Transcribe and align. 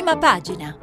Prima 0.00 0.16
pagina. 0.16 0.78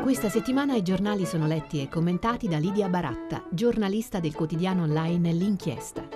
Questa 0.00 0.30
settimana 0.30 0.74
i 0.74 0.80
giornali 0.80 1.26
sono 1.26 1.46
letti 1.46 1.82
e 1.82 1.88
commentati 1.90 2.48
da 2.48 2.56
Lidia 2.56 2.88
Baratta, 2.88 3.44
giornalista 3.50 4.20
del 4.20 4.34
quotidiano 4.34 4.84
online 4.84 5.32
L'Inchiesta. 5.32 6.08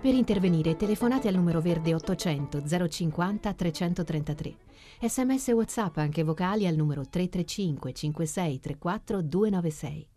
Per 0.00 0.12
intervenire 0.12 0.74
telefonate 0.74 1.28
al 1.28 1.36
numero 1.36 1.60
verde 1.60 1.94
800 1.94 2.88
050 2.88 3.52
333. 3.54 4.56
Sms 5.02 5.46
WhatsApp 5.50 5.98
anche 5.98 6.24
vocali 6.24 6.66
al 6.66 6.74
numero 6.74 7.02
335 7.08 7.92
56 7.92 8.58
34 8.58 9.22
296. 9.22 10.09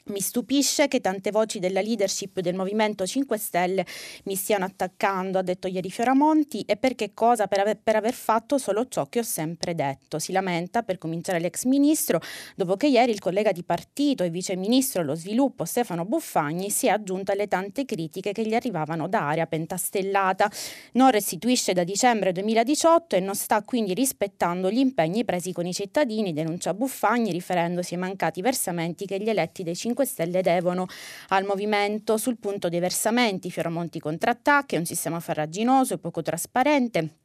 Mi 0.08 0.20
stupisce 0.20 0.90
che 0.90 1.00
tante 1.00 1.32
voci 1.32 1.60
della 1.60 1.80
leadership 1.80 2.42
del 2.42 2.56
Movimento 2.56 3.06
5 3.06 3.38
Stelle 3.38 3.86
mi 4.26 4.36
stiano 4.36 4.66
attaccando, 4.66 5.38
ha 5.38 5.42
detto 5.42 5.70
ieri 5.70 5.90
Fioramonti, 5.90 6.60
e 6.68 6.76
per 6.76 6.94
che 6.94 7.12
cosa? 7.14 7.48
Per 7.48 7.62
aver, 7.62 7.80
per 7.82 7.96
aver, 7.96 8.14
fatto 8.14 8.58
solo 8.58 8.86
ciò 8.90 9.06
che 9.08 9.20
ho 9.20 9.24
sempre 9.24 9.74
detto. 9.76 10.20
Si 10.20 10.34
lamenta 10.34 10.84
per 10.84 10.98
cominciare 10.98 11.40
l'ex 11.40 11.64
ministro, 11.64 12.20
dopo 12.58 12.76
che 12.76 12.88
ieri 12.88 13.14
il 13.14 13.20
collega 13.20 13.54
di 13.54 13.64
partito 13.64 14.26
e 14.26 14.30
vice 14.30 14.58
ministro 14.58 15.00
allo 15.00 15.16
sviluppo 15.16 15.64
Stefano 15.64 16.04
Buffagni 16.04 16.70
si 16.70 16.88
è 16.88 16.90
aggiunto 16.90 17.32
alle 17.32 17.48
tante 17.48 17.86
critiche 17.86 18.34
che 18.34 18.46
gli 18.46 18.56
arrivavano 18.56 19.08
da 19.08 19.30
area 19.30 19.46
pentastellata. 19.46 20.52
Non 20.94 21.12
restituisce 21.12 21.72
da 21.72 21.86
dicembre 21.86 22.34
2018 22.34 23.16
e 23.16 23.20
non 23.22 23.36
sta 23.36 23.62
quindi 23.62 23.94
rispettando 23.94 24.70
gli 24.70 24.80
impegni 24.80 25.24
presi 25.24 25.54
con 25.54 25.66
i 25.66 25.72
cittadini, 25.72 26.34
denuncia 26.34 26.74
Buffagni 26.74 27.32
riferendosi 27.32 27.94
ai 27.94 28.02
mancati 28.02 28.42
versamenti 28.42 29.06
che 29.06 29.18
gli 29.18 29.30
eletti 29.30 29.64
dei 29.64 29.78
5 29.78 29.92
5 29.94 30.06
Stelle 30.06 30.42
devono 30.42 30.88
al 31.30 31.46
movimento 31.46 32.18
sul 32.18 32.38
punto 32.38 32.68
dei 32.68 32.80
versamenti, 32.80 33.52
Fioramonti 33.52 34.00
contrattacchi, 34.00 34.76
è 34.76 34.80
un 34.80 34.86
sistema 34.86 35.20
farraginoso 35.20 35.94
e 35.94 35.98
poco 36.00 36.22
trasparente 36.22 37.18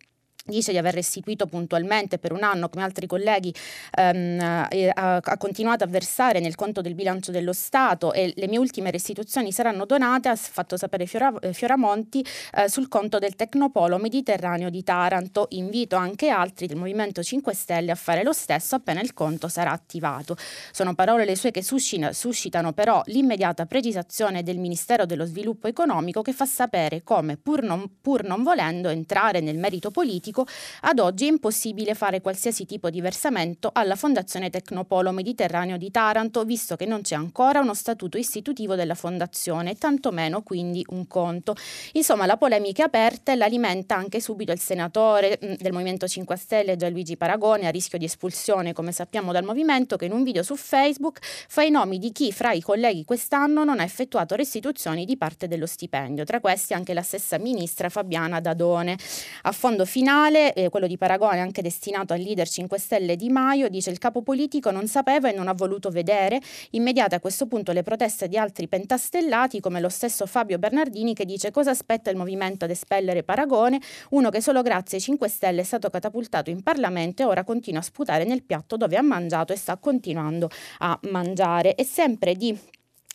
dice 0.48 0.72
di 0.72 0.78
aver 0.78 0.94
restituito 0.94 1.46
puntualmente 1.46 2.18
per 2.18 2.32
un 2.32 2.42
anno 2.42 2.68
come 2.68 2.84
altri 2.84 3.06
colleghi 3.06 3.54
ehm, 3.96 4.40
ha, 4.40 5.20
ha, 5.22 5.36
continuato 5.36 5.84
a 5.84 5.86
versare 5.86 6.40
nel 6.40 6.54
conto 6.54 6.80
del 6.80 6.94
bilancio 6.94 7.30
dello 7.30 7.52
Stato 7.52 8.12
e 8.12 8.32
le 8.34 8.48
mie 8.48 8.58
ultime 8.58 8.90
restituzioni 8.90 9.52
saranno 9.52 9.84
donate 9.84 10.28
ha 10.28 10.36
fatto 10.36 10.76
sapere 10.76 11.06
Fiora, 11.06 11.32
Fioramonti 11.52 12.24
eh, 12.54 12.68
sul 12.68 12.88
conto 12.88 13.18
del 13.18 13.36
Tecnopolo 13.36 13.98
Mediterraneo 13.98 14.70
di 14.70 14.82
Taranto. 14.82 15.46
Invito 15.50 15.96
anche 15.96 16.28
altri 16.28 16.66
del 16.66 16.76
Movimento 16.76 17.22
5 17.22 17.54
Stelle 17.54 17.90
a 17.90 17.94
fare 17.94 18.22
lo 18.22 18.32
stesso 18.32 18.74
appena 18.74 19.00
il 19.00 19.14
conto 19.14 19.48
sarà 19.48 19.72
attivato. 19.72 20.36
Sono 20.72 20.94
parole 20.94 21.24
le 21.24 21.36
sue 21.36 21.50
che 21.50 21.62
suscitano, 21.62 22.12
suscitano 22.12 22.72
però 22.72 23.02
l'immediata 23.06 23.66
precisazione 23.66 24.42
del 24.42 24.58
Ministero 24.58 25.06
dello 25.06 25.24
Sviluppo 25.24 25.68
Economico 25.68 26.22
che 26.22 26.32
fa 26.32 26.46
sapere 26.46 27.02
come 27.02 27.36
pur 27.36 27.62
non, 27.62 27.98
pur 28.00 28.24
non 28.24 28.42
volendo 28.42 28.88
entrare 28.88 29.40
nel 29.40 29.58
merito 29.58 29.90
politico 29.90 30.37
Pubblico, 30.38 30.46
ad 30.82 30.98
oggi 31.00 31.26
è 31.26 31.28
impossibile 31.28 31.94
fare 31.94 32.20
qualsiasi 32.20 32.64
tipo 32.64 32.90
di 32.90 33.00
versamento 33.00 33.70
alla 33.72 33.96
Fondazione 33.96 34.50
Tecnopolo 34.50 35.10
Mediterraneo 35.10 35.76
di 35.76 35.90
Taranto, 35.90 36.44
visto 36.44 36.76
che 36.76 36.86
non 36.86 37.00
c'è 37.00 37.16
ancora 37.16 37.60
uno 37.60 37.74
statuto 37.74 38.18
istitutivo 38.18 38.74
della 38.74 38.94
fondazione, 38.94 39.74
tantomeno 39.74 40.42
quindi 40.42 40.84
un 40.90 41.06
conto. 41.06 41.56
Insomma, 41.92 42.26
la 42.26 42.36
polemica 42.36 42.82
è 42.82 42.86
aperta 42.86 43.32
e 43.32 43.36
l'alimenta 43.36 43.96
anche 43.96 44.20
subito 44.20 44.52
il 44.52 44.60
senatore 44.60 45.38
mm, 45.44 45.52
del 45.58 45.72
Movimento 45.72 46.06
5 46.06 46.36
Stelle 46.36 46.76
Gianluigi 46.76 47.16
Paragone, 47.16 47.66
a 47.66 47.70
rischio 47.70 47.98
di 47.98 48.04
espulsione, 48.04 48.72
come 48.72 48.92
sappiamo 48.92 49.32
dal 49.32 49.44
movimento, 49.44 49.96
che 49.96 50.04
in 50.04 50.12
un 50.12 50.22
video 50.22 50.42
su 50.42 50.56
Facebook 50.56 51.18
fa 51.48 51.62
i 51.62 51.70
nomi 51.70 51.98
di 51.98 52.12
chi 52.12 52.32
fra 52.32 52.52
i 52.52 52.60
colleghi 52.60 53.04
quest'anno 53.04 53.64
non 53.64 53.80
ha 53.80 53.82
effettuato 53.82 54.34
restituzioni 54.34 55.04
di 55.04 55.16
parte 55.16 55.48
dello 55.48 55.66
stipendio, 55.66 56.24
tra 56.24 56.40
questi 56.40 56.74
anche 56.74 56.94
la 56.94 57.02
stessa 57.02 57.38
ministra 57.38 57.88
Fabiana 57.88 58.40
Dadone. 58.40 58.96
A 59.42 59.52
fondo 59.52 59.84
finale 59.84 60.27
finale, 60.28 60.52
eh, 60.52 60.68
quello 60.68 60.86
di 60.86 60.96
Paragone 60.96 61.40
anche 61.40 61.62
destinato 61.62 62.12
al 62.12 62.20
leader 62.20 62.48
5 62.48 62.78
Stelle 62.78 63.16
Di 63.16 63.30
Maio, 63.30 63.68
dice 63.68 63.90
il 63.90 63.98
capo 63.98 64.22
politico 64.22 64.70
non 64.70 64.86
sapeva 64.86 65.28
e 65.28 65.32
non 65.32 65.48
ha 65.48 65.54
voluto 65.54 65.90
vedere. 65.90 66.40
Immediate 66.70 67.14
a 67.14 67.20
questo 67.20 67.46
punto 67.46 67.72
le 67.72 67.82
proteste 67.82 68.28
di 68.28 68.36
altri 68.36 68.68
pentastellati 68.68 69.60
come 69.60 69.80
lo 69.80 69.88
stesso 69.88 70.26
Fabio 70.26 70.58
Bernardini 70.58 71.14
che 71.14 71.24
dice 71.24 71.50
cosa 71.50 71.70
aspetta 71.70 72.10
il 72.10 72.16
movimento 72.16 72.64
ad 72.64 72.70
espellere 72.70 73.22
Paragone, 73.22 73.80
uno 74.10 74.30
che 74.30 74.40
solo 74.40 74.62
grazie 74.62 74.98
ai 74.98 75.02
5 75.02 75.28
Stelle 75.28 75.60
è 75.62 75.64
stato 75.64 75.88
catapultato 75.88 76.50
in 76.50 76.62
Parlamento 76.62 77.22
e 77.22 77.24
ora 77.24 77.44
continua 77.44 77.80
a 77.80 77.84
sputare 77.84 78.24
nel 78.24 78.42
piatto 78.42 78.76
dove 78.76 78.96
ha 78.96 79.02
mangiato 79.02 79.52
e 79.52 79.56
sta 79.56 79.76
continuando 79.76 80.50
a 80.78 80.98
mangiare. 81.02 81.74
E 81.74 81.84
sempre 81.84 82.34
di 82.34 82.56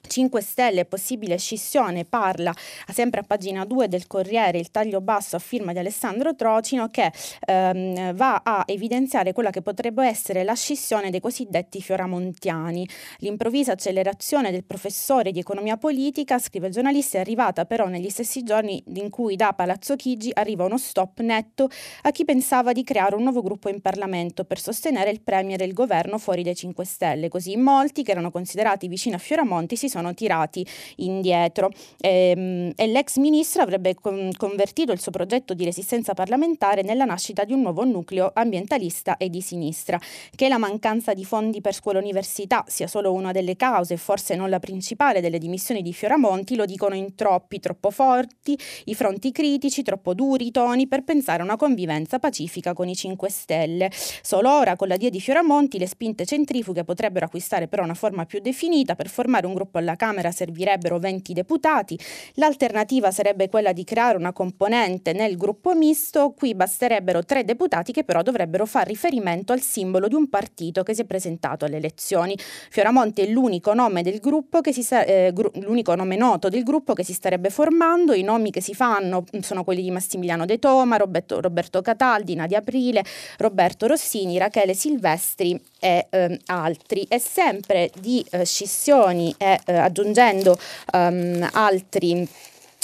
5 0.08 0.42
Stelle, 0.42 0.86
possibile 0.86 1.38
scissione, 1.38 2.06
parla 2.06 2.54
sempre 2.92 3.22
a 3.22 3.24
pagina 3.24 3.66
2 3.66 3.88
del 3.88 4.06
Corriere, 4.06 4.60
il 4.60 4.70
taglio 4.70 5.02
basso 5.02 5.36
a 5.36 5.40
firma 5.40 5.72
di 5.72 5.80
Alessandro 5.80 6.36
Trocino, 6.36 6.90
che 6.90 7.12
ehm, 7.46 8.14
va 8.14 8.42
a 8.44 8.64
evidenziare 8.68 9.34
quella 9.34 9.50
che 9.50 9.62
potrebbe 9.62 10.06
essere 10.06 10.44
la 10.44 10.54
scissione 10.54 11.10
dei 11.10 11.20
cosiddetti 11.20 11.82
fioramontiani. 11.82 12.88
L'improvvisa 13.20 13.72
accelerazione 13.72 14.52
del 14.52 14.66
professore 14.66 15.32
di 15.32 15.40
economia 15.40 15.78
politica, 15.78 16.38
scrive 16.38 16.68
il 16.68 16.74
giornalista, 16.74 17.18
è 17.18 17.22
arrivata 17.22 17.66
però 17.66 17.88
negli 17.88 18.10
stessi 18.10 18.44
giorni 18.44 18.84
in 18.96 19.10
cui 19.10 19.36
da 19.36 19.54
Palazzo 19.54 19.96
Chigi 19.96 20.32
arriva 20.34 20.66
uno 20.66 20.78
stop 20.78 21.22
netto 21.22 21.70
a 22.02 22.12
chi 22.12 22.26
pensava 22.26 22.74
di 22.74 22.84
creare 22.84 23.16
un 23.16 23.24
nuovo 23.24 23.42
gruppo 23.42 23.70
in 23.70 23.82
Parlamento 23.82 24.44
per 24.44 24.60
sostenere 24.60 25.10
il 25.10 25.22
Premier 25.22 25.62
e 25.62 25.66
il 25.66 25.74
governo 25.74 26.18
fuori 26.18 26.44
dai 26.44 26.56
5 26.56 26.84
Stelle. 26.86 27.30
Così 27.30 27.56
molti, 27.56 28.04
che 28.04 28.12
erano 28.12 28.32
considerati 28.32 28.88
vicini 28.88 29.16
a 29.16 29.18
Fioramonti, 29.18 29.76
si 29.78 29.90
sono 29.94 30.14
tirati 30.16 30.66
indietro. 30.98 31.70
Ehm, 32.00 32.72
e 32.76 32.88
l'ex 32.88 33.18
ministro 33.18 33.62
avrebbe 33.62 33.94
con- 33.96 34.32
convertito 34.36 34.92
il 34.92 35.00
suo 35.00 35.12
progetto 35.12 35.54
di 35.54 35.64
resistenza 35.64 36.14
parlamentare 36.14 36.82
nella 36.82 37.06
nascita 37.06 37.44
di 37.44 37.54
un 37.54 37.62
nuovo 37.62 37.84
nucleo 37.86 38.32
ambientalista 38.34 39.18
e 39.18 39.30
di 39.30 39.42
sinistra. 39.42 40.00
Che 40.36 40.48
la 40.48 40.58
mancanza 40.58 41.14
di 41.14 41.24
fondi 41.26 41.62
per 41.62 41.74
scuola 41.74 42.00
e 42.00 42.02
università 42.02 42.64
sia 42.68 42.88
solo 42.88 43.14
una 43.14 43.32
delle 43.32 43.56
cause, 43.56 43.98
forse 43.98 44.36
non 44.36 44.50
la 44.50 44.60
principale, 44.60 45.22
delle 45.22 45.38
dimissioni 45.38 45.84
di 45.84 45.94
Fioramonti, 45.94 46.56
lo 46.56 46.66
dicono 46.66 46.96
in 46.96 47.14
troppi, 47.14 47.60
troppo 47.60 47.92
forti, 47.92 48.58
i 48.86 48.96
fronti 48.96 49.32
critici, 49.32 49.84
troppo 49.84 50.14
duri 50.16 50.48
i 50.48 50.52
toni 50.52 50.88
per 50.88 51.04
pensare 51.04 51.42
a 51.42 51.46
una 51.46 51.56
convivenza 51.56 52.18
pacifica 52.18 52.74
con 52.74 52.88
i 52.88 52.96
5 52.96 53.30
Stelle. 53.30 53.92
Solo 54.22 54.52
ora, 54.52 54.76
con 54.76 54.88
la 54.88 54.98
dia 54.98 55.10
di 55.10 55.22
Fioramonti, 55.22 55.78
le 55.78 55.88
spinte 55.88 56.26
centrifughe 56.26 56.84
potrebbero 56.84 57.26
acquistare 57.26 57.68
però 57.68 57.84
una 57.84 57.94
forma 57.94 58.26
più 58.26 58.40
definita. 58.40 58.96
Per 58.96 59.10
formare 59.10 59.46
un 59.46 59.54
gruppo 59.54 59.78
alla 59.84 59.96
Camera 59.96 60.32
servirebbero 60.32 60.98
20 60.98 61.34
deputati. 61.34 62.00
L'alternativa 62.36 63.12
sarebbe 63.12 63.50
quella 63.50 63.74
di 63.74 63.84
creare 63.84 64.18
una 64.18 64.34
componente 64.34 65.14
nel 65.14 65.38
gruppo 65.38 65.76
misto. 65.76 66.34
Qui 66.36 66.56
basterebbero 66.56 67.24
tre 67.24 67.44
deputati 67.44 67.92
che 67.92 68.04
però 68.04 68.22
dovrebbero 68.22 68.66
fare 68.66 68.90
riferimento 68.90 69.54
al 69.54 69.62
simbolo 69.62 70.08
di 70.08 70.16
un 70.16 70.30
partito 70.30 70.84
che 70.84 70.94
si 70.94 71.02
è 71.02 71.06
presentato 71.06 71.66
alle 71.66 71.78
elezioni. 71.78 72.38
Fioramonti 72.70 73.22
è 73.22 73.28
l'unico 73.28 73.74
nome 73.74 74.02
del 74.02 74.20
gruppo 74.20 74.62
che 74.62 74.74
si 74.74 74.84
sa- 74.84 75.04
eh, 75.04 75.32
gru- 75.34 75.56
l'unico 75.64 75.94
nome 75.96 76.16
noto 76.16 76.50
del 76.50 76.64
gruppo 76.64 76.94
che 76.94 77.04
si 77.04 77.14
starebbe 77.14 77.50
formando. 77.50 78.14
I 78.14 78.24
nomi 78.24 78.52
che 78.52 78.62
si 78.62 78.74
fanno 78.74 79.26
sono 79.42 79.64
quelli 79.64 79.82
di 79.82 79.92
Massimiliano 79.92 80.46
De 80.46 80.60
Toma, 80.60 80.98
Roberto, 80.98 81.42
Roberto 81.42 81.82
Cataldi, 81.82 82.36
Nadia 82.36 82.60
Aprile, 82.60 83.04
Roberto 83.38 83.88
Rossini, 83.88 84.38
Rachele 84.38 84.74
Silvestri 84.74 85.60
e 85.84 86.08
eh, 86.10 86.40
altri. 86.46 87.06
E 87.10 87.20
sempre 87.20 87.92
di 88.00 88.26
eh, 88.32 88.46
scissioni 88.46 89.36
e 89.38 89.60
eh, 89.66 89.78
aggiungendo 89.78 90.58
um, 90.94 91.50
altri 91.52 92.26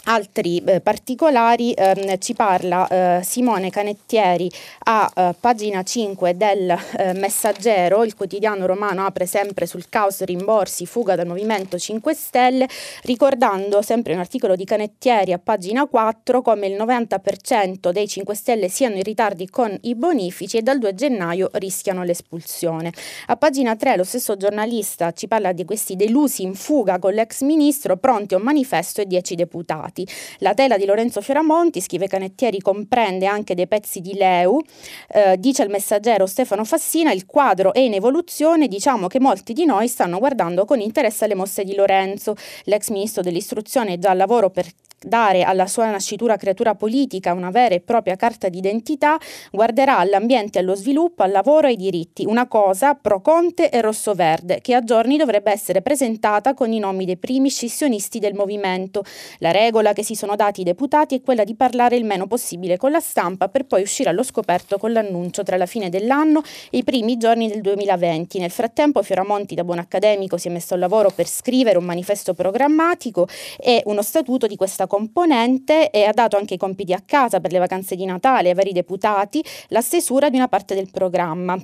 altri 0.10 0.62
eh, 0.66 0.82
particolari 0.82 1.72
ehm, 1.72 2.18
ci 2.18 2.34
parla 2.34 2.88
eh, 2.88 3.24
Simone 3.24 3.70
Canettieri 3.70 4.52
a 4.86 5.12
eh, 5.16 5.36
pagina 5.40 5.84
5 5.84 6.36
del 6.36 6.70
eh, 6.98 7.14
Messaggero, 7.14 8.04
il 8.04 8.16
quotidiano 8.16 8.66
romano 8.66 9.06
apre 9.06 9.26
sempre 9.28 9.66
sul 9.68 9.88
caos 9.88 10.24
rimborsi, 10.24 10.86
fuga 10.86 11.16
dal 11.16 11.28
Movimento 11.28 11.78
5 11.78 12.14
Stelle, 12.14 12.68
ricordando 13.04 13.82
sempre 13.82 14.14
un 14.14 14.20
articolo 14.20 14.56
di 14.56 14.66
Canettieri 14.66 15.32
a 15.32 15.40
pagina 15.40 15.86
4 15.86 16.42
come 16.42 16.68
il 16.68 16.76
90% 16.76 17.92
dei 17.92 18.08
5 18.08 18.36
Stelle 18.36 18.68
siano 18.68 18.96
in 18.96 19.04
ritardi 19.04 19.48
con 19.48 19.76
i 19.82 19.94
bonifici 19.96 20.58
e 20.58 20.62
dal 20.64 20.80
2 20.80 20.96
gennaio 20.96 21.50
rischiano 21.54 22.04
l'espulsione. 22.04 22.92
A 23.28 23.38
pagina 23.38 23.76
3 23.76 23.96
lo 23.96 24.04
stesso 24.04 24.36
giornalista 24.38 25.12
ci 25.12 25.28
parla 25.28 25.52
di 25.52 25.66
questi 25.66 25.96
delusi 25.96 26.42
in 26.42 26.56
fuga 26.56 26.98
con 26.98 27.14
l'ex 27.14 27.42
ministro, 27.42 27.98
pronti 27.98 28.34
a 28.34 28.38
un 28.38 28.44
manifesto 28.44 29.02
e 29.02 29.06
10 29.06 29.36
deputati. 29.36 29.99
La 30.40 30.54
tela 30.54 30.78
di 30.78 30.86
Lorenzo 30.86 31.22
Fioramonti, 31.22 31.82
scrive 31.82 32.08
Canettieri, 32.08 32.60
comprende 32.60 33.26
anche 33.26 33.56
dei 33.56 33.68
pezzi 33.68 34.02
di 34.02 34.16
Leu, 34.16 34.62
eh, 35.10 35.38
dice 35.38 35.64
il 35.64 35.70
messaggero 35.70 36.26
Stefano 36.26 36.64
Fassina, 36.64 37.12
il 37.12 37.26
quadro 37.26 37.74
è 37.74 37.80
in 37.80 37.94
evoluzione, 37.94 38.68
diciamo 38.68 39.08
che 39.08 39.20
molti 39.20 39.54
di 39.54 39.66
noi 39.66 39.88
stanno 39.88 40.20
guardando 40.20 40.66
con 40.66 40.80
interesse 40.80 41.26
alle 41.26 41.36
mosse 41.36 41.64
di 41.64 41.76
Lorenzo, 41.76 42.36
l'ex 42.66 42.90
ministro 42.90 43.22
dell'istruzione 43.22 43.94
è 43.94 43.98
già 43.98 44.12
al 44.12 44.18
lavoro 44.18 44.50
per 44.50 44.66
dare 45.02 45.44
alla 45.44 45.68
sua 45.68 45.90
nascitura 45.90 46.38
creatura 46.38 46.76
politica 46.76 47.34
una 47.34 47.50
vera 47.50 47.76
e 47.76 47.80
propria 47.80 48.16
carta 48.16 48.50
d'identità, 48.50 49.18
guarderà 49.52 49.98
all'ambiente, 49.98 50.60
allo 50.60 50.76
sviluppo, 50.76 51.24
al 51.24 51.32
lavoro 51.32 51.68
e 51.68 51.72
ai 51.72 51.76
diritti, 51.76 52.26
una 52.26 52.48
cosa 52.48 52.96
pro 52.96 53.22
Conte 53.22 53.70
e 53.70 53.82
rosso-verde, 53.82 54.60
che 54.62 54.74
a 54.74 54.84
giorni 54.84 55.18
dovrebbe 55.18 55.52
essere 55.52 55.82
presentata 55.82 56.54
con 56.54 56.72
i 56.72 56.80
nomi 56.80 57.06
dei 57.06 57.18
primi 57.18 57.50
scissionisti 57.50 58.20
del 58.20 58.34
movimento. 58.34 59.04
La 59.40 59.52
regola 59.52 59.94
che 59.94 60.04
si 60.04 60.16
sono 60.16 60.36
dati 60.36 60.62
i 60.62 60.64
deputati 60.64 61.16
è 61.16 61.22
quella 61.22 61.44
di 61.44 61.56
parlare 61.56 61.96
il 61.96 62.06
meno 62.06 62.28
possibile 62.28 62.78
con 62.78 62.92
la 62.92 63.00
stampa 63.00 63.48
per 63.50 63.66
poi 63.66 63.82
uscire 63.82 64.10
allo 64.10 64.24
scoperto 64.24 64.78
con 64.78 64.92
l'annuncio 64.92 65.44
tra 65.44 65.58
la 65.58 65.66
fine 65.66 65.90
dell'anno 65.90 66.42
e 66.70 66.80
i 66.80 66.84
primi 66.84 67.18
giorni 67.18 67.48
del 67.48 67.62
2020. 67.62 68.40
Nel 68.40 68.52
frattempo 68.52 69.04
Fioramonti 69.04 69.56
da 69.56 69.64
buon 69.64 69.80
accademico 69.80 70.38
si 70.38 70.48
è 70.48 70.52
messo 70.52 70.74
al 70.74 70.80
lavoro 70.80 71.10
per 71.10 71.28
scrivere 71.28 71.78
un 71.78 71.86
manifesto 71.86 72.34
programmatico 72.34 73.28
e 73.58 73.82
uno 73.86 74.02
statuto 74.02 74.48
di 74.48 74.56
questa 74.56 74.88
componente 74.90 75.90
e 75.92 76.04
ha 76.04 76.12
dato 76.12 76.36
anche 76.36 76.56
i 76.56 76.58
compiti 76.58 76.92
a 76.92 77.02
casa 77.06 77.40
per 77.40 77.54
le 77.54 77.60
vacanze 77.60 77.96
di 77.96 78.04
Natale 78.04 78.50
ai 78.50 78.56
vari 78.56 78.74
deputati, 78.74 79.42
la 79.70 79.80
stesura 79.80 80.30
di 80.30 80.36
una 80.36 80.50
parte 80.50 80.76
del 80.76 80.90
programma. 80.92 81.58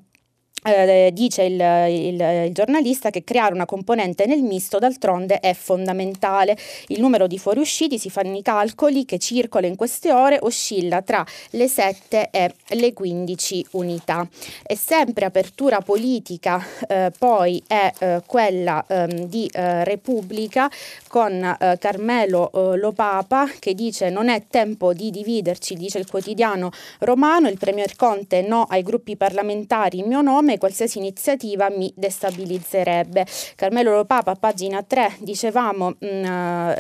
Eh, 0.68 1.12
dice 1.14 1.44
il, 1.44 1.60
il, 1.60 2.20
il, 2.48 2.52
giornalista 2.52 3.12
che 3.12 3.24
creare 3.24 3.54
una 3.54 3.66
componente 3.66 4.26
nel 4.26 4.42
misto 4.42 4.80
d'altronde 4.80 5.40
è 5.40 5.54
fondamentale. 5.54 6.58
Il 6.88 7.00
numero 7.00 7.28
di 7.28 7.38
fuoriusciti 7.38 8.00
si 8.00 8.10
fanno 8.10 8.36
i 8.36 8.42
calcoli 8.42 9.06
che 9.06 9.20
circola 9.20 9.68
in 9.68 9.76
queste 9.76 10.12
ore 10.12 10.40
oscilla 10.42 11.04
tra 11.04 11.24
le 11.52 11.68
7 11.68 12.30
e 12.32 12.52
le 12.70 12.94
15 12.94 13.68
unità. 13.72 14.28
E 14.66 14.76
sempre 14.76 15.26
apertura 15.26 15.82
politica 15.82 16.60
eh, 16.88 17.12
poi 17.16 17.62
è 17.68 17.92
eh, 18.00 18.22
quella 18.26 18.84
ehm, 18.88 19.26
di 19.26 19.48
eh, 19.54 19.84
Repubblica 19.84 20.68
con 21.08 21.44
eh, 21.44 21.78
Carmelo 21.78 22.50
Lopapa 22.76 23.48
che 23.60 23.76
dice 23.76 24.10
non 24.10 24.30
è 24.30 24.44
tempo 24.50 24.94
di 24.94 25.12
dividerci, 25.12 25.76
dice 25.76 26.00
il 26.00 26.10
quotidiano 26.10 26.72
romano, 27.00 27.50
il 27.50 27.60
Premier 27.60 27.96
Conte 27.96 28.42
no 28.42 28.64
ai 28.64 28.82
gruppi 28.82 29.16
parlamentari 29.16 30.00
in 30.00 30.08
mio 30.08 30.22
nome 30.22 30.55
qualsiasi 30.58 30.98
iniziativa 30.98 31.70
mi 31.70 31.92
destabilizzerebbe. 31.96 33.26
Carmelo 33.56 33.96
Lopapa, 33.96 34.36
pagina 34.36 34.84
3, 34.84 35.18
dicevamo, 35.20 35.96
mh, 35.98 36.08
mm, 36.08 36.26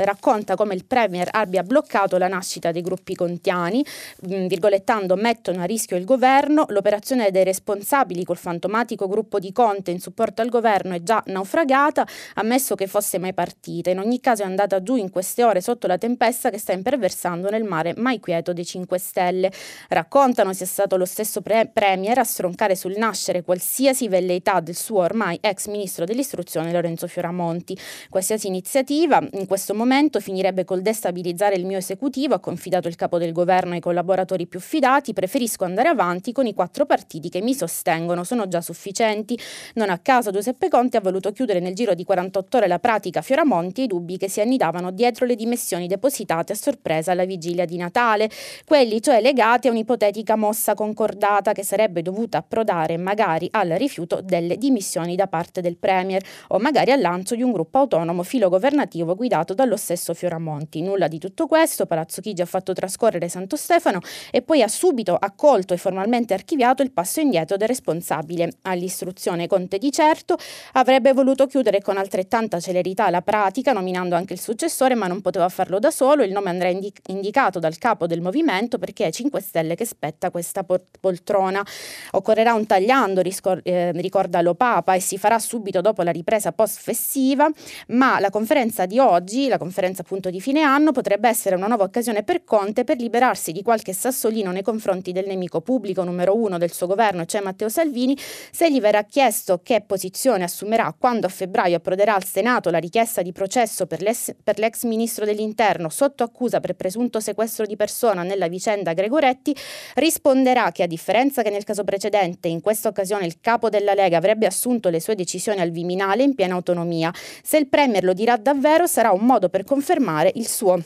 racconta 0.04 0.56
come 0.56 0.74
il 0.74 0.86
Premier 0.86 1.28
abbia 1.32 1.64
bloccato 1.64 2.18
la 2.18 2.28
nascita 2.28 2.72
dei 2.72 2.82
gruppi 2.82 3.16
contiani, 3.16 3.86
mh, 4.22 4.36
mm, 4.36 4.48
virgolettando 4.48 5.16
mettono 5.16 5.62
a 5.62 5.66
rischio 5.66 5.98
il 5.98 6.06
governo, 6.06 6.66
l'operazione 6.70 7.32
dei 7.32 7.44
responsabili 7.44 8.24
col 8.24 8.38
fantomatico 8.38 9.08
gruppo 9.08 9.40
di 9.40 9.52
Conte 9.52 9.92
in 9.92 10.00
supporto 10.00 10.42
al 10.42 10.50
governo 10.50 10.96
è 10.96 11.04
già 11.04 11.22
naufragata, 11.28 12.08
ammesso 12.36 12.76
che 12.76 12.88
fosse 12.88 13.18
mai 13.18 13.34
partita. 13.34 13.90
In 13.90 14.00
ogni 14.00 14.20
caso 14.20 14.44
è 14.44 14.46
andata 14.46 14.82
giù 14.82 14.96
in 14.96 15.10
queste 15.10 15.44
ore 15.44 15.62
sotto 15.62 15.88
la 15.88 15.98
tempesta 15.98 16.50
che 16.50 16.58
sta 16.58 16.74
imperversando 16.74 17.50
nel 17.50 17.64
mare 17.64 17.94
mai 17.98 18.20
quieto 18.20 18.54
dei 18.54 18.66
5 18.66 18.98
Stelle. 18.98 19.52
Raccontano 19.90 20.54
sia 20.54 20.66
stato 20.66 20.98
lo 20.98 21.06
stesso 21.06 21.42
pre- 21.42 21.70
Premier 21.72 22.18
a 22.20 22.24
stroncare 22.24 22.76
sul 22.76 22.96
nascere 22.98 23.44
qualsiasi 23.44 23.65
qualsiasi 23.66 24.08
velleità 24.08 24.60
del 24.60 24.76
suo 24.76 25.00
ormai 25.00 25.40
ex 25.42 25.66
ministro 25.68 26.06
dell'istruzione 26.06 26.72
Lorenzo 26.72 27.08
Fioramonti. 27.08 27.76
Qualsiasi 28.12 28.46
iniziativa 28.46 29.20
in 29.32 29.48
questo 29.48 29.74
momento 29.74 30.20
finirebbe 30.20 30.64
col 30.66 30.84
destabilizzare 30.84 31.56
il 31.56 31.66
mio 31.66 31.80
esecutivo, 31.80 32.36
ha 32.36 32.40
confidato 32.40 32.88
il 32.88 32.96
capo 32.96 33.18
del 33.18 33.32
governo 33.32 33.74
ai 33.74 33.80
collaboratori 33.80 34.46
più 34.46 34.60
fidati, 34.60 35.14
preferisco 35.14 35.64
andare 35.64 35.90
avanti 35.90 36.32
con 36.32 36.46
i 36.46 36.54
quattro 36.54 36.86
partiti 36.86 37.28
che 37.30 37.42
mi 37.42 37.56
sostengono, 37.56 38.24
sono 38.24 38.48
già 38.48 38.62
sufficienti. 38.62 39.38
Non 39.74 39.90
a 39.90 39.98
caso 39.98 40.30
Giuseppe 40.30 40.70
Conte 40.70 40.98
ha 40.98 41.02
voluto 41.02 41.32
chiudere 41.32 41.60
nel 41.60 41.74
giro 41.74 41.96
di 41.96 42.04
48 42.04 42.58
ore 42.58 42.68
la 42.68 42.78
pratica 42.78 43.24
Fioramonti 43.24 43.82
e 43.82 43.84
i 43.86 43.88
dubbi 43.88 44.18
che 44.18 44.30
si 44.30 44.42
annidavano 44.42 44.92
dietro 44.92 45.26
le 45.26 45.36
dimissioni 45.36 45.88
depositate 45.88 46.54
a 46.54 46.56
sorpresa 46.56 47.14
alla 47.14 47.26
vigilia 47.26 47.66
di 47.66 47.78
Natale, 47.78 48.30
quelli 48.64 49.02
cioè 49.02 49.22
legati 49.22 49.68
a 49.68 49.72
un'ipotetica 49.72 50.36
mossa 50.36 50.76
concordata 50.76 51.52
che 51.52 51.64
sarebbe 51.64 52.04
dovuta 52.04 52.38
approdare 52.38 52.96
magari 52.98 53.45
al 53.52 53.70
rifiuto 53.70 54.22
delle 54.22 54.58
dimissioni 54.58 55.16
da 55.16 55.28
parte 55.28 55.62
del 55.62 55.78
Premier 55.78 56.24
o 56.50 56.60
magari 56.60 56.92
al 56.92 57.02
lancio 57.02 57.36
di 57.36 57.44
un 57.44 57.52
gruppo 57.52 57.80
autonomo 57.80 58.24
filogovernativo 58.24 59.16
guidato 59.16 59.54
dallo 59.54 59.78
stesso 59.78 60.14
Fioramonti. 60.14 60.82
Nulla 60.82 61.08
di 61.08 61.20
tutto 61.20 61.48
questo, 61.48 61.86
Palazzo 61.86 62.22
Chigi 62.22 62.42
ha 62.42 62.46
fatto 62.46 62.74
trascorrere 62.74 63.30
Santo 63.30 63.56
Stefano 63.56 64.00
e 64.32 64.42
poi 64.42 64.62
ha 64.62 64.68
subito 64.68 65.16
accolto 65.16 65.74
e 65.74 65.78
formalmente 65.78 66.34
archiviato 66.34 66.82
il 66.82 66.92
passo 66.92 67.20
indietro 67.20 67.58
del 67.58 67.68
responsabile 67.68 68.52
all'istruzione. 68.64 69.48
Conte 69.48 69.78
di 69.78 69.92
certo 69.92 70.38
avrebbe 70.74 71.14
voluto 71.14 71.48
chiudere 71.48 71.82
con 71.82 71.98
altrettanta 71.98 72.60
celerità 72.60 73.10
la 73.10 73.22
pratica, 73.22 73.72
nominando 73.72 74.16
anche 74.16 74.34
il 74.34 74.40
successore, 74.40 74.96
ma 74.96 75.08
non 75.08 75.22
poteva 75.22 75.50
farlo 75.50 75.80
da 75.80 75.92
solo. 75.92 76.24
Il 76.24 76.32
nome 76.32 76.50
andrà 76.50 76.70
indi- 76.70 76.94
indicato 77.08 77.60
dal 77.60 77.78
capo 77.78 78.08
del 78.08 78.22
movimento 78.22 78.78
perché 78.78 79.06
è 79.06 79.12
5 79.12 79.42
Stelle 79.42 79.76
che 79.76 79.86
spetta 79.86 80.32
questa 80.32 80.66
poltrona. 81.00 81.66
Occorrerà 82.12 82.54
un 82.54 82.66
tagliando, 82.66 83.22
riscontro 83.22 83.35
scor- 83.36 83.62
eh, 83.64 83.92
ricorda 83.92 84.42
lo 84.42 84.56
Papa, 84.56 84.96
e 84.96 85.00
si 85.00 85.18
farà 85.18 85.38
subito 85.40 85.82
dopo 85.82 86.02
la 86.02 86.12
ripresa 86.12 86.52
post-festiva, 86.52 87.50
ma 87.90 88.20
la 88.20 88.30
conferenza 88.30 88.86
di 88.86 89.00
oggi, 89.00 89.48
la 89.48 89.58
conferenza 89.58 90.02
appunto 90.02 90.30
di 90.30 90.42
fine 90.42 90.62
anno, 90.62 90.92
potrebbe 90.92 91.30
essere 91.30 91.56
una 91.56 91.68
nuova 91.68 91.84
occasione 91.84 92.24
per 92.24 92.44
Conte 92.44 92.84
per 92.84 92.98
liberarsi 92.98 93.52
di 93.52 93.62
qualche 93.62 93.94
sassolino 93.94 94.52
nei 94.52 94.62
confronti 94.62 95.12
del 95.12 95.28
nemico 95.28 95.62
pubblico 95.62 96.04
numero 96.04 96.36
uno 96.36 96.58
del 96.58 96.72
suo 96.72 96.88
governo, 96.88 97.26
cioè 97.26 97.42
Matteo 97.42 97.70
Salvini, 97.70 98.18
se 98.18 98.72
gli 98.72 98.80
verrà 98.80 99.04
chiesto 99.04 99.60
che 99.62 99.84
posizione 99.86 100.44
assumerà 100.44 100.94
quando 100.98 101.28
a 101.28 101.30
febbraio 101.30 101.78
approderà 101.78 102.16
al 102.16 102.24
Senato 102.24 102.70
la 102.70 102.78
richiesta 102.78 103.22
di 103.22 103.32
processo 103.32 103.86
per, 103.86 104.02
per 104.44 104.60
l'ex 104.60 104.84
ministro 104.84 105.26
dell'Interno 105.26 105.90
sotto 105.90 106.24
accusa 106.24 106.60
per 106.60 106.76
presunto 106.76 107.20
sequestro 107.20 107.66
di 107.66 107.76
persona 107.76 108.24
nella 108.24 108.48
vicenda 108.48 108.94
Gregoretti, 108.94 109.56
risponderà 109.96 110.72
che 110.72 110.84
a 110.84 110.88
differenza 110.88 111.42
che 111.42 111.50
nel 111.50 111.64
caso 111.64 111.84
precedente, 111.84 112.48
in 112.48 112.62
questa 112.62 112.90
occasione 112.90 113.25
il 113.26 113.40
capo 113.42 113.70
della 113.70 113.94
Lega 113.94 114.18
avrebbe 114.18 114.46
assunto 114.46 114.90
le 114.90 115.00
sue 115.00 115.16
decisioni 115.16 115.60
al 115.60 115.72
Viminale 115.72 116.24
in 116.24 116.36
piena 116.36 116.56
autonomia. 116.56 117.14
Se 117.44 117.58
il 117.58 117.68
Premier 117.68 118.04
lo 118.04 118.14
dirà 118.14 118.38
davvero 118.38 118.88
sarà 118.88 119.12
un 119.12 119.26
modo 119.26 119.50
per 119.50 119.64
confermare 119.64 120.32
il 120.36 120.48
suo 120.48 120.82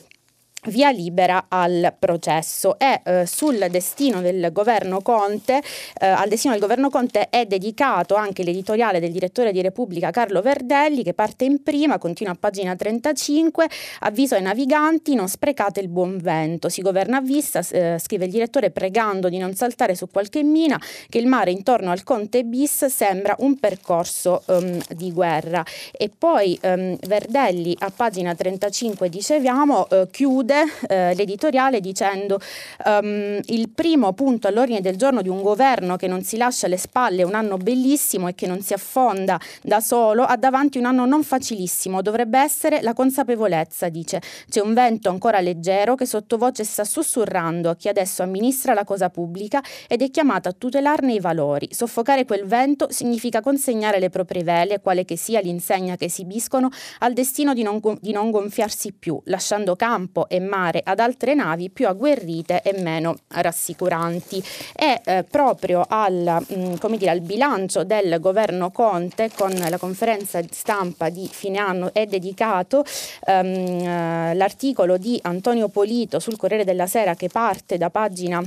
via 0.66 0.92
libera 0.92 1.46
al 1.48 1.94
processo. 1.98 2.78
E 2.78 3.02
eh, 3.04 3.26
sul 3.26 3.68
destino 3.70 4.22
del 4.22 4.50
governo 4.52 5.02
Conte 5.02 5.62
eh, 6.00 6.06
al 6.06 6.28
destino 6.28 6.54
del 6.54 6.62
governo 6.62 6.90
Conte 6.90 7.30
è 7.30 7.46
dedicato 7.46 8.16
anche 8.16 8.44
l'editoriale 8.44 9.00
del 9.00 9.12
direttore 9.12 9.52
di 9.52 9.62
Repubblica 9.62 10.12
Carlo 10.12 10.42
Verdelli 10.42 11.04
che 11.04 11.14
parte 11.14 11.46
in 11.46 11.64
prima 11.64 11.98
continua 11.98 12.34
a 12.34 12.38
pagina 12.40 12.76
35 12.76 13.70
avviso 14.00 14.36
ai 14.36 14.42
naviganti 14.42 15.16
non 15.16 15.28
sprecate 15.28 15.80
il 15.80 15.88
buon 15.88 16.18
vento. 16.18 16.70
Si 16.70 16.82
governa 16.82 17.18
a 17.18 17.22
vista 17.22 17.64
eh, 17.72 17.98
scrive 18.00 18.26
il 18.26 18.32
direttore 18.32 18.72
pregando 18.72 19.30
di 19.30 19.38
non 19.38 19.54
saltare 19.54 19.96
su 19.96 20.08
qualche 20.10 20.44
mina 20.44 20.80
che 21.08 21.18
il 21.18 21.28
mare 21.28 21.52
intorno 21.52 21.92
al 21.92 22.04
Conte 22.04 22.44
bis 22.44 22.86
sembra 22.86 23.36
un 23.40 23.58
percorso 23.60 24.44
um, 24.48 24.80
di 24.90 25.12
guerra. 25.12 25.64
E 25.92 26.10
poi 26.16 26.58
um, 26.64 26.98
Verdelli 27.08 27.76
a 27.80 27.92
pagina 27.96 28.36
35 28.36 29.10
dicevamo 29.10 29.88
eh, 29.90 30.08
chiude 30.12 30.49
chiude 30.50 30.64
eh, 30.88 31.14
l'editoriale 31.14 31.80
dicendo 31.80 32.40
um, 32.86 33.40
il 33.46 33.70
primo 33.70 34.14
punto 34.14 34.48
all'ordine 34.48 34.82
del 34.82 34.96
giorno 34.96 35.22
di 35.22 35.30
un 35.30 35.42
governo 35.42 35.96
che 35.96 36.08
non 36.08 36.24
si 36.24 36.38
lascia 36.38 36.66
alle 36.66 36.78
spalle 36.78 37.24
un 37.24 37.36
anno 37.36 37.58
bellissimo 37.58 38.28
e 38.28 38.34
che 38.34 38.48
non 38.48 38.62
si 38.62 38.74
affonda 38.74 39.40
da 39.62 39.80
solo 39.80 40.24
ha 40.24 40.36
davanti 40.38 40.80
un 40.80 40.86
anno 40.86 41.06
non 41.06 41.24
facilissimo, 41.24 42.02
dovrebbe 42.02 42.40
essere 42.40 42.82
la 42.82 42.94
consapevolezza, 42.94 43.90
dice. 43.90 44.22
C'è 44.50 44.62
un 44.62 44.74
vento 44.74 45.10
ancora 45.10 45.40
leggero 45.40 45.96
che 45.96 46.06
sottovoce 46.06 46.64
sta 46.64 46.84
sussurrando 46.84 47.70
a 47.70 47.76
chi 47.76 47.88
adesso 47.88 48.24
amministra 48.24 48.74
la 48.74 48.84
cosa 48.84 49.10
pubblica 49.10 49.62
ed 49.88 50.02
è 50.02 50.10
chiamato 50.10 50.50
a 50.50 50.56
tutelarne 50.58 51.14
i 51.14 51.20
valori. 51.20 51.68
Soffocare 51.72 52.26
quel 52.26 52.46
vento 52.46 52.88
significa 52.90 53.42
consegnare 53.42 54.00
le 54.00 54.10
proprie 54.10 54.44
vele, 54.44 54.80
quale 54.80 55.06
che 55.06 55.18
sia 55.18 55.40
l'insegna 55.42 55.96
che 55.96 56.06
esibiscono, 56.06 56.70
al 57.00 57.14
destino 57.14 57.54
di 57.54 57.62
non, 57.62 57.80
di 58.00 58.12
non 58.12 58.32
gonfiarsi 58.32 58.94
più, 58.94 59.20
lasciando 59.26 59.76
campo 59.76 60.28
e 60.28 60.39
mare 60.40 60.82
ad 60.84 61.00
altre 61.00 61.34
navi 61.34 61.70
più 61.70 61.88
agguerrite 61.88 62.62
e 62.62 62.80
meno 62.82 63.16
rassicuranti. 63.28 64.44
E 64.76 65.02
eh, 65.04 65.24
proprio 65.24 65.86
al, 65.88 66.44
mh, 66.48 66.78
mm, 66.88 66.96
dire, 66.96 67.12
al, 67.12 67.22
bilancio 67.22 67.84
del 67.84 68.20
governo 68.20 68.72
Conte 68.72 69.30
con 69.36 69.52
la 69.52 69.78
conferenza 69.78 70.42
stampa 70.50 71.10
di 71.10 71.28
fine 71.32 71.58
anno 71.58 71.94
è 71.94 72.06
dedicato 72.06 72.84
ehm, 73.26 74.36
l'articolo 74.36 74.98
di 74.98 75.20
Antonio 75.24 75.68
Polito 75.68 76.20
sul 76.20 76.38
Corriere 76.38 76.64
della 76.64 76.88
Sera 76.88 77.16
che 77.16 77.30
parte 77.30 77.78
da 77.78 77.90
pagina 77.90 78.42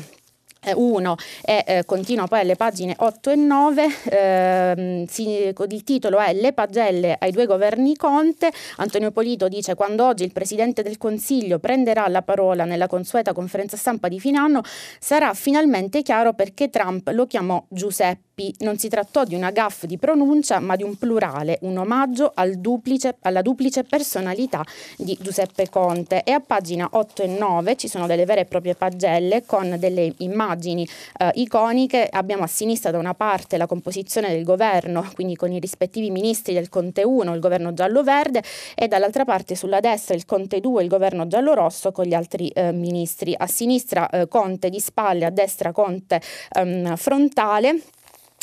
1 0.75 1.15
e 1.45 1.65
eh, 1.67 1.85
continua 1.85 2.27
poi 2.27 2.41
alle 2.41 2.57
pagine 2.57 2.95
8 2.97 3.31
e 3.31 3.37
9, 3.37 3.87
eh, 4.11 5.05
si, 5.09 5.55
il 5.69 5.85
titolo 5.85 6.19
è 6.19 6.33
Le 6.33 6.53
pagelle 6.53 7.17
ai 7.19 7.33
due 7.33 7.47
governi 7.47 7.97
Conte, 7.97 8.51
Antonio 8.77 9.11
Polito 9.11 9.49
dice 9.49 9.75
quando 9.75 10.07
oggi 10.07 10.25
il 10.25 10.33
Presidente 10.33 10.83
del 10.83 10.99
Consiglio 10.99 11.59
prenderà 11.59 12.07
la 12.09 12.23
parola 12.23 12.65
nella 12.65 12.87
consueta 12.87 13.33
conferenza 13.33 13.77
stampa 13.77 14.09
di 14.09 14.21
fine 14.21 14.39
anno 14.39 14.63
sarà 14.99 15.35
finalmente 15.35 16.03
chiaro 16.03 16.33
perché 16.33 16.71
Trump 16.71 17.09
lo 17.13 17.27
chiamò 17.27 17.65
Giuseppe 17.69 18.32
non 18.61 18.79
si 18.79 18.89
trattò 18.89 19.25
di 19.25 19.35
una 19.35 19.51
gaffa 19.51 19.87
di 19.87 19.99
pronuncia, 19.99 20.61
ma 20.61 20.77
di 20.77 20.83
un 20.83 20.97
plurale, 20.97 21.59
un 21.63 21.77
omaggio 21.77 22.33
al 22.35 22.57
duplice, 22.57 23.17
alla 23.21 23.43
duplice 23.43 23.85
personalità 23.85 24.65
di 24.97 25.17
Giuseppe 25.21 25.69
Conte. 25.69 26.23
E 26.23 26.33
a 26.33 26.41
pagina 26.41 26.89
8 26.91 27.23
e 27.23 27.27
9 27.27 27.77
ci 27.77 27.89
sono 27.89 28.07
delle 28.07 28.25
vere 28.25 28.43
e 28.43 28.45
proprie 28.47 28.75
pagelle 28.75 29.45
con 29.45 29.77
delle 29.79 30.15
immagini 30.19 30.87
eh, 31.19 31.31
iconiche. 31.35 32.09
Abbiamo 32.11 32.45
a 32.45 32.47
sinistra 32.47 32.91
da 32.91 32.99
una 32.99 33.15
parte 33.15 33.57
la 33.57 33.67
composizione 33.67 34.29
del 34.29 34.45
governo, 34.45 35.09
quindi 35.15 35.37
con 35.37 35.53
i 35.53 35.59
rispettivi 35.59 36.11
ministri 36.11 36.55
del 36.55 36.69
Conte 36.69 37.03
1, 37.05 37.35
il 37.35 37.41
governo 37.41 37.73
giallo-verde, 37.73 38.43
e 38.75 38.89
dall'altra 38.89 39.25
parte 39.25 39.55
sulla 39.55 39.81
destra 39.81 40.15
il 40.15 40.25
Conte 40.25 40.61
2, 40.61 40.83
il 40.83 40.89
governo 40.89 41.27
giallo-rosso 41.27 41.93
con 41.93 42.05
gli 42.05 42.15
altri 42.15 42.49
eh, 42.49 42.73
ministri. 42.73 43.35
A 43.37 43.47
sinistra 43.47 44.09
eh, 44.09 44.29
Conte 44.29 44.71
di 44.71 44.81
spalle, 44.81 45.25
a 45.25 45.31
destra 45.31 45.73
Conte 45.73 46.21
ehm, 46.53 46.97
frontale. 46.97 47.81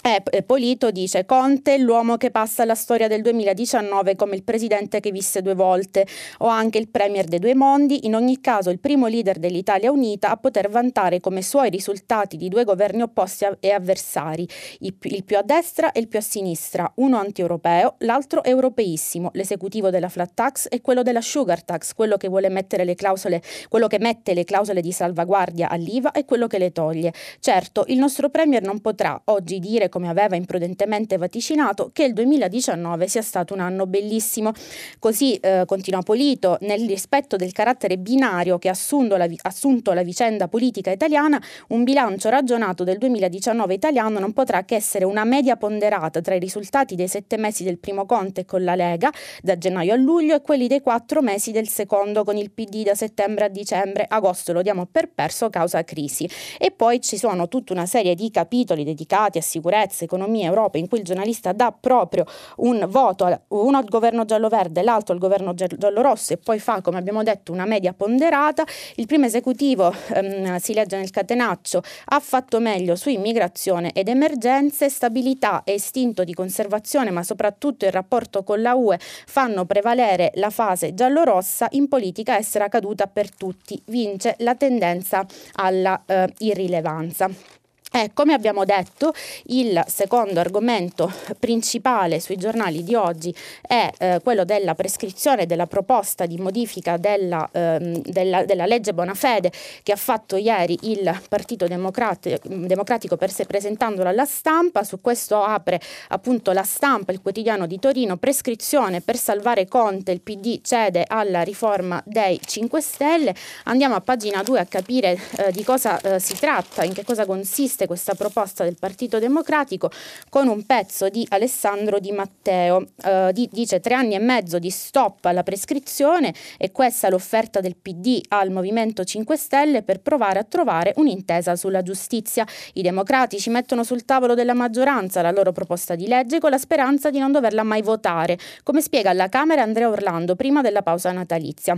Eh, 0.01 0.43
Polito 0.43 0.91
dice 0.91 1.25
Conte, 1.25 1.77
l'uomo 1.77 2.15
che 2.15 2.31
passa 2.31 2.63
alla 2.63 2.73
storia 2.73 3.09
del 3.09 3.21
2019 3.21 4.15
come 4.15 4.35
il 4.35 4.43
presidente 4.43 5.01
che 5.01 5.11
visse 5.11 5.41
due 5.41 5.55
volte. 5.55 6.07
O 6.37 6.47
anche 6.47 6.77
il 6.77 6.87
premier 6.87 7.25
dei 7.25 7.39
due 7.39 7.53
mondi, 7.53 8.05
in 8.05 8.15
ogni 8.15 8.39
caso 8.39 8.69
il 8.69 8.79
primo 8.79 9.07
leader 9.07 9.39
dell'Italia 9.39 9.91
unita 9.91 10.29
a 10.29 10.37
poter 10.37 10.69
vantare 10.69 11.19
come 11.19 11.41
suoi 11.41 11.69
risultati 11.69 12.37
di 12.37 12.47
due 12.47 12.63
governi 12.63 13.01
opposti 13.01 13.45
e 13.59 13.71
avversari, 13.71 14.47
il 14.79 14.93
più 14.93 15.37
a 15.37 15.41
destra 15.41 15.91
e 15.91 15.99
il 15.99 16.07
più 16.07 16.19
a 16.19 16.21
sinistra, 16.21 16.89
uno 16.95 17.17
anti-europeo, 17.17 17.95
l'altro 17.99 18.41
europeissimo, 18.45 19.31
l'esecutivo 19.33 19.89
della 19.89 20.07
flat 20.07 20.31
tax 20.33 20.67
e 20.69 20.79
quello 20.79 21.03
della 21.03 21.21
sugar 21.21 21.61
tax, 21.61 21.93
quello 21.93 22.15
che 22.15 22.29
vuole 22.29 22.47
mettere 22.47 22.85
le 22.85 22.95
clausole, 22.95 23.41
quello 23.67 23.87
che 23.87 23.99
mette 23.99 24.33
le 24.33 24.45
clausole 24.45 24.79
di 24.79 24.93
salvaguardia 24.93 25.67
all'IVA 25.67 26.13
e 26.13 26.23
quello 26.23 26.47
che 26.47 26.57
le 26.57 26.71
toglie. 26.71 27.11
Certo, 27.41 27.83
il 27.87 27.97
nostro 27.97 28.29
premier 28.29 28.61
non 28.61 28.79
potrà 28.79 29.19
oggi 29.25 29.59
dire 29.59 29.88
come 29.89 30.07
aveva 30.07 30.35
imprudentemente 30.35 31.17
vaticinato, 31.17 31.89
che 31.93 32.03
il 32.03 32.13
2019 32.13 33.07
sia 33.07 33.21
stato 33.21 33.53
un 33.53 33.59
anno 33.59 33.85
bellissimo. 33.85 34.51
Così 34.99 35.35
eh, 35.35 35.63
continua 35.65 36.01
Polito, 36.01 36.57
nel 36.61 36.87
rispetto 36.87 37.35
del 37.35 37.51
carattere 37.51 37.97
binario 37.97 38.57
che 38.57 38.69
ha 38.69 38.71
assunto 38.71 39.17
la, 39.17 39.27
assunto 39.41 39.93
la 39.93 40.03
vicenda 40.03 40.47
politica 40.47 40.91
italiana, 40.91 41.41
un 41.69 41.83
bilancio 41.83 42.29
ragionato 42.29 42.83
del 42.83 42.97
2019 42.97 43.73
italiano 43.73 44.19
non 44.19 44.33
potrà 44.33 44.63
che 44.63 44.75
essere 44.75 45.05
una 45.05 45.23
media 45.23 45.57
ponderata 45.57 46.21
tra 46.21 46.35
i 46.35 46.39
risultati 46.39 46.95
dei 46.95 47.07
sette 47.07 47.37
mesi 47.37 47.63
del 47.63 47.77
primo 47.77 48.05
Conte 48.05 48.45
con 48.45 48.63
la 48.63 48.75
Lega, 48.75 49.11
da 49.41 49.57
gennaio 49.57 49.93
a 49.93 49.97
luglio, 49.97 50.35
e 50.35 50.41
quelli 50.41 50.67
dei 50.67 50.81
quattro 50.81 51.21
mesi 51.21 51.51
del 51.51 51.67
secondo 51.67 52.23
con 52.23 52.37
il 52.37 52.51
PD 52.51 52.83
da 52.83 52.95
settembre 52.95 53.45
a 53.45 53.47
dicembre. 53.47 54.05
Agosto 54.07 54.53
lo 54.53 54.61
diamo 54.61 54.85
per 54.85 55.09
perso 55.09 55.49
causa 55.49 55.83
crisi. 55.83 56.29
E 56.57 56.71
poi 56.71 57.01
ci 57.01 57.17
sono 57.17 57.47
tutta 57.47 57.73
una 57.73 57.85
serie 57.85 58.15
di 58.15 58.29
capitoli 58.31 58.83
dedicati 58.83 59.37
a 59.37 59.41
sicurezza 59.41 59.78
sicurezza, 59.79 60.03
economia, 60.03 60.47
Europa, 60.47 60.77
in 60.77 60.87
cui 60.87 60.99
il 60.99 61.03
giornalista 61.05 61.51
dà 61.53 61.71
proprio 61.71 62.25
un 62.57 62.85
voto, 62.89 63.43
uno 63.49 63.77
al 63.77 63.85
governo 63.85 64.25
giallo-verde, 64.25 64.81
l'altro 64.81 65.13
al 65.13 65.19
governo 65.19 65.53
giallo-rosso 65.53 66.33
e 66.33 66.37
poi 66.37 66.59
fa, 66.59 66.81
come 66.81 66.97
abbiamo 66.97 67.23
detto, 67.23 67.51
una 67.51 67.65
media 67.65 67.93
ponderata. 67.93 68.63
Il 68.95 69.05
primo 69.05 69.25
esecutivo, 69.25 69.93
ehm, 70.13 70.57
si 70.57 70.73
legge 70.73 70.97
nel 70.97 71.09
catenaccio, 71.09 71.81
ha 72.05 72.19
fatto 72.19 72.59
meglio 72.59 72.95
su 72.95 73.09
immigrazione 73.09 73.91
ed 73.93 74.07
emergenze, 74.07 74.89
stabilità 74.89 75.63
e 75.63 75.73
istinto 75.73 76.23
di 76.23 76.33
conservazione, 76.33 77.11
ma 77.11 77.23
soprattutto 77.23 77.85
il 77.85 77.91
rapporto 77.91 78.43
con 78.43 78.61
la 78.61 78.75
UE 78.75 78.99
fanno 78.99 79.65
prevalere 79.65 80.31
la 80.35 80.49
fase 80.49 80.93
giallo-rossa 80.93 81.67
in 81.71 81.87
politica 81.87 82.35
essere 82.35 82.67
caduta 82.69 83.07
per 83.07 83.33
tutti. 83.33 83.81
Vince 83.85 84.35
la 84.39 84.55
tendenza 84.55 85.25
alla 85.53 86.01
eh, 86.05 86.27
irrilevanza. 86.39 87.58
Eh, 87.91 88.11
come 88.13 88.33
abbiamo 88.33 88.65
detto, 88.65 89.13
il 89.45 89.83
secondo 89.87 90.39
argomento 90.39 91.11
principale 91.39 92.19
sui 92.19 92.37
giornali 92.37 92.83
di 92.83 92.93
oggi 92.93 93.33
è 93.61 93.89
eh, 93.97 94.19
quello 94.23 94.45
della 94.45 94.75
prescrizione 94.75 95.47
della 95.47 95.65
proposta 95.65 96.27
di 96.27 96.37
modifica 96.37 96.97
della, 96.97 97.49
ehm, 97.51 98.03
della, 98.03 98.45
della, 98.45 98.67
legge 98.67 98.93
Bonafede 98.93 99.51
che 99.81 99.91
ha 99.91 99.95
fatto 99.95 100.35
ieri 100.35 100.77
il 100.83 101.19
Partito 101.27 101.65
Democratico, 101.65 102.37
Democratico 102.43 103.17
per 103.17 103.31
se, 103.31 103.45
presentandola 103.45 104.09
alla 104.09 104.25
stampa. 104.25 104.83
Su 104.83 105.01
questo 105.01 105.41
apre 105.41 105.81
appunto 106.09 106.51
la 106.51 106.63
stampa, 106.63 107.11
il 107.11 107.21
quotidiano 107.21 107.65
di 107.65 107.79
Torino, 107.79 108.17
prescrizione 108.17 109.01
per 109.01 109.17
salvare 109.17 109.67
Conte, 109.67 110.11
il 110.11 110.21
PD 110.21 110.61
cede 110.61 111.05
alla 111.07 111.41
riforma 111.41 111.99
dei 112.05 112.39
5 112.39 112.81
Stelle. 112.81 113.33
Andiamo 113.63 113.95
a 113.95 114.01
pagina 114.01 114.43
2 114.43 114.59
a 114.59 114.65
capire 114.65 115.19
eh, 115.37 115.51
di 115.51 115.63
cosa 115.63 115.99
eh, 116.01 116.19
si 116.19 116.37
tratta, 116.37 116.83
in 116.83 116.93
che 116.93 117.03
cosa 117.03 117.25
consiste 117.25 117.78
consiste 117.79 117.87
questa 117.87 118.15
proposta 118.15 118.63
del 118.63 118.77
Partito 118.77 119.19
Democratico 119.19 119.89
con 120.29 120.47
un 120.47 120.65
pezzo 120.65 121.09
di 121.09 121.25
Alessandro 121.29 121.99
Di 121.99 122.11
Matteo. 122.11 122.87
Eh, 123.03 123.31
di, 123.33 123.47
dice 123.51 123.79
tre 123.79 123.93
anni 123.93 124.15
e 124.15 124.19
mezzo 124.19 124.59
di 124.59 124.69
stop 124.69 125.25
alla 125.25 125.43
prescrizione 125.43 126.33
e 126.57 126.71
questa 126.71 127.09
l'offerta 127.09 127.59
del 127.59 127.75
PD 127.75 128.21
al 128.29 128.51
Movimento 128.51 129.03
5 129.03 129.37
Stelle 129.37 129.83
per 129.83 130.01
provare 130.01 130.39
a 130.39 130.43
trovare 130.43 130.93
un'intesa 130.97 131.55
sulla 131.55 131.81
giustizia. 131.81 132.45
I 132.73 132.81
democratici 132.81 133.49
mettono 133.49 133.83
sul 133.83 134.05
tavolo 134.05 134.33
della 134.33 134.53
maggioranza 134.53 135.21
la 135.21 135.31
loro 135.31 135.51
proposta 135.51 135.95
di 135.95 136.07
legge 136.07 136.39
con 136.39 136.49
la 136.49 136.57
speranza 136.57 137.09
di 137.09 137.19
non 137.19 137.31
doverla 137.31 137.63
mai 137.63 137.81
votare, 137.81 138.37
come 138.63 138.81
spiega 138.81 139.11
alla 139.11 139.29
Camera 139.29 139.61
Andrea 139.61 139.89
Orlando 139.89 140.35
prima 140.35 140.61
della 140.61 140.81
pausa 140.81 141.11
natalizia. 141.11 141.77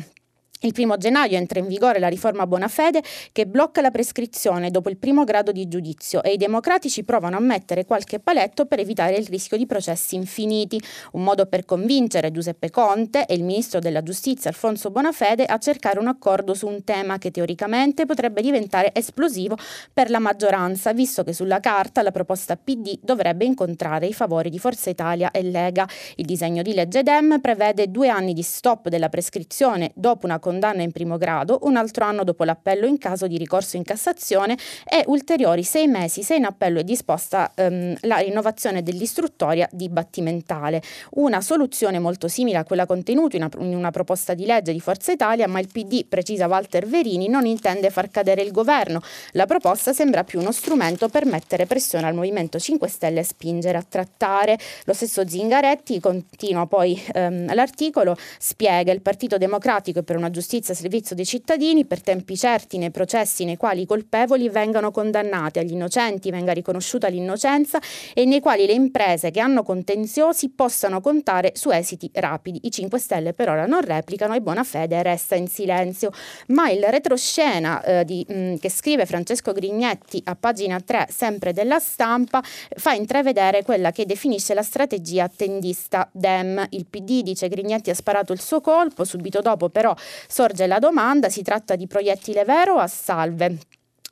Il 0.64 0.74
primo 0.74 0.96
gennaio 0.96 1.38
entra 1.38 1.58
in 1.58 1.66
vigore 1.66 1.98
la 1.98 2.08
riforma 2.08 2.46
Bonafede 2.46 3.02
che 3.32 3.48
blocca 3.48 3.82
la 3.82 3.90
prescrizione 3.90 4.70
dopo 4.70 4.90
il 4.90 4.98
primo 4.98 5.24
grado 5.24 5.52
di 5.52 5.68
giudizio 5.68 6.22
e 6.22 6.34
i 6.34 6.38
democratici 6.38 7.04
provano 7.04 7.36
a 7.36 7.40
mettere 7.40 7.84
qualche 7.84 8.20
paletto 8.20 8.68
per 8.68 8.78
evitare 8.78 9.16
il 9.16 9.26
rischio 9.26 9.58
di 9.58 9.66
processi 9.66 10.14
infiniti, 10.14 10.80
un 11.14 11.24
modo 11.24 11.48
per 11.48 11.66
convincere 11.66 12.32
Giuseppe 12.32 12.70
Conte 12.70 13.26
e 13.26 13.34
il 13.34 13.44
ministro 13.44 13.80
della 13.80 14.04
giustizia 14.04 14.52
Alfonso 14.52 14.92
Bonafede 14.92 15.46
a 15.46 15.58
cercare 15.58 15.98
un 15.98 16.06
accordo 16.06 16.54
su 16.54 16.68
un 16.68 16.84
tema 16.84 17.18
che 17.18 17.32
teoricamente 17.32 18.06
potrebbe 18.06 18.44
diventare 18.44 18.92
esplosivo 18.94 19.58
per 19.92 20.12
la 20.12 20.20
maggioranza, 20.20 20.94
visto 20.94 21.24
che 21.24 21.34
sulla 21.34 21.60
carta 21.60 22.04
la 22.04 22.12
proposta 22.12 22.56
PD 22.56 23.00
dovrebbe 23.02 23.46
incontrare 23.46 24.06
i 24.06 24.14
favori 24.14 24.52
di 24.52 24.60
Forza 24.60 24.92
Italia 24.92 25.32
e 25.32 25.42
Lega. 25.42 25.88
Il 26.18 26.26
disegno 26.26 26.62
di 26.62 26.76
legge 26.76 27.02
DEM 27.02 27.42
prevede 27.42 27.90
due 27.90 28.10
anni 28.10 28.34
di 28.34 28.44
stop 28.44 28.90
della 28.90 29.10
prescrizione 29.10 29.90
dopo 29.96 30.28
una 30.28 30.38
condanna 30.52 30.82
in 30.82 30.92
primo 30.92 31.18
grado, 31.18 31.60
un 31.62 31.78
altro 31.78 32.04
anno 32.04 32.26
dopo 32.26 32.44
l'appello 32.44 32.86
in 32.86 32.98
caso 32.98 33.26
di 33.26 33.38
ricorso 33.38 33.78
in 33.78 33.84
Cassazione 33.84 34.58
e 34.84 35.06
ulteriori 35.08 35.64
sei 35.64 35.88
mesi 35.88 36.24
se 36.24 36.36
in 36.36 36.44
appello 36.44 36.80
è 36.80 36.84
disposta 36.84 37.54
ehm, 37.56 37.96
la 38.02 38.18
rinnovazione 38.18 38.84
dell'istruttoria 38.84 39.70
dibattimentale. 39.72 40.82
Una 41.12 41.40
soluzione 41.40 42.00
molto 42.00 42.28
simile 42.28 42.58
a 42.58 42.66
quella 42.66 42.86
contenuta 42.86 43.38
in 43.38 43.44
una, 43.44 43.66
in 43.66 43.76
una 43.78 43.92
proposta 43.92 44.34
di 44.34 44.46
legge 44.46 44.74
di 44.74 44.82
Forza 44.82 45.14
Italia, 45.14 45.48
ma 45.48 45.60
il 45.60 45.70
PD, 45.72 46.06
precisa 46.06 46.48
Walter 46.48 46.86
Verini, 46.86 47.30
non 47.30 47.46
intende 47.46 47.90
far 47.90 48.10
cadere 48.10 48.42
il 48.42 48.52
governo. 48.52 49.02
La 49.32 49.46
proposta 49.46 49.94
sembra 49.94 50.26
più 50.26 50.42
uno 50.42 50.52
strumento 50.52 51.08
per 51.08 51.26
mettere 51.26 51.66
pressione 51.66 52.08
al 52.08 52.14
Movimento 52.14 52.60
5 52.60 52.90
Stelle 52.90 53.22
e 53.22 53.24
spingere 53.24 53.78
a 53.78 53.86
trattare. 53.88 54.60
Lo 54.84 54.94
stesso 54.94 55.26
Zingaretti 55.26 56.02
continua 56.02 56.68
poi 56.68 57.02
ehm, 57.14 57.54
l'articolo, 57.54 58.18
spiega 58.38 58.92
il 58.92 59.02
Partito 59.02 59.38
Democratico 59.38 60.04
per 60.04 60.18
una 60.18 60.30
giustizia 60.30 60.40
giustizia 60.42 60.74
servizio 60.74 61.16
dei 61.16 61.26
cittadini 61.26 61.86
per 61.86 62.02
tempi 62.02 62.36
certi 62.36 62.80
nei 62.80 62.90
processi 62.90 63.46
nei 63.46 63.58
quali 63.58 63.82
i 63.82 63.86
colpevoli 63.86 64.50
vengano 64.50 64.90
condannati, 64.90 65.60
agli 65.60 65.74
innocenti 65.74 66.32
venga 66.32 66.52
riconosciuta 66.52 67.08
l'innocenza 67.08 67.80
e 68.16 68.26
nei 68.26 68.40
quali 68.40 68.66
le 68.66 68.74
imprese 68.74 69.30
che 69.30 69.40
hanno 69.40 69.62
contenziosi 69.62 70.50
possano 70.50 71.00
contare 71.00 71.52
su 71.54 71.70
esiti 71.70 72.10
rapidi. 72.12 72.62
I 72.64 72.72
5 72.72 72.98
Stelle 72.98 73.34
per 73.34 73.50
ora 73.50 73.68
non 73.68 73.82
replicano 73.82 74.34
e 74.34 74.42
buona 74.42 74.64
fede 74.64 75.04
resta 75.04 75.36
in 75.36 75.48
silenzio. 75.48 76.10
Ma 76.48 76.72
il 76.72 76.84
retroscena 76.86 77.84
eh, 77.84 78.04
di, 78.04 78.26
mh, 78.28 78.34
mm, 78.34 78.56
che 78.56 78.70
scrive 78.72 79.06
Francesco 79.06 79.52
Grignetti 79.52 80.22
a 80.26 80.36
pagina 80.36 80.80
3 80.80 81.08
sempre 81.12 81.54
della 81.54 81.78
stampa 81.78 82.42
fa 82.76 82.94
intravedere 82.94 83.62
quella 83.62 83.92
che 83.92 84.08
definisce 84.08 84.56
la 84.56 84.64
strategia 84.64 85.26
attendista 85.26 86.10
DEM. 86.12 86.66
Il 86.72 86.88
PD, 86.88 87.22
dice 87.22 87.48
Grignetti, 87.48 87.92
ha 87.92 87.96
sparato 87.96 88.34
il 88.34 88.42
suo 88.42 88.60
colpo, 88.60 89.04
subito 89.04 89.42
dopo 89.42 89.70
però 89.70 89.94
Sorge 90.32 90.66
la 90.66 90.80
domanda, 90.80 91.28
si 91.28 91.42
tratta 91.42 91.76
di 91.76 91.88
proiettile 91.88 92.46
vero 92.46 92.76
o 92.76 92.78
a 92.78 92.88
salve? 92.88 93.58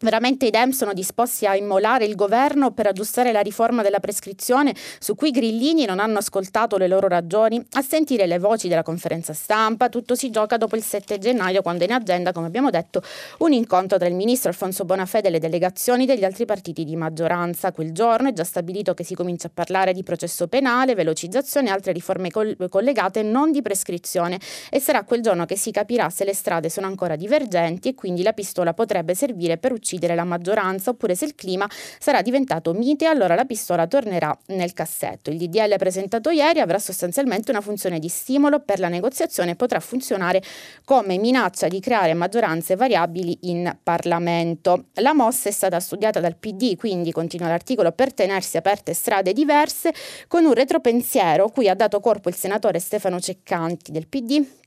Veramente 0.02 0.46
i 0.46 0.50
Dem 0.50 0.70
sono 0.70 0.94
disposti 0.94 1.46
a 1.46 1.58
immolare 1.58 2.06
il 2.06 2.16
governo 2.16 2.72
per 2.72 2.88
aggiustare 2.88 3.34
la 3.34 3.42
riforma 3.42 3.82
della 3.82 4.00
prescrizione 4.00 4.74
su 4.98 5.14
cui 5.14 5.28
i 5.28 5.32
grillini 5.32 5.84
non 5.84 6.00
hanno 6.00 6.20
ascoltato 6.20 6.78
le 6.78 6.88
loro 6.88 7.10
ragioni? 7.10 7.62
A 7.72 7.82
sentire 7.82 8.26
le 8.26 8.40
voci 8.40 8.70
della 8.70 8.82
conferenza 8.82 9.34
stampa, 9.34 9.90
tutto 9.90 10.16
si 10.16 10.30
gioca 10.30 10.56
dopo 10.56 10.78
il 10.78 10.84
7 10.84 11.18
gennaio 11.18 11.62
quando 11.62 11.84
è 11.84 11.88
in 11.88 11.92
agenda, 11.92 12.32
come 12.32 12.48
abbiamo 12.48 12.70
detto, 12.70 13.04
un 13.40 13.52
incontro 13.52 13.98
tra 13.98 14.08
il 14.08 14.16
ministro 14.16 14.48
Alfonso 14.48 14.86
Bonafede 14.86 15.28
e 15.28 15.32
le 15.32 15.40
delegazioni 15.40 16.06
degli 16.06 16.24
altri 16.24 16.46
partiti 16.46 16.86
di 16.86 16.96
maggioranza. 16.96 17.74
Quel 17.74 17.92
giorno 17.92 18.30
è 18.30 18.32
già 18.32 18.46
stabilito 18.46 18.94
che 18.94 19.04
si 19.04 19.16
comincia 19.16 19.48
a 19.48 19.52
parlare 19.54 19.92
di 19.92 20.04
processo 20.04 20.48
penale, 20.48 20.96
velocizzazione 20.96 21.68
e 21.68 21.72
altre 21.72 21.92
riforme 21.92 22.32
col- 22.32 22.56
collegate 22.70 23.22
non 23.22 23.52
di 23.52 23.62
prescrizione 23.62 24.40
e 24.70 24.80
sarà 24.80 25.04
quel 25.04 25.22
giorno 25.22 25.44
che 25.44 25.58
si 25.58 25.72
capirà 25.72 26.10
se 26.10 26.24
le 26.24 26.34
strade 26.34 26.70
sono 26.70 26.88
ancora 26.88 27.18
divergenti 27.18 27.90
e 27.90 27.96
quindi 27.96 28.24
la 28.24 28.32
pistola 28.32 28.74
potrebbe 28.74 29.14
servire 29.14 29.58
per 29.58 29.74
uccidere 29.74 29.88
uccidere 29.90 30.14
la 30.14 30.24
maggioranza 30.24 30.92
oppure 30.92 31.16
se 31.16 31.26
il 31.26 31.34
clima 31.36 31.68
sarà 32.00 32.22
diventato 32.22 32.74
mite 32.74 33.08
allora 33.08 33.34
la 33.34 33.46
pistola 33.46 33.88
tornerà 33.88 34.38
nel 34.48 34.74
cassetto. 34.74 35.32
Il 35.32 35.38
DDL 35.38 35.78
presentato 35.78 36.30
ieri 36.30 36.60
avrà 36.60 36.78
sostanzialmente 36.78 37.50
una 37.50 37.62
funzione 37.62 37.98
di 37.98 38.08
stimolo 38.08 38.60
per 38.60 38.80
la 38.80 38.88
negoziazione 38.88 39.52
e 39.52 39.56
potrà 39.56 39.80
funzionare 39.80 40.44
come 40.86 41.18
minaccia 41.18 41.68
di 41.68 41.80
creare 41.80 42.14
maggioranze 42.14 42.76
variabili 42.76 43.38
in 43.44 43.76
Parlamento. 43.82 44.86
La 44.96 45.14
mossa 45.14 45.50
è 45.50 45.52
stata 45.52 45.80
studiata 45.80 46.20
dal 46.20 46.36
PD, 46.36 46.76
quindi 46.76 47.12
continua 47.12 47.48
l'articolo, 47.48 47.92
per 47.92 48.14
tenersi 48.14 48.58
aperte 48.58 48.94
strade 48.94 49.34
diverse 49.34 49.92
con 50.28 50.46
un 50.46 50.54
retropensiero 50.54 51.50
cui 51.50 51.68
ha 51.68 51.76
dato 51.76 52.00
corpo 52.00 52.30
il 52.30 52.36
senatore 52.36 52.80
Stefano 52.80 53.20
Ceccanti 53.20 53.92
del 53.92 54.08
PD 54.08 54.58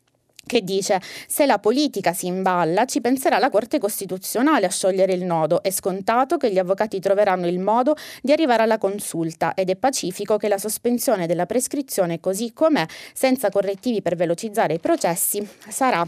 che 0.45 0.63
dice 0.63 1.01
se 1.27 1.47
la 1.47 1.59
politica 1.59 2.13
si 2.13 2.27
imballa 2.27 2.85
ci 2.85 3.01
penserà 3.01 3.39
la 3.39 3.51
Corte 3.51 3.79
Costituzionale 3.79 4.67
a 4.67 4.71
sciogliere 4.71 5.13
il 5.13 5.25
nodo, 5.25 5.63
è 5.63 5.71
scontato 5.71 6.37
che 6.37 6.53
gli 6.53 6.59
avvocati 6.59 7.01
troveranno 7.01 7.47
il 7.47 7.59
modo 7.59 7.95
di 8.21 8.33
arrivare 8.33 8.63
alla 8.63 8.79
consulta 8.79 9.55
ed 9.55 9.71
è 9.71 9.77
pacifico 9.77 10.37
che 10.37 10.49
la 10.49 10.59
sospensione 10.59 11.27
della 11.27 11.47
prescrizione 11.47 12.21
così 12.21 12.53
com'è, 12.53 12.85
senza 13.15 13.51
correttivi 13.51 14.03
per 14.03 14.17
velocizzare 14.17 14.75
i 14.75 14.79
processi, 14.79 15.47
sarà 15.69 16.07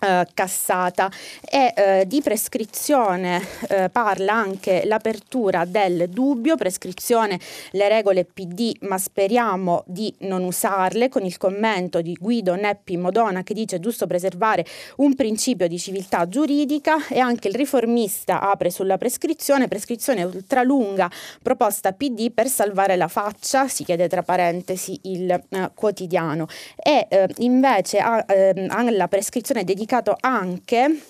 Uh, 0.00 0.24
cassata. 0.32 1.10
E 1.42 1.74
uh, 1.76 2.06
di 2.06 2.22
prescrizione 2.22 3.38
uh, 3.68 3.90
parla 3.90 4.32
anche 4.32 4.82
l'apertura 4.84 5.64
del 5.64 6.08
dubbio, 6.08 6.54
prescrizione 6.54 7.40
le 7.72 7.88
regole 7.88 8.24
PD 8.24 8.76
ma 8.82 8.96
speriamo 8.96 9.82
di 9.86 10.14
non 10.18 10.44
usarle 10.44 11.08
con 11.08 11.24
il 11.24 11.36
commento 11.36 12.00
di 12.00 12.12
Guido 12.14 12.54
Neppi 12.54 12.96
Modona 12.96 13.42
che 13.42 13.54
dice 13.54 13.80
giusto 13.80 14.06
preservare 14.06 14.64
un 14.98 15.16
principio 15.16 15.66
di 15.66 15.80
civiltà 15.80 16.28
giuridica 16.28 17.08
e 17.08 17.18
anche 17.18 17.48
il 17.48 17.54
riformista 17.56 18.40
apre 18.40 18.70
sulla 18.70 18.98
prescrizione, 18.98 19.66
prescrizione 19.66 20.22
ultralunga 20.22 21.10
proposta 21.42 21.90
PD 21.90 22.30
per 22.30 22.46
salvare 22.46 22.94
la 22.94 23.08
faccia, 23.08 23.66
si 23.66 23.82
chiede 23.82 24.06
tra 24.06 24.22
parentesi 24.22 24.96
il 25.02 25.42
quotidiano. 25.74 26.46
E 26.80 27.08
invece 27.38 27.98
ehm, 27.98 28.68
alla 28.70 29.08
prescrizione 29.08 29.64
dedicata 29.64 29.86
dedicato 29.88 30.14
anche 30.20 31.00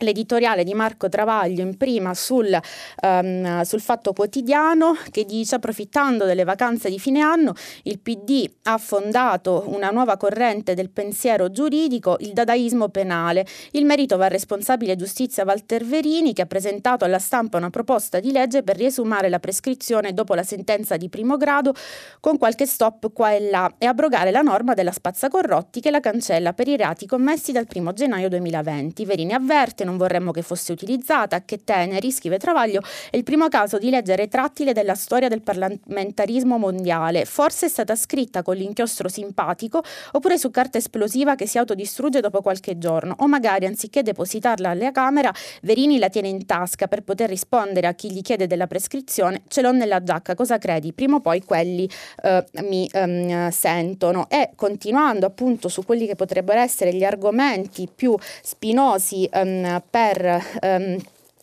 l'editoriale 0.00 0.64
di 0.64 0.74
Marco 0.74 1.08
Travaglio 1.08 1.62
in 1.62 1.76
prima 1.76 2.14
sul, 2.14 2.58
um, 3.02 3.62
sul, 3.62 3.80
Fatto 3.80 4.12
Quotidiano 4.12 4.96
che 5.10 5.24
dice 5.24 5.56
approfittando 5.56 6.24
delle 6.24 6.44
vacanze 6.44 6.90
di 6.90 6.98
fine 6.98 7.20
anno 7.20 7.54
il 7.84 7.98
PD 7.98 8.48
ha 8.64 8.78
fondato 8.78 9.64
una 9.68 9.90
nuova 9.90 10.16
corrente 10.16 10.74
del 10.74 10.90
pensiero 10.90 11.50
giuridico, 11.50 12.16
il 12.20 12.32
dadaismo 12.32 12.88
penale. 12.88 13.46
Il 13.72 13.84
merito 13.84 14.16
va 14.16 14.24
al 14.24 14.30
responsabile 14.30 14.96
giustizia 14.96 15.44
Walter 15.44 15.84
Verini 15.84 16.32
che 16.32 16.42
ha 16.42 16.46
presentato 16.46 17.04
alla 17.04 17.18
stampa 17.18 17.56
una 17.56 17.70
proposta 17.70 18.20
di 18.20 18.32
legge 18.32 18.62
per 18.62 18.76
riesumare 18.76 19.28
la 19.28 19.38
prescrizione 19.38 20.12
dopo 20.12 20.34
la 20.34 20.42
sentenza 20.42 20.96
di 20.96 21.08
primo 21.08 21.36
grado 21.36 21.74
con 22.20 22.38
qualche 22.38 22.66
stop 22.66 23.12
qua 23.12 23.32
e 23.32 23.50
là 23.50 23.72
e 23.78 23.86
abrogare 23.86 24.30
la 24.30 24.42
norma 24.42 24.74
della 24.74 24.92
spazzacorrotti 24.92 25.80
che 25.80 25.90
la 25.90 26.00
cancella 26.00 26.52
per 26.52 26.68
i 26.68 26.76
reati 26.76 27.06
commessi 27.06 27.52
dal 27.52 27.66
1 27.72 27.92
gennaio 27.92 28.28
2020. 28.28 29.04
Verini 29.04 29.32
avverte 29.32 29.84
non 29.90 29.98
vorremmo 29.98 30.30
che 30.30 30.42
fosse 30.42 30.72
utilizzata, 30.72 31.44
che 31.44 31.64
teneri, 31.64 32.12
scrive 32.12 32.38
Travaglio, 32.38 32.80
è 33.10 33.16
il 33.16 33.24
primo 33.24 33.48
caso 33.48 33.78
di 33.78 33.90
legge 33.90 34.14
retrattile 34.14 34.72
della 34.72 34.94
storia 34.94 35.28
del 35.28 35.42
parlamentarismo 35.42 36.56
mondiale. 36.56 37.24
Forse 37.24 37.66
è 37.66 37.68
stata 37.68 37.96
scritta 37.96 38.42
con 38.42 38.54
l'inchiostro 38.54 39.08
simpatico 39.08 39.82
oppure 40.12 40.38
su 40.38 40.50
carta 40.50 40.78
esplosiva 40.78 41.34
che 41.34 41.46
si 41.46 41.58
autodistrugge 41.58 42.20
dopo 42.20 42.40
qualche 42.40 42.78
giorno, 42.78 43.16
o 43.18 43.26
magari 43.26 43.66
anziché 43.66 44.02
depositarla 44.02 44.70
alla 44.70 44.92
Camera, 44.92 45.32
Verini 45.62 45.98
la 45.98 46.08
tiene 46.08 46.28
in 46.28 46.46
tasca 46.46 46.86
per 46.86 47.02
poter 47.02 47.28
rispondere 47.28 47.86
a 47.86 47.94
chi 47.94 48.12
gli 48.12 48.22
chiede 48.22 48.46
della 48.46 48.66
prescrizione, 48.66 49.42
ce 49.48 49.62
l'ho 49.62 49.72
nella 49.72 50.02
giacca, 50.02 50.34
cosa 50.34 50.58
credi? 50.58 50.92
Prima 50.92 51.16
o 51.16 51.20
poi 51.20 51.42
quelli 51.42 51.88
eh, 52.22 52.44
mi 52.62 52.88
ehm, 52.90 53.50
sentono. 53.50 54.28
E 54.30 54.50
continuando 54.54 55.26
appunto 55.26 55.68
su 55.68 55.84
quelli 55.84 56.06
che 56.06 56.14
potrebbero 56.14 56.60
essere 56.60 56.94
gli 56.94 57.04
argomenti 57.04 57.88
più 57.92 58.16
spinosi 58.42 59.28
ehm, 59.30 59.79
per 59.80 60.42
um, 60.62 60.96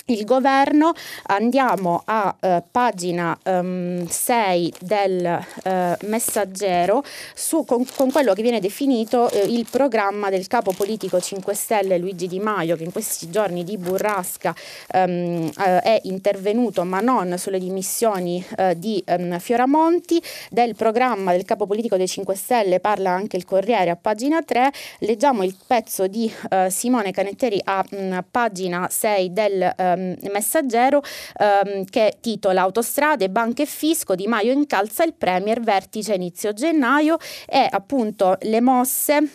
il 0.08 0.24
governo, 0.24 0.93
andiamo 1.24 2.02
a 2.06 2.34
eh, 2.39 2.63
pagina 2.70 3.38
um, 3.46 4.08
6 4.08 4.74
del 4.80 5.26
eh, 5.63 5.98
messaggero 6.04 7.04
su, 7.34 7.65
con, 7.65 7.86
con, 7.96 8.12
quello 8.12 8.34
che 8.34 8.41
viene 8.41 8.60
definito 8.62 9.30
eh, 9.30 9.39
il 9.39 9.65
programma 9.70 10.30
del 10.30 10.48
capo 10.48 10.72
politico 10.72 11.20
5 11.20 11.54
Stelle 11.54 11.98
Luigi 11.98 12.28
Di 12.28 12.39
Maio 12.39 12.78
che 12.78 12.84
in 12.84 12.91
questi 12.91 13.30
giorni 13.30 13.63
di 13.63 13.78
burrasca 13.78 14.56
um, 14.93 15.52
è 15.54 16.00
intervenuto 16.04 16.84
ma 16.84 17.02
non 17.02 17.38
sulle 17.38 17.60
dimissioni 17.60 18.43
eh, 18.58 18.78
di 18.78 19.04
um, 19.08 19.39
Fioramonti. 19.39 20.22
Del 20.50 20.76
programma 20.76 21.32
del 21.32 21.43
capo 21.43 21.65
politico 21.65 21.98
dei 21.98 22.08
5 22.08 22.36
Stelle 22.36 22.80
parla 22.80 23.12
anche 23.12 23.36
il 23.36 23.46
Corriere 23.46 23.89
a 23.89 23.98
pagina 23.98 24.41
3. 24.41 24.72
Leggiamo 25.00 25.43
il 25.43 25.56
pezzo 25.65 26.08
di 26.08 26.32
eh, 26.50 26.70
Simone 26.70 27.12
Canetteri 27.12 27.60
a 27.63 27.84
mh, 27.89 27.98
mm, 27.98 28.17
pagina 28.32 28.88
6 28.89 29.34
del 29.34 29.96
ehm, 29.97 30.31
Messaggero 30.31 31.01
ehm, 31.38 31.86
che 31.86 32.17
titola 32.21 32.62
Autostrade, 32.62 33.29
banche 33.29 33.63
e 33.63 33.65
fisco, 33.65 34.15
Di 34.15 34.27
Maio 34.27 34.51
incalza 34.51 35.03
il 35.03 35.13
Premier, 35.13 35.60
vertice 35.60 36.13
inizio 36.13 36.53
gennaio 36.53 37.17
e 37.45 37.67
appunto 37.69 38.38
le 38.41 38.62
mosse 38.62 39.29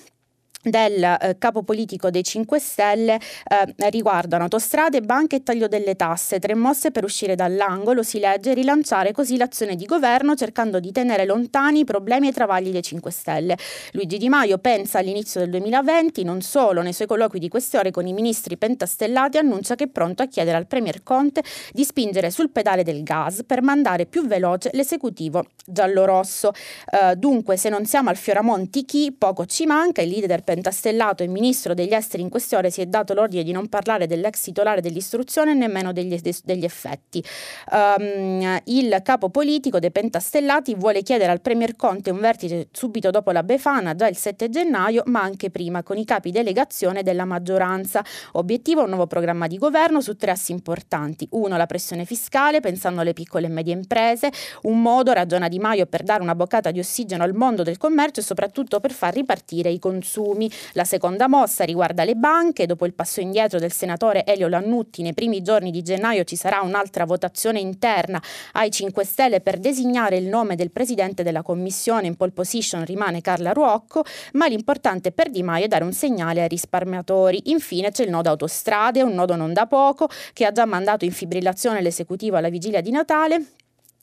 del 0.63 1.03
eh, 1.03 1.37
capo 1.39 1.63
politico 1.63 2.11
dei 2.11 2.23
5 2.23 2.59
Stelle 2.59 3.15
eh, 3.17 3.91
riguardano 3.91 4.45
autostrade, 4.45 5.01
banche 5.01 5.37
e 5.37 5.43
taglio 5.43 5.67
delle 5.67 5.97
tasse, 5.97 6.39
tre 6.39 6.55
mosse 6.55 6.91
per 6.91 7.05
uscire 7.05 7.35
dall'angolo, 7.35 8.03
si 8.03 8.19
legge, 8.19 8.55
rilanciare 8.55 9.13
così 9.13 9.37
l'azione 9.37 9.75
di 9.75 9.87
governo 9.87 10.35
cercando 10.35 10.79
di 10.79 10.93
tenere 10.93 11.25
lontani 11.25 11.81
i 11.81 11.85
problemi 11.85 12.27
e 12.27 12.31
i 12.31 12.33
travagli 12.33 12.71
dei 12.71 12.83
5 12.83 13.11
Stelle. 13.11 13.57
Luigi 13.93 14.19
Di 14.19 14.29
Maio 14.29 14.59
pensa 14.59 14.99
all'inizio 14.99 15.41
del 15.41 15.51
2020, 15.51 16.23
non 16.23 16.41
solo, 16.43 16.83
nei 16.83 16.93
suoi 16.93 17.09
colloqui 17.09 17.39
di 17.39 17.49
queste 17.49 17.79
ore 17.79 17.91
con 17.91 18.07
i 18.07 18.13
ministri 18.13 18.57
pentastellati 18.57 19.39
annuncia 19.39 19.75
che 19.75 19.85
è 19.85 19.89
pronto 19.89 20.23
a 20.23 20.27
chiedere 20.27 20.57
al 20.57 20.67
Premier 20.67 21.03
Conte 21.03 21.43
di 21.73 21.85
spingere 21.85 22.31
sul 22.31 22.51
pedale 22.51 22.85
del 22.85 23.03
gas 23.03 23.43
per 23.45 23.63
mandare 23.63 24.07
più 24.07 24.27
veloce 24.27 24.71
l'esecutivo 24.75 25.47
giallo-rosso. 25.67 26.53
Eh, 26.91 27.17
dunque, 27.17 27.57
se 27.57 27.69
non 27.69 27.85
siamo 27.85 28.11
al 28.11 28.17
Fioramonti 28.17 28.85
chi, 28.85 29.13
poco 29.13 29.47
ci 29.47 29.67
manca, 29.67 30.03
il 30.03 30.09
leader 30.09 30.29
del 30.31 30.43
pentastellato 30.53 31.23
e 31.23 31.29
ministro 31.29 31.73
degli 31.73 31.95
esteri 31.95 32.23
in 32.23 32.29
questione 32.29 32.69
si 32.69 32.83
è 32.83 32.87
dato 32.87 33.15
l'ordine 33.15 33.43
di 33.43 33.53
non 33.53 33.69
parlare 33.69 34.07
dell'ex 34.07 34.43
titolare 34.43 34.83
dell'istruzione 34.83 35.53
e 35.53 35.55
nemmeno 35.55 35.93
degli, 35.93 36.21
degli 36.45 36.65
effetti. 36.65 37.25
Um, 37.71 38.61
il 38.65 39.01
capo 39.03 39.31
politico 39.31 39.79
dei 39.79 39.91
pentastellati 39.91 40.75
vuole 40.75 41.01
chiedere 41.03 41.33
al 41.33 41.41
Premier 41.41 41.75
Conte 41.75 42.11
un 42.11 42.21
vertice 42.21 42.69
subito 42.71 43.11
dopo 43.11 43.31
la 43.31 43.43
Befana, 43.43 43.95
già 43.95 44.09
il 44.09 44.17
7 44.17 44.51
gennaio, 44.51 45.05
ma 45.07 45.23
anche 45.23 45.51
prima, 45.51 45.83
con 45.83 45.97
i 45.97 46.05
capi 46.05 46.31
delegazione 46.31 47.03
della 47.03 47.25
maggioranza. 47.25 48.05
Obiettivo 48.33 48.83
un 48.83 48.89
nuovo 48.89 49.07
programma 49.07 49.47
di 49.47 49.57
governo 49.57 50.03
su 50.03 50.17
tre 50.17 50.33
assi 50.33 50.53
importanti. 50.53 51.27
Uno, 51.31 51.57
la 51.57 51.67
pressione 51.67 52.05
fiscale, 52.05 52.61
pensando 52.61 53.01
alle 53.01 53.15
piccole 53.15 53.47
e 53.47 53.51
medie 53.51 53.73
imprese. 53.73 54.31
Un 54.63 54.83
modo, 54.83 55.13
ragiona 55.13 55.49
Di 55.49 55.59
Maio, 55.59 55.87
per 55.87 56.03
dare 56.03 56.23
una 56.23 56.35
boccata 56.35 56.71
di 56.71 56.79
ossigeno 56.79 57.23
al 57.23 57.33
mondo 57.33 57.63
del 57.63 57.79
commercio 57.79 58.21
e 58.21 58.23
soprattutto 58.23 58.81
per 58.81 58.93
far 58.93 59.15
ripartire 59.15 59.71
i 59.71 59.79
consumi 59.79 60.42
consumi. 60.43 60.51
La 60.73 60.85
seconda 60.85 61.29
mossa 61.29 61.65
riguarda 61.65 62.05
le 62.05 62.15
banche. 62.15 62.67
Dopo 62.67 62.87
il 62.87 62.95
passo 62.95 63.21
indietro 63.21 63.59
del 63.59 63.73
senatore 63.73 64.25
Elio 64.25 64.49
Lannutti, 64.49 65.03
nei 65.03 65.15
primi 65.15 65.43
giorni 65.43 65.71
di 65.71 65.83
gennaio 65.83 66.25
ci 66.25 66.37
sarà 66.37 66.61
un'altra 66.63 67.05
votazione 67.05 67.61
interna 67.61 68.21
ai 68.53 68.71
5 68.71 69.05
Stelle 69.05 69.41
per 69.41 69.59
designare 69.59 70.17
il 70.17 70.27
nome 70.27 70.57
del 70.57 70.71
presidente 70.71 71.23
della 71.23 71.43
commissione. 71.43 72.07
In 72.07 72.17
pole 72.17 72.33
position 72.33 72.85
rimane 72.85 73.21
Carla 73.21 73.53
Ruocco, 73.53 74.05
ma 74.33 74.47
l'importante 74.47 75.13
per 75.13 75.31
Di 75.31 75.43
Maio 75.43 75.67
è 75.67 75.69
dare 75.69 75.85
un 75.85 75.93
segnale 75.93 76.43
ai 76.43 76.49
risparmiatori. 76.49 77.51
Infine 77.51 77.91
c'è 77.91 78.05
il 78.05 78.11
nodo 78.11 78.31
autostrade, 78.31 79.03
un 79.03 79.15
nodo 79.15 79.37
non 79.37 79.53
da 79.53 79.67
poco, 79.67 80.09
che 80.33 80.45
ha 80.45 80.53
già 80.53 80.65
mandato 80.65 81.05
in 81.05 81.13
fibrillazione 81.13 81.81
l'esecutivo 81.81 82.37
alla 82.37 82.49
vigilia 82.49 82.81
di 82.81 82.91
Natale 82.91 83.45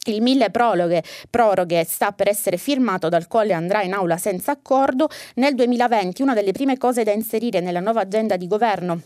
il 0.07 0.21
mille 0.21 0.49
proroghe, 0.49 1.03
proroghe 1.29 1.83
sta 1.83 2.11
per 2.11 2.29
essere 2.29 2.57
firmato 2.57 3.09
dal 3.09 3.27
quale 3.27 3.53
andrà 3.53 3.83
in 3.83 3.93
aula 3.93 4.17
senza 4.17 4.51
accordo. 4.51 5.09
Nel 5.35 5.55
2020 5.55 6.21
una 6.21 6.33
delle 6.33 6.51
prime 6.51 6.77
cose 6.77 7.03
da 7.03 7.11
inserire 7.11 7.59
nella 7.59 7.79
nuova 7.79 8.01
agenda 8.01 8.37
di 8.37 8.47
governo 8.47 9.01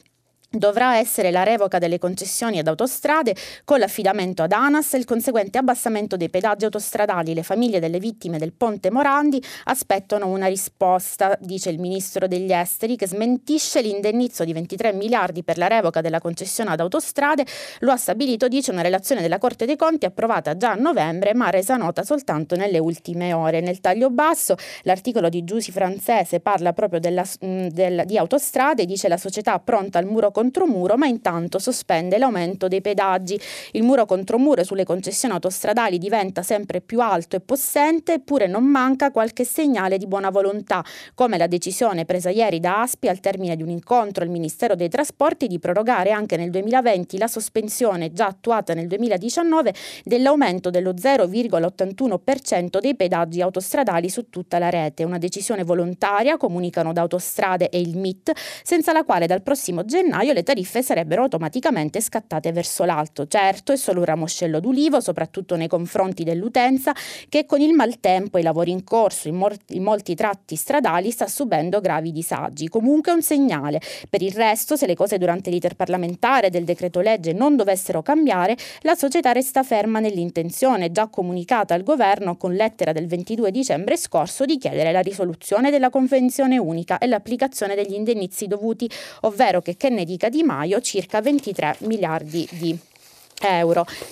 dovrà 0.56 0.98
essere 0.98 1.32
la 1.32 1.44
revoca 1.44 1.80
delle 1.80 1.98
concessioni 1.98 2.60
ad 2.60 2.68
autostrade 2.68 3.36
con 3.66 3.80
l'affidamento 3.80 4.44
ad 4.44 4.52
ANAS 4.52 4.94
e 4.94 4.98
il 4.98 5.06
conseguente 5.06 5.58
abbassamento 5.58 6.16
dei 6.16 6.30
pedaggi 6.30 6.66
autostradali. 6.66 7.34
Le 7.34 7.44
famiglie 7.44 7.80
delle 7.80 8.00
vittime 8.00 8.38
del 8.38 8.54
ponte 8.54 8.92
Morandi 8.92 9.44
aspettano 9.66 10.28
una 10.28 10.46
risposta, 10.46 11.36
dice 11.40 11.72
il 11.72 11.80
ministro 11.80 12.28
degli 12.28 12.52
esteri, 12.52 12.96
che 12.96 13.08
smentisce 13.08 13.82
l'indennizzo 13.82 14.44
di 14.44 14.54
23 14.54 14.94
miliardi 14.94 15.44
per 15.44 15.58
la 15.58 15.68
revoca 15.68 16.02
della 16.02 16.20
concessione 16.20 16.72
ad 16.72 16.80
autostrade. 16.80 17.46
Lo 17.80 17.92
ha 17.92 17.98
stabilito, 17.98 18.48
dice, 18.48 18.72
una 18.72 18.82
relazione 18.82 19.22
della 19.22 19.40
Corte 19.40 19.66
dei 19.66 19.76
Conti 19.76 20.06
approvata 20.06 20.56
già 20.56 20.72
a 20.72 20.76
novembre, 20.76 21.34
ma 21.34 21.50
resa 21.50 21.78
nota 21.78 22.04
soltanto 22.04 22.56
nelle 22.56 22.78
ultime 22.78 23.34
ore. 23.34 23.60
Nel 23.60 23.80
taglio 23.80 24.12
basso, 24.12 24.56
l'articolo 24.84 25.30
di 25.30 25.44
Giusi 25.44 25.72
francese 25.72 26.40
parla 26.40 26.74
proprio 26.74 27.00
della, 27.00 27.26
del, 27.40 28.04
di 28.06 28.18
autostrade, 28.18 28.86
dice 28.86 29.08
la 29.08 29.18
società 29.18 29.58
pronta 29.60 29.98
al 29.98 30.06
muro 30.06 30.30
contro 30.30 30.42
muro, 30.66 30.98
ma 30.98 31.08
intanto 31.08 31.60
sospende 31.60 32.18
l'aumento 32.18 32.68
dei 32.68 32.82
pedaggi. 32.82 33.40
Il 33.72 33.84
muro 33.84 34.06
contro 34.06 34.38
muro 34.38 34.64
sulle 34.64 34.84
concessioni 34.84 35.34
autostradali 35.34 35.98
diventa 35.98 36.42
sempre 36.44 36.82
più 36.82 37.00
alto 37.00 37.36
e 37.36 37.40
possente, 37.40 38.14
eppure 38.14 38.48
non 38.48 38.64
manca 38.64 39.12
qualche 39.12 39.46
segnale 39.46 39.98
di 39.98 40.08
buona 40.08 40.30
volontà, 40.30 40.84
come 41.14 41.38
la 41.38 41.48
decisione 41.48 42.06
presa 42.06 42.30
ieri 42.30 42.60
da 42.60 42.82
Aspi 42.82 43.08
al 43.08 43.20
termine 43.20 43.56
di 43.56 43.64
un 43.64 43.70
incontro 43.70 44.24
al 44.24 44.30
Ministero 44.30 44.76
dei 44.76 44.90
Trasporti 44.90 45.48
di 45.48 45.60
prorogare 45.60 46.12
anche 46.12 46.38
nel 46.38 46.50
2020 46.50 47.18
la 47.18 47.28
sospensione 47.28 48.12
già 48.12 48.28
attuata 48.28 48.74
nel 48.74 48.88
2019 48.88 49.74
dell'aumento 50.04 50.70
dello 50.70 50.92
0,81% 50.92 52.80
dei 52.80 52.96
pedaggi 52.96 53.42
autostradali 53.42 54.10
su 54.10 54.30
tutta 54.30 54.60
la 54.60 54.70
rete. 54.70 55.04
Una 55.04 55.18
decisione 55.18 55.64
volontaria, 55.64 56.38
comunicano 56.38 56.94
da 56.94 57.02
Autostrade 57.02 57.70
e 57.70 57.80
il 57.80 57.98
MIT, 57.98 58.32
senza 58.64 58.92
la 58.92 59.04
quale 59.04 59.28
dal 59.28 59.42
prossimo 59.42 59.86
gennaio 59.86 60.33
le 60.34 60.44
tariffe 60.44 60.84
sarebbero 60.84 61.24
automaticamente 61.24 62.02
scattate 62.02 62.52
verso 62.52 62.84
l'alto. 62.84 63.28
Certo, 63.28 63.72
è 63.72 63.78
solo 63.78 64.00
un 64.00 64.06
ramoscello 64.06 64.60
d'ulivo, 64.60 65.00
soprattutto 65.00 65.56
nei 65.56 65.68
confronti 65.68 66.24
dell'utenza 66.24 66.94
che 67.30 67.46
con 67.46 67.62
il 67.62 67.74
maltempo 67.74 68.38
e 68.38 68.42
i 68.42 68.44
lavori 68.44 68.72
in 68.72 68.84
corso 68.84 69.28
in, 69.28 69.36
mor- 69.36 69.58
in 69.70 69.84
molti 69.84 70.16
tratti 70.16 70.56
stradali 70.56 71.12
sta 71.12 71.28
subendo 71.28 71.80
gravi 71.80 72.12
disagi. 72.12 72.68
Comunque 72.68 73.12
è 73.12 73.16
un 73.16 73.22
segnale. 73.22 73.80
Per 74.10 74.22
il 74.22 74.32
resto, 74.32 74.76
se 74.76 74.86
le 74.86 74.96
cose 74.96 75.18
durante 75.18 75.50
l'iter 75.50 75.76
parlamentare 75.76 76.50
del 76.50 76.64
decreto 76.64 77.00
legge 77.00 77.34
non 77.34 77.56
dovessero 77.56 78.02
cambiare, 78.02 78.58
la 78.82 78.96
società 78.96 79.32
resta 79.32 79.64
ferma 79.64 80.00
nell'intenzione 80.00 80.92
già 80.92 81.08
comunicata 81.08 81.74
al 81.74 81.84
governo 81.84 82.38
con 82.38 82.54
lettera 82.54 82.92
del 82.92 83.08
22 83.08 83.52
dicembre 83.52 83.98
scorso 83.98 84.46
di 84.46 84.58
chiedere 84.58 84.92
la 84.92 85.02
risoluzione 85.02 85.72
della 85.72 85.90
convenzione 85.90 86.58
unica 86.58 86.98
e 86.98 87.08
l'applicazione 87.08 87.76
degli 87.76 87.94
indennizi 87.94 88.48
dovuti, 88.48 88.90
ovvero 89.22 89.62
che 89.62 89.76
Kennedy 89.78 90.18
Di 90.30 90.44
Maio 90.44 90.82
circa 90.82 91.22
23 91.22 91.78
miliardi 91.80 92.48
di. 92.52 92.93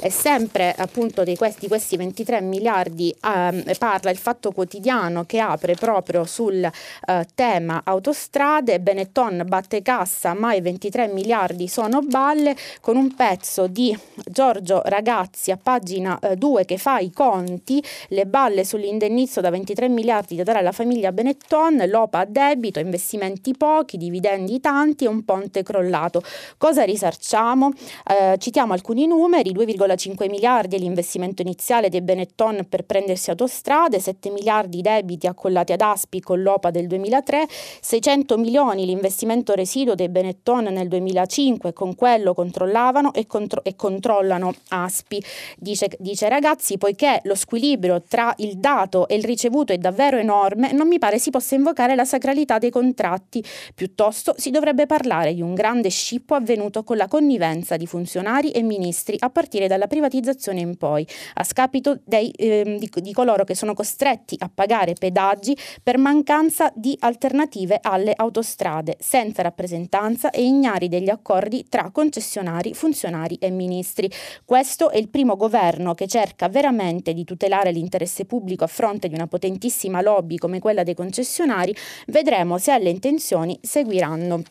E 0.01 0.09
sempre 0.09 0.73
appunto 0.77 1.23
di 1.23 1.35
questi, 1.35 1.67
questi 1.67 1.95
23 1.97 2.41
miliardi 2.41 3.11
eh, 3.11 3.75
parla 3.77 4.11
il 4.11 4.17
Fatto 4.17 4.51
Quotidiano 4.51 5.23
che 5.25 5.39
apre 5.39 5.75
proprio 5.75 6.25
sul 6.25 6.63
eh, 6.63 7.27
tema 7.33 7.81
autostrade. 7.83 8.79
Benetton 8.79 9.43
batte 9.47 9.81
cassa, 9.81 10.33
ma 10.33 10.53
i 10.53 10.61
23 10.61 11.07
miliardi 11.07 11.67
sono 11.67 12.01
balle, 12.01 12.55
con 12.81 12.97
un 12.97 13.15
pezzo 13.15 13.67
di 13.67 13.97
Giorgio 14.25 14.81
Ragazzi 14.83 15.51
a 15.51 15.57
pagina 15.61 16.19
eh, 16.19 16.35
2 16.35 16.65
che 16.65 16.77
fa 16.77 16.99
i 16.99 17.11
conti, 17.11 17.83
le 18.09 18.25
balle 18.25 18.65
sull'indennizzo 18.65 19.41
da 19.41 19.49
23 19.49 19.89
miliardi 19.89 20.35
da 20.35 20.43
dare 20.43 20.59
alla 20.59 20.71
famiglia 20.71 21.11
Benetton, 21.11 21.83
l'OPA 21.87 22.19
a 22.19 22.25
debito, 22.25 22.79
investimenti 22.79 23.55
pochi, 23.55 23.97
dividendi 23.97 24.59
tanti 24.59 25.05
e 25.05 25.07
un 25.07 25.23
ponte 25.23 25.63
crollato. 25.63 26.21
Cosa 26.57 26.83
risarciamo? 26.83 27.71
Eh, 28.07 28.37
citiamo 28.37 28.73
alcuni 28.73 29.07
numeri, 29.11 29.51
2,5 29.51 30.29
miliardi 30.29 30.77
è 30.77 30.79
l'investimento 30.79 31.41
iniziale 31.41 31.89
dei 31.89 32.01
Benetton 32.01 32.65
per 32.69 32.85
prendersi 32.85 33.29
autostrade, 33.29 33.99
7 33.99 34.29
miliardi 34.29 34.81
debiti 34.81 35.27
accollati 35.27 35.73
ad 35.73 35.81
Aspi 35.81 36.21
con 36.21 36.41
l'OPA 36.41 36.71
del 36.71 36.87
2003, 36.87 37.45
600 37.81 38.37
milioni 38.37 38.85
l'investimento 38.85 39.53
residuo 39.53 39.95
dei 39.95 40.07
Benetton 40.07 40.63
nel 40.65 40.87
2005 40.87 41.73
con 41.73 41.93
quello 41.95 42.33
controllavano 42.33 43.13
e, 43.13 43.27
contro- 43.27 43.63
e 43.65 43.75
controllano 43.75 44.53
Aspi. 44.69 45.21
Dice, 45.57 45.89
dice 45.99 46.29
ragazzi, 46.29 46.77
poiché 46.77 47.19
lo 47.23 47.35
squilibrio 47.35 48.01
tra 48.07 48.33
il 48.37 48.57
dato 48.57 49.09
e 49.09 49.15
il 49.15 49.25
ricevuto 49.25 49.73
è 49.73 49.77
davvero 49.77 50.17
enorme, 50.17 50.71
non 50.71 50.87
mi 50.87 50.99
pare 50.99 51.19
si 51.19 51.31
possa 51.31 51.55
invocare 51.55 51.95
la 51.95 52.05
sacralità 52.05 52.59
dei 52.59 52.69
contratti, 52.69 53.43
piuttosto 53.75 54.33
si 54.37 54.51
dovrebbe 54.51 54.85
parlare 54.85 55.33
di 55.33 55.41
un 55.41 55.53
grande 55.53 55.89
scippo 55.89 56.33
avvenuto 56.33 56.83
con 56.83 56.95
la 56.95 57.09
connivenza 57.09 57.75
di 57.75 57.85
funzionari 57.85 58.51
e 58.51 58.61
ministri 58.61 58.99
sinistri 59.01 59.15
a 59.19 59.29
partire 59.29 59.67
dalla 59.67 59.87
privatizzazione 59.87 60.59
in 60.59 60.77
poi, 60.77 61.05
a 61.35 61.43
scapito 61.43 61.99
dei, 62.05 62.29
eh, 62.31 62.77
di, 62.79 62.89
di 63.01 63.13
coloro 63.13 63.43
che 63.43 63.55
sono 63.55 63.73
costretti 63.73 64.35
a 64.39 64.49
pagare 64.53 64.93
pedaggi 64.93 65.57
per 65.81 65.97
mancanza 65.97 66.71
di 66.75 66.95
alternative 66.99 67.79
alle 67.81 68.13
autostrade, 68.15 68.97
senza 68.99 69.41
rappresentanza 69.41 70.29
e 70.29 70.43
ignari 70.43 70.87
degli 70.87 71.09
accordi 71.09 71.65
tra 71.67 71.89
concessionari, 71.91 72.73
funzionari 72.73 73.35
e 73.39 73.49
ministri. 73.49 74.09
Questo 74.45 74.91
è 74.91 74.97
il 74.97 75.09
primo 75.09 75.35
governo 75.35 75.95
che 75.95 76.07
cerca 76.07 76.47
veramente 76.47 77.13
di 77.13 77.23
tutelare 77.23 77.71
l'interesse 77.71 78.25
pubblico 78.25 78.63
a 78.63 78.67
fronte 78.67 79.07
di 79.07 79.15
una 79.15 79.27
potentissima 79.27 80.01
lobby 80.01 80.37
come 80.37 80.59
quella 80.59 80.83
dei 80.83 80.95
concessionari. 80.95 81.75
Vedremo 82.07 82.57
se 82.57 82.71
alle 82.71 82.89
intenzioni 82.89 83.57
seguiranno 83.61 84.43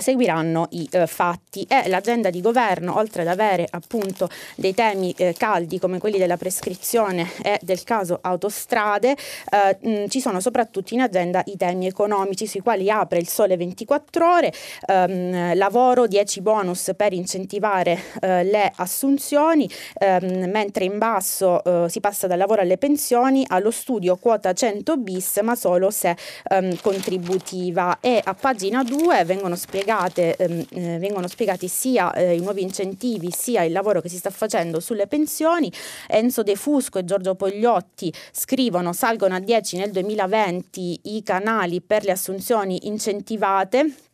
seguiranno 0.00 0.68
i 0.70 0.88
eh, 0.90 1.06
fatti. 1.06 1.66
E 1.68 1.88
l'agenda 1.88 2.30
di 2.30 2.40
governo, 2.40 2.96
oltre 2.96 3.22
ad 3.22 3.28
avere 3.28 3.66
appunto 3.70 4.28
dei 4.56 4.74
temi 4.74 5.12
eh, 5.16 5.34
caldi 5.36 5.78
come 5.78 5.98
quelli 5.98 6.18
della 6.18 6.36
prescrizione 6.36 7.30
e 7.42 7.58
del 7.62 7.84
caso 7.84 8.18
autostrade, 8.20 9.16
eh, 9.50 10.04
mh, 10.04 10.08
ci 10.08 10.20
sono 10.20 10.40
soprattutto 10.40 10.94
in 10.94 11.00
agenda 11.00 11.42
i 11.46 11.56
temi 11.56 11.86
economici 11.86 12.46
sui 12.46 12.60
quali 12.60 12.90
apre 12.90 13.18
il 13.18 13.28
sole 13.28 13.56
24 13.56 14.32
ore, 14.32 14.52
ehm, 14.86 15.56
lavoro 15.56 16.06
10 16.06 16.40
bonus 16.40 16.92
per 16.96 17.12
incentivare 17.12 17.98
eh, 18.20 18.44
le 18.44 18.72
assunzioni, 18.76 19.68
ehm, 19.98 20.50
mentre 20.50 20.84
in 20.84 20.98
basso 20.98 21.62
eh, 21.62 21.88
si 21.88 22.00
passa 22.00 22.26
dal 22.26 22.38
lavoro 22.38 22.62
alle 22.62 22.78
pensioni, 22.78 23.44
allo 23.46 23.70
studio 23.70 24.16
quota 24.16 24.52
100 24.52 24.96
bis 24.96 25.38
ma 25.42 25.54
solo 25.54 25.90
se 25.90 26.16
ehm, 26.48 26.80
contributiva. 26.80 27.98
E 28.00 28.20
a 28.22 28.34
pagina 28.34 28.82
2 28.82 29.24
vengono 29.24 29.54
spiegati 29.54 29.81
spiegate, 29.82 30.36
ehm, 30.36 30.64
eh, 30.70 30.98
vengono 30.98 31.26
spiegati 31.26 31.66
sia 31.66 32.12
eh, 32.12 32.36
i 32.36 32.40
nuovi 32.40 32.62
incentivi 32.62 33.30
sia 33.30 33.64
il 33.64 33.72
lavoro 33.72 34.00
che 34.00 34.08
si 34.08 34.16
sta 34.16 34.30
facendo 34.30 34.78
sulle 34.78 35.08
pensioni. 35.08 35.70
Enzo 36.06 36.42
De 36.42 36.54
Fusco 36.54 36.98
e 36.98 37.04
Giorgio 37.04 37.34
Pogliotti 37.34 38.12
scrivono 38.30 38.92
salgono 38.92 39.34
a 39.34 39.40
10 39.40 39.76
nel 39.78 39.90
2020 39.90 41.00
i 41.04 41.22
canali 41.24 41.80
per 41.80 42.04
le 42.04 42.12
assunzioni 42.12 42.86
incentivate 42.86 44.11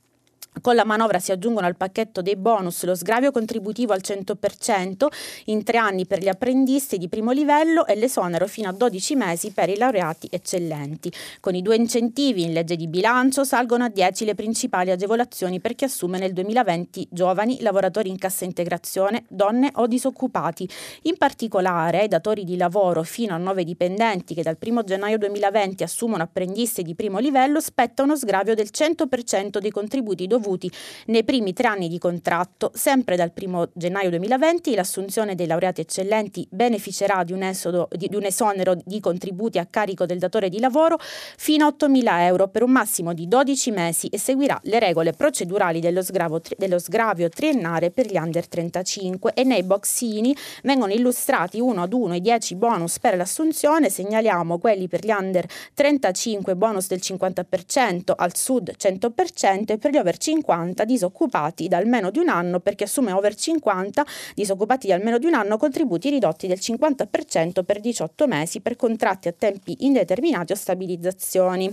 con 0.61 0.75
la 0.75 0.85
manovra 0.85 1.19
si 1.19 1.33
aggiungono 1.33 1.67
al 1.67 1.77
pacchetto 1.77 2.23
dei 2.23 2.37
bonus 2.37 2.85
lo 2.85 2.95
sgravio 2.95 3.31
contributivo 3.31 3.93
al 3.93 4.01
100% 4.03 5.07
in 5.47 5.63
tre 5.63 5.79
anni 5.79 6.07
per 6.07 6.21
gli 6.21 6.29
apprendisti 6.29 6.99
di 6.99 7.09
primo 7.09 7.33
livello 7.33 7.87
e 7.87 7.95
l'esonero 7.95 8.47
fino 8.47 8.69
a 8.69 8.73
12 8.73 9.15
mesi 9.15 9.53
per 9.53 9.69
i 9.69 9.77
laureati 9.77 10.29
eccellenti. 10.31 11.13
Con 11.41 11.55
i 11.55 11.63
due 11.63 11.77
incentivi 11.77 12.43
in 12.43 12.53
legge 12.53 12.77
di 12.77 12.89
bilancio 12.89 13.45
salgono 13.45 13.85
a 13.85 13.89
10 13.89 14.25
le 14.25 14.35
principali 14.35 14.91
agevolazioni 14.91 15.61
per 15.61 15.75
chi 15.75 15.85
assume 15.85 16.19
nel 16.19 16.33
2020 16.33 17.09
giovani, 17.11 17.61
lavoratori 17.61 18.09
in 18.09 18.19
cassa 18.19 18.45
integrazione, 18.45 19.25
donne 19.29 19.71
o 19.75 19.87
disoccupati. 19.87 20.69
In 21.03 21.17
particolare 21.17 22.01
ai 22.01 22.09
datori 22.09 22.45
di 22.45 22.57
lavoro 22.57 23.03
fino 23.03 23.35
a 23.35 23.39
9 23.39 23.65
dipendenti 23.65 24.35
che 24.35 24.43
dal 24.43 24.57
1 24.61 24.85
gennaio 24.85 25.19
2020 25.19 25.83
assumono 25.83 26.23
apprendisti 26.23 26.83
di 26.83 26.95
primo 26.95 27.19
livello 27.19 27.61
spetta 27.61 28.03
uno 28.03 28.17
sgravio 28.17 28.55
del 28.55 28.69
100% 28.73 29.59
dei 29.59 29.71
contributi 29.71 30.27
dovuti 30.27 30.48
dovuti 30.49 30.71
nei 31.07 31.25
primi 31.25 31.53
tre 31.53 31.69
anni 31.69 31.89
di 31.89 31.99
contratto. 31.99 32.71
Sempre 32.75 33.17
dal 33.17 33.33
1 33.39 33.71
gennaio 33.75 34.09
2020 34.09 34.75
l'assunzione 34.75 35.35
dei 35.35 35.47
laureati 35.47 35.83
eccellenti 35.83 36.47
beneficerà 36.51 37.23
di 37.23 37.33
un, 37.33 37.43
esodo, 37.43 37.89
di, 37.93 38.09
di 38.09 38.17
un 38.17 38.25
esonero 38.25 38.77
di 38.83 38.99
contributi 39.01 39.59
a 39.59 39.67
carico 39.67 40.07
del 40.07 40.19
datore 40.19 40.49
di 40.49 40.59
lavoro 40.59 40.99
fino 40.99 41.67
a 41.67 41.75
8.000 41.79 42.21
euro 42.23 42.49
per 42.49 42.63
un 42.63 42.71
massimo 42.71 43.13
di 43.13 43.29
12 43.29 43.71
mesi 43.71 44.07
e 44.09 44.19
seguirà 44.19 44.59
le 44.63 44.79
regole 44.79 45.13
procedurali 45.13 45.81
dello, 45.81 46.03
sgravo, 46.03 46.41
dello 46.57 46.79
sgravio 46.79 47.29
triennale 47.29 47.91
per 47.91 48.07
gli 48.07 48.17
under 48.17 48.49
35 48.49 49.33
e 49.35 49.45
nei 49.45 49.63
boxini 49.63 50.35
vengono 50.63 50.93
illustrati 50.93 51.61
uno 51.61 51.83
ad 51.83 51.93
uno 51.93 52.15
i 52.15 52.21
10 52.21 52.55
bonus 52.55 52.99
per 52.99 53.17
l'assunzione, 53.17 53.91
segnaliamo 53.91 54.59
quelli 54.59 54.89
per 54.89 55.05
gli 55.05 55.11
under 55.11 55.47
35 55.75 56.57
bonus 56.57 56.87
del 56.87 57.01
50%, 57.03 58.13
al 58.17 58.35
sud 58.37 58.75
100% 58.79 59.73
e 59.73 59.79
per 59.79 59.91
gli 59.91 59.97
over 59.97 60.17
50 60.17 60.38
50 60.39 60.85
disoccupati 60.85 61.69
da 61.69 61.79
almeno 61.79 62.11
di 62.11 62.19
un 62.19 62.29
anno 62.29 62.61
per 62.61 62.75
chi 62.75 62.85
assume 62.85 63.13
over 63.13 63.35
50 63.35 64.07
disoccupati 64.35 64.87
di 64.87 64.93
almeno 64.93 65.19
di 65.19 65.27
un 65.27 65.35
anno 65.35 65.57
contributi 65.57 66.11
ridotti 66.11 66.47
del 66.47 66.59
50% 66.61 67.65
per 67.65 67.81
18 67.81 68.27
mesi 68.27 68.61
per 68.61 68.77
contratti 68.77 69.29
a 69.29 69.35
tempi 69.37 69.77
indeterminati 69.81 70.53
o 70.53 70.57
stabilizzazioni. 70.57 71.71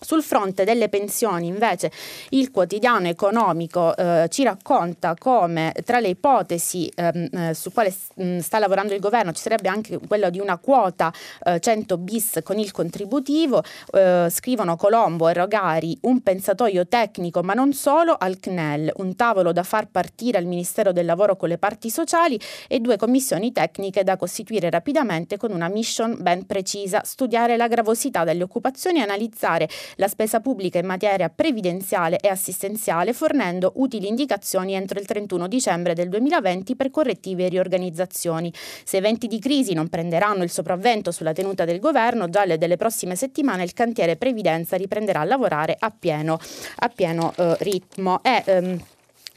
Sul 0.00 0.22
fronte 0.22 0.62
delle 0.62 0.88
pensioni, 0.88 1.48
invece, 1.48 1.90
il 2.30 2.52
quotidiano 2.52 3.08
economico 3.08 3.96
eh, 3.96 4.26
ci 4.30 4.44
racconta 4.44 5.16
come 5.18 5.74
tra 5.84 5.98
le 5.98 6.08
ipotesi 6.08 6.88
ehm, 6.94 7.28
eh, 7.32 7.54
su 7.54 7.72
quale 7.72 7.92
mm, 8.22 8.38
sta 8.38 8.60
lavorando 8.60 8.94
il 8.94 9.00
governo 9.00 9.32
ci 9.32 9.42
sarebbe 9.42 9.68
anche 9.68 9.98
quello 10.06 10.30
di 10.30 10.38
una 10.38 10.56
quota 10.58 11.12
eh, 11.42 11.58
100 11.58 11.98
bis 11.98 12.38
con 12.44 12.60
il 12.60 12.70
contributivo. 12.70 13.60
Eh, 13.92 14.28
scrivono 14.30 14.76
Colombo 14.76 15.28
e 15.28 15.32
Rogari 15.32 15.98
un 16.02 16.22
pensatoio 16.22 16.86
tecnico, 16.86 17.42
ma 17.42 17.54
non 17.54 17.72
solo, 17.72 18.16
al 18.16 18.38
CNEL, 18.38 18.92
un 18.98 19.16
tavolo 19.16 19.50
da 19.50 19.64
far 19.64 19.88
partire 19.88 20.38
al 20.38 20.44
Ministero 20.44 20.92
del 20.92 21.06
Lavoro 21.06 21.36
con 21.36 21.48
le 21.48 21.58
parti 21.58 21.90
sociali 21.90 22.38
e 22.68 22.78
due 22.78 22.96
commissioni 22.96 23.50
tecniche 23.50 24.04
da 24.04 24.16
costituire 24.16 24.70
rapidamente 24.70 25.36
con 25.36 25.50
una 25.50 25.68
mission 25.68 26.16
ben 26.20 26.46
precisa, 26.46 27.02
studiare 27.04 27.56
la 27.56 27.66
gravosità 27.66 28.22
delle 28.22 28.44
occupazioni 28.44 29.00
e 29.00 29.02
analizzare 29.02 29.68
la 29.96 30.08
spesa 30.08 30.40
pubblica 30.40 30.78
in 30.78 30.86
materia 30.86 31.28
previdenziale 31.28 32.18
e 32.18 32.28
assistenziale 32.28 33.12
fornendo 33.12 33.72
utili 33.76 34.08
indicazioni 34.08 34.74
entro 34.74 34.98
il 34.98 35.06
31 35.06 35.48
dicembre 35.48 35.94
del 35.94 36.08
2020 36.08 36.76
per 36.76 36.90
correttivi 36.90 37.44
e 37.44 37.48
riorganizzazioni. 37.48 38.52
Se 38.84 38.96
eventi 38.96 39.26
di 39.26 39.38
crisi 39.38 39.74
non 39.74 39.88
prenderanno 39.88 40.42
il 40.42 40.50
sopravvento 40.50 41.10
sulla 41.10 41.32
tenuta 41.32 41.64
del 41.64 41.80
governo, 41.80 42.28
già 42.28 42.46
delle 42.46 42.76
prossime 42.76 43.16
settimane 43.16 43.64
il 43.64 43.72
cantiere 43.72 44.16
previdenza 44.16 44.76
riprenderà 44.76 45.20
a 45.20 45.24
lavorare 45.24 45.76
a 45.78 45.90
pieno, 45.90 46.38
a 46.76 46.88
pieno 46.88 47.32
eh, 47.36 47.56
ritmo. 47.60 48.22
E, 48.22 48.42
ehm, 48.44 48.80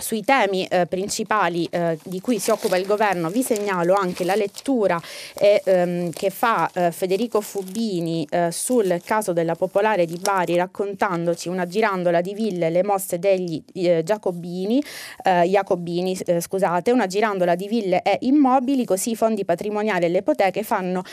sui 0.01 0.23
temi 0.23 0.65
eh, 0.65 0.87
principali 0.87 1.65
eh, 1.69 1.97
di 2.03 2.19
cui 2.19 2.39
si 2.39 2.51
occupa 2.51 2.75
il 2.75 2.85
governo 2.85 3.29
vi 3.29 3.43
segnalo 3.43 3.93
anche 3.93 4.23
la 4.23 4.35
lettura 4.35 4.99
eh, 5.35 5.61
ehm, 5.63 6.11
che 6.11 6.29
fa 6.29 6.69
eh, 6.73 6.91
Federico 6.91 7.39
Fubini 7.39 8.27
eh, 8.29 8.51
sul 8.51 8.99
caso 9.05 9.31
della 9.31 9.55
Popolare 9.55 10.05
di 10.05 10.17
Bari 10.17 10.55
raccontandoci 10.55 11.47
una 11.47 11.67
girandola 11.67 12.21
di 12.21 12.33
ville 12.33 12.69
le 12.69 12.83
mosse 12.83 13.19
degli 13.19 13.63
eh, 13.73 14.01
Giacobini, 14.03 14.83
Jacobini 15.23 16.17
scusate, 16.39 16.91
una 16.91 17.05
girandola 17.05 17.55
di 17.55 17.67
ville 17.67 18.01
e 18.01 18.17
immobili 18.21 18.85
così 18.85 19.11
i 19.11 19.15
fondi 19.15 19.45
patrimoniali 19.45 20.05
e 20.05 20.09
le 20.09 20.19
ipoteche 20.19 20.63
fanno 20.63 21.03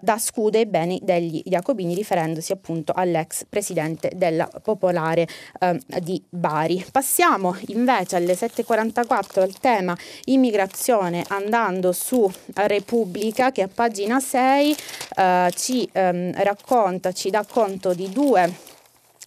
da 0.00 0.18
scudo 0.18 0.58
ai 0.58 0.66
beni 0.66 1.00
degli 1.02 1.42
Jacobini 1.44 1.94
riferendosi 1.94 2.52
appunto 2.52 2.92
all'ex 2.94 3.44
presidente 3.48 4.12
della 4.14 4.48
Popolare 4.62 5.26
di 6.00 6.22
Bari. 6.28 6.84
Passiamo 6.90 7.56
invece 7.68 8.16
alle 8.16 8.35
7.44 8.36 9.46
il 9.46 9.58
tema 9.58 9.96
immigrazione 10.26 11.24
andando 11.28 11.92
su 11.92 12.30
Repubblica 12.54 13.50
che 13.50 13.62
a 13.62 13.68
pagina 13.72 14.20
6 14.20 14.76
eh, 15.16 15.52
ci 15.54 15.88
ehm, 15.90 16.32
racconta, 16.42 17.12
ci 17.12 17.30
dà 17.30 17.44
conto 17.48 17.94
di 17.94 18.10
due 18.10 18.65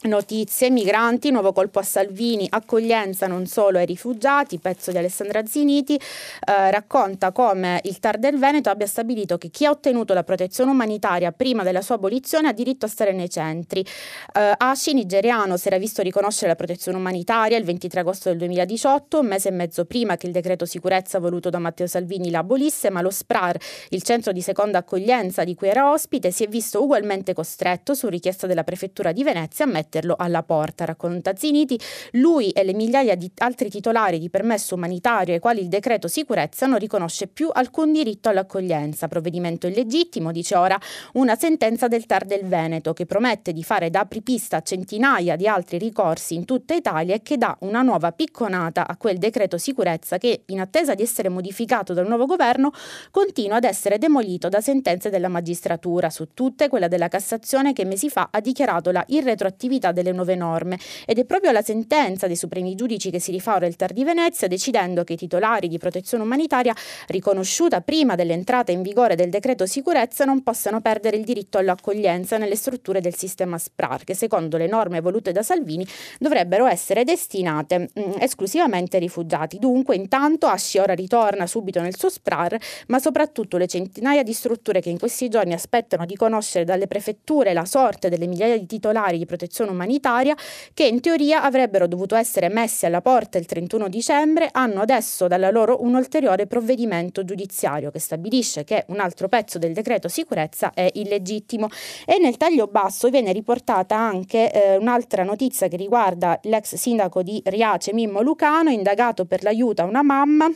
Notizie, 0.02 0.70
migranti, 0.70 1.30
nuovo 1.30 1.52
colpo 1.52 1.80
a 1.80 1.84
Salvini, 1.84 2.48
accoglienza 2.50 3.28
non 3.28 3.48
solo 3.48 3.80
ai 3.80 3.86
rifugiati, 3.86 4.58
pezzo 4.58 4.92
di 4.92 4.98
Alessandra 4.98 5.46
Ziniti, 5.46 5.96
eh, 5.96 6.72
racconta 6.72 7.34
come 7.34 7.82
il 7.84 8.00
TAR 8.00 8.18
del 8.18 8.40
Veneto 8.40 8.70
abbia 8.70 8.88
stabilito 8.88 9.38
che 9.38 9.50
chi 9.50 9.66
ha 9.66 9.72
ottenuto 9.72 10.14
la 10.14 10.24
protezione 10.24 10.72
umanitaria 10.72 11.34
prima 11.34 11.64
della 11.64 11.82
sua 11.82 11.96
abolizione 11.96 12.48
ha 12.48 12.54
diritto 12.54 12.86
a 12.86 12.88
stare 12.88 13.12
nei 13.12 13.30
centri. 13.30 13.82
Eh, 13.82 14.54
Ashi, 14.56 14.94
nigeriano, 14.94 15.58
si 15.58 15.68
era 15.68 15.78
visto 15.78 16.02
riconoscere 16.02 16.48
la 16.48 16.56
protezione 16.56 16.98
umanitaria 16.98 17.58
il 17.58 17.66
23 17.66 18.00
agosto 18.00 18.30
del 18.30 18.38
2018, 18.38 19.20
un 19.20 19.28
mese 19.28 19.50
e 19.50 19.52
mezzo 19.52 19.84
prima 19.84 20.16
che 20.16 20.28
il 20.28 20.32
decreto 20.32 20.64
sicurezza 20.64 21.20
voluto 21.20 21.50
da 21.50 21.60
Matteo 21.60 21.88
Salvini 21.88 22.30
l'abolisse, 22.30 22.90
ma 22.90 23.02
lo 23.02 23.10
SPRAR, 23.10 23.58
il 23.90 24.02
centro 24.04 24.32
di 24.32 24.42
seconda 24.42 24.78
accoglienza 24.78 25.44
di 25.44 25.56
cui 25.56 25.68
era 25.68 25.92
ospite, 25.92 26.32
si 26.32 26.46
è 26.46 26.48
visto 26.48 26.82
ugualmente 26.82 27.34
costretto, 27.34 27.94
su 27.94 28.08
richiesta 28.08 28.48
della 28.48 28.64
prefettura 28.64 29.12
di 29.12 29.26
Venezia, 29.26 29.66
a 29.66 29.68
mettere 29.68 29.88
metterlo 29.90 30.16
alla 30.18 30.44
porta, 30.44 30.86
racconta 30.86 31.36
Ziniti. 31.36 31.80
Lui 32.12 32.52
e 32.52 32.64
le 32.64 32.74
migliaia 32.74 33.16
di 33.16 33.30
altri 33.38 33.70
titolari 33.70 34.20
di 34.20 34.30
permesso 34.30 34.76
umanitario 34.76 35.34
ai 35.34 35.40
quali 35.40 35.62
il 35.62 35.68
decreto 35.68 36.08
sicurezza 36.08 36.68
non 36.68 36.78
riconosce 36.78 37.28
più 37.28 37.50
alcun 37.52 37.92
diritto 37.92 38.30
all'accoglienza. 38.30 39.08
Provvedimento 39.08 39.66
illegittimo, 39.66 40.32
dice 40.32 40.56
ora 40.56 40.80
una 41.14 41.36
sentenza 41.36 41.88
del 41.88 42.06
TAR 42.06 42.26
del 42.26 42.46
Veneto 42.46 42.94
che 42.94 43.08
promette 43.08 43.52
di 43.52 43.64
fare 43.64 43.90
da 43.90 44.02
apripista 44.02 44.58
a 44.58 44.62
centinaia 44.62 45.36
di 45.36 45.48
altri 45.48 45.80
ricorsi 45.80 46.36
in 46.36 46.46
tutta 46.46 46.76
Italia 46.76 47.16
e 47.16 47.22
che 47.24 47.38
dà 47.38 47.58
una 47.62 47.82
nuova 47.82 48.12
picconata 48.12 48.88
a 48.88 48.96
quel 48.96 49.18
decreto 49.18 49.58
sicurezza 49.58 50.20
che, 50.20 50.44
in 50.48 50.60
attesa 50.60 50.94
di 50.94 51.02
essere 51.02 51.30
modificato 51.30 51.94
dal 51.94 52.08
nuovo 52.08 52.28
governo, 52.28 52.72
continua 53.10 53.58
ad 53.58 53.64
essere 53.64 53.98
demolito 53.98 54.50
da 54.50 54.62
sentenze 54.62 55.10
della 55.10 55.30
magistratura, 55.30 56.10
su 56.12 56.30
tutte 56.34 56.68
quella 56.68 56.88
della 56.88 57.08
Cassazione 57.08 57.74
che 57.74 57.86
mesi 57.86 58.10
fa 58.10 58.30
ha 58.32 58.40
dichiarato 58.40 58.92
la 58.92 59.04
irretroattività 59.08 59.79
l'effettività 59.80 59.92
delle 59.92 60.12
nuove 60.12 60.36
norme 60.36 60.78
ed 61.06 61.18
è 61.18 61.26
proprio 61.26 61.52
la 61.52 61.62
sentenza 61.62 62.28
dei 62.28 62.36
supremi 62.36 62.76
giudici 62.76 63.10
che 63.10 63.20
si 63.20 63.32
rifà 63.32 63.56
ora 63.56 63.66
il 63.66 63.76
TAR 63.76 63.94
di 63.94 64.04
Venezia 64.04 64.48
decidendo 64.48 65.04
che 65.04 65.14
i 65.14 65.18
titolari 65.18 65.68
di 65.68 65.78
protezione 65.78 66.24
umanitaria 66.24 66.76
riconosciuta 67.08 67.82
prima 67.82 68.16
dell'entrata 68.16 68.72
in 68.72 68.82
vigore 68.82 69.16
del 69.16 69.30
decreto 69.30 69.66
sicurezza 69.66 70.26
non 70.26 70.44
possano 70.44 70.82
perdere 70.82 71.18
il 71.18 71.24
diritto 71.24 71.58
all'accoglienza 71.58 72.38
nelle 72.38 72.56
strutture 72.56 73.02
del 73.02 73.16
sistema 73.16 73.58
SPRAR 73.58 74.04
che 74.04 74.14
secondo 74.14 74.58
le 74.58 74.68
norme 74.68 75.00
volute 75.00 75.32
da 75.32 75.42
Salvini 75.42 75.88
dovrebbero 76.20 76.68
essere 76.68 77.04
destinate 77.04 77.80
mh, 77.80 78.02
mm, 78.02 78.12
esclusivamente 78.20 78.98
ai 78.98 79.04
rifugiati. 79.04 79.58
Dunque 79.58 79.96
intanto 79.96 80.48
Asci 80.48 80.78
ora 80.78 80.94
ritorna 80.94 81.48
subito 81.48 81.80
nel 81.82 81.98
suo 81.98 82.10
SPRAR 82.10 82.58
ma 82.88 83.00
soprattutto 83.00 83.58
le 83.58 83.68
centinaia 83.68 84.24
di 84.24 84.34
strutture 84.34 84.82
che 84.82 84.90
in 84.90 85.00
questi 85.00 85.30
giorni 85.30 85.54
aspettano 85.54 86.06
di 86.06 86.16
conoscere 86.16 86.66
dalle 86.66 86.88
prefetture 86.88 87.54
la 87.54 87.66
sorte 87.66 88.10
delle 88.10 88.28
migliaia 88.28 88.58
di 88.58 88.66
titolari 88.66 89.18
di 89.18 89.26
protezione 89.30 89.69
protezione 89.70 89.72
umanitaria 89.72 90.36
che 90.74 90.86
in 90.86 91.00
teoria 91.00 91.44
avrebbero 91.44 91.88
dovuto 91.88 92.16
essere 92.16 92.50
messi 92.50 92.86
alla 92.86 93.02
porta 93.02 93.38
il 93.38 93.46
31 93.46 93.88
dicembre, 93.88 94.50
hanno 94.52 94.82
adesso 94.82 95.28
dalla 95.28 95.52
loro 95.52 95.84
un 95.84 95.96
ulteriore 95.96 96.48
provvedimento 96.48 97.24
giudiziario 97.24 97.92
che 97.92 98.00
stabilisce 98.00 98.64
che 98.64 98.86
un 98.88 99.00
altro 99.00 99.28
pezzo 99.28 99.58
del 99.58 99.74
decreto 99.74 100.08
sicurezza 100.08 100.72
è 100.74 100.90
illegittimo. 100.94 101.70
E 102.06 102.18
nel 102.20 102.38
taglio 102.38 102.68
basso 102.68 103.10
viene 103.10 103.32
riportata 103.32 103.96
anche 103.96 104.52
eh, 104.52 104.78
un'altra 104.78 105.24
notizia 105.24 105.68
che 105.68 105.78
riguarda 105.78 106.40
l'ex 106.44 106.76
sindaco 106.76 107.22
di 107.22 107.42
Riace 107.46 107.94
Mimmo 107.94 108.22
Lucano 108.22 108.70
indagato 108.70 109.26
per 109.26 109.44
l'aiuto 109.44 109.82
a 109.82 109.86
una 109.86 110.04
mamma 110.04 110.52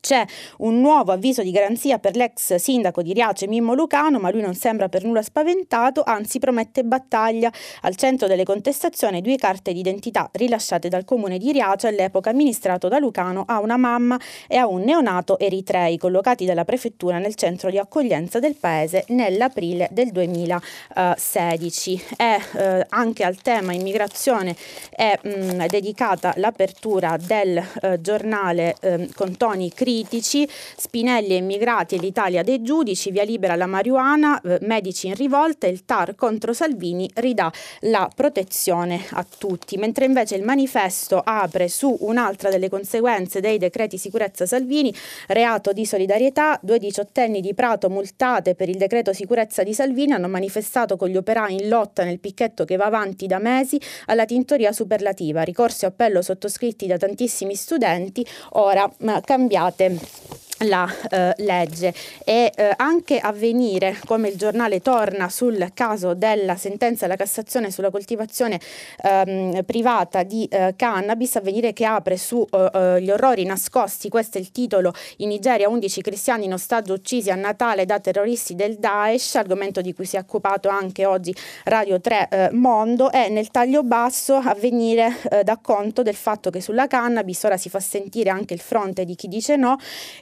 c'è 0.00 0.24
un 0.58 0.80
nuovo 0.80 1.12
avviso 1.12 1.42
di 1.42 1.50
garanzia 1.50 1.98
per 1.98 2.14
l'ex 2.14 2.54
sindaco 2.56 3.02
di 3.02 3.12
Riace 3.12 3.48
Mimmo 3.48 3.74
Lucano, 3.74 4.18
ma 4.18 4.30
lui 4.30 4.42
non 4.42 4.54
sembra 4.54 4.88
per 4.88 5.04
nulla 5.04 5.22
spaventato, 5.22 6.02
anzi 6.04 6.38
promette 6.38 6.84
battaglia. 6.84 7.50
Al 7.82 7.96
centro 7.96 8.26
delle 8.26 8.44
contestazioni 8.44 9.20
due 9.22 9.36
carte 9.36 9.72
d'identità 9.72 10.28
rilasciate 10.32 10.88
dal 10.88 11.04
comune 11.04 11.38
di 11.38 11.52
Riace 11.52 11.88
all'epoca 11.88 12.30
amministrato 12.30 12.88
da 12.88 12.98
Lucano 12.98 13.44
a 13.46 13.60
una 13.60 13.76
mamma 13.76 14.18
e 14.46 14.56
a 14.56 14.66
un 14.66 14.82
neonato 14.82 15.38
eritrei 15.38 15.96
collocati 15.96 16.44
dalla 16.44 16.64
prefettura 16.64 17.18
nel 17.18 17.34
centro 17.34 17.70
di 17.70 17.78
accoglienza 17.78 18.38
del 18.38 18.56
paese 18.56 19.04
nell'aprile 19.08 19.88
del 19.90 20.10
2016. 20.10 22.02
E 22.16 22.40
eh, 22.56 22.86
anche 22.90 23.24
al 23.24 23.36
tema 23.36 23.72
immigrazione 23.72 24.54
è 24.90 25.18
mh, 25.20 25.28
mm, 25.28 25.64
dedicata 25.66 26.34
l'apertura 26.36 27.16
del 27.16 27.56
eh, 27.56 28.00
giornale 28.00 28.76
eh, 28.80 29.08
con 29.14 29.36
toni 29.36 29.72
critici, 29.78 30.48
Spinelli 30.76 31.34
e 31.34 31.36
immigrati 31.36 31.94
e 31.94 31.98
l'Italia 31.98 32.42
dei 32.42 32.62
giudici, 32.62 33.12
via 33.12 33.22
libera 33.22 33.52
alla 33.52 33.66
marijuana, 33.66 34.40
eh, 34.40 34.58
medici 34.62 35.06
in 35.06 35.14
rivolta, 35.14 35.68
il 35.68 35.84
TAR 35.84 36.16
contro 36.16 36.52
Salvini 36.52 37.08
ridà 37.14 37.48
la 37.82 38.10
protezione 38.12 39.04
a 39.12 39.24
tutti, 39.38 39.76
mentre 39.76 40.04
invece 40.04 40.34
il 40.34 40.42
manifesto 40.42 41.22
apre 41.24 41.68
su 41.68 41.96
un'altra 42.00 42.50
delle 42.50 42.68
conseguenze 42.68 43.38
dei 43.38 43.56
decreti 43.56 43.98
sicurezza 43.98 44.46
Salvini, 44.46 44.92
reato 45.28 45.72
di 45.72 45.86
solidarietà, 45.86 46.58
due 46.60 46.80
diciottenni 46.80 47.40
di 47.40 47.54
Prato 47.54 47.88
multate 47.88 48.56
per 48.56 48.68
il 48.68 48.78
decreto 48.78 49.12
sicurezza 49.12 49.62
di 49.62 49.74
Salvini 49.74 50.10
hanno 50.12 50.26
manifestato 50.26 50.96
con 50.96 51.08
gli 51.08 51.16
operai 51.16 51.54
in 51.54 51.68
lotta 51.68 52.02
nel 52.02 52.18
picchetto 52.18 52.64
che 52.64 52.74
va 52.74 52.86
avanti 52.86 53.28
da 53.28 53.38
mesi 53.38 53.80
alla 54.06 54.24
tintoria 54.24 54.72
superlativa, 54.72 55.42
ricorso 55.42 55.84
e 55.84 55.88
appello 55.88 56.20
sottoscritti 56.20 56.88
da 56.88 56.96
tantissimi 56.96 57.54
studenti, 57.54 58.26
ora 58.54 58.92
cambiato 59.24 59.66
state 59.70 60.47
la 60.58 60.88
eh, 61.10 61.34
legge. 61.38 61.94
E 62.24 62.52
eh, 62.54 62.72
anche 62.76 63.18
avvenire 63.18 63.98
come 64.06 64.28
il 64.28 64.36
giornale 64.36 64.80
torna 64.80 65.28
sul 65.28 65.70
caso 65.74 66.14
della 66.14 66.56
sentenza 66.56 67.06
della 67.06 67.16
Cassazione 67.16 67.70
sulla 67.70 67.90
coltivazione 67.90 68.60
ehm, 69.02 69.64
privata 69.64 70.22
di 70.22 70.46
eh, 70.46 70.74
cannabis 70.76 71.36
avvenire 71.36 71.72
che 71.72 71.84
apre 71.84 72.16
su 72.16 72.44
eh, 72.50 72.70
eh, 72.72 73.12
orrori 73.12 73.44
nascosti 73.44 74.08
questo 74.08 74.38
è 74.38 74.40
il 74.40 74.50
titolo 74.50 74.92
in 75.18 75.28
Nigeria 75.28 75.68
11 75.68 76.00
cristiani 76.00 76.44
in 76.46 76.52
ostaggio 76.52 76.92
uccisi 76.92 77.30
a 77.30 77.34
Natale 77.34 77.84
da 77.84 78.00
terroristi 78.00 78.54
del 78.54 78.78
Daesh 78.78 79.36
argomento 79.36 79.80
di 79.80 79.92
cui 79.94 80.04
si 80.04 80.16
è 80.16 80.18
occupato 80.18 80.68
anche 80.68 81.06
oggi 81.06 81.34
Radio 81.64 82.00
3 82.00 82.28
eh, 82.30 82.48
Mondo. 82.52 83.10
E 83.10 83.28
nel 83.28 83.50
taglio 83.50 83.82
basso 83.82 84.36
avvenire 84.36 85.16
dà 85.42 85.58
conto 85.60 86.02
del 86.02 86.14
fatto 86.14 86.50
che 86.50 86.60
sulla 86.60 86.86
cannabis 86.86 87.42
ora 87.44 87.56
si 87.56 87.68
fa 87.68 87.80
sentire 87.80 88.30
anche 88.30 88.54
il 88.54 88.60
fronte 88.60 89.04
di 89.04 89.14
chi 89.14 89.28
dice 89.28 89.56
no 89.56 89.76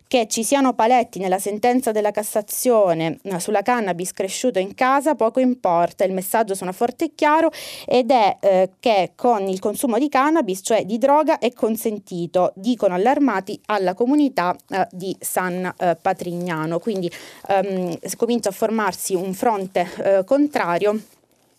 che 0.06 0.25
ci 0.26 0.44
siano 0.44 0.74
paletti 0.74 1.18
nella 1.18 1.38
sentenza 1.38 1.92
della 1.92 2.10
Cassazione 2.10 3.18
eh, 3.22 3.40
sulla 3.40 3.62
cannabis 3.62 4.12
cresciuto 4.12 4.58
in 4.58 4.74
casa 4.74 5.14
poco 5.14 5.40
importa, 5.40 6.04
il 6.04 6.12
messaggio 6.12 6.54
suona 6.54 6.72
forte 6.72 7.06
e 7.06 7.12
chiaro 7.14 7.50
ed 7.86 8.10
è 8.10 8.36
eh, 8.40 8.70
che 8.80 9.12
con 9.14 9.48
il 9.48 9.58
consumo 9.58 9.98
di 9.98 10.08
cannabis, 10.08 10.60
cioè 10.62 10.84
di 10.84 10.98
droga, 10.98 11.38
è 11.38 11.52
consentito, 11.52 12.52
dicono 12.54 12.94
allarmati 12.94 13.60
alla 13.66 13.94
comunità 13.94 14.56
eh, 14.68 14.86
di 14.90 15.16
San 15.18 15.74
eh, 15.76 15.96
Patrignano. 16.00 16.78
Quindi 16.78 17.10
ehm, 17.48 17.96
comincia 18.16 18.50
a 18.50 18.52
formarsi 18.52 19.14
un 19.14 19.32
fronte 19.34 19.88
eh, 19.98 20.24
contrario 20.24 21.00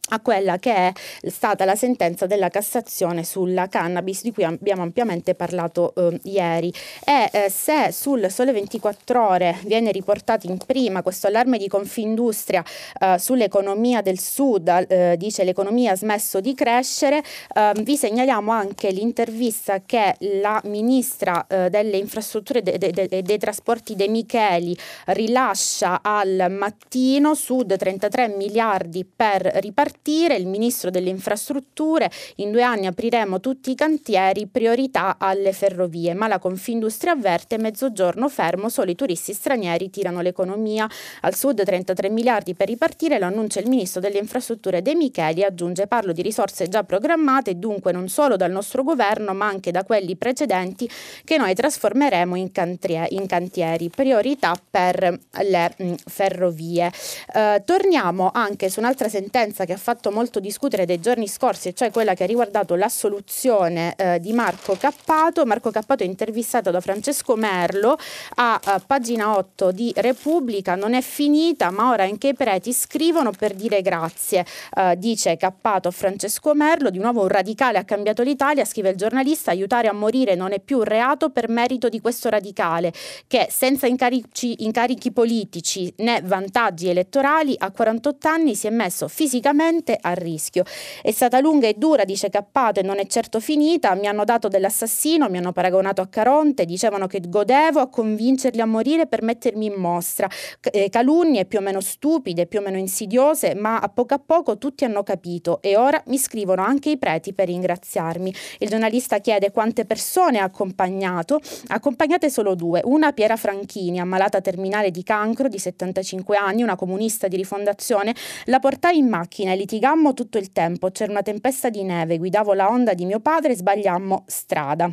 a 0.09 0.19
quella 0.21 0.57
che 0.57 0.73
è 0.73 0.93
stata 1.27 1.65
la 1.65 1.75
sentenza 1.75 2.25
della 2.25 2.49
Cassazione 2.49 3.23
sulla 3.23 3.67
cannabis 3.67 4.21
di 4.21 4.31
cui 4.31 4.43
abbiamo 4.43 4.81
ampiamente 4.81 5.35
parlato 5.35 5.93
eh, 5.95 6.19
ieri. 6.23 6.71
E 7.03 7.29
eh, 7.31 7.49
se 7.49 7.91
sul 7.91 8.29
Sole 8.29 8.51
24 8.51 9.27
ore 9.27 9.57
viene 9.65 9.91
riportato 9.91 10.47
in 10.47 10.57
prima 10.57 11.01
questo 11.01 11.27
allarme 11.27 11.57
di 11.57 11.67
Confindustria 11.67 12.63
eh, 12.99 13.17
sull'economia 13.19 14.01
del 14.01 14.19
sud 14.19 14.85
eh, 14.87 15.15
dice 15.17 15.43
l'economia 15.43 15.91
ha 15.91 15.95
smesso 15.95 16.39
di 16.39 16.53
crescere 16.53 17.23
ehm, 17.53 17.83
vi 17.83 17.97
segnaliamo 17.97 18.51
anche 18.51 18.91
l'intervista 18.91 19.81
che 19.85 20.15
la 20.41 20.61
ministra 20.65 21.45
eh, 21.47 21.69
delle 21.69 21.97
infrastrutture 21.97 22.59
e 22.59 22.77
de, 22.77 22.91
de, 22.91 23.07
de, 23.07 23.21
dei 23.21 23.37
trasporti 23.37 23.95
De 23.95 24.07
Micheli 24.07 24.77
rilascia 25.07 25.99
al 26.01 26.47
mattino 26.49 27.33
sud 27.33 27.75
33 27.75 28.29
miliardi 28.29 29.05
per 29.05 29.41
ripartire 29.55 29.96
partire, 30.07 30.35
il 30.35 30.47
ministro 30.47 30.89
delle 30.89 31.09
infrastrutture, 31.09 32.09
in 32.35 32.51
due 32.51 32.63
anni 32.63 32.87
apriremo 32.87 33.41
tutti 33.41 33.71
i 33.71 33.75
cantieri, 33.75 34.47
priorità 34.47 35.17
alle 35.19 35.51
ferrovie, 35.51 36.13
ma 36.13 36.27
la 36.27 36.39
Confindustria 36.39 37.11
avverte 37.11 37.57
mezzogiorno 37.57 38.29
fermo, 38.29 38.69
solo 38.69 38.91
i 38.91 38.95
turisti 38.95 39.33
stranieri 39.33 39.89
tirano 39.89 40.21
l'economia. 40.21 40.89
Al 41.21 41.35
sud 41.35 41.61
33 41.61 42.09
miliardi 42.09 42.53
per 42.53 42.67
ripartire, 42.67 43.19
lo 43.19 43.25
annuncia 43.25 43.59
il 43.59 43.67
ministro 43.67 43.99
delle 43.99 44.17
infrastrutture 44.17 44.81
De 44.81 44.95
Micheli, 44.95 45.43
aggiunge 45.43 45.87
parlo 45.87 46.13
di 46.13 46.21
risorse 46.21 46.69
già 46.69 46.83
programmate 46.85 47.59
dunque 47.59 47.91
non 47.91 48.07
solo 48.07 48.37
dal 48.37 48.51
nostro 48.51 48.83
governo 48.83 49.33
ma 49.33 49.47
anche 49.47 49.71
da 49.71 49.83
quelli 49.83 50.15
precedenti 50.15 50.89
che 51.25 51.37
noi 51.37 51.53
trasformeremo 51.53 52.35
in, 52.35 52.51
cantieri, 52.53 53.15
in 53.15 53.25
cantieri 53.25 53.89
priorità 53.89 54.53
per 54.69 55.19
le 55.41 55.73
mh, 55.77 55.93
ferrovie. 56.05 56.91
Eh, 57.33 57.61
torniamo 57.65 58.31
anche 58.33 58.69
su 58.69 58.79
un'altra 58.79 59.09
sentenza 59.09 59.65
che 59.65 59.73
ha 59.73 59.77
fatto 59.77 59.96
molto 60.11 60.39
discutere 60.39 60.85
dei 60.85 60.99
giorni 60.99 61.27
scorsi, 61.27 61.75
cioè 61.75 61.91
quella 61.91 62.13
che 62.13 62.23
ha 62.23 62.27
riguardato 62.27 62.75
l'assoluzione 62.75 63.93
eh, 63.95 64.19
di 64.19 64.33
Marco 64.33 64.75
Cappato. 64.79 65.45
Marco 65.45 65.71
Cappato 65.71 66.03
è 66.03 66.05
intervistato 66.05 66.71
da 66.71 66.79
Francesco 66.79 67.35
Merlo 67.35 67.97
a, 68.35 68.59
a, 68.63 68.81
pagina 68.85 69.37
8 69.37 69.71
di 69.71 69.91
Repubblica, 69.95 70.75
non 70.75 70.93
è 70.93 71.01
finita, 71.01 71.71
ma 71.71 71.89
ora 71.89 72.03
anche 72.03 72.29
i 72.29 72.33
preti 72.33 72.71
scrivono 72.71 73.31
per 73.31 73.53
dire 73.53 73.81
grazie, 73.81 74.45
eh, 74.75 74.95
dice 74.97 75.35
Cappato 75.37 75.87
a 75.87 75.91
Francesco 75.91 76.53
Merlo, 76.53 76.89
di 76.89 76.99
nuovo 76.99 77.21
un 77.21 77.27
radicale 77.27 77.77
ha 77.77 77.83
cambiato 77.83 78.23
l'Italia, 78.23 78.65
scrive 78.65 78.89
il 78.89 78.95
giornalista, 78.95 79.51
aiutare 79.51 79.87
a 79.87 79.93
morire 79.93 80.35
non 80.35 80.53
è 80.53 80.59
più 80.59 80.77
un 80.77 80.83
reato 80.83 81.29
per 81.29 81.49
merito 81.49 81.89
di 81.89 81.99
questo 81.99 82.29
radicale 82.29 82.93
che 83.27 83.47
senza 83.49 83.87
incarichi, 83.87 84.63
incarichi 84.63 85.11
politici 85.11 85.93
né 85.97 86.21
vantaggi 86.23 86.89
elettorali 86.89 87.55
a 87.57 87.71
48 87.71 88.27
anni 88.27 88.55
si 88.55 88.67
è 88.67 88.69
messo 88.69 89.07
fisicamente 89.07 89.86
veramente 89.87 89.97
a 90.01 90.13
rischio. 90.13 90.63
È 91.01 91.11
stata 91.11 91.39
lunga 91.39 91.67
e 91.67 91.75
dura, 91.77 92.03
dice 92.03 92.29
Cappato, 92.29 92.81
e 92.81 92.83
non 92.83 92.99
è 92.99 93.05
certo 93.07 93.39
finita. 93.39 93.95
Mi 93.95 94.07
hanno 94.07 94.25
dato 94.25 94.49
dell'assassino, 94.49 95.29
mi 95.29 95.37
hanno 95.37 95.53
paragonato 95.53 96.01
a 96.01 96.07
Caronte, 96.07 96.65
dicevano 96.65 97.07
che 97.07 97.21
godevo 97.25 97.79
a 97.79 97.87
convincerli 97.87 98.59
a 98.59 98.65
morire 98.65 99.07
per 99.07 99.21
mettermi 99.21 99.65
in 99.65 99.75
mostra. 99.75 100.27
Eh, 100.71 100.89
calunnie 100.89 101.45
più 101.45 101.59
o 101.59 101.61
meno 101.61 101.79
stupide, 101.79 102.47
più 102.47 102.59
o 102.59 102.61
meno 102.61 102.77
insidiose, 102.77 103.55
ma 103.55 103.79
a 103.79 103.87
poco 103.87 104.13
a 104.13 104.21
poco 104.23 104.57
tutti 104.57 104.83
hanno 104.83 105.03
capito 105.03 105.59
e 105.61 105.77
ora 105.77 106.01
mi 106.07 106.17
scrivono 106.17 106.63
anche 106.63 106.89
i 106.89 106.97
preti 106.97 107.33
per 107.33 107.47
ringraziarmi. 107.47 108.33
Il 108.59 108.69
giornalista 108.69 109.19
chiede 109.19 109.51
quante 109.51 109.85
persone 109.85 110.39
ha 110.39 110.43
accompagnato. 110.43 111.39
Accompagnate 111.67 112.29
solo 112.29 112.55
due. 112.55 112.81
Una 112.83 113.13
Piera 113.13 113.35
Franchini, 113.35 113.99
ammalata 113.99 114.41
terminale 114.41 114.91
di 114.91 115.03
cancro 115.03 115.47
di 115.47 115.59
75 115.59 116.35
anni, 116.35 116.63
una 116.63 116.75
comunista 116.75 117.27
di 117.27 117.35
rifondazione, 117.35 118.15
la 118.45 118.59
portai 118.59 118.97
in 118.97 119.07
macchina 119.07 119.51
e 119.51 119.55
litigammo 119.67 120.13
tutto 120.13 120.37
il 120.37 120.53
tempo, 120.53 120.91
c'era 120.91 121.11
una 121.11 121.21
tempesta 121.21 121.69
di 121.69 121.83
neve, 121.83 122.17
guidavo 122.17 122.53
la 122.53 122.69
Honda 122.69 122.93
di 122.93 123.03
mio 123.03 123.19
padre 123.19 123.51
e 123.51 123.55
sbagliammo 123.57 124.23
strada. 124.25 124.89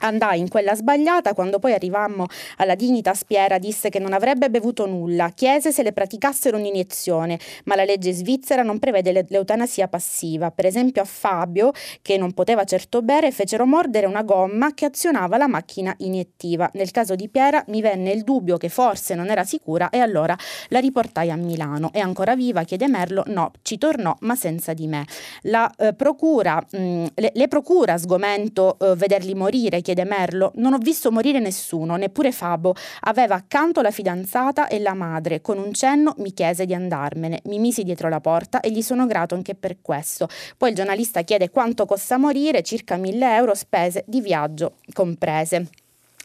Andai 0.00 0.38
in 0.38 0.48
quella 0.48 0.76
sbagliata, 0.76 1.34
quando 1.34 1.58
poi 1.58 1.72
arrivammo 1.72 2.26
alla 2.58 2.76
dignità 2.76 3.14
spiera 3.14 3.58
disse 3.58 3.88
che 3.88 3.98
non 3.98 4.12
avrebbe 4.12 4.48
bevuto 4.48 4.86
nulla, 4.86 5.30
chiese 5.30 5.72
se 5.72 5.82
le 5.82 5.92
praticassero 5.92 6.56
un'iniezione, 6.56 7.38
ma 7.64 7.74
la 7.74 7.84
legge 7.84 8.12
svizzera 8.12 8.62
non 8.62 8.78
prevede 8.78 9.26
l'eutanasia 9.28 9.88
passiva. 9.88 10.52
Per 10.52 10.66
esempio 10.66 11.02
a 11.02 11.04
Fabio, 11.04 11.72
che 12.00 12.16
non 12.16 12.32
poteva 12.32 12.62
certo 12.62 13.02
bere, 13.02 13.32
fecero 13.32 13.66
mordere 13.66 14.06
una 14.06 14.22
gomma 14.22 14.72
che 14.72 14.84
azionava 14.84 15.36
la 15.36 15.48
macchina 15.48 15.92
iniettiva. 15.98 16.70
Nel 16.74 16.92
caso 16.92 17.16
di 17.16 17.28
Piera 17.28 17.64
mi 17.68 17.80
venne 17.80 18.12
il 18.12 18.22
dubbio 18.22 18.56
che 18.56 18.68
forse 18.68 19.16
non 19.16 19.30
era 19.30 19.42
sicura 19.42 19.90
e 19.90 19.98
allora 19.98 20.36
la 20.68 20.78
riportai 20.78 21.30
a 21.30 21.36
Milano. 21.36 21.90
È 21.92 21.98
ancora 21.98 22.36
viva? 22.36 22.62
chiede 22.62 22.86
Merlo. 22.86 23.24
No, 23.26 23.50
ci 23.62 23.78
tornò, 23.78 24.16
ma 24.20 24.36
senza 24.36 24.74
di 24.74 24.86
me. 24.86 25.04
La 25.42 25.68
eh, 25.76 25.92
procura, 25.94 26.64
mh, 26.70 27.04
le, 27.14 27.32
le 27.34 27.48
procura 27.48 27.98
sgomento 27.98 28.76
eh, 28.78 28.94
vederli 28.94 29.34
morire, 29.34 29.80
chiede 29.88 30.04
Merlo. 30.04 30.52
Non 30.56 30.74
ho 30.74 30.78
visto 30.78 31.10
morire 31.10 31.38
nessuno, 31.38 31.96
neppure 31.96 32.30
Fabo. 32.30 32.74
Aveva 33.00 33.36
accanto 33.36 33.80
la 33.80 33.90
fidanzata 33.90 34.68
e 34.68 34.80
la 34.80 34.92
madre. 34.92 35.40
Con 35.40 35.56
un 35.56 35.72
cenno 35.72 36.14
mi 36.18 36.34
chiese 36.34 36.66
di 36.66 36.74
andarmene. 36.74 37.40
Mi 37.44 37.58
misi 37.58 37.84
dietro 37.84 38.10
la 38.10 38.20
porta 38.20 38.60
e 38.60 38.70
gli 38.70 38.82
sono 38.82 39.06
grato 39.06 39.34
anche 39.34 39.54
per 39.54 39.78
questo. 39.80 40.28
Poi 40.58 40.70
il 40.70 40.74
giornalista 40.74 41.22
chiede 41.22 41.48
quanto 41.48 41.86
costa 41.86 42.18
morire, 42.18 42.62
circa 42.62 42.96
1000 42.96 43.34
euro, 43.34 43.54
spese 43.54 44.04
di 44.06 44.20
viaggio 44.20 44.74
comprese. 44.92 45.68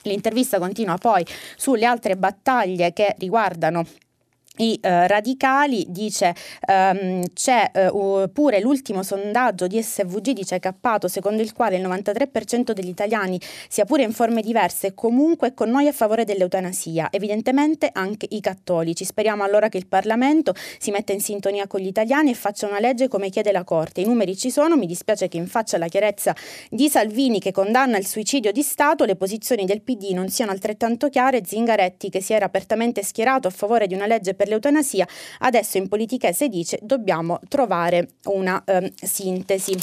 L'intervista 0.01 0.59
continua 0.59 0.97
poi 0.97 1.25
sulle 1.55 1.85
altre 1.85 2.17
battaglie 2.17 2.91
che 2.91 3.15
riguardano 3.17 3.85
i 4.57 4.79
uh, 4.83 4.87
radicali 5.07 5.83
dice 5.89 6.35
um, 6.67 7.23
c'è 7.33 7.71
uh, 7.91 8.29
pure 8.31 8.59
l'ultimo 8.59 9.01
sondaggio 9.01 9.65
di 9.65 9.81
SVG 9.81 10.29
di 10.29 10.45
Cecappato 10.45 11.07
secondo 11.07 11.41
il 11.41 11.53
quale 11.53 11.77
il 11.77 11.87
93% 11.87 12.71
degli 12.71 12.89
italiani 12.89 13.41
sia 13.67 13.85
pure 13.85 14.03
in 14.03 14.11
forme 14.11 14.43
diverse 14.43 14.93
comunque 14.93 15.55
con 15.55 15.71
noi 15.71 15.87
a 15.87 15.91
favore 15.91 16.23
dell'eutanasia. 16.23 17.07
Evidentemente 17.09 17.89
anche 17.91 18.27
i 18.29 18.41
cattolici. 18.41 19.05
Speriamo 19.05 19.43
allora 19.43 19.69
che 19.69 19.77
il 19.77 19.87
Parlamento 19.87 20.53
si 20.77 20.91
metta 20.91 21.13
in 21.13 21.21
sintonia 21.21 21.65
con 21.65 21.79
gli 21.79 21.87
italiani 21.87 22.29
e 22.29 22.35
faccia 22.35 22.67
una 22.67 22.79
legge 22.79 23.07
come 23.07 23.29
chiede 23.29 23.51
la 23.51 23.63
Corte. 23.63 24.01
I 24.01 24.05
numeri 24.05 24.37
ci 24.37 24.51
sono 24.51 24.77
mi 24.77 24.85
dispiace 24.85 25.29
che 25.29 25.37
in 25.37 25.47
faccia 25.47 25.79
la 25.79 25.87
chiarezza 25.87 26.35
di 26.69 26.89
Salvini 26.89 27.39
che 27.39 27.51
condanna 27.51 27.97
il 27.97 28.05
suicidio 28.05 28.51
di 28.51 28.61
Stato 28.61 29.03
le 29.05 29.15
posizioni 29.15 29.65
del 29.65 29.81
PD 29.81 30.11
non 30.11 30.29
siano 30.29 30.51
altrettanto 30.51 31.09
chiare 31.09 31.41
Zingaretti 31.43 32.09
che 32.09 32.21
si 32.21 32.33
era 32.33 32.45
apertamente 32.45 33.01
schierato 33.01 33.47
a 33.47 33.51
favore 33.51 33.87
di 33.87 33.95
una 33.95 34.05
legge 34.05 34.35
per 34.35 34.42
per 34.43 34.49
l'eutanasia, 34.49 35.07
adesso 35.39 35.77
in 35.77 35.87
politichese 35.87 36.49
dice 36.49 36.77
dobbiamo 36.81 37.39
trovare 37.47 38.09
una 38.25 38.61
um, 38.67 38.91
sintesi. 38.93 39.77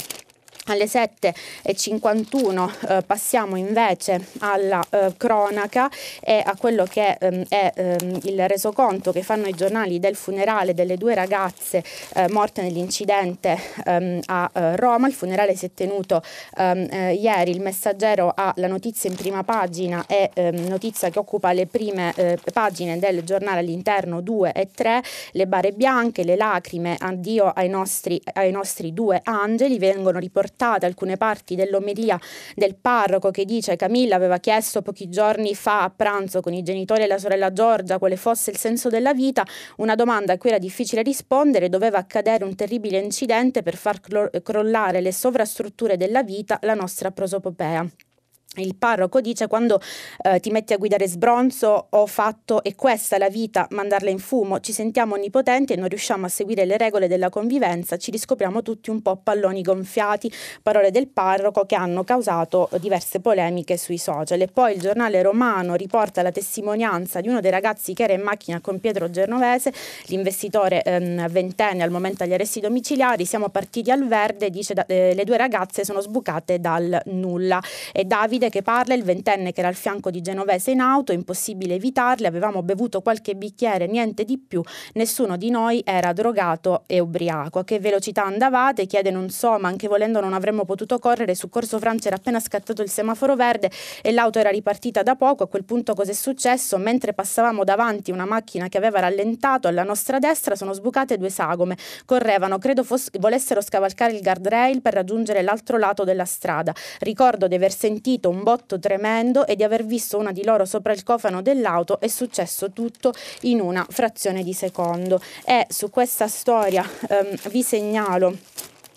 Alle 0.65 0.85
7.51 0.85 2.69
eh, 2.87 3.01
passiamo 3.01 3.55
invece 3.55 4.27
alla 4.41 4.79
eh, 4.91 5.11
cronaca 5.17 5.89
e 6.19 6.39
a 6.45 6.55
quello 6.55 6.85
che 6.85 7.17
ehm, 7.19 7.45
è 7.49 7.71
ehm, 7.73 8.19
il 8.25 8.47
resoconto 8.47 9.11
che 9.11 9.23
fanno 9.23 9.47
i 9.47 9.53
giornali 9.53 9.99
del 9.99 10.15
funerale 10.15 10.75
delle 10.75 10.97
due 10.97 11.15
ragazze 11.15 11.83
eh, 12.13 12.29
morte 12.29 12.61
nell'incidente 12.61 13.57
ehm, 13.85 14.19
a 14.27 14.51
eh, 14.53 14.75
Roma. 14.75 15.07
Il 15.07 15.13
funerale 15.13 15.55
si 15.55 15.65
è 15.65 15.71
tenuto 15.73 16.21
ehm, 16.55 16.87
eh, 16.91 17.13
ieri, 17.15 17.49
il 17.49 17.61
messaggero 17.61 18.31
ha 18.33 18.53
la 18.57 18.67
notizia 18.67 19.09
in 19.09 19.15
prima 19.15 19.43
pagina 19.43 20.05
e 20.07 20.29
ehm, 20.31 20.67
notizia 20.67 21.09
che 21.09 21.17
occupa 21.17 21.53
le 21.53 21.65
prime 21.65 22.13
eh, 22.15 22.37
pagine 22.53 22.99
del 22.99 23.23
giornale 23.23 23.61
all'interno 23.61 24.21
2 24.21 24.51
e 24.51 24.69
3, 24.71 25.01
le 25.31 25.47
bare 25.47 25.71
bianche, 25.71 26.23
le 26.23 26.35
lacrime, 26.35 26.97
addio 26.99 27.47
ai 27.47 27.67
nostri, 27.67 28.21
ai 28.33 28.51
nostri 28.51 28.93
due 28.93 29.21
angeli, 29.23 29.79
vengono 29.79 30.19
riportate 30.19 30.49
riportate 30.51 30.85
alcune 30.85 31.17
parti 31.17 31.55
dell'omelia 31.55 32.19
del 32.55 32.75
parroco 32.75 33.31
che 33.31 33.45
dice 33.45 33.75
Camilla 33.75 34.15
aveva 34.15 34.37
chiesto 34.37 34.81
pochi 34.81 35.09
giorni 35.09 35.55
fa 35.55 35.83
a 35.83 35.89
pranzo 35.89 36.41
con 36.41 36.53
i 36.53 36.63
genitori 36.63 37.03
e 37.03 37.07
la 37.07 37.17
sorella 37.17 37.53
Giorgia 37.53 37.97
quale 37.97 38.17
fosse 38.17 38.51
il 38.51 38.57
senso 38.57 38.89
della 38.89 39.13
vita, 39.13 39.45
una 39.77 39.95
domanda 39.95 40.33
a 40.33 40.37
cui 40.37 40.49
era 40.49 40.59
difficile 40.59 41.01
rispondere, 41.01 41.69
doveva 41.69 41.97
accadere 41.97 42.43
un 42.43 42.55
terribile 42.55 42.99
incidente 42.99 43.63
per 43.63 43.75
far 43.75 43.99
crollare 44.43 45.01
le 45.01 45.13
sovrastrutture 45.13 45.97
della 45.97 46.23
vita, 46.23 46.59
la 46.61 46.73
nostra 46.73 47.11
prosopopea. 47.11 48.10
Il 48.57 48.75
parroco 48.75 49.21
dice 49.21 49.47
quando 49.47 49.79
eh, 50.23 50.41
ti 50.41 50.51
metti 50.51 50.73
a 50.73 50.77
guidare 50.77 51.07
sbronzo 51.07 51.87
ho 51.89 52.05
fatto 52.05 52.61
e 52.63 52.75
questa 52.75 53.15
è 53.15 53.19
la 53.19 53.29
vita, 53.29 53.65
mandarla 53.69 54.09
in 54.09 54.19
fumo, 54.19 54.59
ci 54.59 54.73
sentiamo 54.73 55.15
onnipotenti 55.15 55.71
e 55.71 55.77
non 55.77 55.87
riusciamo 55.87 56.25
a 56.25 56.29
seguire 56.29 56.65
le 56.65 56.75
regole 56.75 57.07
della 57.07 57.29
convivenza, 57.29 57.95
ci 57.95 58.11
riscopriamo 58.11 58.61
tutti 58.61 58.89
un 58.89 59.01
po' 59.01 59.15
palloni 59.15 59.61
gonfiati, 59.61 60.29
parole 60.61 60.91
del 60.91 61.07
parroco 61.07 61.65
che 61.65 61.75
hanno 61.75 62.03
causato 62.03 62.67
diverse 62.81 63.21
polemiche 63.21 63.77
sui 63.77 63.97
social. 63.97 64.41
E 64.41 64.47
poi 64.47 64.73
il 64.73 64.81
giornale 64.81 65.21
romano 65.21 65.75
riporta 65.75 66.21
la 66.21 66.31
testimonianza 66.33 67.21
di 67.21 67.29
uno 67.29 67.39
dei 67.39 67.51
ragazzi 67.51 67.93
che 67.93 68.03
era 68.03 68.11
in 68.11 68.21
macchina 68.21 68.59
con 68.59 68.81
Pietro 68.81 69.09
Genovese, 69.09 69.71
l'investitore 70.07 70.83
ehm, 70.83 71.29
ventenne 71.29 71.83
al 71.83 71.89
momento 71.89 72.23
agli 72.23 72.33
arresti 72.33 72.59
domiciliari, 72.59 73.23
siamo 73.23 73.47
partiti 73.47 73.91
al 73.91 74.05
verde, 74.05 74.49
dice 74.49 74.73
eh, 74.87 75.13
le 75.15 75.23
due 75.23 75.37
ragazze 75.37 75.85
sono 75.85 76.01
sbucate 76.01 76.59
dal 76.59 77.01
nulla. 77.05 77.61
E 77.93 78.03
Davide 78.03 78.39
Davide 78.41 78.49
che 78.49 78.63
parla, 78.63 78.95
il 78.95 79.03
ventenne 79.03 79.51
che 79.51 79.59
era 79.59 79.69
al 79.69 79.75
fianco 79.75 80.09
di 80.09 80.19
Genovese 80.19 80.71
in 80.71 80.79
auto, 80.79 81.11
impossibile 81.11 81.75
evitarli, 81.75 82.25
avevamo 82.25 82.63
bevuto 82.63 83.01
qualche 83.01 83.35
bicchiere, 83.35 83.85
niente 83.85 84.23
di 84.23 84.39
più, 84.39 84.63
nessuno 84.93 85.37
di 85.37 85.51
noi 85.51 85.83
era 85.85 86.11
drogato 86.11 86.83
e 86.87 86.99
ubriaco. 86.99 87.59
A 87.59 87.63
che 87.63 87.79
velocità 87.79 88.23
andavate? 88.23 88.87
Chiede 88.87 89.11
non 89.11 89.29
so, 89.29 89.59
ma 89.59 89.67
anche 89.67 89.87
volendo 89.87 90.19
non 90.21 90.33
avremmo 90.33 90.65
potuto 90.65 90.97
correre, 90.97 91.35
su 91.35 91.49
Corso 91.49 91.77
Francia 91.77 92.07
era 92.07 92.15
appena 92.15 92.39
scattato 92.39 92.81
il 92.81 92.89
semaforo 92.89 93.35
verde 93.35 93.69
e 94.01 94.11
l'auto 94.11 94.39
era 94.39 94.49
ripartita 94.49 95.03
da 95.03 95.15
poco, 95.15 95.43
a 95.43 95.47
quel 95.47 95.63
punto 95.63 95.93
cos'è 95.93 96.13
successo? 96.13 96.79
Mentre 96.79 97.13
passavamo 97.13 97.63
davanti 97.63 98.09
una 98.09 98.25
macchina 98.25 98.69
che 98.69 98.77
aveva 98.79 99.01
rallentato 99.01 99.67
alla 99.67 99.83
nostra 99.83 100.17
destra 100.17 100.55
sono 100.55 100.73
sbucate 100.73 101.17
due 101.17 101.29
sagome, 101.29 101.77
correvano, 102.05 102.57
credo 102.57 102.83
foss- 102.83 103.15
volessero 103.19 103.61
scavalcare 103.61 104.13
il 104.13 104.21
guardrail 104.21 104.81
per 104.81 104.93
raggiungere 104.93 105.43
l'altro 105.43 105.77
lato 105.77 106.03
della 106.03 106.25
strada. 106.25 106.73
Ricordo 107.01 107.47
di 107.47 107.53
aver 107.53 107.71
sentito 107.71 108.29
un 108.31 108.43
botto 108.43 108.79
tremendo 108.79 109.45
e 109.45 109.55
di 109.55 109.63
aver 109.63 109.85
visto 109.85 110.17
una 110.17 110.31
di 110.31 110.43
loro 110.43 110.65
sopra 110.65 110.93
il 110.93 111.03
cofano 111.03 111.41
dell'auto 111.41 111.99
è 111.99 112.07
successo 112.07 112.71
tutto 112.71 113.13
in 113.41 113.59
una 113.59 113.85
frazione 113.87 114.43
di 114.43 114.53
secondo. 114.53 115.21
E 115.45 115.67
su 115.69 115.89
questa 115.89 116.27
storia 116.27 116.83
ehm, 117.09 117.35
vi 117.49 117.61
segnalo 117.61 118.37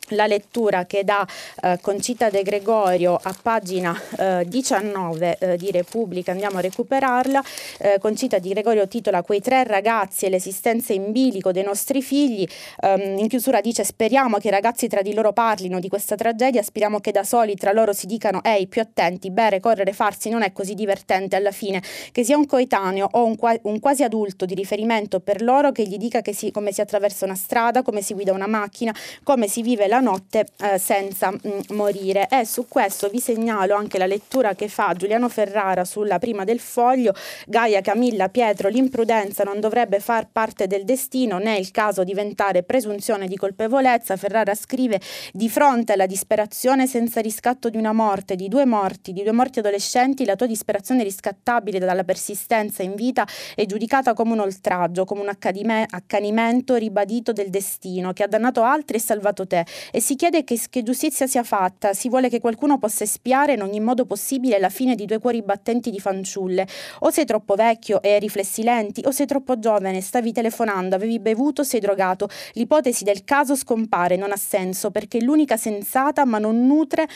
la 0.08 0.26
lettura 0.26 0.84
che 0.84 1.04
dà 1.04 1.26
eh, 1.62 1.78
Concita 1.80 2.30
De 2.30 2.42
Gregorio 2.42 3.18
a 3.20 3.34
pagina 3.40 3.98
eh, 4.18 4.44
19 4.46 5.38
eh, 5.38 5.56
di 5.56 5.70
Repubblica, 5.70 6.32
andiamo 6.32 6.58
a 6.58 6.60
recuperarla. 6.60 7.42
Eh, 7.78 7.98
Concita 7.98 8.38
Di 8.38 8.50
Gregorio 8.50 8.86
titola 8.88 9.22
Quei 9.22 9.40
tre 9.40 9.64
ragazzi 9.64 10.26
e 10.26 10.30
l'esistenza 10.30 10.92
in 10.92 11.12
bilico 11.12 11.52
dei 11.52 11.62
nostri 11.62 12.02
figli. 12.02 12.46
Um, 12.82 13.18
in 13.18 13.28
chiusura 13.28 13.60
dice 13.60 13.84
speriamo 13.84 14.38
che 14.38 14.48
i 14.48 14.50
ragazzi 14.50 14.88
tra 14.88 15.02
di 15.02 15.14
loro 15.14 15.32
parlino 15.32 15.80
di 15.80 15.88
questa 15.88 16.14
tragedia, 16.14 16.62
speriamo 16.62 17.00
che 17.00 17.10
da 17.10 17.24
soli 17.24 17.54
tra 17.54 17.72
loro 17.72 17.92
si 17.92 18.06
dicano 18.06 18.42
ehi 18.42 18.66
più 18.66 18.80
attenti, 18.80 19.30
bere, 19.30 19.60
correre, 19.60 19.92
farsi 19.92 20.28
non 20.28 20.42
è 20.42 20.52
così 20.52 20.74
divertente 20.74 21.36
alla 21.36 21.52
fine, 21.52 21.82
che 22.12 22.24
sia 22.24 22.36
un 22.36 22.46
coetaneo 22.46 23.08
o 23.12 23.24
un, 23.24 23.36
qua- 23.36 23.58
un 23.62 23.80
quasi 23.80 24.02
adulto 24.02 24.44
di 24.44 24.54
riferimento 24.54 25.20
per 25.20 25.42
loro 25.42 25.72
che 25.72 25.84
gli 25.84 25.96
dica 25.96 26.20
che 26.20 26.34
si, 26.34 26.50
come 26.50 26.72
si 26.72 26.80
attraversa 26.80 27.24
una 27.24 27.34
strada, 27.34 27.82
come 27.82 28.02
si 28.02 28.14
guida 28.14 28.32
una 28.32 28.46
macchina, 28.46 28.94
come 29.22 29.48
si 29.48 29.62
vive 29.62 29.86
la 29.86 29.93
notte 30.00 30.46
eh, 30.58 30.78
senza 30.78 31.30
mh, 31.30 31.38
mm, 31.46 31.60
morire. 31.76 32.28
E 32.28 32.44
su 32.44 32.66
questo 32.68 33.08
vi 33.08 33.20
segnalo 33.20 33.74
anche 33.74 33.98
la 33.98 34.06
lettura 34.06 34.54
che 34.54 34.68
fa 34.68 34.94
Giuliano 34.94 35.28
Ferrara 35.28 35.84
sulla 35.84 36.18
prima 36.18 36.44
del 36.44 36.60
foglio. 36.60 37.14
Gaia, 37.46 37.80
Camilla, 37.80 38.28
Pietro, 38.28 38.68
l'imprudenza 38.68 39.44
non 39.44 39.60
dovrebbe 39.60 40.00
far 40.00 40.28
parte 40.30 40.66
del 40.66 40.84
destino, 40.84 41.38
né 41.38 41.56
il 41.56 41.70
caso 41.70 42.04
diventare 42.04 42.62
presunzione 42.62 43.26
di 43.26 43.36
colpevolezza. 43.36 44.16
Ferrara 44.16 44.54
scrive 44.54 45.00
di 45.32 45.48
fronte 45.48 45.92
alla 45.92 46.06
disperazione 46.06 46.86
senza 46.86 47.20
riscatto 47.20 47.68
di 47.68 47.76
una 47.76 47.92
morte, 47.92 48.36
di 48.36 48.48
due 48.48 48.64
morti, 48.64 49.12
di 49.12 49.22
due 49.22 49.32
morti 49.32 49.58
adolescenti, 49.58 50.24
la 50.24 50.36
tua 50.36 50.46
disperazione 50.46 51.02
riscattabile 51.02 51.78
dalla 51.78 52.04
persistenza 52.04 52.82
in 52.82 52.94
vita 52.94 53.26
è 53.54 53.66
giudicata 53.66 54.14
come 54.14 54.32
un 54.32 54.40
oltraggio, 54.40 55.04
come 55.04 55.20
un 55.22 55.28
accanimento 55.28 56.74
ribadito 56.76 57.32
del 57.32 57.50
destino 57.50 58.12
che 58.12 58.22
ha 58.22 58.26
dannato 58.26 58.62
altri 58.62 58.96
e 58.96 59.00
salvato 59.00 59.46
te 59.46 59.64
e 59.90 60.00
si 60.00 60.16
chiede 60.16 60.44
che, 60.44 60.60
che, 60.70 60.82
giustizia 60.82 61.26
sia 61.26 61.42
fatta, 61.42 61.92
si 61.94 62.08
vuole 62.08 62.28
che 62.28 62.40
qualcuno 62.40 62.78
possa 62.78 63.04
espiare 63.04 63.54
in 63.54 63.62
ogni 63.62 63.80
modo 63.80 64.04
possibile 64.06 64.58
la 64.58 64.68
fine 64.68 64.94
di 64.94 65.06
due 65.06 65.18
cuori 65.18 65.42
battenti 65.42 65.90
di 65.90 66.00
fanciulle. 66.00 66.66
O 67.00 67.10
sei 67.10 67.24
troppo 67.24 67.54
vecchio 67.54 68.02
e 68.02 68.14
hai 68.14 68.20
riflessi 68.20 68.62
lenti, 68.62 69.02
o 69.04 69.10
sei 69.10 69.26
troppo 69.26 69.58
giovane, 69.58 70.00
stavi 70.00 70.32
telefonando, 70.32 70.94
avevi 70.94 71.18
bevuto, 71.18 71.62
sei 71.62 71.80
drogato. 71.80 72.28
L'ipotesi 72.52 73.04
del 73.04 73.24
caso 73.24 73.54
scompare, 73.56 74.16
non 74.16 74.32
ha 74.32 74.36
senso, 74.36 74.90
perché 74.90 75.18
è 75.18 75.20
l'unica 75.22 75.56
sensata, 75.56 76.24
ma 76.24 76.38
non 76.38 76.66
nutre 76.66 77.06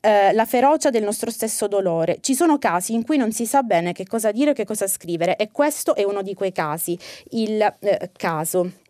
eh, 0.00 0.32
la 0.32 0.44
ferocia 0.44 0.90
del 0.90 1.02
nostro 1.02 1.30
stesso 1.30 1.66
dolore. 1.66 2.18
Ci 2.20 2.34
sono 2.34 2.58
casi 2.58 2.94
in 2.94 3.04
cui 3.04 3.16
non 3.16 3.32
si 3.32 3.46
sa 3.46 3.62
bene 3.62 3.92
che 3.92 4.06
cosa 4.06 4.30
dire 4.32 4.50
o 4.50 4.54
che 4.54 4.64
cosa 4.64 4.86
scrivere, 4.86 5.36
e 5.36 5.50
questo 5.50 5.94
è 5.94 6.04
uno 6.04 6.22
di 6.22 6.34
quei 6.34 6.52
casi, 6.52 6.98
il 7.30 7.60
eh, 7.80 8.10
caso. 8.16 8.84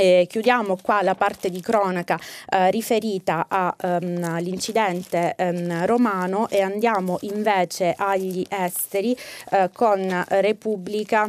E 0.00 0.26
chiudiamo 0.28 0.78
qua 0.80 1.02
la 1.02 1.16
parte 1.16 1.50
di 1.50 1.60
cronaca 1.60 2.16
eh, 2.50 2.70
riferita 2.70 3.46
a, 3.48 3.74
um, 3.82 4.22
all'incidente 4.22 5.34
um, 5.38 5.86
romano 5.86 6.48
e 6.48 6.60
andiamo 6.60 7.18
invece 7.22 7.96
agli 7.96 8.46
esteri 8.48 9.16
eh, 9.50 9.70
con 9.72 10.24
Repubblica 10.28 11.28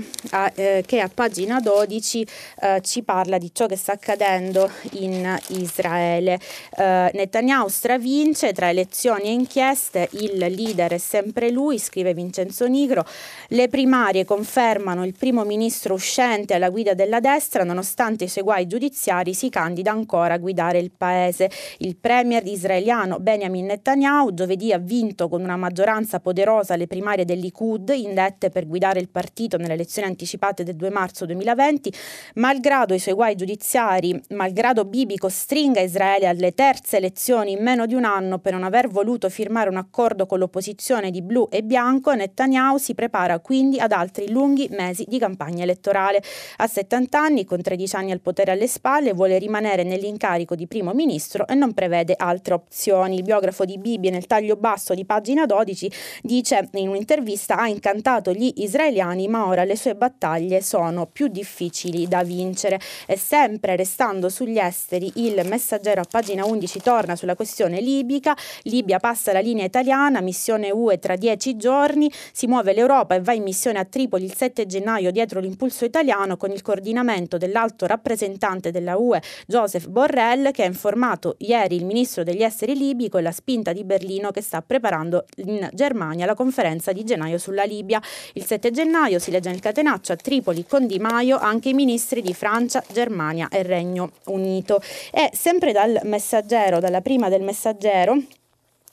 eh, 0.53 0.83
che 0.85 0.99
a 0.99 1.09
pagina 1.11 1.59
12 1.59 2.27
eh, 2.61 2.81
ci 2.83 3.01
parla 3.01 3.39
di 3.39 3.49
ciò 3.51 3.65
che 3.65 3.75
sta 3.75 3.93
accadendo 3.93 4.69
in 4.91 5.35
Israele. 5.47 6.39
Eh, 6.77 7.09
Netanyahu 7.11 7.69
stravince 7.69 8.53
tra 8.53 8.69
elezioni 8.69 9.23
e 9.23 9.31
inchieste, 9.31 10.09
il 10.11 10.37
leader 10.37 10.93
è 10.93 10.99
sempre 10.99 11.49
lui, 11.49 11.79
scrive 11.79 12.13
Vincenzo 12.13 12.67
Nigro. 12.67 13.03
Le 13.47 13.67
primarie 13.67 14.25
confermano 14.25 15.03
il 15.07 15.15
primo 15.17 15.43
ministro 15.43 15.95
uscente 15.95 16.53
alla 16.53 16.69
guida 16.69 16.93
della 16.93 17.19
destra 17.19 17.63
nonostante 17.63 18.25
i 18.25 18.27
suoi 18.27 18.43
guai 18.43 18.57
guai 18.59 18.67
giudiziari 18.67 19.33
si 19.33 19.49
candida 19.49 19.91
ancora 19.91 20.33
a 20.33 20.37
guidare 20.37 20.79
il 20.79 20.91
paese. 20.91 21.49
Il 21.77 21.95
premier 21.95 22.45
israeliano 22.45 23.19
Benjamin 23.19 23.67
Netanyahu 23.67 24.33
giovedì 24.33 24.73
ha 24.73 24.77
vinto 24.77 25.29
con 25.29 25.41
una 25.41 25.55
maggioranza 25.55 26.19
poderosa 26.19 26.75
le 26.75 26.87
primarie 26.87 27.23
del 27.25 27.39
Likud 27.39 27.89
indette 27.95 28.49
per 28.49 28.67
guidare 28.67 28.99
il 28.99 29.09
partito 29.09 29.57
nelle 29.57 29.73
elezioni 29.73 30.07
anticipate 30.07 30.63
del 30.63 30.75
2 30.75 30.89
marzo 30.89 31.25
2020, 31.25 31.93
malgrado 32.35 32.93
i 32.93 32.99
suoi 32.99 33.13
guai 33.13 33.35
giudiziari, 33.35 34.19
malgrado 34.29 34.83
Bibi 34.83 35.17
costringa 35.17 35.79
Israele 35.79 36.27
alle 36.27 36.53
terze 36.53 36.97
elezioni 36.97 37.53
in 37.53 37.63
meno 37.63 37.85
di 37.85 37.93
un 37.93 38.03
anno 38.03 38.39
per 38.39 38.53
non 38.53 38.63
aver 38.63 38.89
voluto 38.89 39.29
firmare 39.29 39.69
un 39.69 39.77
accordo 39.77 40.25
con 40.25 40.39
l'opposizione 40.39 41.11
di 41.11 41.21
blu 41.21 41.47
e 41.49 41.63
bianco, 41.63 42.13
Netanyahu 42.13 42.77
si 42.77 42.93
prepara 42.93 43.39
quindi 43.39 43.79
ad 43.79 43.91
altri 43.91 44.29
lunghi 44.29 44.67
mesi 44.71 45.05
di 45.07 45.17
campagna 45.19 45.63
elettorale. 45.63 46.21
A 46.57 46.67
70 46.67 47.19
anni, 47.19 47.45
con 47.45 47.61
13 47.69 47.95
anni 47.95 48.11
al 48.11 48.21
potere 48.21 48.48
alle 48.51 48.67
spalle, 48.67 49.13
vuole 49.13 49.37
rimanere 49.37 49.83
nell'incarico 49.83 50.55
di 50.55 50.67
primo 50.67 50.93
ministro 50.93 51.47
e 51.47 51.55
non 51.55 51.73
prevede 51.73 52.13
altre 52.17 52.53
opzioni. 52.53 53.15
Il 53.15 53.23
biografo 53.23 53.65
di 53.65 53.77
Bibi 53.77 54.09
nel 54.09 54.25
taglio 54.25 54.55
basso 54.55 54.93
di 54.93 55.05
pagina 55.05 55.45
12 55.45 55.91
dice 56.21 56.69
in 56.73 56.89
un'intervista 56.89 57.57
ha 57.57 57.67
incantato 57.67 58.31
gli 58.31 58.51
israeliani 58.57 59.27
ma 59.27 59.47
ora 59.47 59.63
le 59.63 59.75
sue 59.75 59.95
battaglie 59.95 60.61
sono 60.61 61.05
più 61.05 61.27
difficili 61.27 62.07
da 62.07 62.23
vincere 62.23 62.79
e 63.05 63.17
sempre 63.17 63.75
restando 63.75 64.29
sugli 64.29 64.57
esteri 64.57 65.11
il 65.15 65.41
messaggero 65.45 66.01
a 66.01 66.05
pagina 66.09 66.45
11 66.45 66.79
torna 66.81 67.15
sulla 67.15 67.35
questione 67.35 67.81
libica, 67.81 68.35
Libia 68.63 68.99
passa 68.99 69.31
la 69.31 69.39
linea 69.39 69.65
italiana, 69.65 70.21
missione 70.21 70.71
UE 70.71 70.99
tra 70.99 71.15
dieci 71.15 71.55
giorni, 71.55 72.11
si 72.31 72.47
muove 72.47 72.73
l'Europa 72.73 73.15
e 73.15 73.21
va 73.21 73.33
in 73.33 73.43
missione 73.43 73.79
a 73.79 73.85
Tripoli 73.85 74.25
il 74.25 74.35
7 74.35 74.65
gennaio 74.65 75.11
dietro 75.11 75.39
l'impulso 75.39 75.85
italiano 75.85 76.37
con 76.37 76.51
il 76.51 76.61
coordinamento 76.61 77.37
dell'alto 77.37 77.85
rappresentante 77.85 78.38
della 78.71 78.97
UE 78.97 79.21
Joseph 79.45 79.87
Borrell 79.87 80.51
che 80.51 80.63
ha 80.63 80.65
informato 80.65 81.35
ieri 81.39 81.75
il 81.75 81.85
ministro 81.85 82.23
degli 82.23 82.41
esteri 82.41 82.75
libico 82.75 83.17
e 83.17 83.21
la 83.21 83.31
spinta 83.31 83.73
di 83.73 83.83
Berlino 83.83 84.31
che 84.31 84.41
sta 84.41 84.61
preparando 84.61 85.25
in 85.37 85.69
Germania 85.73 86.25
la 86.25 86.33
conferenza 86.33 86.93
di 86.93 87.03
gennaio 87.03 87.37
sulla 87.37 87.63
Libia. 87.63 88.01
Il 88.33 88.45
7 88.45 88.71
gennaio 88.71 89.19
si 89.19 89.29
legge 89.29 89.49
nel 89.49 89.59
catenaccio 89.59 90.13
a 90.13 90.15
Tripoli 90.15 90.65
con 90.65 90.87
Di 90.87 90.99
Maio 90.99 91.37
anche 91.37 91.69
i 91.69 91.73
ministri 91.73 92.21
di 92.21 92.33
Francia, 92.33 92.83
Germania 92.91 93.49
e 93.49 93.61
Regno 93.61 94.11
Unito. 94.25 94.81
E 95.11 95.29
sempre 95.33 95.73
dal 95.73 95.99
messaggero, 96.03 96.79
dalla 96.79 97.01
prima 97.01 97.27
del 97.27 97.41
messaggero, 97.41 98.17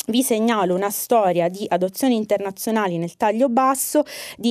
vi 0.07 0.23
segnalo 0.23 0.75
una 0.75 0.91
storia 0.91 1.49
di 1.49 1.65
adozioni 1.69 2.17
internazionali 2.17 2.99
nel 2.99 3.17
taglio 3.17 3.49
basso 3.49 4.05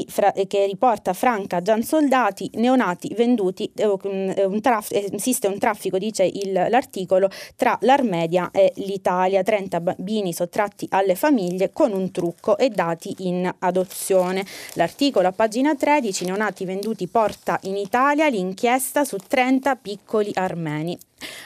fra, 0.08 0.34
eh, 0.34 0.48
che 0.48 0.66
riporta 0.66 1.14
Franca 1.14 1.62
Giansoldati, 1.62 2.50
neonati 2.56 3.14
venduti, 3.16 3.72
eh, 3.76 3.84
eh, 3.84 4.46
un 4.46 4.62
traf, 4.62 4.90
esiste 4.92 5.48
un 5.48 5.58
traffico, 5.58 5.98
dice 5.98 6.24
il, 6.24 6.52
l'articolo, 6.52 7.30
tra 7.56 7.78
l'Armedia 7.82 8.50
e 8.52 8.74
l'Italia, 8.78 9.44
30 9.44 9.82
bambini 9.82 10.34
sottratti 10.34 10.88
alle 10.90 11.16
famiglie 11.16 11.72
con 11.72 11.92
un 11.92 12.12
trucco 12.12 12.58
e 12.58 12.70
dati 12.70 13.16
in 13.20 13.54
adozione. 13.60 14.46
L'articolo 14.74 15.28
a 15.28 15.32
pagina 15.32 15.76
13, 15.76 16.26
neonati 16.26 16.66
venduti 16.66 17.08
porta 17.08 17.60
in 17.64 17.78
Italia 17.78 18.28
l'inchiesta 18.28 19.04
su 19.04 19.18
30 19.18 19.76
piccoli 19.76 20.32
armeni. 20.34 20.98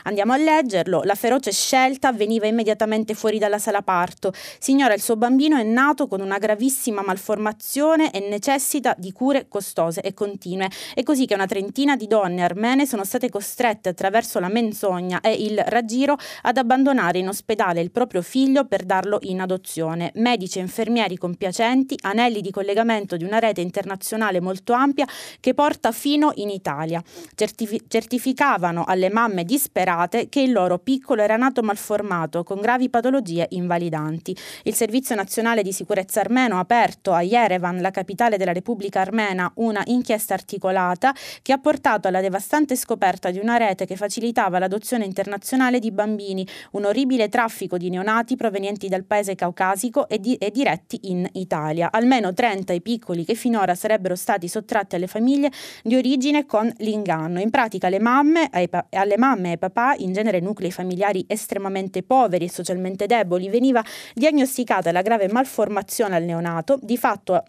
Andiamo 0.04 0.34
a 0.34 0.38
leggerlo. 0.38 1.02
La 1.04 1.16
feroce 1.16 1.52
scelta 1.52 2.08
avveniva 2.08 2.48
immediatamente 2.48 3.14
fuori 3.14 3.38
dalla 3.38 3.60
sala 3.60 3.82
parto. 3.82 4.34
Signora, 4.58 4.94
il 4.94 5.02
suo 5.02 5.16
bambino 5.16 5.58
è 5.58 5.64
nato 5.64 6.08
con 6.08 6.22
una 6.22 6.38
gravissima 6.38 7.04
malformazione 7.04 8.12
e 8.12 8.28
necessita 8.28 8.96
di 8.98 9.12
cure 9.12 9.48
costose 9.48 10.02
e 10.02 10.14
continue. 10.14 10.70
È 10.94 11.04
così 11.04 11.26
che 11.26 11.36
una 11.36 11.46
trentina 11.46 11.96
di 11.96 12.08
donne 12.08 12.42
armene 12.42 12.86
sono 12.86 13.04
state 13.04 13.30
costrette 13.30 13.90
attraverso 13.90 14.40
la 14.40 14.50
menzogna 14.50 15.22
e 15.22 15.34
il 15.34 15.62
raggiro 15.66 16.18
ad 16.42 16.58
abbandonare 16.58 17.20
in 17.20 17.28
ospedale 17.28 17.82
il 17.82 17.92
proprio 17.92 18.22
figlio 18.22 18.66
per 18.66 18.84
darlo 18.84 19.20
in 19.22 19.42
adozione. 19.42 20.12
Medici 20.16 20.58
e 20.58 20.62
infermieri 20.62 21.18
compiacenti, 21.18 21.96
anelli 22.02 22.42
di 22.42 22.52
collegamento 22.52 23.18
di 23.18 23.24
una 23.24 23.40
rete 23.40 23.62
internazionale 23.62 24.40
molto 24.40 24.74
ampia 24.74 25.06
che 25.40 25.54
porta 25.54 25.92
fino 25.92 26.32
in 26.36 26.50
Italia. 26.50 27.04
Certifi- 27.36 27.84
certificavano 27.88 28.84
alle 28.86 29.10
mamme 29.10 29.44
disperate 29.44 29.68
disperate 29.70 30.30
che 30.30 30.42
il 30.42 30.52
loro 30.52 30.80
piccolo 30.80 31.22
era 31.22 31.38
nato 31.38 31.62
malformato 31.62 32.44
con 32.44 32.60
gravi 32.60 32.90
patologie 32.90 33.46
invalidanti. 33.50 34.36
Il 34.64 34.74
Servizio 34.74 35.14
Nazionale 35.14 35.62
di 35.62 35.72
Sicurezza 35.72 36.20
Armeno 36.20 36.56
ha 36.56 36.60
aperto 36.60 37.14
a 37.14 37.22
Yerevan, 37.22 37.80
la 37.80 37.92
capitale 37.92 38.38
della 38.38 38.52
Repubblica 38.52 39.02
Armena, 39.02 39.52
una 39.56 39.84
inchiesta 39.86 40.34
articolata 40.34 41.14
che 41.44 41.54
ha 41.54 41.60
portato 41.60 42.08
alla 42.08 42.20
devastante 42.20 42.76
scoperta 42.76 43.30
di 43.30 43.38
una 43.38 43.58
rete 43.58 43.86
che 43.86 43.96
facilitava 43.96 44.58
l'adozione 44.58 45.06
internazionale 45.06 45.78
di 45.80 45.92
bambini, 45.92 46.46
un 46.72 46.86
orribile 46.86 47.30
traffico 47.30 47.78
di 47.78 47.90
neonati 47.90 48.36
provenienti 48.36 48.88
dal 48.88 49.04
paese 49.04 49.36
caucasico 49.36 50.08
e, 50.08 50.20
di- 50.20 50.36
e 50.36 50.50
diretti 50.50 51.00
in 51.04 51.28
Italia. 51.34 51.92
Almeno 51.92 52.34
30 52.34 52.74
i 52.74 52.82
piccoli 52.82 53.24
che 53.24 53.36
finora 53.36 53.76
sarebbero 53.76 54.16
stati 54.16 54.48
sottratti 54.48 54.96
alle 54.96 55.08
famiglie 55.08 55.52
di 55.84 55.96
origine 55.96 56.48
con 56.48 56.72
l'inganno. 56.78 57.40
In 57.40 57.52
pratica 57.52 57.90
le 57.90 58.00
mamme, 58.00 58.50
alle 58.90 59.18
mamme 59.18 59.49
e 59.54 59.58
papà, 59.58 59.95
in 59.97 60.14
genere 60.14 60.39
nuclei 60.39 60.72
familiari 60.72 61.26
estremamente 61.28 62.04
poveri 62.04 62.45
e 62.45 62.50
socialmente 62.50 63.06
deboli, 63.06 63.50
veniva 63.50 63.84
diagnosticata 64.14 64.91
la 64.91 65.02
grave 65.02 65.28
malformazione 65.28 66.16
al 66.16 66.24
neonato, 66.24 66.78
di 66.82 66.97
fatto 66.97 67.43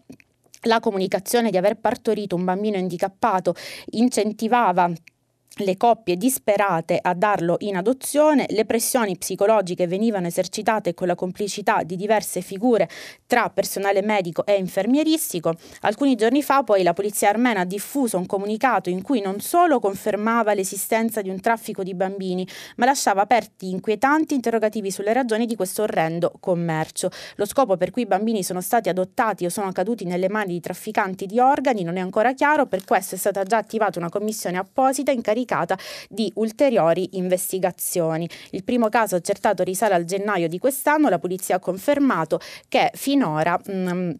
la 0.64 0.80
comunicazione 0.80 1.50
di 1.50 1.56
aver 1.56 1.76
partorito 1.76 2.36
un 2.36 2.44
bambino 2.44 2.76
handicappato 2.76 3.54
incentivava 3.90 4.90
le 5.60 5.76
coppie 5.76 6.16
disperate 6.16 6.98
a 7.00 7.14
darlo 7.14 7.56
in 7.60 7.76
adozione, 7.76 8.46
le 8.48 8.64
pressioni 8.64 9.16
psicologiche 9.16 9.86
venivano 9.86 10.26
esercitate 10.26 10.94
con 10.94 11.06
la 11.06 11.14
complicità 11.14 11.82
di 11.82 11.96
diverse 11.96 12.40
figure 12.40 12.88
tra 13.26 13.50
personale 13.50 14.02
medico 14.02 14.44
e 14.46 14.54
infermieristico. 14.56 15.54
Alcuni 15.82 16.14
giorni 16.14 16.42
fa 16.42 16.62
poi 16.62 16.82
la 16.82 16.92
polizia 16.92 17.28
armena 17.28 17.60
ha 17.60 17.64
diffuso 17.64 18.16
un 18.16 18.26
comunicato 18.26 18.90
in 18.90 19.02
cui 19.02 19.20
non 19.20 19.40
solo 19.40 19.80
confermava 19.80 20.54
l'esistenza 20.54 21.20
di 21.20 21.28
un 21.28 21.40
traffico 21.40 21.82
di 21.82 21.94
bambini, 21.94 22.46
ma 22.76 22.86
lasciava 22.86 23.22
aperti 23.22 23.70
inquietanti 23.70 24.34
interrogativi 24.34 24.90
sulle 24.90 25.12
ragioni 25.12 25.46
di 25.46 25.56
questo 25.56 25.82
orrendo 25.82 26.32
commercio. 26.40 27.10
Lo 27.36 27.46
scopo 27.46 27.76
per 27.76 27.90
cui 27.90 28.02
i 28.02 28.06
bambini 28.06 28.42
sono 28.42 28.60
stati 28.60 28.88
adottati 28.88 29.44
o 29.44 29.48
sono 29.48 29.70
caduti 29.72 30.04
nelle 30.04 30.28
mani 30.28 30.52
di 30.52 30.60
trafficanti 30.60 31.26
di 31.26 31.38
organi 31.38 31.82
non 31.82 31.96
è 31.96 32.00
ancora 32.00 32.32
chiaro, 32.32 32.66
per 32.66 32.84
questo 32.84 33.14
è 33.14 33.18
stata 33.18 33.42
già 33.42 33.56
attivata 33.56 33.98
una 33.98 34.08
commissione 34.08 34.58
apposita 34.58 35.10
incaricata 35.10 35.48
incaricata 35.50 35.76
di 36.08 36.30
ulteriori 36.36 37.10
investigazioni. 37.12 38.28
Il 38.50 38.64
primo 38.64 38.88
caso 38.88 39.16
accertato 39.16 39.62
risale 39.62 39.94
al 39.94 40.04
gennaio 40.04 40.48
di 40.48 40.58
quest'anno, 40.58 41.08
la 41.08 41.18
polizia 41.18 41.56
ha 41.56 41.58
confermato 41.58 42.40
che 42.68 42.90
finora 42.94 43.58
mh, 43.62 43.72
mm, 43.72 44.10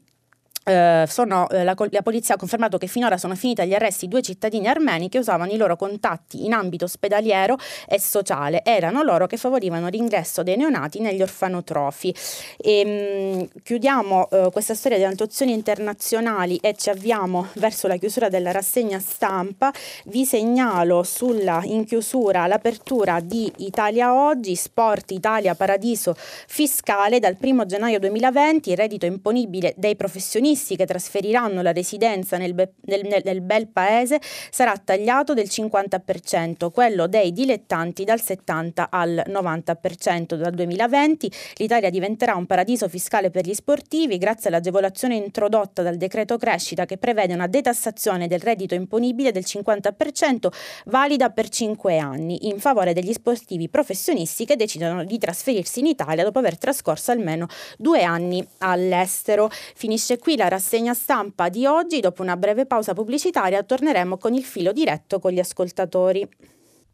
eh, 0.71 1.05
sono, 1.09 1.49
eh, 1.51 1.65
la, 1.65 1.75
la, 1.91 2.03
polizia 2.03 2.35
ha 2.35 2.39
confermato 2.39 2.79
che 2.79 2.87
finora 2.87 3.19
sono 3.19 3.35
finiti 3.35 3.61
agli 3.61 3.75
arresti 3.75 4.07
due 4.07 4.23
cittadini 4.23 4.69
armeni 4.69 5.09
che 5.09 5.19
usavano 5.19 5.51
i 5.51 5.57
loro 5.57 5.77
contatti 5.77 6.45
in 6.45 6.53
ambito 6.53 6.85
ospedaliero 6.85 7.57
e 7.89 7.99
sociale. 7.99 8.63
Erano 8.65 9.03
loro 9.03 9.27
che 9.27 9.37
favorivano 9.37 9.89
l'ingresso 9.89 10.45
dei 10.45 10.57
neonati 10.57 11.01
negli 11.01 11.23
orfanotrofi. 11.23 12.15
E, 12.57 13.49
mh, 13.51 13.63
chiudiamo 13.63 14.29
eh, 14.31 14.49
questa 14.53 14.75
storia 14.75 14.99
di 14.99 15.05
adozioni 15.05 15.53
internazionali 15.53 16.57
e 16.59 16.75
ci 16.75 16.89
avviamo 16.91 17.49
verso 17.55 17.89
la 17.89 17.97
chiusura 17.97 18.29
della 18.29 18.53
rassegna 18.53 19.01
stampa. 19.01 19.73
Vi 20.05 20.25
segnalo 20.25 21.03
sulla, 21.03 21.63
in 21.65 21.85
chiusura 21.85 22.47
l'apertura 22.47 23.19
di 23.21 23.53
Italia 23.59 24.15
Oggi, 24.15 24.55
Sport 24.55 25.11
Italia 25.11 25.55
Paradiso 25.55 26.15
Fiscale 26.17 27.19
dal 27.19 27.37
1 27.41 27.67
gennaio 27.67 27.99
2020, 27.99 28.71
il 28.71 28.77
reddito 28.77 29.07
imponibile 29.07 29.75
dei 29.77 29.97
professionisti 29.97 30.59
professionisti 30.61 30.77
che 30.77 30.87
trasferiranno 30.87 31.63
la 31.63 31.73
residenza 31.73 32.37
nel, 32.37 32.55
be- 32.55 32.75
nel, 32.83 33.05
nel, 33.05 33.23
nel 33.25 33.41
bel 33.41 33.69
paese 33.69 34.21
sarà 34.51 34.77
tagliato 34.77 35.35
del 35.35 35.47
50%, 35.47 36.71
quello 36.71 37.07
dei 37.07 37.33
dilettanti 37.33 38.05
dal 38.05 38.21
70 38.21 38.89
al 38.91 39.25
90% 39.27 40.35
dal 40.35 40.53
2020. 40.53 41.33
L'Italia 41.57 41.91
diventerà 41.91 42.35
un 42.35 42.47
paradiso 42.47 42.89
fiscale 42.89 43.31
per 43.31 43.47
gli 43.47 43.55
sportivi 43.55 44.19
grazie 44.19 44.51
all'agevolazione 44.51 45.17
introdotta 45.17 45.83
dal 45.83 45.97
decreto 45.97 46.37
crescita 46.37 46.85
che 46.85 46.99
prevede 46.99 47.35
una 47.35 47.47
detassazione 47.47 48.29
del 48.29 48.41
reddito 48.41 48.75
imponibile 48.75 49.33
del 49.33 49.45
50% 49.47 50.49
valida 50.87 51.31
per 51.31 51.49
5 51.49 51.99
anni 51.99 52.49
in 52.49 52.59
favore 52.61 52.93
degli 52.93 53.13
sportivi 53.13 53.69
professionisti 53.69 54.45
che 54.45 54.57
decidono 54.57 55.05
di 55.05 55.19
trasferirsi 55.19 55.81
in 55.81 55.87
Italia 55.87 56.25
dopo 56.25 56.39
aver 56.39 56.59
trascorso 56.59 57.11
almeno 57.11 57.47
due 57.79 58.03
anni 58.03 58.47
all'estero. 58.59 59.51
Finisce 59.75 60.19
qui 60.19 60.37
la 60.41 60.49
rassegna 60.49 60.95
stampa 60.95 61.51
di 61.51 61.67
oggi. 61.67 62.01
Dopo 62.01 62.23
una 62.23 62.37
breve 62.37 62.65
pausa 62.65 62.95
pubblicitaria 62.95 63.63
torneremo 63.63 64.17
con 64.17 64.33
il 64.33 64.43
filo 64.43 64.73
diretto 64.73 65.19
con 65.19 65.33
gli 65.33 65.39
ascoltatori. 65.39 66.27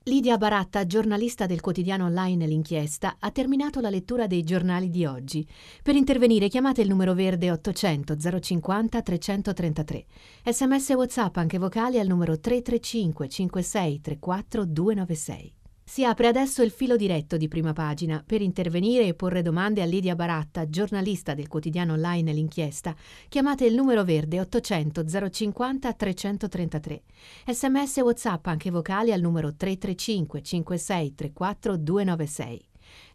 Lidia 0.09 0.37
Baratta, 0.37 0.85
giornalista 0.85 1.47
del 1.47 1.61
quotidiano 1.61 2.05
online 2.07 2.47
L'Inchiesta, 2.47 3.17
ha 3.19 3.31
terminato 3.31 3.81
la 3.81 3.91
lettura 3.91 4.27
dei 4.27 4.43
giornali 4.43 4.91
di 4.91 5.05
oggi. 5.05 5.47
Per 5.83 5.95
intervenire 5.95 6.49
chiamate 6.49 6.83
il 6.83 6.89
numero 6.89 7.15
verde 7.15 7.53
800 7.53 8.17
050 8.41 9.03
333. 9.03 10.05
Sms 10.45 10.89
WhatsApp 10.91 11.37
anche 11.37 11.59
vocali 11.59 12.01
al 12.01 12.07
numero 12.09 12.39
335 12.39 13.29
56 13.29 14.01
34 14.01 14.65
296. 14.65 15.56
Si 15.89 16.05
apre 16.05 16.27
adesso 16.27 16.63
il 16.65 16.73
filo 16.73 16.97
diretto 16.97 17.37
di 17.37 17.47
prima 17.47 17.73
pagina. 17.73 18.21
Per 18.27 18.43
intervenire 18.43 19.07
e 19.07 19.15
porre 19.15 19.41
domande 19.41 19.83
a 19.83 19.85
Lidia 19.85 20.17
Baratta, 20.17 20.69
giornalista 20.69 21.33
del 21.33 21.47
quotidiano 21.47 21.93
online 21.93 22.33
L'Inchiesta, 22.33 22.93
chiamate 23.29 23.67
il 23.67 23.75
numero 23.75 24.03
verde 24.03 24.41
800 24.41 25.31
050 25.31 25.93
333. 25.93 27.03
Sms 27.47 27.97
WhatsApp 27.99 28.47
anche 28.49 28.73
vocali 28.73 29.13
al 29.13 29.21
numero 29.21 29.55
335 29.55 30.43
56 30.43 31.15
34 31.15 31.77
296. 31.77 32.65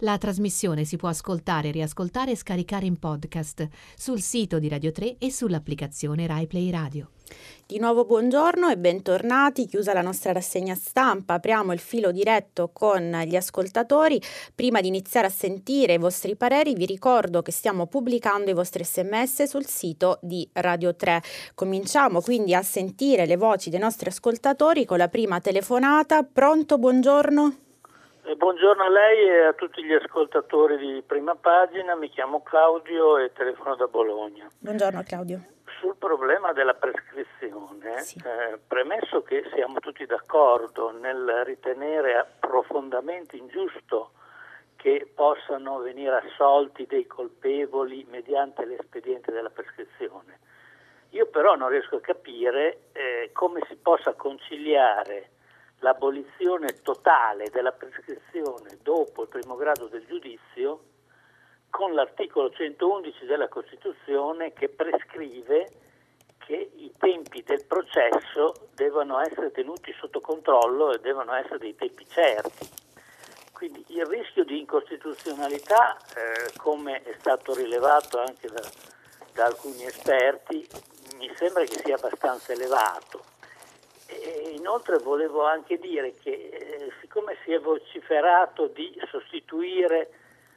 La 0.04 0.18
trasmissione 0.18 0.84
si 0.84 0.96
può 0.96 1.10
ascoltare, 1.10 1.70
riascoltare 1.70 2.32
e 2.32 2.36
scaricare 2.36 2.88
in 2.88 2.98
podcast 2.98 3.68
sul 3.96 4.20
sito 4.20 4.58
di 4.58 4.68
Radio 4.68 4.92
3 4.92 5.18
e 5.20 5.32
sull'applicazione 5.32 6.26
RaiPlay 6.26 6.72
Radio. 6.72 7.12
Di 7.68 7.78
nuovo 7.78 8.06
buongiorno 8.06 8.68
e 8.70 8.80
bentornati, 8.80 9.68
chiusa 9.68 9.94
la 9.94 10.02
nostra 10.02 10.32
rassegna 10.32 10.74
stampa, 10.74 11.36
apriamo 11.36 11.72
il 11.72 11.78
filo 11.78 12.12
diretto 12.12 12.72
con 12.74 13.12
gli 13.28 13.36
ascoltatori. 13.36 14.20
Prima 14.56 14.82
di 14.82 14.88
iniziare 14.88 15.28
a 15.28 15.30
sentire 15.30 15.94
i 15.94 16.00
vostri 16.00 16.36
pareri 16.36 16.74
vi 16.74 16.88
ricordo 16.88 17.44
che 17.44 17.52
stiamo 17.52 17.86
pubblicando 17.86 18.50
i 18.50 18.56
vostri 18.56 18.84
sms 18.84 19.44
sul 19.44 19.68
sito 19.68 20.18
di 20.24 20.50
Radio 20.54 20.96
3. 20.96 21.22
Cominciamo 21.54 22.22
quindi 22.22 22.56
a 22.56 22.64
sentire 22.64 23.28
le 23.28 23.38
voci 23.38 23.70
dei 23.70 23.80
nostri 23.80 24.10
ascoltatori 24.10 24.84
con 24.84 24.98
la 24.98 25.10
prima 25.10 25.40
telefonata. 25.40 26.24
Pronto, 26.24 26.80
buongiorno? 26.80 27.70
Eh, 28.24 28.36
buongiorno 28.36 28.84
a 28.84 28.90
lei 28.90 29.28
e 29.28 29.46
a 29.46 29.54
tutti 29.54 29.84
gli 29.84 29.94
ascoltatori 29.94 30.78
di 30.78 31.02
prima 31.02 31.34
pagina, 31.34 31.96
mi 31.96 32.08
chiamo 32.08 32.44
Claudio 32.44 33.18
e 33.18 33.34
telefono 33.34 33.76
da 33.76 33.88
Bologna. 33.88 34.48
Buongiorno 34.60 35.02
Claudio. 35.02 35.44
Sul 35.80 35.96
problema 35.96 36.54
della 36.54 36.76
prescrizione, 36.76 38.00
sì. 38.02 38.22
eh, 38.24 38.60
premesso 38.68 39.24
che 39.24 39.50
siamo 39.56 39.80
tutti 39.80 40.06
d'accordo 40.06 40.92
nel 40.92 41.42
ritenere 41.46 42.36
profondamente 42.40 43.38
ingiusto 43.38 44.12
che 44.76 45.10
possano 45.16 45.80
venire 45.80 46.22
assolti 46.24 46.86
dei 46.86 47.08
colpevoli 47.08 48.06
mediante 48.08 48.66
l'espediente 48.66 49.32
della 49.32 49.50
prescrizione, 49.50 50.40
io 51.10 51.26
però 51.26 51.56
non 51.56 51.70
riesco 51.70 51.96
a 51.96 52.02
capire 52.02 52.82
eh, 52.92 53.32
come 53.34 53.62
si 53.68 53.76
possa 53.78 54.14
conciliare 54.14 55.30
l'abolizione 55.82 56.82
totale 56.82 57.50
della 57.50 57.72
prescrizione 57.72 58.78
dopo 58.82 59.24
il 59.24 59.28
primo 59.28 59.56
grado 59.56 59.88
del 59.88 60.06
giudizio 60.06 60.90
con 61.70 61.94
l'articolo 61.94 62.50
111 62.50 63.26
della 63.26 63.48
Costituzione 63.48 64.54
che 64.54 64.70
prescrive 64.70 65.70
che 66.38 66.72
i 66.76 66.92
tempi 66.98 67.44
del 67.44 67.66
processo 67.66 68.70
devono 68.74 69.20
essere 69.20 69.52
tenuti 69.52 69.94
sotto 69.94 70.22
controllo 70.22 70.94
e 70.94 71.00
devono 71.00 71.34
essere 71.34 71.60
dei 71.60 71.76
tempi 71.76 72.06
certi. 72.08 72.68
Quindi 73.54 73.86
il 73.90 74.06
rischio 74.06 74.44
di 74.44 74.60
incostituzionalità, 74.60 75.96
eh, 75.98 76.52
come 76.58 77.04
è 77.04 77.16
stato 77.20 77.54
rilevato 77.54 78.20
anche 78.20 78.48
da, 78.48 78.62
da 79.34 79.46
alcuni 79.46 79.86
esperti, 79.86 80.68
mi 81.18 81.32
sembra 81.36 81.64
che 81.64 81.80
sia 81.84 81.96
abbastanza 81.96 82.54
elevato 82.54 83.31
e 84.20 84.54
inoltre 84.56 84.98
volevo 84.98 85.46
anche 85.46 85.78
dire 85.78 86.14
che 86.22 86.32
eh, 86.32 86.92
siccome 87.00 87.38
si 87.44 87.54
è 87.54 87.60
vociferato 87.60 88.68
di 88.68 89.00
sostituire 89.10 90.10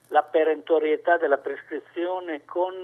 la 0.08 0.22
perentorietà 0.22 1.16
della 1.16 1.38
prescrizione 1.38 2.44
con 2.44 2.74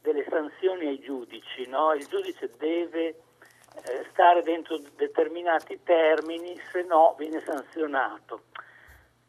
delle 0.00 0.24
sanzioni 0.28 0.86
ai 0.86 1.00
giudici, 1.00 1.66
no? 1.68 1.92
il 1.92 2.06
giudice 2.06 2.50
deve 2.58 3.06
eh, 3.06 4.06
stare 4.10 4.42
dentro 4.42 4.78
determinati 4.96 5.80
termini, 5.82 6.58
se 6.72 6.82
no 6.82 7.14
viene 7.18 7.40
sanzionato. 7.40 8.42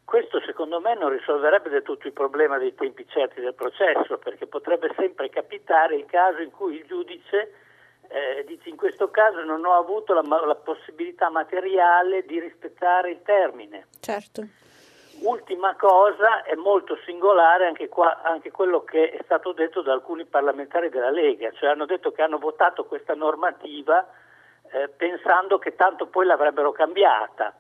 Questo 0.03 0.41
secondo 0.41 0.81
me 0.81 0.95
non 0.95 1.09
risolverebbe 1.09 1.69
del 1.69 1.83
tutto 1.83 2.07
il 2.07 2.13
problema 2.13 2.57
dei 2.57 2.73
tempi 2.75 3.07
certi 3.07 3.39
del 3.39 3.53
processo, 3.53 4.17
perché 4.17 4.45
potrebbe 4.45 4.91
sempre 4.97 5.29
capitare 5.29 5.95
il 5.95 6.05
caso 6.05 6.41
in 6.41 6.51
cui 6.51 6.75
il 6.75 6.85
giudice 6.85 7.53
eh, 8.11 8.43
dice 8.45 8.67
in 8.67 8.75
questo 8.75 9.09
caso 9.09 9.41
non 9.43 9.63
ho 9.63 9.73
avuto 9.73 10.13
la, 10.13 10.21
la, 10.21 10.55
possibilità 10.55 11.29
materiale 11.29 12.25
di 12.25 12.39
rispettare 12.39 13.11
il 13.11 13.21
termine. 13.23 13.87
Certo. 13.99 14.45
Ultima 15.21 15.75
cosa, 15.75 16.43
è 16.43 16.55
molto 16.55 16.97
singolare 17.05 17.67
anche, 17.67 17.87
qua, 17.87 18.21
anche 18.23 18.51
quello 18.51 18.83
che 18.83 19.11
è 19.11 19.21
stato 19.23 19.53
detto 19.53 19.81
da 19.81 19.93
alcuni 19.93 20.25
parlamentari 20.25 20.89
della 20.89 21.11
Lega, 21.11 21.51
cioè 21.51 21.69
hanno 21.69 21.85
detto 21.85 22.11
che 22.11 22.21
hanno 22.21 22.39
votato 22.39 22.85
questa 22.85 23.13
normativa 23.13 24.05
eh, 24.71 24.89
pensando 24.89 25.59
che 25.59 25.75
tanto 25.75 26.07
poi 26.07 26.25
l'avrebbero 26.25 26.71
cambiata 26.71 27.53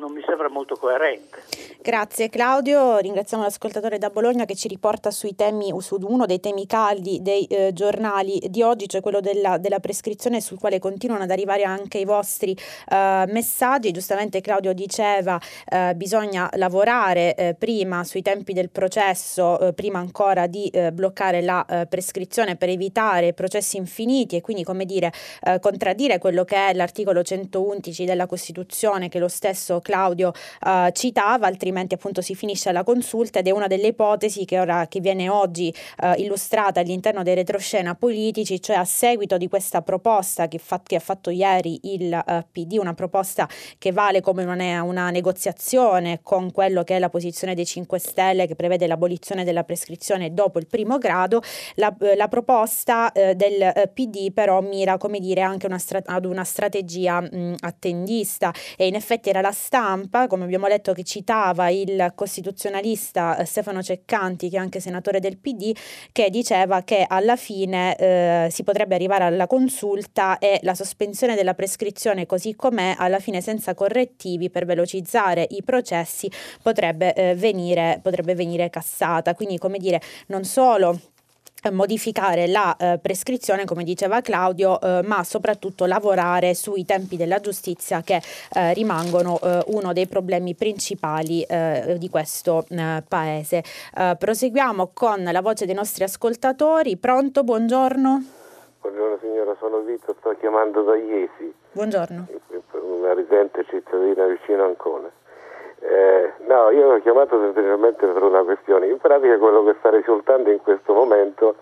non 0.00 0.12
mi 0.12 0.22
sembra 0.26 0.48
molto 0.48 0.74
coerente. 0.76 1.42
Grazie 1.82 2.28
Claudio, 2.28 2.98
ringraziamo 2.98 3.42
l'ascoltatore 3.42 3.98
da 3.98 4.10
Bologna 4.10 4.44
che 4.44 4.54
ci 4.54 4.68
riporta 4.68 5.10
sui 5.10 5.34
temi, 5.34 5.72
su 5.80 5.98
uno 6.00 6.26
dei 6.26 6.40
temi 6.40 6.66
caldi 6.66 7.20
dei 7.22 7.44
eh, 7.44 7.72
giornali 7.72 8.38
di 8.48 8.62
oggi, 8.62 8.88
cioè 8.88 9.00
quello 9.00 9.20
della, 9.20 9.58
della, 9.58 9.78
prescrizione 9.78 10.40
sul 10.40 10.58
quale 10.58 10.78
continuano 10.78 11.22
ad 11.22 11.30
arrivare 11.30 11.62
anche 11.62 11.98
i 11.98 12.04
vostri 12.04 12.56
eh, 12.88 13.24
messaggi. 13.28 13.92
Giustamente 13.92 14.40
Claudio 14.40 14.72
diceva 14.72 15.38
eh, 15.66 15.94
bisogna 15.94 16.50
lavorare 16.54 17.34
eh, 17.34 17.54
prima 17.54 18.04
sui 18.04 18.22
tempi 18.22 18.52
del 18.52 18.70
processo, 18.70 19.58
eh, 19.60 19.72
prima 19.72 19.98
ancora 19.98 20.46
di 20.46 20.68
eh, 20.68 20.92
bloccare 20.92 21.42
la 21.42 21.86
prescrizione 21.88 22.56
per 22.56 22.68
evitare 22.68 23.32
processi 23.32 23.76
infiniti 23.76 24.36
e 24.36 24.40
quindi 24.40 24.64
come 24.64 24.84
dire 24.84 25.12
contraddire 25.60 26.18
quello 26.18 26.44
che 26.44 26.68
è 26.68 26.74
l'articolo 26.74 27.22
111 27.22 28.04
della 28.04 28.26
Costituzione 28.26 29.08
che 29.08 29.18
lo 29.18 29.28
stesso 29.28 29.59
Claudio 29.82 30.32
uh, 30.62 30.90
citava, 30.92 31.46
altrimenti 31.46 31.94
appunto 31.94 32.20
si 32.20 32.34
finisce 32.34 32.72
la 32.72 32.84
consulta 32.84 33.38
ed 33.38 33.46
è 33.46 33.50
una 33.50 33.66
delle 33.66 33.88
ipotesi 33.88 34.44
che, 34.44 34.58
ora, 34.58 34.86
che 34.88 35.00
viene 35.00 35.28
oggi 35.28 35.74
uh, 36.02 36.12
illustrata 36.16 36.80
all'interno 36.80 37.22
dei 37.22 37.34
retroscena 37.34 37.94
politici, 37.94 38.60
cioè 38.60 38.76
a 38.76 38.84
seguito 38.84 39.36
di 39.36 39.48
questa 39.48 39.82
proposta 39.82 40.48
che, 40.48 40.58
fa, 40.58 40.80
che 40.82 40.96
ha 40.96 41.00
fatto 41.00 41.30
ieri 41.30 41.78
il 41.94 42.12
eh, 42.12 42.46
PD, 42.50 42.76
una 42.78 42.94
proposta 42.94 43.48
che 43.78 43.92
vale 43.92 44.20
come 44.20 44.44
una, 44.44 44.82
una 44.82 45.10
negoziazione 45.10 46.20
con 46.22 46.52
quello 46.52 46.82
che 46.84 46.96
è 46.96 46.98
la 46.98 47.08
posizione 47.08 47.54
dei 47.54 47.66
5 47.66 47.98
Stelle 47.98 48.46
che 48.46 48.54
prevede 48.54 48.86
l'abolizione 48.86 49.44
della 49.44 49.64
prescrizione 49.64 50.32
dopo 50.32 50.58
il 50.58 50.66
primo 50.66 50.98
grado, 50.98 51.42
la, 51.74 51.94
la 52.16 52.28
proposta 52.28 53.12
del 53.12 53.90
PD 53.92 54.32
però 54.32 54.60
mira 54.60 54.96
come 54.98 55.18
dire 55.18 55.40
anche 55.40 55.66
una 55.66 55.78
stra- 55.78 56.02
ad 56.04 56.24
una 56.24 56.44
strategia 56.44 57.20
mh, 57.20 57.56
attendista 57.60 58.52
e 58.76 58.86
in 58.86 58.94
effetti 58.94 59.28
era 59.28 59.40
la 59.40 59.49
stampa 59.52 59.90
stampa, 59.90 60.26
come 60.26 60.44
abbiamo 60.44 60.66
letto 60.66 60.92
che 60.92 61.02
citava 61.04 61.70
il 61.70 62.12
costituzionalista 62.14 63.36
eh, 63.36 63.44
Stefano 63.44 63.82
Ceccanti, 63.82 64.48
che 64.48 64.56
è 64.56 64.58
anche 64.58 64.80
senatore 64.80 65.20
del 65.20 65.38
PD, 65.38 65.74
che 66.12 66.30
diceva 66.30 66.82
che 66.82 67.04
alla 67.06 67.36
fine 67.36 67.96
eh, 67.96 68.48
si 68.50 68.62
potrebbe 68.62 68.94
arrivare 68.94 69.24
alla 69.24 69.46
consulta 69.46 70.38
e 70.38 70.60
la 70.62 70.74
sospensione 70.74 71.34
della 71.34 71.54
prescrizione 71.54 72.26
così 72.26 72.54
com'è, 72.54 72.94
alla 72.98 73.18
fine 73.18 73.40
senza 73.40 73.74
correttivi 73.74 74.50
per 74.50 74.64
velocizzare 74.64 75.46
i 75.50 75.62
processi, 75.62 76.30
potrebbe, 76.62 77.14
eh, 77.14 77.34
venire, 77.34 78.00
potrebbe 78.02 78.34
venire 78.34 78.70
cassata. 78.70 79.34
Quindi, 79.34 79.58
come 79.58 79.78
dire, 79.78 80.00
non 80.26 80.44
solo 80.44 80.98
modificare 81.70 82.46
la 82.46 82.74
eh, 82.76 82.98
prescrizione, 83.00 83.64
come 83.64 83.84
diceva 83.84 84.20
Claudio, 84.20 84.80
eh, 84.80 85.02
ma 85.04 85.22
soprattutto 85.24 85.86
lavorare 85.86 86.54
sui 86.54 86.84
tempi 86.84 87.16
della 87.16 87.38
giustizia 87.40 88.02
che 88.02 88.20
eh, 88.54 88.72
rimangono 88.72 89.38
eh, 89.42 89.62
uno 89.66 89.92
dei 89.92 90.06
problemi 90.06 90.54
principali 90.54 91.42
eh, 91.42 91.96
di 91.98 92.08
questo 92.08 92.64
eh, 92.68 93.02
paese. 93.06 93.62
proseguiamo 94.18 94.90
con 94.94 95.22
la 95.22 95.40
voce 95.40 95.66
dei 95.66 95.74
nostri 95.74 96.04
ascoltatori. 96.04 96.96
Pronto, 96.96 97.44
buongiorno. 97.44 98.24
Buongiorno 98.80 99.18
signora, 99.20 99.54
sono 99.58 99.80
Vito, 99.80 100.14
sto 100.18 100.34
chiamando 100.38 100.82
da 100.82 100.96
Iesi. 100.96 101.52
Buongiorno. 101.72 102.26
Una 102.72 103.12
residente 103.14 103.64
cittadina 103.68 104.26
vicino 104.26 104.62
a 104.62 104.66
Ancona. 104.66 105.10
Eh, 105.80 106.32
no, 106.46 106.70
io 106.70 106.94
ho 106.94 107.00
chiamato 107.00 107.40
semplicemente 107.40 108.06
per 108.06 108.22
una 108.22 108.42
questione. 108.42 108.86
In 108.86 108.98
pratica 108.98 109.38
quello 109.38 109.64
che 109.64 109.74
sta 109.78 109.90
risultando 109.90 110.50
in 110.50 110.60
questo 110.60 110.92
momento 110.92 111.54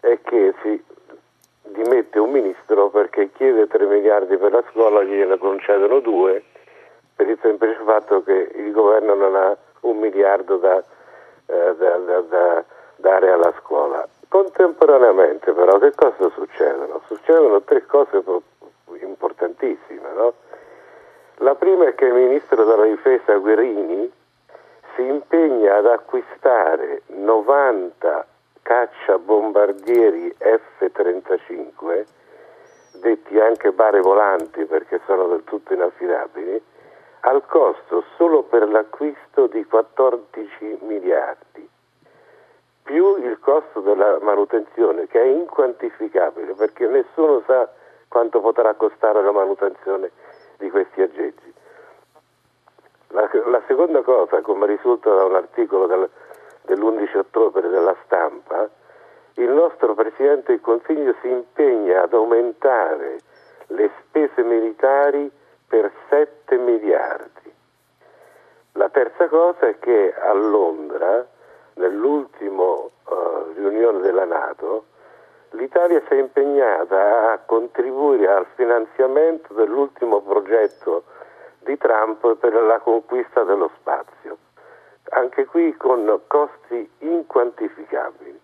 è 0.00 0.18
che 0.22 0.54
si 0.62 0.82
dimette 1.62 2.18
un 2.18 2.30
ministro 2.30 2.90
perché 2.90 3.30
chiede 3.32 3.66
3 3.66 3.86
miliardi 3.86 4.36
per 4.36 4.52
la 4.52 4.62
scuola, 4.70 5.02
gliene 5.02 5.38
concedono 5.38 6.00
2 6.00 6.42
per 7.16 7.28
il 7.28 7.38
semplice 7.40 7.80
fatto 7.82 8.22
che 8.22 8.50
il 8.54 8.72
governo 8.72 9.14
non 9.14 9.34
ha 9.34 9.56
un 9.80 9.98
miliardo 9.98 10.56
da, 10.58 10.82
eh, 11.46 11.74
da, 11.76 12.20
da 12.20 12.64
dare 12.96 13.30
alla 13.30 13.52
scuola. 13.60 14.06
Contemporaneamente 14.28 15.52
però 15.52 15.78
che 15.78 15.92
cosa 15.94 16.28
succedono? 16.30 17.00
Succedono 17.06 17.62
tre 17.62 17.86
cose 17.86 18.22
importantissime. 19.00 20.12
No? 20.14 20.34
La 21.40 21.54
prima 21.54 21.86
è 21.86 21.94
che 21.94 22.06
il 22.06 22.14
ministro 22.14 22.64
della 22.64 22.86
difesa 22.86 23.36
Guerini 23.36 24.10
si 24.94 25.02
impegna 25.02 25.76
ad 25.76 25.86
acquistare 25.86 27.02
90 27.08 28.26
caccia 28.62 29.18
bombardieri 29.18 30.34
F-35, 30.38 32.04
detti 33.00 33.38
anche 33.38 33.70
bare 33.72 34.00
volanti 34.00 34.64
perché 34.64 35.00
sono 35.04 35.26
del 35.28 35.44
tutto 35.44 35.74
inaffidabili, 35.74 36.62
al 37.20 37.44
costo 37.46 38.04
solo 38.16 38.42
per 38.44 38.66
l'acquisto 38.68 39.46
di 39.46 39.62
14 39.66 40.78
miliardi, 40.82 41.68
più 42.82 43.22
il 43.22 43.38
costo 43.40 43.80
della 43.80 44.18
manutenzione 44.22 45.06
che 45.06 45.20
è 45.20 45.26
inquantificabile 45.26 46.54
perché 46.54 46.86
nessuno 46.86 47.42
sa 47.46 47.68
quanto 48.08 48.40
potrà 48.40 48.72
costare 48.72 49.22
la 49.22 49.32
manutenzione 49.32 50.10
di 50.58 50.70
questi 50.70 51.02
aggeggi. 51.02 51.54
La, 53.08 53.28
la 53.46 53.62
seconda 53.66 54.02
cosa, 54.02 54.40
come 54.40 54.66
risulta 54.66 55.14
da 55.14 55.24
un 55.24 55.34
articolo 55.36 55.86
del, 55.86 56.08
dell'11 56.62 57.18
ottobre 57.18 57.68
della 57.68 57.96
stampa, 58.04 58.68
il 59.34 59.50
nostro 59.50 59.94
Presidente 59.94 60.52
del 60.52 60.60
Consiglio 60.60 61.14
si 61.20 61.28
impegna 61.28 62.02
ad 62.02 62.12
aumentare 62.14 63.20
le 63.68 63.90
spese 64.00 64.42
militari 64.42 65.30
per 65.68 65.90
7 66.08 66.56
miliardi. 66.56 67.52
La 68.72 68.88
terza 68.88 69.28
cosa 69.28 69.68
è 69.68 69.78
che 69.78 70.14
a 70.14 70.32
Londra, 70.32 71.26
nell'ultima 71.74 72.62
uh, 72.62 72.90
riunione 73.54 74.00
della 74.00 74.24
Nato, 74.24 74.84
l'Italia 75.56 76.02
si 76.06 76.14
è 76.14 76.18
impegnata 76.18 77.32
a 77.32 77.38
contribuire 77.38 78.28
al 78.28 78.46
finanziamento 78.54 79.54
dell'ultimo 79.54 80.20
progetto 80.20 81.04
di 81.60 81.76
Trump 81.78 82.36
per 82.36 82.52
la 82.52 82.78
conquista 82.78 83.42
dello 83.42 83.70
spazio, 83.78 84.36
anche 85.10 85.46
qui 85.46 85.74
con 85.76 86.20
costi 86.26 86.88
inquantificabili. 86.98 88.40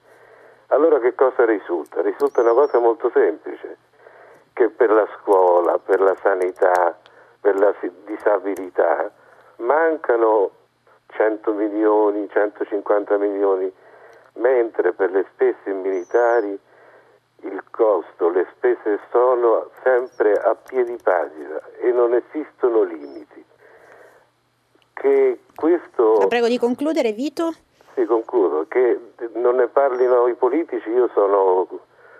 Allora 0.68 0.98
che 0.98 1.14
cosa 1.14 1.44
risulta? 1.44 2.00
Risulta 2.00 2.40
una 2.40 2.52
cosa 2.52 2.78
molto 2.78 3.10
semplice, 3.12 3.76
che 4.54 4.70
per 4.70 4.90
la 4.90 5.06
scuola, 5.18 5.78
per 5.78 6.00
la 6.00 6.16
sanità, 6.16 6.98
per 7.40 7.58
la 7.58 7.74
disabilità 8.04 9.10
mancano 9.56 10.50
100 11.08 11.52
milioni, 11.52 12.28
150 12.28 13.18
milioni, 13.18 13.72
mentre 14.34 14.92
per 14.92 15.10
le 15.10 15.26
spese 15.32 15.70
militari 15.72 16.58
il 17.42 17.62
costo, 17.70 18.30
le 18.30 18.46
spese 18.56 19.00
sono 19.10 19.70
sempre 19.82 20.34
a 20.34 20.54
piedi 20.54 20.96
pagina 21.02 21.60
e 21.78 21.90
non 21.92 22.14
esistono 22.14 22.82
limiti. 22.82 23.44
Che 24.92 25.38
questo... 25.54 26.18
La 26.18 26.26
prego 26.26 26.48
di 26.48 26.58
concludere, 26.58 27.12
Vito. 27.12 27.52
Sì, 27.94 28.04
concludo. 28.04 28.66
Che 28.68 28.98
non 29.34 29.56
ne 29.56 29.66
parlino 29.68 30.28
i 30.28 30.34
politici, 30.34 30.88
io 30.90 31.08
sono 31.12 31.66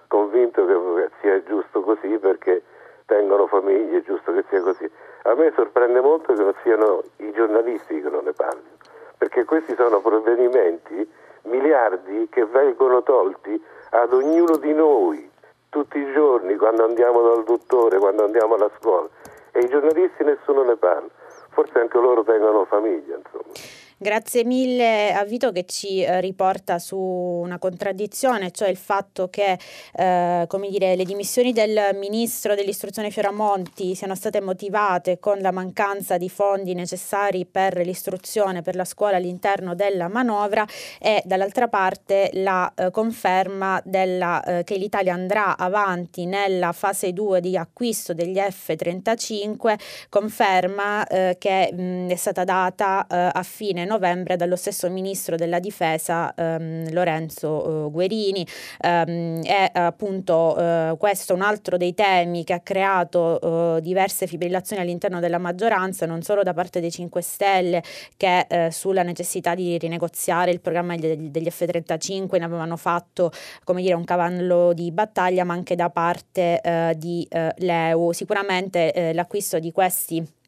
convinto 0.08 0.66
che 0.66 1.08
sia 1.20 1.42
giusto 1.44 1.80
così 1.82 2.18
perché 2.18 2.62
tengono 3.06 3.46
famiglie, 3.46 3.98
è 3.98 4.02
giusto 4.02 4.32
che 4.32 4.44
sia 4.48 4.60
così. 4.60 4.90
A 5.24 5.34
me 5.34 5.52
sorprende 5.54 6.00
molto 6.00 6.32
che 6.34 6.42
non 6.42 6.54
siano 6.62 7.02
i 7.18 7.32
giornalisti 7.32 8.00
che 8.00 8.08
non 8.08 8.24
ne 8.24 8.32
parlino, 8.32 8.76
perché 9.16 9.44
questi 9.44 9.74
sono 9.76 10.00
provvedimenti, 10.00 11.08
miliardi 11.42 12.28
che 12.30 12.44
vengono 12.44 13.02
tolti 13.02 13.62
ad 13.94 14.12
ognuno 14.12 14.56
di 14.56 14.72
noi 14.72 15.30
tutti 15.68 15.98
i 15.98 16.12
giorni 16.12 16.56
quando 16.56 16.84
andiamo 16.84 17.22
dal 17.22 17.44
dottore, 17.44 17.98
quando 17.98 18.24
andiamo 18.24 18.54
alla 18.54 18.70
scuola 18.78 19.08
e 19.52 19.60
i 19.60 19.68
giornalisti 19.68 20.24
nessuno 20.24 20.62
ne 20.62 20.76
parla, 20.76 21.08
forse 21.50 21.78
anche 21.78 21.98
loro 21.98 22.22
tengono 22.24 22.64
famiglia. 22.64 23.16
Insomma. 23.16 23.81
Grazie 24.02 24.44
mille 24.44 25.12
a 25.12 25.22
Vito 25.24 25.52
che 25.52 25.64
ci 25.64 26.02
eh, 26.02 26.20
riporta 26.20 26.80
su 26.80 26.96
una 26.98 27.60
contraddizione, 27.60 28.50
cioè 28.50 28.68
il 28.68 28.76
fatto 28.76 29.28
che 29.28 29.56
eh, 29.94 30.48
dire, 30.70 30.96
le 30.96 31.04
dimissioni 31.04 31.52
del 31.52 31.90
ministro 31.94 32.56
dell'istruzione 32.56 33.12
Fioramonti 33.12 33.94
siano 33.94 34.16
state 34.16 34.40
motivate 34.40 35.20
con 35.20 35.38
la 35.38 35.52
mancanza 35.52 36.16
di 36.16 36.28
fondi 36.28 36.74
necessari 36.74 37.46
per 37.46 37.76
l'istruzione, 37.76 38.60
per 38.60 38.74
la 38.74 38.84
scuola 38.84 39.18
all'interno 39.18 39.76
della 39.76 40.08
manovra 40.08 40.66
e 40.98 41.22
dall'altra 41.24 41.68
parte 41.68 42.30
la 42.32 42.72
eh, 42.74 42.90
conferma 42.90 43.80
della, 43.84 44.42
eh, 44.42 44.64
che 44.64 44.78
l'Italia 44.78 45.14
andrà 45.14 45.56
avanti 45.56 46.26
nella 46.26 46.72
fase 46.72 47.12
2 47.12 47.40
di 47.40 47.56
acquisto 47.56 48.14
degli 48.14 48.38
F-35, 48.38 49.78
conferma 50.08 51.06
eh, 51.06 51.36
che 51.38 51.72
mh, 51.72 52.08
è 52.08 52.16
stata 52.16 52.42
data 52.42 53.06
eh, 53.08 53.30
a 53.32 53.42
fine 53.44 53.90
novembre 53.92 54.36
dallo 54.36 54.56
stesso 54.56 54.88
ministro 54.90 55.36
della 55.36 55.58
difesa 55.58 56.34
ehm, 56.34 56.92
Lorenzo 56.92 57.86
eh, 57.86 57.90
Guerini. 57.90 58.46
Ehm, 58.80 59.42
è 59.42 59.70
appunto 59.74 60.56
eh, 60.56 60.94
questo 60.98 61.34
un 61.34 61.42
altro 61.42 61.76
dei 61.76 61.94
temi 61.94 62.44
che 62.44 62.54
ha 62.54 62.60
creato 62.60 63.76
eh, 63.76 63.80
diverse 63.80 64.26
fibrillazioni 64.26 64.82
all'interno 64.82 65.20
della 65.20 65.38
maggioranza, 65.38 66.06
non 66.06 66.22
solo 66.22 66.42
da 66.42 66.54
parte 66.54 66.80
dei 66.80 66.90
5 66.90 67.20
Stelle 67.20 67.82
che 68.16 68.46
eh, 68.48 68.70
sulla 68.70 69.02
necessità 69.02 69.54
di 69.54 69.76
rinegoziare 69.78 70.50
il 70.50 70.60
programma 70.60 70.96
degli, 70.96 71.28
degli 71.28 71.50
F-35 71.50 72.38
ne 72.38 72.44
avevano 72.44 72.76
fatto 72.76 73.30
come 73.64 73.82
dire 73.82 73.94
un 73.94 74.04
cavallo 74.04 74.72
di 74.72 74.90
battaglia, 74.90 75.44
ma 75.44 75.52
anche 75.52 75.74
da 75.74 75.90
parte 75.90 76.60
eh, 76.60 76.94
di 76.96 77.26
eh, 77.28 77.52
l'EU. 77.58 78.12
Sicuramente 78.12 79.12
l'acquisto 79.12 79.58
di 79.58 79.72
questi 79.72 80.40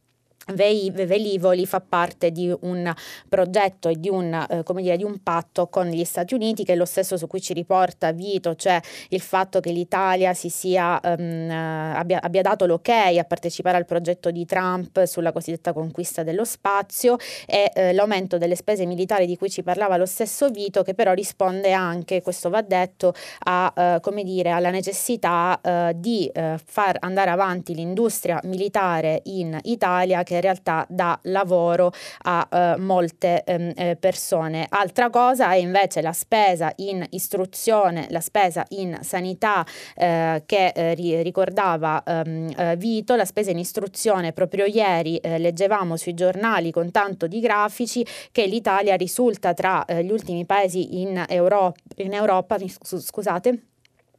velivoli 0.52 1.66
fa 1.66 1.80
parte 1.80 2.30
di 2.30 2.54
un 2.60 2.92
progetto 3.28 3.88
e 3.88 3.94
di 3.98 4.08
un, 4.08 4.32
eh, 4.32 4.62
dire, 4.82 4.96
di 4.96 5.04
un 5.04 5.22
patto 5.22 5.68
con 5.68 5.86
gli 5.86 6.04
Stati 6.04 6.34
Uniti 6.34 6.64
che 6.64 6.74
è 6.74 6.76
lo 6.76 6.84
stesso 6.84 7.16
su 7.16 7.26
cui 7.26 7.40
ci 7.40 7.52
riporta 7.52 8.12
Vito, 8.12 8.54
cioè 8.54 8.80
il 9.10 9.20
fatto 9.20 9.60
che 9.60 9.70
l'Italia 9.70 10.34
si 10.34 10.48
sia, 10.48 11.00
um, 11.02 11.50
abbia, 11.50 12.20
abbia, 12.20 12.42
dato 12.42 12.66
l'ok 12.66 12.88
a 12.88 13.24
partecipare 13.24 13.76
al 13.76 13.86
progetto 13.86 14.30
di 14.30 14.44
Trump 14.44 15.04
sulla 15.04 15.32
cosiddetta 15.32 15.72
conquista 15.72 16.22
dello 16.22 16.44
spazio 16.44 17.16
e 17.46 17.70
eh, 17.74 17.92
l'aumento 17.92 18.38
delle 18.38 18.56
spese 18.56 18.84
militari 18.86 19.26
di 19.26 19.36
cui 19.36 19.48
ci 19.50 19.62
parlava 19.62 19.96
lo 19.96 20.06
stesso 20.06 20.48
Vito 20.48 20.82
che 20.82 20.94
però 20.94 21.12
risponde 21.12 21.72
anche, 21.72 22.20
questo 22.22 22.50
va 22.50 22.60
detto, 22.60 23.14
a, 23.46 23.98
come 24.00 24.22
dire, 24.24 24.50
alla 24.50 24.70
necessità 24.70 25.58
uh, 25.62 25.92
di 25.94 26.30
uh, 26.32 26.56
far 26.64 26.96
andare 27.00 27.30
avanti 27.30 27.74
l'industria 27.74 28.40
militare 28.44 29.20
in 29.24 29.58
Italia 29.62 30.22
che 30.22 30.33
in 30.34 30.40
realtà 30.40 30.86
dà 30.88 31.18
lavoro 31.24 31.92
a 32.22 32.48
eh, 32.50 32.76
molte 32.78 33.42
ehm, 33.44 33.72
eh, 33.76 33.96
persone. 33.96 34.66
Altra 34.68 35.10
cosa 35.10 35.52
è 35.52 35.56
invece 35.56 36.02
la 36.02 36.12
spesa 36.12 36.72
in 36.76 37.04
istruzione, 37.10 38.06
la 38.10 38.20
spesa 38.20 38.64
in 38.70 38.98
sanità 39.02 39.64
eh, 39.94 40.42
che 40.46 40.72
eh, 40.74 41.22
ricordava 41.22 42.02
ehm, 42.04 42.52
eh, 42.56 42.76
Vito, 42.76 43.14
la 43.14 43.24
spesa 43.24 43.50
in 43.50 43.58
istruzione 43.58 44.32
proprio 44.32 44.64
ieri 44.64 45.16
eh, 45.18 45.38
leggevamo 45.38 45.96
sui 45.96 46.14
giornali 46.14 46.70
con 46.70 46.90
tanto 46.90 47.26
di 47.26 47.40
grafici 47.40 48.04
che 48.32 48.46
l'Italia 48.46 48.96
risulta 48.96 49.54
tra 49.54 49.84
gli 49.86 50.10
ultimi 50.10 50.44
paesi 50.44 51.00
in 51.00 51.24
Europa, 51.28 51.78
in 51.96 52.12
Europa 52.12 52.56
scusate, 52.58 53.73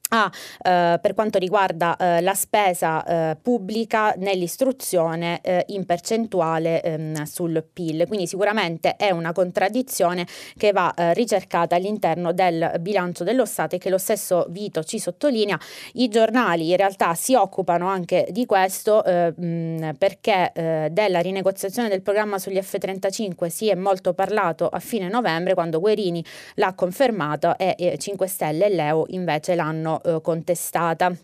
Ah, 0.10 0.32
eh, 0.62 0.99
per 1.01 1.16
quanto 1.16 1.39
riguarda 1.39 1.97
eh, 1.97 2.22
la 2.22 2.36
spesa 2.36 3.03
eh, 3.32 3.38
pubblica 3.41 4.14
nell'istruzione 4.18 5.41
eh, 5.41 5.66
in 5.70 5.84
percentuale 5.88 6.84
ehm, 6.84 7.24
sul 7.24 7.66
PIL. 7.74 8.06
Quindi 8.08 8.28
sicuramente 8.28 8.97
è 8.97 9.10
una 9.10 9.32
contraddizione 9.32 10.28
che 10.58 10.72
va 10.74 10.93
eh, 10.93 11.16
ricercata 11.16 11.76
all'interno 11.76 12.34
del 12.34 12.76
bilancio 12.82 13.24
dello 13.24 13.45
Stato 13.45 13.76
e 13.76 13.80
che 13.80 13.89
lo 13.89 13.97
stesso 13.97 14.45
Vito 14.49 14.84
ci 14.84 14.99
sottolinea. 14.99 15.60
I 15.93 16.08
giornali 16.08 16.70
in 16.70 16.78
realtà 16.78 17.16
si 17.16 17.34
occupano 17.34 17.88
anche 17.88 18.28
di 18.30 18.45
questo 18.45 19.03
eh, 19.03 19.34
mh, 19.36 19.95
perché 19.97 20.51
della 20.91 21.20
rinegoziazione 21.20 21.89
del 21.89 22.01
programma 22.01 22.38
sugli 22.38 22.62
F-35 22.62 23.47
si 23.47 23.70
è 23.70 23.76
molto 23.76 24.14
parlato 24.14 24.68
a 24.68 24.80
fine 24.80 25.08
novembre 25.10 25.53
quando 25.53 25.80
Guerini 25.80 26.24
l'ha 26.56 26.74
confermato 26.74 27.58
e 27.58 27.95
5 27.97 28.28
Stelle 28.28 28.66
e 28.66 28.70
Leo 28.70 29.06
invece 29.10 29.56
l'hanno 29.56 29.94
eh, 30.03 30.21
contestata. 30.21 31.15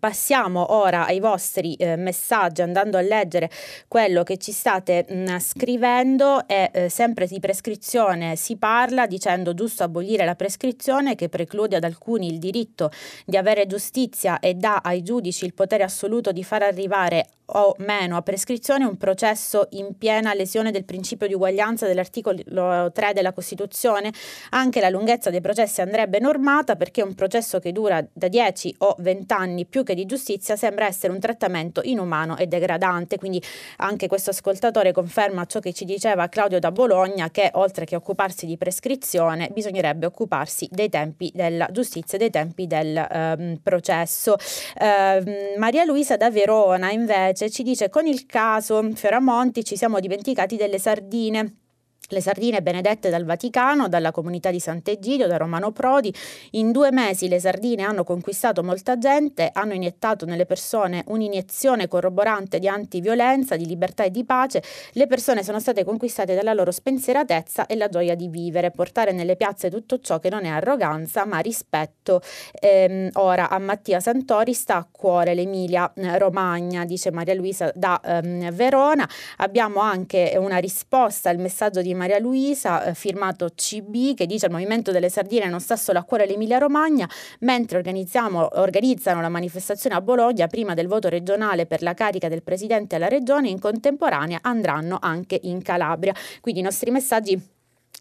Passiamo 0.00 0.72
ora 0.74 1.06
ai 1.06 1.20
vostri 1.20 1.74
eh, 1.74 1.94
messaggi 1.94 2.60
andando 2.60 2.98
a 2.98 3.02
leggere 3.02 3.48
quello 3.86 4.24
che 4.24 4.36
ci 4.36 4.50
state 4.50 5.06
mh, 5.08 5.14
mm, 5.14 5.36
scrivendo 5.36 6.48
e 6.48 6.70
eh, 6.72 6.88
sempre 6.88 7.28
di 7.28 7.38
prescrizione 7.38 8.34
si 8.34 8.56
parla 8.56 9.06
dicendo 9.06 9.54
giusto 9.54 9.84
abolire 9.84 10.24
la 10.24 10.34
prescrizione 10.34 11.14
che 11.14 11.28
preclude 11.28 11.76
ad 11.76 11.84
alcuni 11.84 12.26
il 12.26 12.40
diritto 12.40 12.90
di 13.24 13.36
avere 13.36 13.68
giustizia 13.68 14.40
e 14.40 14.54
dà 14.54 14.80
ai 14.82 15.04
giudici 15.04 15.44
il 15.44 15.54
potere 15.54 15.84
assoluto 15.84 16.32
di 16.32 16.42
far 16.42 16.62
arrivare 16.64 17.28
o 17.46 17.74
meno 17.78 18.16
a 18.16 18.22
prescrizione 18.22 18.84
un 18.84 18.96
processo 18.96 19.68
in 19.70 19.96
piena 19.96 20.34
lesione 20.34 20.70
del 20.70 20.84
principio 20.84 21.26
di 21.26 21.34
uguaglianza 21.34 21.86
dell'articolo 21.86 22.90
3 22.92 23.12
della 23.12 23.32
Costituzione. 23.32 24.12
Anche 24.50 24.80
la 24.80 24.88
lunghezza 24.88 25.30
dei 25.30 25.40
processi 25.40 25.80
andrebbe 25.80 26.18
normata 26.18 26.76
perché 26.76 27.02
un 27.02 27.14
processo 27.14 27.58
che 27.58 27.72
dura 27.72 28.04
da 28.12 28.28
10 28.28 28.76
o 28.78 28.96
20 28.98 29.32
anni 29.32 29.64
più 29.66 29.84
che 29.84 29.94
di 29.94 30.06
giustizia 30.06 30.56
sembra 30.56 30.86
essere 30.86 31.12
un 31.12 31.20
trattamento 31.20 31.80
inumano 31.84 32.36
e 32.36 32.46
degradante. 32.46 33.18
Quindi 33.18 33.42
anche 33.76 34.08
questo 34.08 34.30
ascoltatore 34.30 34.92
conferma 34.92 35.44
ciò 35.44 35.60
che 35.60 35.72
ci 35.72 35.84
diceva 35.84 36.28
Claudio 36.28 36.58
da 36.58 36.72
Bologna 36.72 37.30
che 37.30 37.50
oltre 37.54 37.84
che 37.84 37.96
occuparsi 37.96 38.46
di 38.46 38.56
prescrizione 38.56 39.50
bisognerebbe 39.52 40.06
occuparsi 40.06 40.68
dei 40.70 40.88
tempi 40.88 41.30
della 41.34 41.68
giustizia 41.70 42.16
e 42.16 42.20
dei 42.20 42.30
tempi 42.30 42.66
del 42.66 42.96
ehm, 42.96 43.60
processo. 43.62 44.36
Eh, 44.78 45.54
Maria 45.56 45.84
Luisa 45.84 46.16
da 46.16 46.30
Verona 46.30 46.90
invece 46.90 47.35
ci 47.50 47.62
dice 47.62 47.88
con 47.88 48.06
il 48.06 48.26
caso 48.26 48.82
Fioramonti 48.94 49.62
ci 49.62 49.76
siamo 49.76 50.00
dimenticati 50.00 50.56
delle 50.56 50.78
sardine 50.78 51.65
le 52.08 52.20
sardine 52.20 52.62
benedette 52.62 53.10
dal 53.10 53.24
Vaticano, 53.24 53.88
dalla 53.88 54.12
comunità 54.12 54.50
di 54.50 54.60
Sant'Egidio, 54.60 55.26
da 55.26 55.36
Romano 55.36 55.72
Prodi. 55.72 56.14
In 56.52 56.72
due 56.72 56.92
mesi 56.92 57.28
le 57.28 57.40
sardine 57.40 57.82
hanno 57.82 58.04
conquistato 58.04 58.62
molta 58.62 58.98
gente, 58.98 59.50
hanno 59.52 59.74
iniettato 59.74 60.24
nelle 60.26 60.46
persone 60.46 61.02
un'iniezione 61.08 61.88
corroborante 61.88 62.58
di 62.58 62.68
antiviolenza, 62.68 63.56
di 63.56 63.66
libertà 63.66 64.04
e 64.04 64.10
di 64.10 64.24
pace. 64.24 64.62
Le 64.92 65.06
persone 65.06 65.42
sono 65.42 65.58
state 65.58 65.84
conquistate 65.84 66.34
dalla 66.34 66.52
loro 66.52 66.70
spensieratezza 66.70 67.66
e 67.66 67.74
la 67.74 67.88
gioia 67.88 68.14
di 68.14 68.28
vivere, 68.28 68.70
portare 68.70 69.12
nelle 69.12 69.36
piazze 69.36 69.70
tutto 69.70 69.98
ciò 69.98 70.18
che 70.18 70.30
non 70.30 70.44
è 70.44 70.48
arroganza 70.48 71.24
ma 71.24 71.38
rispetto. 71.38 72.20
Ehm, 72.60 73.10
ora 73.14 73.50
a 73.50 73.58
Mattia 73.58 74.00
Santori 74.00 74.52
sta 74.52 74.76
a 74.76 74.88
cuore 74.90 75.34
l'Emilia 75.34 75.92
eh, 75.94 76.18
Romagna, 76.18 76.84
dice 76.84 77.10
Maria 77.10 77.34
Luisa 77.34 77.72
da 77.74 78.00
ehm, 78.04 78.52
Verona. 78.52 79.08
Abbiamo 79.38 79.80
anche 79.80 80.34
una 80.38 80.58
risposta 80.58 81.30
al 81.30 81.38
messaggio 81.38 81.82
di 81.82 81.94
Maria 81.96 82.18
Luisa, 82.18 82.84
eh, 82.84 82.94
firmato 82.94 83.50
CB, 83.54 84.14
che 84.14 84.26
dice 84.26 84.46
il 84.46 84.52
Movimento 84.52 84.92
delle 84.92 85.08
Sardine 85.08 85.48
non 85.48 85.60
sta 85.60 85.76
solo 85.76 85.98
a 85.98 86.04
cuore 86.04 86.26
l'Emilia 86.26 86.58
Romagna, 86.58 87.08
mentre 87.40 87.78
organizzano 87.78 89.20
la 89.20 89.28
manifestazione 89.28 89.96
a 89.96 90.00
Bologna 90.00 90.46
prima 90.46 90.74
del 90.74 90.86
voto 90.86 91.08
regionale 91.08 91.66
per 91.66 91.82
la 91.82 91.94
carica 91.94 92.28
del 92.28 92.42
Presidente 92.42 92.96
alla 92.96 93.08
Regione, 93.08 93.48
in 93.48 93.58
contemporanea 93.58 94.38
andranno 94.42 94.98
anche 95.00 95.38
in 95.42 95.62
Calabria. 95.62 96.14
Quindi 96.40 96.60
i 96.60 96.64
nostri 96.64 96.90
messaggi 96.90 97.54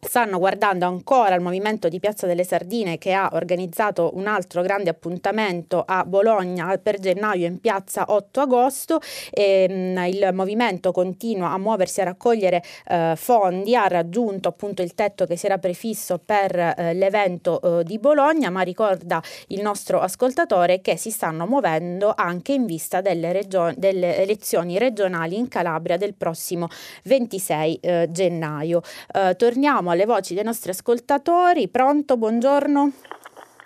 stanno 0.07 0.37
guardando 0.37 0.85
ancora 0.85 1.35
il 1.35 1.41
movimento 1.41 1.89
di 1.89 1.99
Piazza 1.99 2.27
delle 2.27 2.43
Sardine 2.43 2.97
che 2.97 3.13
ha 3.13 3.29
organizzato 3.33 4.11
un 4.15 4.27
altro 4.27 4.61
grande 4.61 4.89
appuntamento 4.89 5.83
a 5.85 6.05
Bologna 6.05 6.77
per 6.77 6.99
gennaio 6.99 7.47
in 7.47 7.59
piazza 7.59 8.05
8 8.07 8.41
agosto. 8.41 8.99
E, 9.31 9.67
mh, 9.67 10.05
il 10.07 10.29
movimento 10.33 10.91
continua 10.91 11.51
a 11.51 11.57
muoversi 11.57 12.01
a 12.01 12.05
raccogliere 12.05 12.63
eh, 12.87 13.13
fondi 13.15 13.75
ha 13.75 13.87
raggiunto 13.87 14.47
appunto 14.47 14.81
il 14.81 14.93
tetto 14.93 15.25
che 15.25 15.35
si 15.35 15.45
era 15.45 15.57
prefisso 15.57 16.19
per 16.23 16.55
eh, 16.55 16.93
l'evento 16.93 17.79
eh, 17.79 17.83
di 17.83 17.97
Bologna 17.97 18.49
ma 18.49 18.61
ricorda 18.61 19.21
il 19.47 19.61
nostro 19.61 19.99
ascoltatore 19.99 20.81
che 20.81 20.97
si 20.97 21.09
stanno 21.09 21.45
muovendo 21.47 22.13
anche 22.15 22.53
in 22.53 22.65
vista 22.65 23.01
delle, 23.01 23.31
region- 23.31 23.73
delle 23.77 24.17
elezioni 24.17 24.77
regionali 24.77 25.37
in 25.37 25.47
Calabria 25.47 25.97
del 25.97 26.13
prossimo 26.13 26.67
26 27.03 27.79
eh, 27.81 28.07
gennaio. 28.11 28.81
Eh, 29.11 29.35
torniamo 29.35 29.89
alle 29.95 30.05
voci 30.05 30.33
dei 30.35 30.43
nostri 30.43 30.69
ascoltatori. 30.71 31.67
Pronto? 31.67 32.17
Buongiorno. 32.17 32.91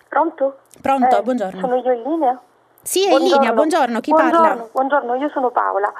Pronto? 0.07 0.59
Pronto, 0.82 1.17
eh, 1.17 1.21
buongiorno. 1.21 1.59
Sono 1.59 1.75
io 1.75 1.91
in 1.91 2.01
linea? 2.03 2.41
Sì, 2.82 3.05
è 3.05 3.11
in 3.11 3.23
linea. 3.23 3.51
Buongiorno, 3.51 3.99
chi 3.99 4.11
buongiorno, 4.11 4.47
parla? 4.47 4.67
Buongiorno, 4.71 5.15
io 5.15 5.30
sono 5.30 5.49
Paola. 5.49 5.91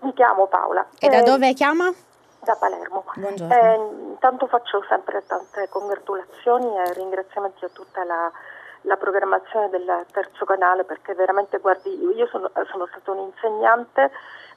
Mi 0.00 0.12
chiamo 0.12 0.46
Paola. 0.46 0.86
E 0.98 1.06
eh, 1.06 1.08
da 1.08 1.22
dove 1.22 1.52
chiama? 1.54 1.92
Da 2.40 2.54
Palermo. 2.54 3.04
Buongiorno. 3.14 3.54
Eh, 3.54 3.74
intanto 4.10 4.46
faccio 4.46 4.84
sempre 4.88 5.24
tante 5.26 5.68
congratulazioni 5.68 6.76
e 6.78 6.92
ringraziamenti 6.92 7.64
a 7.64 7.70
tutta 7.72 8.04
la, 8.04 8.30
la 8.82 8.96
programmazione 8.96 9.70
del 9.70 10.04
terzo 10.12 10.44
canale 10.44 10.84
perché 10.84 11.14
veramente, 11.14 11.58
guardi, 11.58 11.90
io 11.90 12.26
sono, 12.26 12.50
sono 12.70 12.86
stata 12.86 13.10
un'insegnante, 13.10 14.10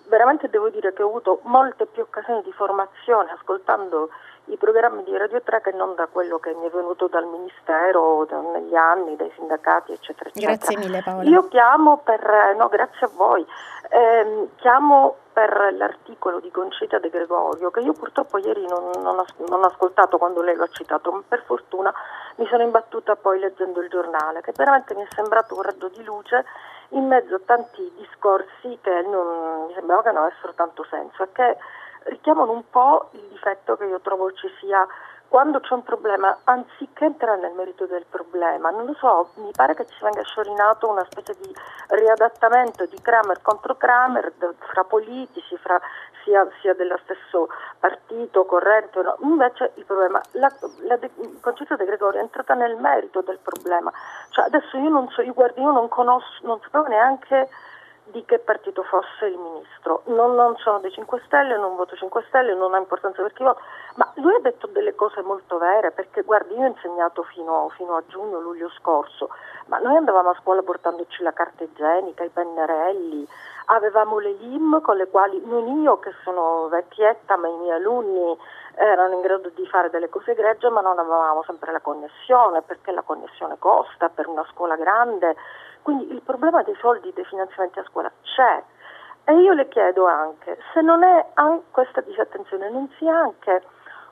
veramente 0.07 0.49
devo 0.49 0.69
dire 0.69 0.93
che 0.93 1.01
ho 1.01 1.07
avuto 1.07 1.39
molte 1.43 1.86
più 1.86 2.03
occasioni 2.03 2.43
di 2.43 2.51
formazione 2.51 3.32
ascoltando 3.32 4.09
i 4.50 4.58
programmi 4.58 5.04
di 5.04 5.16
Radio 5.16 5.41
3 5.41 5.62
che 5.62 5.72
non 5.72 5.95
da 5.95 6.08
quello 6.08 6.39
che 6.39 6.54
mi 6.54 6.66
è 6.66 6.70
venuto 6.70 7.08
dal 7.08 7.26
Ministero 7.26 8.28
negli 8.54 8.76
anni, 8.76 9.16
dai 9.16 9.32
sindacati, 9.36 9.91
eccetera, 9.93 10.30
eccetera. 10.30 10.56
Grazie 10.56 10.78
mille 10.78 11.02
Paola. 11.04 11.30
Io 11.30 11.47
chiamo 11.47 11.97
per, 12.04 12.56
no 12.58 12.68
grazie 12.68 13.06
a 13.06 13.10
voi, 13.14 13.45
eh, 13.89 14.50
chiamo 14.58 15.16
per 15.32 15.74
l'articolo 15.78 16.39
di 16.39 16.52
Concita 16.52 17.00
De 17.00 17.10
Gregorio 17.10 17.72
che 17.72 17.80
io 17.80 17.93
purtroppo 17.93 18.38
ieri 18.39 18.66
non, 18.68 18.89
non, 19.02 19.20
ho, 19.20 19.26
non 19.47 19.64
ho 19.64 19.68
ascoltato 19.68 20.18
quando 20.18 20.41
lei 20.41 20.56
lo 20.56 20.64
ha 20.64 20.70
citato, 20.70 21.12
ma 21.12 21.22
per 21.26 21.43
fortuna 21.45 21.93
mi 22.36 22.47
sono 22.47 22.64
imbattuta 22.64 23.16
poi 23.16 23.39
leggendo 23.39 23.82
il 23.82 23.89
giornale 23.89 24.41
che 24.41 24.52
veramente 24.56 24.95
mi 24.95 25.04
è 25.04 25.08
sembrato 25.16 25.56
un 25.56 25.62
raggio 25.62 25.89
di 25.89 26.04
luce 26.04 26.43
in 26.89 27.06
mezzo 27.06 27.36
a 27.36 27.41
tanti 27.45 27.91
discorsi 27.97 28.80
che 28.82 29.02
non, 29.04 29.68
mi 29.68 29.74
sembrava 29.74 30.02
che 30.02 30.12
non 30.12 30.24
avessero 30.24 30.54
tanto 30.54 30.84
senso 30.89 31.24
e 31.24 31.30
che 31.32 31.58
richiamano 32.04 32.52
un 32.52 32.64
po' 32.70 33.10
il 33.12 33.28
difetto 33.30 33.76
che 33.78 33.86
io 33.86 34.00
trovo 34.00 34.32
ci 34.34 34.47
sia 34.60 34.88
quando 35.30 35.60
c'è 35.60 35.76
un 35.76 35.84
problema, 35.84 36.39
anziché 36.45 37.06
entrare 37.06 37.39
nel 37.39 37.54
merito 37.54 37.86
del 37.86 38.04
problema, 38.10 38.72
non 38.72 38.88
lo 38.88 38.95
so, 38.95 39.30
mi 39.36 39.52
pare 39.52 39.76
che 39.76 39.86
ci 39.86 40.02
venga 40.02 40.24
sciorinato 40.24 40.89
una 40.89 41.06
specie 41.08 41.36
di 41.39 41.56
riadattamento 41.89 42.88
di 42.88 43.00
Kramer 43.00 43.39
contro 43.43 43.76
Kramer 43.76 44.34
fra 44.58 44.84
politici, 44.86 45.56
fra, 45.58 45.80
sia, 46.24 46.47
sia 46.62 46.74
dello 46.74 46.97
stesso 47.04 47.47
partito, 47.80 48.45
corrente, 48.45 49.02
no. 49.04 49.18
invece 49.22 49.72
il 49.76 49.86
problema, 49.86 50.20
la, 50.32 50.52
la 50.88 50.97
de, 50.97 51.12
Concetto 51.41 51.76
De 51.76 51.86
Gregorio 51.86 52.20
è 52.20 52.24
entrata 52.24 52.56
nel 52.56 52.76
merito 52.78 53.22
del 53.22 53.38
problema, 53.38 53.91
cioè 54.30 54.45
adesso 54.45 54.78
io 54.78 54.89
non 54.89 55.10
so, 55.10 55.22
io 55.22 55.34
guardi, 55.34 55.62
io 55.62 55.72
non 55.72 55.89
conosco, 55.89 56.39
non 56.41 56.60
sapevo 56.62 56.88
neanche 56.88 57.50
di 58.12 58.24
che 58.26 58.39
partito 58.39 58.84
fosse 58.84 59.26
il 59.26 59.38
ministro. 59.38 60.01
Non, 60.05 60.36
non, 60.36 60.55
sono 60.57 60.80
dei 60.80 60.91
5 60.91 61.22
Stelle, 61.26 61.57
non 61.57 61.76
voto 61.76 61.95
5 61.95 62.24
Stelle, 62.28 62.53
non 62.53 62.74
ha 62.74 62.78
importanza 62.78 63.22
per 63.22 63.34
chi 63.34 63.43
vota, 63.43 63.62
ma 63.95 64.12
lui 64.16 64.36
ha 64.36 64.39
detto 64.39 64.68
delle 64.68 64.95
cose 64.95 65.22
molto 65.22 65.57
vere, 65.57 65.91
perché 65.91 66.22
guardi, 66.24 66.55
io 66.55 66.64
ho 66.64 66.68
insegnato 66.68 67.24
fino, 67.24 67.70
fino 67.76 67.95
a 67.95 68.03
giugno, 68.07 68.39
luglio 68.39 68.70
scorso, 68.78 69.30
ma 69.68 69.80
noi 69.80 69.95
andavamo 69.95 70.30
a 70.30 70.38
scuola 70.41 70.62
portandoci 70.62 71.24
la 71.24 71.34
carta 71.34 71.64
igienica, 71.64 72.24
i 72.24 72.30
pennarelli, 72.30 73.28
avevamo 73.66 74.20
le 74.20 74.32
LIM 74.32 74.82
con 74.82 74.97
le 74.97 75.07
quali, 75.07 75.41
non 75.45 75.82
io 75.82 75.99
che 75.99 76.12
sono 76.24 76.68
vecchietta, 76.70 77.38
ma 77.38 77.47
i 77.47 77.57
miei 77.57 77.78
alunni 77.78 78.38
erano 78.76 79.14
in 79.14 79.22
grado 79.22 79.49
di 79.49 79.66
fare 79.68 79.89
delle 79.89 80.10
cose 80.10 80.32
egregie, 80.32 80.70
ma 80.70 80.82
non 80.82 80.97
avevamo 80.97 81.43
sempre 81.43 81.72
la 81.72 81.82
connessione, 81.82 82.62
perché 82.62 82.91
la 82.91 83.01
connessione 83.01 83.57
costa 83.60 84.10
per 84.10 84.28
una 84.28 84.45
scuola 84.51 84.76
grande 84.76 85.36
quindi 85.82 86.11
il 86.11 86.21
problema 86.21 86.61
dei 86.63 86.75
soldi, 86.80 87.13
dei 87.13 87.25
finanziamenti 87.25 87.80
a 87.80 87.86
scuola 87.88 88.11
c'è. 88.21 88.63
E 89.25 89.34
io 89.34 89.53
le 89.53 89.67
chiedo 89.67 90.05
anche 90.05 90.57
se 90.73 90.82
non 90.82 91.03
è 91.03 91.25
questa 91.71 92.01
disattenzione, 92.01 92.69
non 92.69 92.89
sia 92.97 93.15
anche 93.15 93.61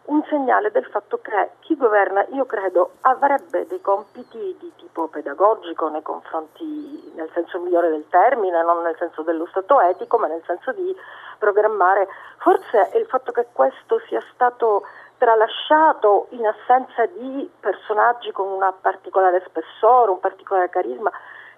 un 0.07 0.23
segnale 0.29 0.71
del 0.71 0.85
fatto 0.85 1.19
che 1.21 1.51
chi 1.59 1.75
governa, 1.75 2.25
io 2.29 2.45
credo, 2.45 2.91
avrebbe 3.01 3.65
dei 3.67 3.81
compiti 3.81 4.55
di 4.59 4.71
tipo 4.77 5.07
pedagogico 5.07 5.89
nei 5.89 6.01
confronti, 6.01 7.11
nel 7.15 7.29
senso 7.33 7.59
migliore 7.59 7.89
del 7.89 8.05
termine, 8.09 8.61
non 8.63 8.83
nel 8.83 8.95
senso 8.97 9.23
dello 9.23 9.47
stato 9.47 9.81
etico, 9.81 10.17
ma 10.17 10.27
nel 10.27 10.43
senso 10.45 10.71
di 10.71 10.95
programmare. 11.37 12.07
Forse 12.37 12.89
è 12.89 12.97
il 12.97 13.05
fatto 13.07 13.31
che 13.31 13.47
questo 13.51 13.99
sia 14.07 14.23
stato 14.33 14.85
tralasciato 15.17 16.27
in 16.29 16.45
assenza 16.45 17.05
di 17.07 17.49
personaggi 17.59 18.31
con 18.31 18.47
un 18.47 18.73
particolare 18.79 19.43
spessore, 19.45 20.11
un 20.11 20.19
particolare 20.19 20.69
carisma, 20.69 21.11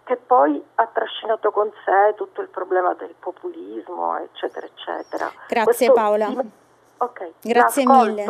che 0.09 0.17
poi 0.17 0.59
ha 0.73 0.87
trascinato 0.87 1.51
con 1.51 1.71
sé 1.85 2.15
tutto 2.15 2.41
il 2.41 2.47
problema 2.47 2.95
del 2.95 3.13
populismo, 3.19 4.17
eccetera, 4.17 4.65
eccetera. 4.65 5.31
Grazie 5.47 5.63
Questo 5.63 5.93
Paola. 5.93 6.27
Di... 6.29 6.49
Ok, 6.97 7.31
grazie 7.41 7.85
mille. 7.85 8.25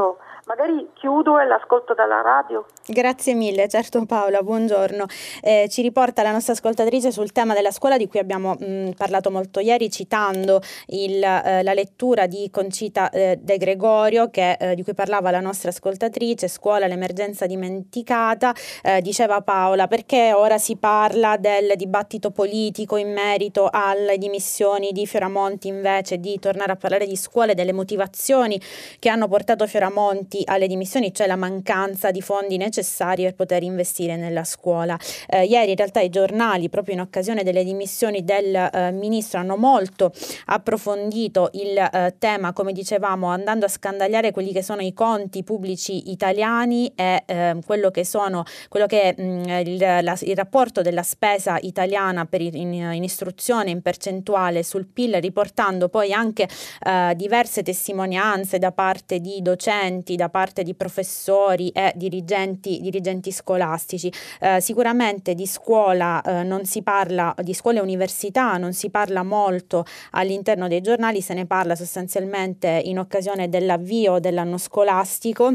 Magari 0.50 0.90
chiudo 0.96 1.38
e 1.38 1.46
l'ascolto 1.46 1.94
dalla 1.94 2.22
radio. 2.22 2.66
Grazie 2.88 3.36
mille, 3.36 3.68
certo 3.68 4.04
Paola, 4.08 4.42
buongiorno. 4.42 5.06
Eh, 5.44 5.68
ci 5.70 5.84
riporta 5.84 6.24
la 6.24 6.32
nostra 6.32 6.54
ascoltatrice 6.54 7.12
sul 7.12 7.32
tema 7.32 7.54
della 7.54 7.70
scuola 7.70 7.98
di 7.98 8.08
cui 8.08 8.18
abbiamo 8.18 8.56
mh, 8.58 8.66
mm, 8.66 8.90
parlato 8.98 9.30
molto 9.30 9.60
ieri 9.60 9.92
citando 9.92 10.60
il, 10.88 11.24
eh, 11.24 11.62
la 11.62 11.74
lettura 11.74 12.26
di 12.26 12.50
Concita 12.50 13.12
eh, 13.12 13.38
De 13.40 13.58
Gregorio 13.58 14.32
che, 14.32 14.54
eh, 14.54 14.74
di 14.74 14.82
cui 14.82 14.96
parlava 14.96 15.30
la 15.30 15.40
nostra 15.40 15.70
ascoltatrice, 15.70 16.48
Scuola 16.48 16.88
l'emergenza 16.88 17.46
dimenticata, 17.46 18.52
eh, 18.82 19.02
diceva 19.02 19.42
Paola 19.42 19.86
perché 19.86 20.34
ora 20.34 20.58
si 20.58 20.78
parla 20.78 21.38
del 21.38 21.74
dibattito 21.76 22.32
politico 22.32 22.98
in 22.98 23.14
merito 23.14 23.70
alle 23.72 24.18
dimissioni 24.18 24.94
di 24.94 25.06
Fioramonti 25.06 25.68
invece 25.68 26.18
di 26.18 26.40
tornare 26.40 26.72
a 26.72 26.76
parlare 26.76 27.06
di 27.06 27.16
scuole, 27.16 27.54
delle 27.54 27.72
motivazioni 27.72 28.60
che 28.98 29.10
hanno 29.10 29.28
portato 29.28 29.68
Fioramonti 29.68 30.38
legati 30.40 30.44
alle 30.46 30.68
dimissioni, 30.68 31.14
cioè 31.14 31.28
la 31.28 31.36
mancanza 31.36 32.12
di 32.12 32.22
fondi 32.22 32.58
necessari 32.58 33.24
per 33.24 33.36
poter 33.36 33.64
investire 33.64 34.16
nella 34.16 34.44
scuola. 34.44 34.98
Eh, 35.28 35.46
ieri 35.46 35.72
in 35.72 35.76
realtà 35.76 36.00
i 36.00 36.10
giornali, 36.10 36.70
proprio 36.70 36.96
in 36.96 37.02
occasione 37.02 37.44
delle 37.44 37.64
dimissioni 37.64 38.24
del 38.24 38.56
eh, 38.56 38.92
ministro, 38.92 39.40
hanno 39.40 39.58
molto 39.58 40.12
approfondito 40.46 41.50
il 41.54 41.78
eh, 41.78 42.16
tema, 42.18 42.54
come 42.54 42.72
dicevamo, 42.74 43.28
andando 43.28 43.66
a 43.66 43.70
scandagliare 43.70 44.32
quelli 44.32 44.52
che 44.52 44.64
sono 44.64 44.82
i 44.82 44.94
conti 44.94 45.44
pubblici 45.44 46.12
italiani 46.12 46.92
e 46.96 47.24
ehm, 47.26 47.62
quello 47.64 47.90
che 47.92 48.06
sono 48.06 48.44
quello 48.68 48.86
che 48.86 49.14
è 49.14 49.22
mh, 49.22 49.68
il, 49.68 49.78
la, 49.78 50.18
il, 50.22 50.36
rapporto 50.36 50.82
della 50.82 51.04
spesa 51.04 51.58
italiana 51.62 52.26
per 52.26 52.42
in, 52.42 52.74
in, 52.74 53.04
istruzione 53.04 53.70
in 53.70 53.82
percentuale 53.82 54.64
sul 54.64 54.88
PIL, 54.88 55.20
riportando 55.20 55.90
poi 55.90 56.14
anche 56.14 56.48
eh, 56.84 57.14
diverse 57.16 57.64
testimonianze 57.64 58.58
da 58.58 58.72
parte 58.72 59.20
di 59.20 59.42
docenti, 59.42 60.16
da 60.16 60.29
parte 60.30 60.64
di 60.64 60.74
professori 60.74 61.70
e 61.70 61.94
dirigenti, 61.96 62.80
dirigenti 62.82 63.32
scolastici. 63.32 64.12
Eh, 64.40 64.62
sicuramente 64.62 65.34
di 65.34 65.46
scuola 65.46 66.22
eh, 66.22 66.44
non 66.44 66.66
si 66.66 66.82
parla, 66.82 67.34
di 67.42 67.54
scuola 67.54 67.80
e 67.80 67.82
università 67.82 68.58
non 68.58 68.74
si 68.74 68.90
parla 68.90 69.24
molto 69.24 69.86
all'interno 70.12 70.68
dei 70.68 70.82
giornali, 70.82 71.22
se 71.22 71.34
ne 71.34 71.46
parla 71.46 71.76
sostanzialmente 71.76 72.82
in 72.86 73.00
occasione 73.00 73.50
dell'avvio 73.50 74.20
dell'anno 74.20 74.58
scolastico 74.58 75.54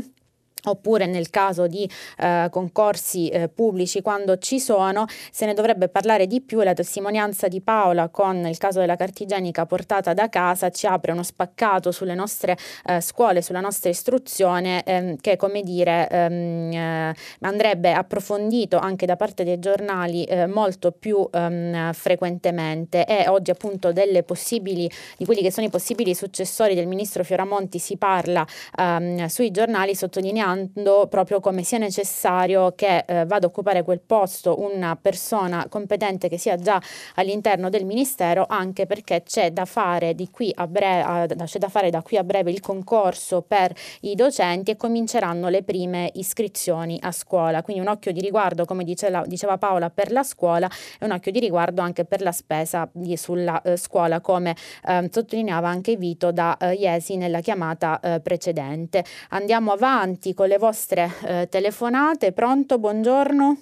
oppure 0.64 1.06
nel 1.06 1.30
caso 1.30 1.66
di 1.66 1.88
eh, 2.18 2.48
concorsi 2.50 3.28
eh, 3.28 3.48
pubblici 3.48 4.02
quando 4.02 4.38
ci 4.38 4.60
sono 4.60 5.06
se 5.30 5.46
ne 5.46 5.54
dovrebbe 5.54 5.88
parlare 5.88 6.26
di 6.26 6.40
più. 6.40 6.62
La 6.62 6.72
testimonianza 6.72 7.48
di 7.48 7.60
Paola 7.60 8.08
con 8.08 8.46
il 8.46 8.58
caso 8.58 8.80
della 8.80 8.96
carta 8.96 9.22
igienica 9.22 9.66
portata 9.66 10.14
da 10.14 10.28
casa 10.28 10.70
ci 10.70 10.86
apre 10.86 11.12
uno 11.12 11.22
spaccato 11.22 11.90
sulle 11.90 12.14
nostre 12.14 12.56
eh, 12.86 13.00
scuole 13.00 13.42
sulla 13.42 13.60
nostra 13.60 13.90
istruzione 13.90 14.82
ehm, 14.84 15.16
che 15.20 15.36
come 15.36 15.62
dire 15.62 16.08
ehm, 16.08 16.72
eh, 16.72 17.14
andrebbe 17.40 17.92
approfondito 17.92 18.78
anche 18.78 19.06
da 19.06 19.16
parte 19.16 19.44
dei 19.44 19.58
giornali 19.58 20.24
eh, 20.24 20.46
molto 20.46 20.92
più 20.92 21.28
ehm, 21.30 21.92
frequentemente. 21.92 23.04
E 23.04 23.28
oggi 23.28 23.50
appunto 23.50 23.92
delle 23.92 24.22
possibili 24.22 24.90
di 25.16 25.24
quelli 25.24 25.42
che 25.42 25.50
sono 25.50 25.66
i 25.66 25.70
possibili 25.70 26.14
successori 26.14 26.74
del 26.74 26.86
ministro 26.86 27.24
Fioramonti 27.24 27.78
si 27.78 27.96
parla 27.96 28.46
ehm, 28.78 29.26
sui 29.26 29.50
giornali 29.50 29.94
sottolineando 29.94 30.53
valutando 30.54 31.06
proprio 31.08 31.40
come 31.40 31.62
sia 31.62 31.78
necessario 31.78 32.72
che 32.74 33.04
eh, 33.06 33.26
vada 33.26 33.46
a 33.46 33.48
occupare 33.48 33.82
quel 33.82 34.00
posto 34.00 34.60
una 34.60 34.96
persona 34.96 35.66
competente 35.68 36.28
che 36.28 36.38
sia 36.38 36.56
già 36.56 36.80
all'interno 37.16 37.68
del 37.68 37.84
Ministero, 37.84 38.46
anche 38.48 38.86
perché 38.86 39.22
c'è 39.24 39.50
da 39.50 39.64
fare, 39.64 40.14
a 40.54 40.66
breve, 40.66 41.34
c'è 41.44 41.58
da, 41.58 41.68
fare 41.68 41.90
da 41.90 42.02
qui 42.02 42.16
a 42.16 42.24
breve 42.24 42.50
il 42.50 42.60
concorso 42.60 43.42
per 43.42 43.74
i 44.00 44.14
docenti 44.14 44.70
e 44.72 44.76
cominceranno 44.76 45.48
le 45.48 45.62
prime 45.62 46.10
iscrizioni 46.14 46.98
a 47.02 47.12
scuola. 47.12 47.62
Quindi 47.62 47.82
un 47.82 47.88
occhio 47.88 48.12
di 48.12 48.20
riguardo, 48.20 48.64
come 48.64 48.84
diceva, 48.84 49.24
diceva 49.26 49.58
Paola, 49.58 49.90
per 49.90 50.12
la 50.12 50.22
scuola 50.22 50.68
e 50.98 51.04
un 51.04 51.12
occhio 51.12 51.32
di 51.32 51.40
riguardo 51.40 51.82
anche 51.82 52.04
per 52.04 52.22
la 52.22 52.32
spesa 52.32 52.88
di, 52.92 53.16
sulla 53.16 53.60
eh, 53.62 53.76
scuola, 53.76 54.20
come 54.20 54.56
eh, 54.86 55.08
sottolineava 55.10 55.68
anche 55.68 55.96
Vito 55.96 56.32
da 56.32 56.56
eh, 56.56 56.74
Iesi 56.74 57.16
nella 57.16 57.40
chiamata 57.40 58.00
eh, 58.00 58.20
precedente. 58.20 59.04
Andiamo 59.30 59.72
avanti 59.72 60.34
con 60.34 60.43
con 60.44 60.48
le 60.48 60.58
vostre 60.58 61.10
eh, 61.24 61.48
telefonate. 61.50 62.32
Pronto? 62.32 62.78
Buongiorno. 62.78 63.56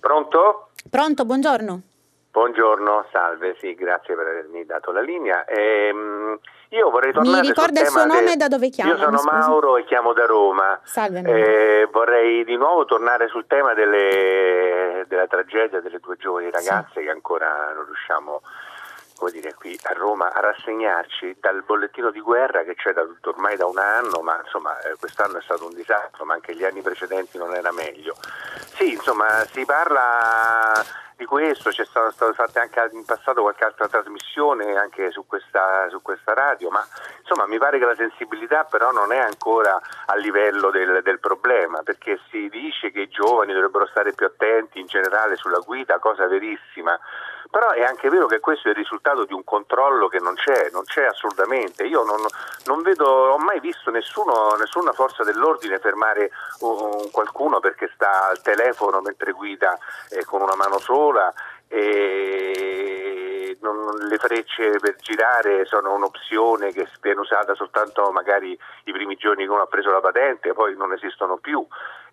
Pronto? 0.00 0.70
Pronto, 0.90 1.24
buongiorno. 1.26 1.82
Buongiorno, 2.30 3.06
salve, 3.12 3.56
sì, 3.60 3.74
grazie 3.74 4.14
per 4.14 4.26
avermi 4.26 4.64
dato 4.64 4.92
la 4.92 5.00
linea. 5.00 5.44
Ehm, 5.44 6.38
io 6.70 6.90
vorrei 6.90 7.12
tornare 7.12 7.40
Mi 7.40 7.48
ricorda 7.48 7.80
il 7.80 7.86
suo 7.86 8.04
nome 8.04 8.32
e 8.32 8.36
da 8.36 8.48
dove 8.48 8.68
chiama? 8.70 8.92
Io 8.92 8.98
sono 8.98 9.22
Mauro 9.22 9.76
e 9.76 9.84
chiamo 9.84 10.12
da 10.12 10.26
Roma. 10.26 10.80
Salve. 10.84 11.20
Eh, 11.20 11.88
vorrei 11.90 12.44
di 12.44 12.56
nuovo 12.56 12.84
tornare 12.86 13.28
sul 13.28 13.46
tema 13.46 13.74
delle, 13.74 15.04
della 15.08 15.26
tragedia 15.26 15.80
delle 15.80 15.98
due 15.98 16.16
giovani 16.16 16.50
ragazze 16.50 16.92
sì. 16.94 17.04
che 17.04 17.10
ancora 17.10 17.72
non 17.74 17.84
riusciamo 17.84 18.40
a 18.42 18.65
come 19.16 19.30
dire, 19.30 19.54
qui 19.54 19.78
a 19.84 19.92
Roma 19.94 20.32
a 20.32 20.40
rassegnarci 20.40 21.38
dal 21.40 21.62
bollettino 21.62 22.10
di 22.10 22.20
guerra 22.20 22.62
che 22.62 22.74
c'è 22.74 22.92
da, 22.92 23.06
ormai 23.24 23.56
da 23.56 23.66
un 23.66 23.78
anno, 23.78 24.20
ma 24.20 24.40
insomma 24.42 24.78
eh, 24.80 24.94
quest'anno 24.98 25.38
è 25.38 25.42
stato 25.42 25.66
un 25.66 25.74
disastro, 25.74 26.24
ma 26.24 26.34
anche 26.34 26.54
gli 26.54 26.64
anni 26.64 26.82
precedenti 26.82 27.38
non 27.38 27.54
era 27.54 27.72
meglio. 27.72 28.14
Sì, 28.74 28.92
insomma, 28.92 29.44
si 29.50 29.64
parla 29.64 31.04
di 31.16 31.24
questo, 31.24 31.70
c'è 31.70 31.84
stato, 31.84 32.10
stato 32.10 32.32
fatta 32.34 32.60
anche 32.60 32.90
in 32.92 33.04
passato 33.04 33.40
qualche 33.40 33.64
altra 33.64 33.88
trasmissione 33.88 34.76
anche 34.76 35.10
su 35.10 35.26
questa, 35.26 35.88
su 35.88 36.02
questa, 36.02 36.34
radio, 36.34 36.68
ma 36.68 36.86
insomma 37.20 37.46
mi 37.46 37.56
pare 37.56 37.78
che 37.78 37.86
la 37.86 37.94
sensibilità 37.94 38.64
però 38.64 38.90
non 38.90 39.12
è 39.12 39.18
ancora 39.18 39.80
a 40.06 40.14
livello 40.16 40.70
del, 40.70 41.00
del, 41.02 41.18
problema, 41.18 41.82
perché 41.82 42.20
si 42.30 42.48
dice 42.50 42.90
che 42.90 43.00
i 43.00 43.08
giovani 43.08 43.54
dovrebbero 43.54 43.86
stare 43.86 44.12
più 44.12 44.26
attenti 44.26 44.78
in 44.78 44.86
generale 44.86 45.36
sulla 45.36 45.60
guida, 45.64 45.98
cosa 45.98 46.26
verissima, 46.26 46.98
però 47.50 47.70
è 47.70 47.82
anche 47.82 48.08
vero 48.08 48.26
che 48.26 48.40
questo 48.40 48.68
è 48.68 48.70
il 48.70 48.76
risultato 48.76 49.24
di 49.24 49.32
un 49.32 49.44
controllo 49.44 50.08
che 50.08 50.18
non 50.18 50.34
c'è, 50.34 50.70
non 50.72 50.84
c'è 50.84 51.04
assolutamente. 51.04 51.84
Io 51.84 52.02
non, 52.04 52.20
non 52.64 52.82
vedo, 52.82 53.06
ho 53.06 53.38
mai 53.38 53.60
visto 53.60 53.90
nessuno, 53.90 54.54
nessuna 54.58 54.92
forza 54.92 55.22
dell'ordine 55.24 55.78
fermare 55.78 56.30
un, 56.60 57.10
qualcuno 57.10 57.60
perché 57.60 57.90
sta 57.94 58.28
al 58.28 58.40
telefono 58.42 59.00
mentre 59.00 59.32
guida 59.32 59.78
eh, 60.10 60.24
con 60.24 60.42
una 60.42 60.56
mano 60.56 60.78
sola. 60.78 61.32
E 61.68 63.56
non, 63.60 63.96
le 64.08 64.18
frecce 64.18 64.78
per 64.78 64.96
girare 64.96 65.64
sono 65.64 65.94
un'opzione 65.94 66.72
che 66.72 66.88
viene 67.00 67.20
usata 67.20 67.54
soltanto 67.54 68.10
magari 68.10 68.58
i 68.84 68.92
primi 68.92 69.16
giorni 69.16 69.44
che 69.44 69.50
uno 69.50 69.62
ha 69.62 69.66
preso 69.66 69.90
la 69.90 70.00
patente, 70.00 70.52
poi 70.52 70.76
non 70.76 70.92
esistono 70.92 71.36
più. 71.36 71.66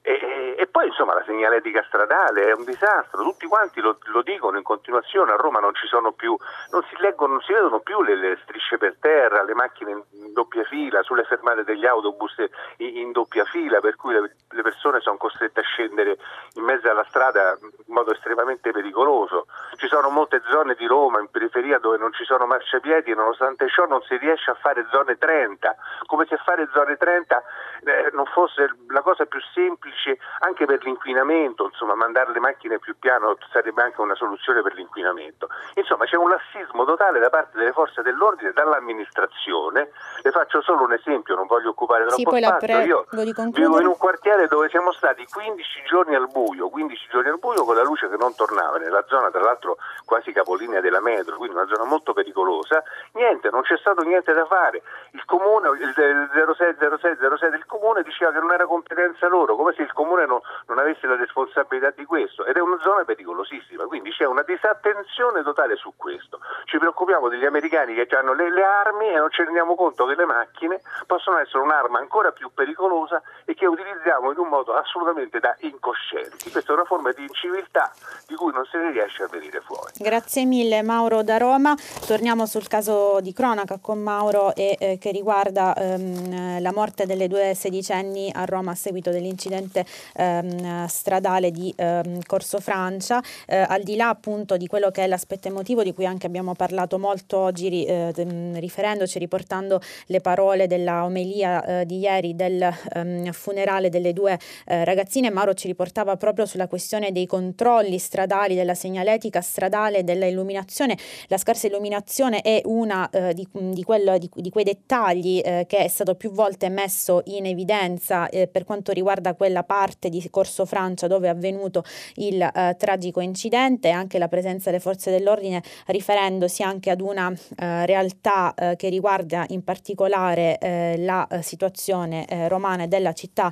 E, 0.06 0.56
e, 0.60 0.68
poi 0.68 0.88
insomma 0.88 1.14
la 1.14 1.24
segnaletica 1.26 1.82
stradale 1.88 2.50
è 2.50 2.54
un 2.54 2.66
disastro, 2.66 3.24
tutti 3.24 3.48
quanti 3.48 3.80
lo, 3.80 3.98
lo, 4.12 4.22
dicono 4.22 4.58
in 4.58 4.64
continuazione, 4.64 5.32
a 5.32 5.38
Roma 5.38 5.62
non 5.62 5.74
ci 5.76 5.88
sono 5.88 6.12
più, 6.12 6.36
non 6.72 6.84
si 6.90 6.96
leggono, 7.00 7.34
non 7.34 7.42
si 7.42 7.54
vedono 7.54 7.80
più 7.80 8.02
le, 8.02 8.16
le 8.18 8.38
strisce 8.44 8.78
per 8.78 8.98
terra, 9.00 9.44
le 9.44 9.54
macchine 9.54 9.92
in 9.92 10.34
doppia 10.34 10.66
fila, 10.66 11.02
sulle 11.04 11.24
fermate 11.24 11.64
degli 11.64 11.86
autobus 11.86 12.36
in, 12.78 12.98
in 12.98 13.12
doppia 13.14 13.46
fila, 13.46 13.80
per 13.80 13.96
cui 13.96 14.12
le, 14.12 14.36
le, 14.50 14.62
persone 14.62 15.00
sono 15.00 15.16
costrette 15.16 15.62
a 15.62 15.64
scendere 15.64 16.18
in 16.56 16.64
mezzo 16.64 16.90
alla 16.90 17.06
strada 17.08 17.58
in 17.62 17.94
modo 17.94 18.12
estremamente 18.12 18.72
pericoloso. 18.72 19.46
Ci 19.78 19.88
sono 19.88 20.10
molte 20.10 20.42
zone 20.50 20.76
di 20.76 20.86
Roma 20.86 21.22
in 21.22 21.30
periferia 21.30 21.80
dove 21.80 21.96
non 21.96 22.12
ci 22.12 22.26
sono 22.26 22.46
marciapiedi 22.46 23.12
e 23.12 23.16
nonostante 23.16 23.70
ciò 23.70 23.86
non 23.86 24.02
si 24.02 24.18
riesce 24.18 24.52
a 24.52 24.56
fare 24.56 24.86
zone 24.92 25.18
30, 25.18 25.76
come 26.08 26.26
se 26.26 26.36
fare 26.44 26.68
zone 26.74 26.98
30 26.98 27.44
eh, 27.86 28.10
non 28.12 28.26
fosse 28.26 28.68
la 28.90 29.02
cosa 29.02 29.26
più 29.26 29.40
semplice 29.54 29.92
semplice 29.94 30.18
anche 30.40 30.66
per 30.66 30.84
l'inquinamento, 30.84 31.66
insomma 31.66 31.96
mandare 31.96 32.32
le 32.34 32.40
macchine 32.40 32.80
più 32.80 32.98
piano 32.98 33.38
sarebbe 33.52 33.82
anche 33.82 34.02
una 34.02 34.16
soluzione 34.16 34.62
per 34.62 34.74
l'inquinamento. 34.74 35.48
Insomma 35.76 36.06
c'è 36.06 36.18
un 36.18 36.30
lassismo 36.30 36.84
totale 36.86 37.20
da 37.20 37.30
parte 37.30 37.58
delle 37.58 37.72
forze 37.72 38.02
dell'ordine 38.02 38.50
e 38.50 38.54
dall'amministrazione. 38.54 39.92
Le 40.22 40.32
faccio 40.32 40.62
solo 40.62 40.84
un 40.84 40.94
esempio, 40.94 41.36
non 41.36 41.48
voglio 41.48 41.70
occupare 41.70 42.06
troppo 42.08 42.36
sì, 42.36 42.44
spazio. 42.44 42.68
Pre- 42.68 42.84
Io 42.84 43.06
vivo 43.52 43.80
in 43.80 43.88
un 43.88 43.98
quartiere 43.98 44.48
dove 44.48 44.70
siamo 44.70 44.92
stati 44.92 45.26
15 45.26 45.84
giorni 45.88 46.16
al 46.16 46.28
buio, 46.30 46.70
15 46.70 47.08
giorni 47.10 47.30
al 47.30 47.40
buio 47.40 47.64
con 47.64 47.76
la 47.76 47.84
luce 47.84 48.10
che 48.10 48.18
non 48.18 48.36
tornava, 48.36 48.78
nella 48.78 49.04
zona 49.08 49.30
tra 49.30 49.42
l'altro 49.42 49.78
quasi 50.06 50.32
capolinea 50.32 50.82
della 50.82 51.02
metro, 51.02 51.38
quindi 51.38 51.56
una 51.56 51.68
zona 51.68 51.86
molto 51.86 52.14
pericolosa. 52.14 52.84
Niente, 53.14 53.50
non 53.50 53.62
c'è 53.62 53.78
stato 53.78 54.02
niente 54.02 54.34
da 54.34 54.46
fare. 54.46 54.82
Il 55.12 55.24
comune, 55.26 55.70
il 55.80 55.94
060606 55.94 57.50
del 57.50 57.66
comune 57.66 58.04
diceva 58.04 58.32
che 58.32 58.40
non 58.40 58.52
era 58.52 58.66
competenza 58.66 59.28
loro, 59.28 59.56
come 59.56 59.74
se 59.74 59.83
il 59.84 59.94
comune 59.94 60.26
non, 60.26 60.40
non, 60.68 60.80
avesse 60.80 61.08
la 61.08 61.16
responsabilità 61.16 61.92
di 61.92 62.06
questo 62.06 62.46
ed 62.46 62.56
è 62.56 62.62
una 62.62 62.80
zona 62.82 63.04
pericolosissima, 63.04 63.86
quindi 63.86 64.12
c'è 64.12 64.26
una 64.26 64.44
disattenzione 64.44 65.44
totale 65.44 65.76
su 65.76 65.94
questo. 65.96 66.40
Ci 66.66 66.78
preoccupiamo 66.78 67.28
degli 67.28 67.46
americani 67.46 67.94
che 67.94 68.08
hanno 68.16 68.34
le, 68.34 68.52
le 68.52 68.64
armi 68.64 69.08
e 69.10 69.18
non 69.18 69.30
ci 69.32 69.44
rendiamo 69.44 69.76
conto 69.76 70.06
che 70.06 70.16
le 70.16 70.26
macchine 70.26 70.82
possono 71.06 71.38
essere 71.38 71.60
un'arma 71.60 72.00
ancora 72.00 72.32
più 72.32 72.52
pericolosa 72.54 73.22
e 73.46 73.54
che 73.54 73.66
utilizziamo 73.66 74.32
in 74.32 74.38
un 74.38 74.48
modo 74.48 74.74
assolutamente 74.74 75.40
da 75.40 75.56
incoscienti. 75.60 76.52
Questa 76.52 76.72
è 76.72 76.76
una 76.76 76.86
forma 76.86 77.12
di 77.12 77.24
inciviltà 77.24 77.92
di 78.28 78.36
cui 78.36 78.52
non 78.52 78.66
se 78.66 78.78
ne 78.78 78.92
riesce 78.92 79.24
a 79.24 79.28
venire 79.28 79.60
fuori. 79.62 79.92
Grazie 79.98 80.46
mille 80.46 80.82
Mauro 80.82 81.24
da 81.24 81.38
Roma. 81.38 81.76
Torniamo 82.06 82.46
sul 82.46 82.68
caso 82.68 83.20
di 83.22 83.34
cronaca 83.34 83.78
con 83.82 84.00
Mauro 84.00 84.56
e, 84.56 84.78
eh, 84.80 84.98
che 85.00 85.12
riguarda 85.12 85.74
ehm, 85.76 86.62
la 86.62 86.72
morte 86.72 87.06
delle 87.06 87.28
due 87.28 87.54
sedicenni 87.54 88.32
a 88.34 88.46
Roma 88.46 88.72
a 88.72 88.76
seguito 88.76 89.10
dell'incidente 89.10 89.73
incidente 89.74 89.86
ehm, 90.16 90.86
stradale 90.86 91.52
di 91.52 91.74
ehm, 91.76 92.22
Corso 92.26 92.60
Francia, 92.60 93.22
eh, 93.48 93.58
al 93.58 93.82
di 93.82 93.96
là 93.96 94.10
appunto 94.10 94.58
di 94.58 94.68
quello 94.68 94.92
che 94.92 95.04
è 95.04 95.08
l'aspetto 95.08 95.48
emotivo 95.48 95.84
di 95.84 95.94
cui 95.94 96.06
anche 96.06 96.28
abbiamo 96.28 96.54
parlato 96.54 97.00
molto 97.00 97.40
oggi 97.40 97.86
eh, 97.86 98.12
riferendoci, 98.54 99.18
riportando 99.18 99.82
le 100.08 100.22
parole 100.22 100.68
della 100.68 101.04
omelia 101.04 101.82
eh, 101.82 101.86
di 101.86 102.00
ieri 102.00 102.36
del 102.36 102.72
ehm, 102.94 103.32
funerale 103.32 103.90
delle 103.90 104.14
due 104.14 104.38
eh, 104.66 104.86
ragazzine, 104.86 105.32
Mauro 105.32 105.54
ci 105.54 105.68
riportava 105.68 106.16
proprio 106.18 106.46
sulla 106.46 106.68
questione 106.68 107.12
dei 107.12 107.26
controlli 107.26 107.98
stradali, 107.98 108.56
della 108.56 108.76
segnaletica 108.76 109.42
stradale, 109.42 110.04
della 110.04 110.26
illuminazione. 110.26 110.98
La 111.28 111.38
scarsa 111.38 111.68
illuminazione 111.68 112.42
è 112.42 112.62
una 112.66 113.10
eh, 113.10 113.34
di, 113.34 113.48
di, 113.52 113.84
quello, 113.84 114.18
di, 114.18 114.30
di, 114.34 114.50
quei 114.50 114.64
dettagli 114.64 115.42
eh, 115.44 115.66
che 115.68 115.78
è 115.80 115.88
stato 115.88 116.16
più 116.16 116.32
volte 116.32 116.70
messo 116.70 117.22
in 117.26 117.46
evidenza 117.46 118.30
per 118.52 118.64
quanto 118.66 118.92
riguarda 118.92 119.34
quella 119.54 119.64
parte 119.64 120.10
di 120.10 120.28
Corso 120.32 120.66
Francia 120.66 121.06
dove 121.06 121.28
è 121.28 121.30
avvenuto 121.30 121.84
il 122.16 122.42
eh, 122.42 122.76
tragico 122.80 123.20
incidente 123.20 123.92
anche 123.92 124.18
la 124.18 124.28
presenza 124.28 124.72
delle 124.72 124.82
forze 124.82 125.12
dell'ordine 125.12 125.62
riferendosi 125.86 126.64
anche 126.64 126.90
ad 126.90 127.02
una 127.02 127.32
eh, 127.32 127.86
realtà 127.86 128.56
eh, 128.56 128.76
che 128.76 128.90
riguarda 128.90 129.46
in 129.50 129.64
particolare 129.64 130.58
la 130.98 131.28
situazione 131.42 132.26
romana 132.48 132.84
e 132.84 132.88
della 132.88 133.14
città 133.14 133.52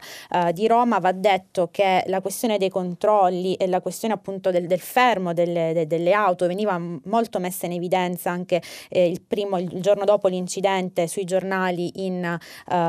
di 0.54 0.68
Roma. 0.68 0.99
Va 0.99 1.12
detto 1.12 1.70
che 1.72 2.04
la 2.08 2.22
questione 2.22 2.58
dei 2.58 2.70
controlli 2.70 3.56
e 3.56 3.68
la 3.68 3.82
questione 3.82 4.14
appunto 4.14 4.49
del, 4.49 4.66
del 4.66 4.80
fermo 4.80 5.34
delle, 5.34 5.74
de, 5.74 5.88
delle, 5.88 6.14
auto 6.14 6.47
veniva 6.47 6.80
molto 7.06 7.39
messa 7.39 7.66
in 7.66 7.74
evidenza 7.74 8.32
anche 8.32 8.62
il 8.89 9.22
primo 9.22 9.58
il 9.58 9.82
giorno 9.82 10.06
dopo 10.06 10.28
l'incidente 10.28 11.08
sui 11.08 11.26
giornali 11.26 12.06
in, 12.06 12.38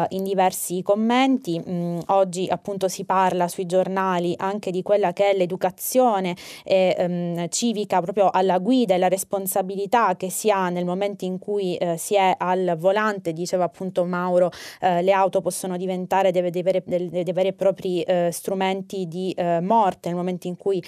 in 0.08 0.24
diversi 0.24 0.82
commenti. 0.82 1.60
Mm, 1.60 1.98
oggi 2.06 2.46
appunto 2.48 2.88
si 2.88 3.01
parla 3.04 3.48
sui 3.48 3.66
giornali 3.66 4.34
anche 4.36 4.70
di 4.70 4.82
quella 4.82 5.12
che 5.12 5.30
è 5.30 5.36
l'educazione 5.36 6.36
eh, 6.64 6.94
um, 6.98 7.48
civica 7.48 8.00
proprio 8.00 8.30
alla 8.30 8.58
guida 8.58 8.94
e 8.94 8.98
la 8.98 9.08
responsabilità 9.08 10.16
che 10.16 10.30
si 10.30 10.50
ha 10.50 10.68
nel 10.68 10.84
momento 10.84 11.24
in 11.24 11.38
cui 11.38 11.76
eh, 11.76 11.96
si 11.96 12.14
è 12.14 12.34
al 12.36 12.76
volante, 12.78 13.32
diceva 13.32 13.64
appunto 13.64 14.04
Mauro, 14.04 14.50
eh, 14.80 15.02
le 15.02 15.12
auto 15.12 15.40
possono 15.40 15.76
diventare 15.76 16.30
dei, 16.30 16.50
dei, 16.50 16.62
veri, 16.62 16.82
dei, 16.84 17.08
dei 17.08 17.32
veri 17.32 17.48
e 17.48 17.52
propri 17.52 18.02
eh, 18.02 18.30
strumenti 18.32 19.06
di 19.06 19.32
eh, 19.32 19.60
morte 19.60 20.08
nel 20.08 20.16
momento 20.16 20.46
in 20.46 20.56
cui 20.56 20.82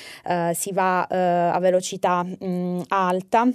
si 0.52 0.72
va 0.72 1.02
a 1.02 1.58
velocità 1.58 2.22
mh, 2.22 2.36
mm, 2.44 2.80
alta. 2.88 3.48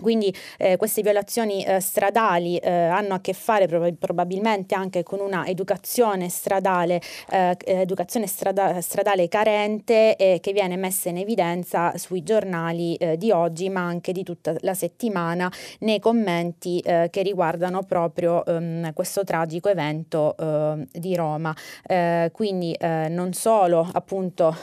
Quindi 0.00 0.32
eh, 0.58 0.76
queste 0.76 1.02
violazioni 1.02 1.64
eh, 1.64 1.80
stradali 1.80 2.56
eh, 2.58 2.70
hanno 2.70 3.14
a 3.14 3.20
che 3.20 3.32
fare 3.32 3.66
prob- 3.66 3.96
probabilmente 3.96 4.74
anche 4.74 5.02
con 5.02 5.20
una 5.20 5.46
educazione 5.46 6.28
stradale, 6.28 7.00
eh, 7.30 7.56
educazione 7.64 8.26
strada- 8.26 8.80
stradale 8.80 9.28
carente 9.28 10.16
che 10.18 10.52
viene 10.52 10.76
messa 10.76 11.08
in 11.08 11.18
evidenza 11.18 11.96
sui 11.96 12.22
giornali 12.22 12.94
eh, 12.96 13.16
di 13.16 13.30
oggi 13.30 13.68
ma 13.68 13.80
anche 13.82 14.12
di 14.12 14.22
tutta 14.22 14.54
la 14.60 14.74
settimana 14.74 15.50
nei 15.80 15.98
commenti 15.98 16.78
eh, 16.80 17.08
che 17.10 17.22
riguardano 17.22 17.82
proprio 17.82 18.44
ehm, 18.44 18.92
questo 18.92 19.24
tragico 19.24 19.68
evento 19.68 20.36
ehm, 20.36 20.86
di 20.92 21.14
Roma. 21.14 21.54
quindi 22.32 22.76
non 22.80 23.32
solo 23.32 23.88
appunto 23.92 24.54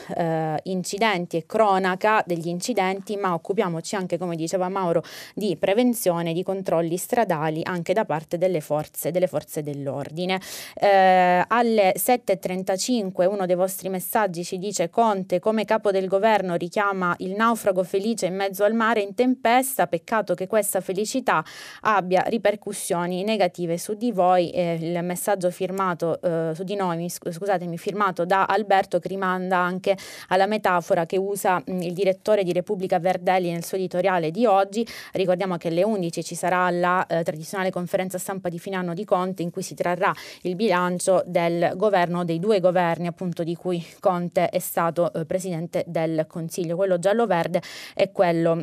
incidenti 0.63 1.37
e 1.37 1.45
cronaca 1.45 2.23
degli 2.25 2.47
incidenti 2.47 3.15
ma 3.17 3.33
occupiamoci 3.33 3.95
anche 3.95 4.17
come 4.17 4.35
diceva 4.35 4.69
Mauro 4.69 5.03
di 5.33 5.55
prevenzione 5.57 6.33
di 6.33 6.43
controlli 6.43 6.97
stradali 6.97 7.61
anche 7.63 7.93
da 7.93 8.05
parte 8.05 8.37
delle 8.37 8.61
forze, 8.61 9.11
delle 9.11 9.27
forze 9.27 9.63
dell'ordine. 9.63 10.39
Eh, 10.75 11.43
alle 11.47 11.93
7.35 11.95 13.25
uno 13.25 13.45
dei 13.45 13.55
vostri 13.55 13.89
messaggi 13.89 14.43
ci 14.43 14.57
dice 14.57 14.89
Conte 14.89 15.39
come 15.39 15.65
capo 15.65 15.91
del 15.91 16.07
governo 16.07 16.55
richiama 16.55 17.15
il 17.19 17.33
naufrago 17.35 17.83
felice 17.83 18.27
in 18.27 18.35
mezzo 18.35 18.63
al 18.63 18.73
mare 18.73 19.01
in 19.01 19.15
tempesta, 19.15 19.87
peccato 19.87 20.33
che 20.33 20.47
questa 20.47 20.81
felicità 20.81 21.43
abbia 21.81 22.23
ripercussioni 22.27 23.23
negative 23.23 23.77
su 23.77 23.93
di 23.93 24.11
voi. 24.11 24.49
Eh, 24.51 24.77
il 24.79 25.03
messaggio 25.03 25.49
firmato 25.49 26.19
eh, 26.21 26.51
su 26.53 26.63
di 26.63 26.75
noi, 26.75 27.09
scusatemi, 27.09 27.77
firmato 27.77 28.25
da 28.25 28.45
Alberto 28.45 28.99
che 28.99 29.07
rimanda 29.07 29.57
anche 29.57 29.97
alla 30.29 30.45
metafora 30.45 31.05
che 31.05 31.17
usa 31.17 31.61
mh, 31.63 31.81
il 31.81 31.93
direttore 31.93 32.43
di 32.43 32.51
Repubblica 32.51 32.99
Verdelli 32.99 33.51
nel 33.51 33.63
suo 33.63 33.77
editoriale 33.77 34.31
di 34.31 34.45
oggi. 34.45 34.85
Ricordiamo 35.15 35.55
che 35.55 35.69
alle 35.69 35.81
11 35.81 36.23
ci 36.23 36.35
sarà 36.35 36.69
la 36.69 37.07
eh, 37.07 37.23
tradizionale 37.23 37.71
conferenza 37.71 38.17
stampa 38.17 38.49
di 38.49 38.59
fine 38.59 38.75
anno 38.75 38.93
di 38.93 39.05
Conte 39.05 39.43
in 39.43 39.49
cui 39.49 39.61
si 39.61 39.73
trarrà 39.73 40.13
il 40.41 40.55
bilancio 40.55 41.23
del 41.25 41.71
governo, 41.77 42.25
dei 42.25 42.37
due 42.37 42.59
governi 42.59 43.07
appunto 43.07 43.43
di 43.43 43.55
cui 43.55 43.83
Conte 44.01 44.49
è 44.49 44.59
stato 44.59 45.13
eh, 45.13 45.25
presidente 45.25 45.85
del 45.87 46.25
Consiglio, 46.27 46.75
quello 46.75 46.99
giallo-verde 46.99 47.61
e 47.93 48.11
quello 48.11 48.61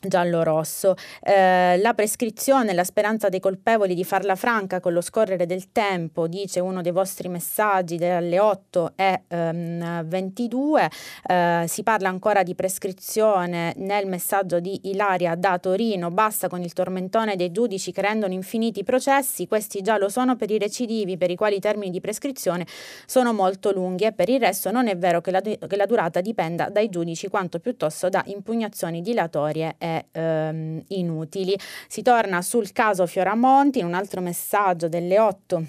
giallo-rosso. 0.00 0.94
Eh, 1.22 1.78
la 1.78 1.94
prescrizione, 1.94 2.72
la 2.72 2.84
speranza 2.84 3.28
dei 3.28 3.40
colpevoli 3.40 3.94
di 3.94 4.04
farla 4.04 4.34
franca 4.34 4.80
con 4.80 4.92
lo 4.92 5.00
scorrere 5.00 5.46
del 5.46 5.72
tempo, 5.72 6.26
dice 6.26 6.60
uno 6.60 6.80
dei 6.80 6.92
vostri 6.92 7.28
messaggi 7.28 7.96
dalle 7.96 8.38
8 8.38 8.92
e 8.96 9.22
ehm, 9.28 10.04
22. 10.04 10.90
Eh, 11.26 11.64
si 11.68 11.82
parla 11.82 12.08
ancora 12.08 12.42
di 12.42 12.54
prescrizione 12.54 13.74
nel 13.76 14.06
messaggio 14.06 14.60
di 14.60 14.88
Ilaria 14.90 15.34
da 15.34 15.58
Torino. 15.58 16.10
Basta 16.10 16.48
con 16.48 16.62
il 16.62 16.72
tormentone 16.72 17.36
dei 17.36 17.52
giudici 17.52 17.92
che 17.92 18.00
rendono 18.00 18.32
infiniti 18.32 18.82
processi. 18.82 19.46
Questi 19.46 19.82
già 19.82 19.98
lo 19.98 20.08
sono 20.08 20.36
per 20.36 20.50
i 20.50 20.58
recidivi, 20.58 21.16
per 21.16 21.30
i 21.30 21.36
quali 21.36 21.56
i 21.56 21.60
termini 21.60 21.90
di 21.90 22.00
prescrizione 22.00 22.66
sono 23.06 23.32
molto 23.32 23.72
lunghi 23.72 24.04
e 24.04 24.12
per 24.12 24.28
il 24.28 24.40
resto 24.40 24.70
non 24.70 24.88
è 24.88 24.96
vero 24.96 25.20
che 25.20 25.30
la, 25.30 25.40
che 25.40 25.76
la 25.76 25.86
durata 25.86 26.20
dipenda 26.20 26.68
dai 26.68 26.88
giudici, 26.88 27.28
quanto 27.28 27.58
piuttosto 27.58 28.08
da 28.08 28.22
impugnazioni 28.26 29.02
dilatorie 29.02 29.74
e 29.78 29.89
ehm, 30.10 30.82
inutili. 30.88 31.56
Si 31.88 32.02
torna 32.02 32.42
sul 32.42 32.72
caso 32.72 33.06
Fioramonti 33.06 33.78
in 33.78 33.86
un 33.86 33.94
altro 33.94 34.20
messaggio 34.20 34.88
delle 34.88 35.18
8 35.18 35.64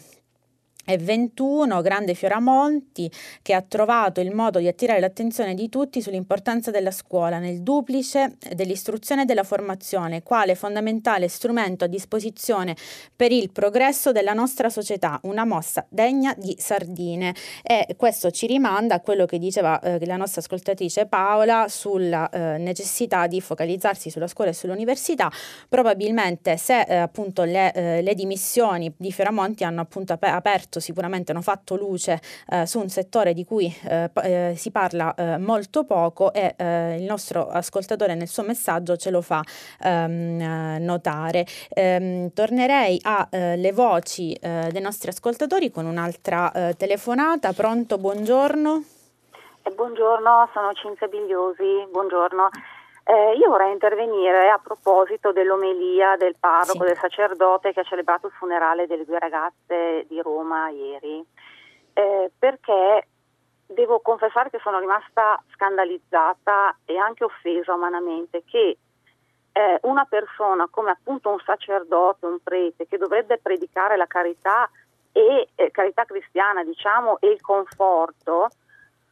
e 0.86 0.97
21, 0.97 1.82
Grande 1.82 2.13
Fioramonti, 2.13 3.11
che 3.41 3.53
ha 3.53 3.61
trovato 3.61 4.19
il 4.19 4.32
modo 4.32 4.59
di 4.59 4.67
attirare 4.67 4.99
l'attenzione 4.99 5.53
di 5.53 5.69
tutti 5.69 6.01
sull'importanza 6.01 6.71
della 6.71 6.91
scuola 6.91 7.39
nel 7.39 7.61
duplice 7.61 8.38
dell'istruzione 8.55 9.23
e 9.23 9.25
della 9.25 9.43
formazione, 9.43 10.23
quale 10.23 10.55
fondamentale 10.55 11.27
strumento 11.27 11.86
a 11.86 11.88
disposizione 11.88 12.75
per 13.15 13.32
il 13.32 13.51
progresso 13.51 14.11
della 14.11 14.34
nostra 14.34 14.69
società, 14.69 15.19
una 15.23 15.45
mossa 15.45 15.86
degna 15.89 16.34
di 16.38 16.55
sardine. 16.57 17.36
E 17.61 17.95
questo 17.97 18.32
ci 18.32 18.47
rimanda 18.47 18.95
a 18.95 18.99
quello 19.01 19.25
che 19.25 19.38
diceva 19.38 19.79
eh, 19.79 20.05
la 20.05 20.17
nostra 20.17 20.41
ascoltatrice 20.41 21.05
Paola 21.05 21.67
sulla 21.67 22.29
eh, 22.29 22.57
necessità 22.57 23.27
di 23.27 23.39
focalizzarsi 23.41 24.09
sulla 24.09 24.27
scuola 24.27 24.49
e 24.49 24.53
sull'università. 24.53 25.32
Probabilmente 25.69 26.57
se 26.57 26.82
eh, 26.82 26.95
appunto 26.95 27.43
le, 27.43 27.71
eh, 27.73 28.01
le, 28.01 28.13
dimissioni 28.15 28.93
di 28.97 29.11
Fioramonti 29.11 29.63
hanno 29.63 29.82
appunto 29.82 30.13
aperto 30.19 30.70
aperto 30.72 30.80
sicuramente 30.80 31.32
hanno 31.32 31.41
fatto 31.41 31.76
luce 31.76 32.22
eh, 32.49 32.65
su 32.65 32.80
un 32.80 32.88
settore 32.88 33.34
di 33.34 33.43
cui 33.43 33.74
eh, 33.84 34.09
eh 34.24 34.53
si 34.55 34.72
parla 34.72 35.13
eh, 35.15 35.38
molto 35.38 35.84
poco 35.84 36.32
e 36.32 36.55
eh, 36.57 36.97
il 36.97 37.03
nostro 37.03 37.49
ascoltatore 37.49 38.15
nel 38.15 38.28
suo 38.28 38.43
messaggio 38.43 38.95
ce 38.95 39.09
lo 39.09 39.22
fa 39.22 39.41
ehm, 39.84 40.78
notare. 40.80 41.45
Ehm, 41.69 42.32
tornerei 42.34 42.99
alle 43.03 43.72
voci 43.74 44.38
dei 44.39 44.82
nostri 44.82 45.09
ascoltatori 45.09 45.72
con 45.72 45.86
un'altra 45.86 46.51
telefonata. 46.78 47.51
Pronto, 47.53 47.97
buongiorno. 47.97 48.84
buongiorno, 49.76 50.49
sono 50.53 50.72
Cinzia 50.74 51.07
Bigliosi, 51.07 51.88
buongiorno. 51.89 52.49
Eh, 53.04 53.34
io 53.36 53.49
vorrei 53.49 53.72
intervenire 53.72 54.49
a 54.49 54.60
proposito 54.60 55.32
dell'omelia 55.32 56.16
del 56.18 56.36
parroco, 56.39 56.84
sì. 56.84 56.88
del 56.88 56.97
sacerdote 56.97 57.74
che 57.74 57.80
ha 57.80 57.84
celebrato 57.84 58.28
il 58.28 58.34
funerale 58.34 58.88
delle 58.88 59.06
due 59.06 59.20
ragazze 59.20 60.06
di 60.08 60.22
Roma 60.22 60.70
ieri, 60.70 61.26
eh, 61.93 62.32
perché 62.38 63.08
devo 63.66 63.99
confessare 63.99 64.49
che 64.49 64.60
sono 64.62 64.80
rimasta 64.80 65.41
scandalizzata 65.54 66.78
e 66.86 66.97
anche 66.97 67.24
offesa 67.24 67.74
umanamente 67.74 68.43
che 68.45 68.78
eh, 69.54 69.80
una 69.84 70.06
persona 70.06 70.68
come 70.70 70.91
appunto 70.91 71.30
un 71.30 71.39
sacerdote, 71.39 72.26
un 72.26 72.39
prete, 72.41 72.88
che 72.88 72.97
dovrebbe 72.97 73.38
predicare 73.38 73.97
la 73.97 74.08
carità 74.08 74.70
e 75.12 75.49
eh, 75.56 75.72
carità 75.72 76.06
cristiana, 76.06 76.64
diciamo, 76.64 77.20
e 77.20 77.28
il 77.28 77.41
conforto, 77.41 78.49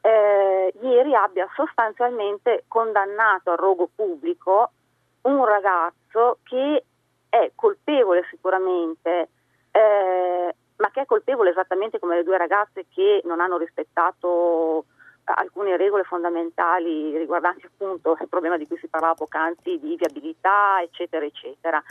eh, 0.02 0.74
ieri 0.82 1.16
abbia 1.16 1.48
sostanzialmente 1.56 2.66
condannato 2.68 3.52
al 3.52 3.58
rogo 3.58 3.90
pubblico 3.94 4.72
un 5.22 5.46
ragazzo 5.46 6.40
che 6.44 6.84
è 7.30 7.52
colpevole 7.56 8.26
sicuramente, 8.30 9.30
eh, 9.72 10.56
ma 10.78 10.92
che 10.92 11.02
è 11.02 11.06
colpevole 11.06 11.52
esattamente 11.52 12.00
come 12.00 12.16
le 12.16 12.24
due 12.24 12.38
ragazze 12.38 12.86
che 12.94 13.22
non 13.26 13.40
hanno 13.40 13.58
rispettato 13.58 14.86
alcune 15.26 15.78
regole 15.78 16.04
fondamentali 16.04 17.16
riguardanti 17.16 17.66
appunto 17.66 18.18
il 18.20 18.28
problema 18.28 18.58
di 18.58 18.66
cui 18.66 18.78
si 18.78 18.88
parlava 18.88 19.14
poc'anzi 19.14 19.80
di 19.80 19.96
viabilità, 19.96 20.82
eccetera, 20.82 21.24
eccetera. 21.26 21.84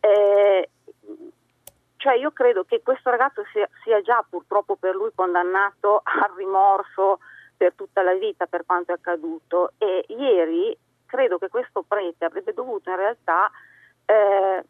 Eh, 0.00 0.68
cioè 1.96 2.14
io 2.14 2.32
credo 2.32 2.64
che 2.64 2.82
questo 2.82 3.10
ragazzo 3.10 3.44
sia, 3.52 3.68
sia, 3.84 4.00
già 4.00 4.24
purtroppo 4.28 4.74
per 4.74 4.96
lui 4.96 5.10
condannato 5.14 6.00
al 6.02 6.32
rimorso 6.34 7.20
per 7.62 7.74
tutta 7.76 8.02
la 8.02 8.14
vita 8.14 8.46
per 8.46 8.64
quanto 8.66 8.90
è 8.90 8.94
accaduto. 8.94 9.74
E 9.78 10.04
ieri 10.08 10.76
credo 11.06 11.38
che 11.38 11.48
questo 11.48 11.84
prete 11.86 12.24
avrebbe 12.24 12.52
dovuto 12.52 12.90
in 12.90 12.96
realtà 12.96 13.48
eh, 14.04 14.64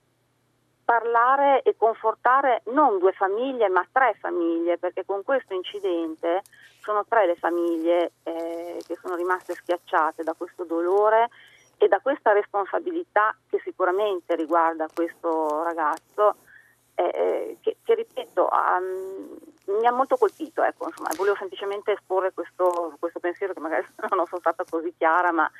parlare 0.85 1.63
e 1.63 1.75
confortare 1.75 2.63
non 2.67 2.99
due 2.99 3.13
famiglie 3.13 3.69
ma 3.71 3.87
tre 3.91 4.15
famiglie 4.21 4.77
perché 4.77 5.07
con 5.07 5.23
questo 5.23 5.55
incidente 5.55 6.43
sono 6.81 7.07
tre 7.09 7.25
le 7.25 7.37
famiglie 7.37 8.13
eh, 8.25 8.83
che 8.87 8.99
sono 9.01 9.15
rimaste 9.15 9.55
schiacciate 9.55 10.23
da 10.23 10.35
questo 10.37 10.65
dolore 10.65 11.31
e 11.79 11.89
da 11.89 12.01
questa 12.01 12.33
responsabilità 12.33 13.35
che 13.49 13.59
sicuramente 13.65 14.35
riguarda 14.35 14.87
questo 14.93 15.63
ragazzo 15.63 16.35
eh, 16.97 17.11
eh 17.15 17.57
che, 17.61 17.77
che, 17.83 17.95
ripeto 17.95 18.49
um, 18.51 19.39
mi 19.67 19.87
ha 19.87 19.93
molto 19.93 20.17
colpito 20.17 20.63
ecco, 20.63 20.87
insomma, 20.89 21.11
volevo 21.17 21.37
semplicemente 21.37 21.93
esporre 21.93 22.33
questo, 22.33 22.95
questo 22.99 23.21
pensiero 23.21 23.53
che 23.53 23.61
magari 23.61 23.87
non 24.15 24.27
sono 24.27 24.41
stata 24.41 24.65
così 24.69 24.93
chiara 24.97 25.33
ma 25.33 25.51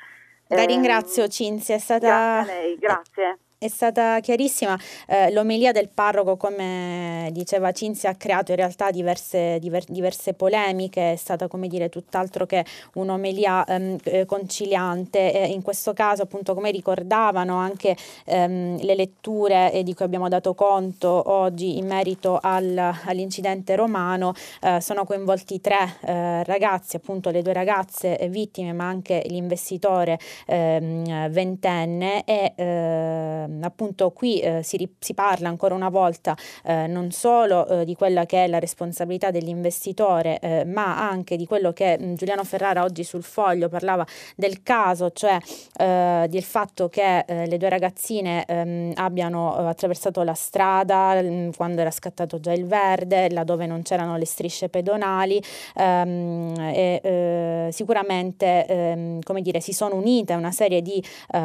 la 0.47 0.61
ehm, 0.61 0.67
ringrazio 0.67 1.27
Cinzia, 1.27 1.75
è 1.75 1.79
stata... 1.79 2.07
Grazie 2.07 2.51
a 2.51 2.55
lei, 2.55 2.77
grazie. 2.77 3.37
È 3.63 3.69
stata 3.69 4.19
chiarissima. 4.19 4.77
Eh, 5.07 5.31
l'omelia 5.31 5.71
del 5.71 5.87
parroco, 5.87 6.35
come 6.35 7.29
diceva 7.31 7.71
Cinzia, 7.71 8.09
ha 8.09 8.15
creato 8.15 8.51
in 8.51 8.57
realtà 8.57 8.91
diverse, 8.91 9.57
diver, 9.59 9.85
diverse 9.87 10.33
polemiche, 10.33 11.13
è 11.13 11.15
stata 11.15 11.47
come 11.47 11.69
dire 11.69 11.87
tutt'altro 11.87 12.45
che 12.45 12.65
un'omelia 12.95 13.63
ehm, 13.63 13.97
eh, 14.03 14.25
conciliante. 14.25 15.31
Eh, 15.31 15.45
in 15.45 15.61
questo 15.61 15.93
caso, 15.93 16.23
appunto, 16.23 16.53
come 16.53 16.71
ricordavano 16.71 17.55
anche 17.55 17.95
ehm, 18.25 18.81
le 18.81 18.95
letture 18.95 19.71
eh, 19.71 19.83
di 19.83 19.93
cui 19.93 20.03
abbiamo 20.03 20.27
dato 20.27 20.53
conto 20.55 21.31
oggi 21.31 21.77
in 21.77 21.87
merito 21.87 22.39
al, 22.41 22.77
all'incidente 23.05 23.77
romano, 23.77 24.33
eh, 24.61 24.81
sono 24.81 25.05
coinvolti 25.05 25.61
tre 25.61 25.99
eh, 26.01 26.43
ragazzi, 26.43 26.97
appunto 26.97 27.29
le 27.29 27.41
due 27.41 27.53
ragazze 27.53 28.27
vittime, 28.29 28.73
ma 28.73 28.89
anche 28.89 29.23
l'investitore 29.27 30.19
ehm, 30.47 31.29
ventenne 31.29 32.25
e 32.25 33.51
appunto 33.61 34.11
qui 34.11 34.39
eh, 34.39 34.63
si, 34.63 34.89
si, 34.99 35.13
parla 35.13 35.49
ancora 35.49 35.75
una 35.75 35.89
volta 35.89 36.35
eh, 36.63 36.87
non 36.87 37.11
solo 37.11 37.67
eh, 37.67 37.85
di 37.85 37.95
quella 37.95 38.25
che 38.25 38.45
è 38.45 38.47
la 38.47 38.59
responsabilità 38.59 39.31
dell'investitore, 39.31 40.39
eh, 40.39 40.65
ma 40.65 41.09
anche 41.09 41.35
di 41.35 41.45
quello 41.45 41.73
che 41.73 41.97
mh, 41.97 42.05
mm, 42.05 42.13
Giuliano 42.15 42.43
Ferrara 42.43 42.83
oggi 42.83 43.03
sul 43.03 43.23
foglio 43.23 43.69
parlava 43.69 44.05
del 44.35 44.63
caso, 44.63 45.11
cioè 45.11 45.37
eh, 45.77 46.25
del 46.29 46.43
fatto 46.43 46.89
che 46.89 47.19
eh, 47.19 47.47
le 47.47 47.57
due 47.57 47.69
ragazzine 47.69 48.45
ehm, 48.45 48.93
abbiano 48.95 49.55
attraversato 49.55 50.23
la 50.23 50.33
strada 50.33 51.21
mh, 51.21 51.27
mm, 51.27 51.49
quando 51.55 51.81
era 51.81 51.91
scattato 51.91 52.39
già 52.39 52.53
il 52.53 52.65
verde, 52.65 53.29
laddove 53.29 53.65
non 53.65 53.81
c'erano 53.81 54.17
le 54.17 54.25
strisce 54.25 54.69
pedonali 54.69 55.41
ehm, 55.75 56.53
e 56.73 57.69
sicuramente 57.71 58.65
ehm, 58.65 59.21
come 59.21 59.41
dire, 59.41 59.59
si 59.59 59.73
sono 59.73 59.95
unite 59.95 60.33
una 60.33 60.51
serie 60.51 60.81
di 60.81 61.03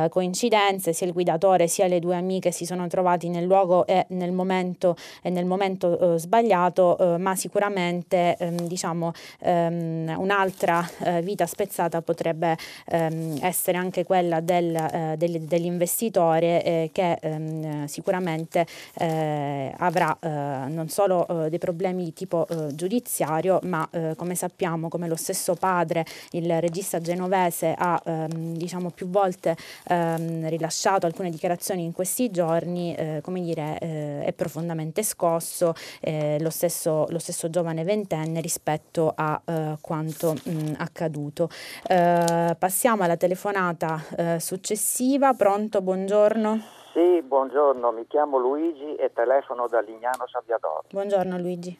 coincidenze, 0.09 0.93
sia 0.93 1.07
il 1.07 1.13
guidatore 1.13 1.69
sia 1.69 1.87
le 1.87 1.98
le 1.99 2.01
due 2.01 2.17
amiche 2.17 2.51
si 2.53 2.65
sono 2.65 2.87
trovati 2.87 3.29
nel 3.29 3.45
luogo 3.45 3.87
e 3.87 4.07
nel 4.11 4.33
momento, 4.33 4.97
e 5.23 5.31
nel 5.31 5.45
momento 5.45 6.15
eh, 6.15 6.19
sbagliato, 6.19 6.97
eh, 6.99 7.19
ma 7.19 7.35
sicuramente 7.35 8.37
ehm, 8.39 8.67
diciamo, 8.67 9.13
ehm, 9.41 10.15
un'altra 10.17 10.89
eh, 11.05 11.23
vita 11.23 11.47
spezzata 11.47 12.01
potrebbe 12.01 12.57
ehm, 12.87 13.39
essere 13.43 13.77
anche 13.77 14.05
quella 14.05 14.41
del, 14.41 14.75
eh, 14.75 15.15
del, 15.19 15.41
dell'investitore 15.43 16.63
eh, 16.63 16.91
che 16.93 17.19
ehm, 17.21 17.87
sicuramente 17.87 18.67
eh, 18.95 19.73
avrà 19.77 20.17
non 20.21 20.89
solo 20.89 21.27
dei 21.49 21.59
problemi 21.59 22.05
di 22.05 22.13
tipo 22.13 22.47
giudiziario, 22.73 23.59
ma 23.65 23.89
come 24.17 24.35
sappiamo, 24.35 24.89
come 24.89 25.09
lo 25.09 25.17
stesso 25.17 25.55
padre, 25.55 26.05
il 26.33 26.61
regista 26.61 27.01
genovese, 27.01 27.75
ha 27.77 28.01
ehm, 28.05 28.57
diciamo, 28.57 28.91
più 28.91 29.09
volte 29.09 29.57
ehm, 29.89 30.49
rilasciato 30.49 31.07
alcune 31.07 31.31
dichiarazioni 31.31 31.88
in 31.89 31.93
questi 31.95 32.31
giorni 32.31 32.95
eh, 32.95 33.21
come 33.23 33.41
dire, 33.41 33.79
eh, 33.81 34.25
è 34.25 34.33
profondamente 34.33 35.03
scosso 35.03 35.73
eh, 36.01 36.39
lo 36.41 36.51
stesso, 36.51 37.07
lo, 37.09 37.19
stesso, 37.19 37.51
giovane 37.51 37.83
ventenne 37.83 38.41
rispetto 38.41 39.13
a 39.15 39.41
eh, 39.45 39.77
quanto 39.81 40.35
mh, 40.35 40.75
accaduto. 40.79 41.49
Eh, 41.89 42.55
passiamo 42.59 43.03
alla 43.03 43.17
telefonata 43.17 43.99
eh, 44.17 44.41
successiva. 44.41 45.33
Pronto, 45.33 45.81
buongiorno. 45.81 46.61
Sì, 46.93 47.23
buongiorno, 47.23 47.93
mi 47.93 48.07
chiamo 48.07 48.39
Luigi 48.39 48.95
e 48.97 49.13
telefono 49.13 49.67
da 49.69 49.81
Lignano 49.81 50.27
Sabbiadoro. 50.27 50.85
Buongiorno 50.91 51.39
Luigi. 51.39 51.79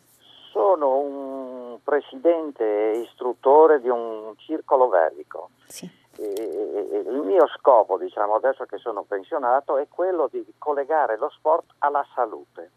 Sono 0.53 0.99
un 0.99 1.79
presidente 1.83 2.65
e 2.65 2.99
istruttore 3.01 3.81
di 3.81 3.89
un 3.89 4.33
circolo 4.37 4.89
velico. 4.89 5.51
Sì 5.67 6.07
il 6.21 7.21
mio 7.25 7.47
scopo, 7.49 7.97
diciamo, 7.97 8.35
adesso 8.35 8.65
che 8.65 8.79
sono 8.79 9.03
pensionato, 9.03 9.77
è 9.77 9.87
quello 9.89 10.29
di 10.31 10.45
collegare 10.59 11.17
lo 11.17 11.31
sport 11.31 11.75
alla 11.79 12.05
salute. 12.15 12.71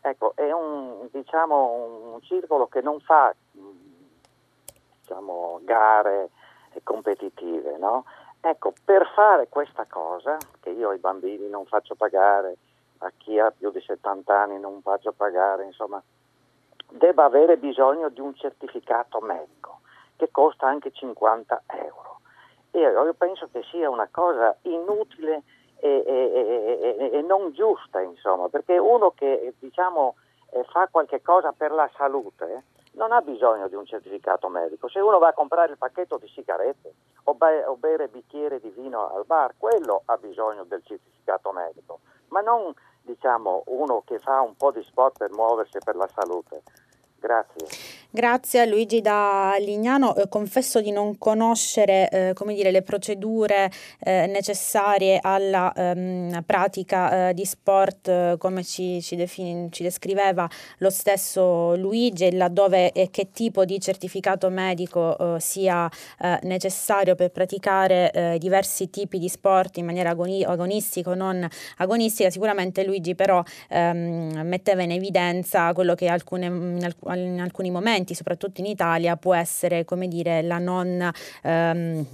Ecco, 0.00 0.32
è 0.34 0.50
un, 0.50 1.08
diciamo, 1.10 2.12
un 2.14 2.22
circolo 2.22 2.66
che 2.66 2.80
non 2.80 3.00
fa 3.00 3.34
diciamo, 5.00 5.60
gare 5.62 6.30
competitive, 6.82 7.76
no? 7.76 8.04
Ecco, 8.40 8.72
per 8.84 9.06
fare 9.14 9.48
questa 9.48 9.84
cosa, 9.88 10.38
che 10.60 10.70
io 10.70 10.90
ai 10.90 10.98
bambini 10.98 11.48
non 11.48 11.66
faccio 11.66 11.94
pagare, 11.94 12.56
a 12.98 13.12
chi 13.16 13.38
ha 13.38 13.50
più 13.50 13.70
di 13.70 13.80
70 13.80 14.34
anni 14.34 14.58
non 14.58 14.80
faccio 14.80 15.12
pagare, 15.12 15.64
insomma, 15.64 16.02
debba 16.88 17.24
avere 17.24 17.56
bisogno 17.58 18.08
di 18.08 18.20
un 18.20 18.34
certificato 18.34 19.20
medico 19.20 19.80
che 20.16 20.30
costa 20.30 20.66
anche 20.66 20.90
50 20.90 21.62
euro. 21.66 22.19
Io 22.72 23.14
penso 23.14 23.48
che 23.50 23.62
sia 23.70 23.90
una 23.90 24.08
cosa 24.10 24.56
inutile 24.62 25.42
e, 25.78 26.04
e, 26.06 26.96
e, 26.98 27.10
e 27.18 27.22
non 27.22 27.52
giusta, 27.52 28.00
insomma, 28.00 28.48
perché 28.48 28.78
uno 28.78 29.12
che 29.12 29.54
diciamo, 29.58 30.14
eh, 30.50 30.64
fa 30.64 30.88
qualche 30.90 31.22
cosa 31.22 31.52
per 31.52 31.72
la 31.72 31.90
salute 31.96 32.64
non 32.92 33.12
ha 33.12 33.20
bisogno 33.20 33.68
di 33.68 33.74
un 33.74 33.86
certificato 33.86 34.48
medico. 34.48 34.88
Se 34.88 35.00
uno 35.00 35.18
va 35.18 35.28
a 35.28 35.32
comprare 35.32 35.72
il 35.72 35.78
pacchetto 35.78 36.18
di 36.18 36.28
sigarette 36.28 36.92
o, 37.24 37.34
be- 37.34 37.64
o 37.64 37.76
bere 37.76 38.08
bicchiere 38.08 38.60
di 38.60 38.70
vino 38.70 39.14
al 39.14 39.24
bar, 39.24 39.54
quello 39.56 40.02
ha 40.06 40.16
bisogno 40.16 40.64
del 40.64 40.82
certificato 40.84 41.52
medico, 41.52 42.00
ma 42.28 42.40
non 42.40 42.72
diciamo, 43.02 43.62
uno 43.66 44.02
che 44.04 44.18
fa 44.18 44.40
un 44.40 44.56
po' 44.56 44.70
di 44.70 44.82
sport 44.82 45.18
per 45.18 45.30
muoversi 45.32 45.78
per 45.84 45.96
la 45.96 46.08
salute. 46.08 46.62
Grazie. 47.18 47.66
Grazie 48.12 48.62
a 48.62 48.64
Luigi 48.64 49.00
da 49.00 49.54
Lignano. 49.60 50.16
Eh, 50.16 50.28
confesso 50.28 50.80
di 50.80 50.90
non 50.90 51.16
conoscere 51.16 52.08
eh, 52.08 52.34
dire, 52.48 52.72
le 52.72 52.82
procedure 52.82 53.70
eh, 54.00 54.26
necessarie 54.26 55.20
alla 55.22 55.72
ehm, 55.72 56.42
pratica 56.44 57.28
eh, 57.28 57.34
di 57.34 57.44
sport 57.44 58.08
eh, 58.08 58.34
come 58.36 58.64
ci, 58.64 59.00
ci, 59.00 59.14
defini, 59.14 59.70
ci, 59.70 59.84
descriveva 59.84 60.50
lo 60.78 60.90
stesso 60.90 61.76
Luigi, 61.76 62.34
laddove 62.34 62.90
e 62.90 63.10
che 63.12 63.30
tipo 63.30 63.64
di 63.64 63.78
certificato 63.78 64.50
medico 64.50 65.36
eh, 65.36 65.40
sia 65.40 65.88
necessario 66.42 67.14
per 67.14 67.30
praticare 67.30 68.36
diversi 68.38 68.90
tipi 68.90 69.18
di 69.18 69.28
sport 69.28 69.76
in 69.76 69.84
maniera 69.84 70.10
agoni- 70.10 70.44
agonistica 70.44 71.10
o 71.10 71.14
non 71.14 71.46
agonistica. 71.76 72.28
Sicuramente 72.30 72.84
Luigi 72.84 73.14
però 73.14 73.42
ehm, 73.68 74.40
metteva 74.44 74.82
in 74.82 74.90
evidenza 74.90 75.72
quello 75.72 75.94
che 75.94 76.08
alcune, 76.08 76.46
in 76.46 76.80
alc- 76.82 77.16
in 77.16 77.40
alcuni 77.40 77.70
momenti, 77.70 77.99
soprattutto 78.06 78.60
in 78.60 78.66
Italia, 78.66 79.16
può 79.16 79.34
essere 79.34 79.84
come 79.84 80.08
dire 80.08 80.42
la 80.42 80.58
non 80.58 81.10
ehm, 81.42 82.06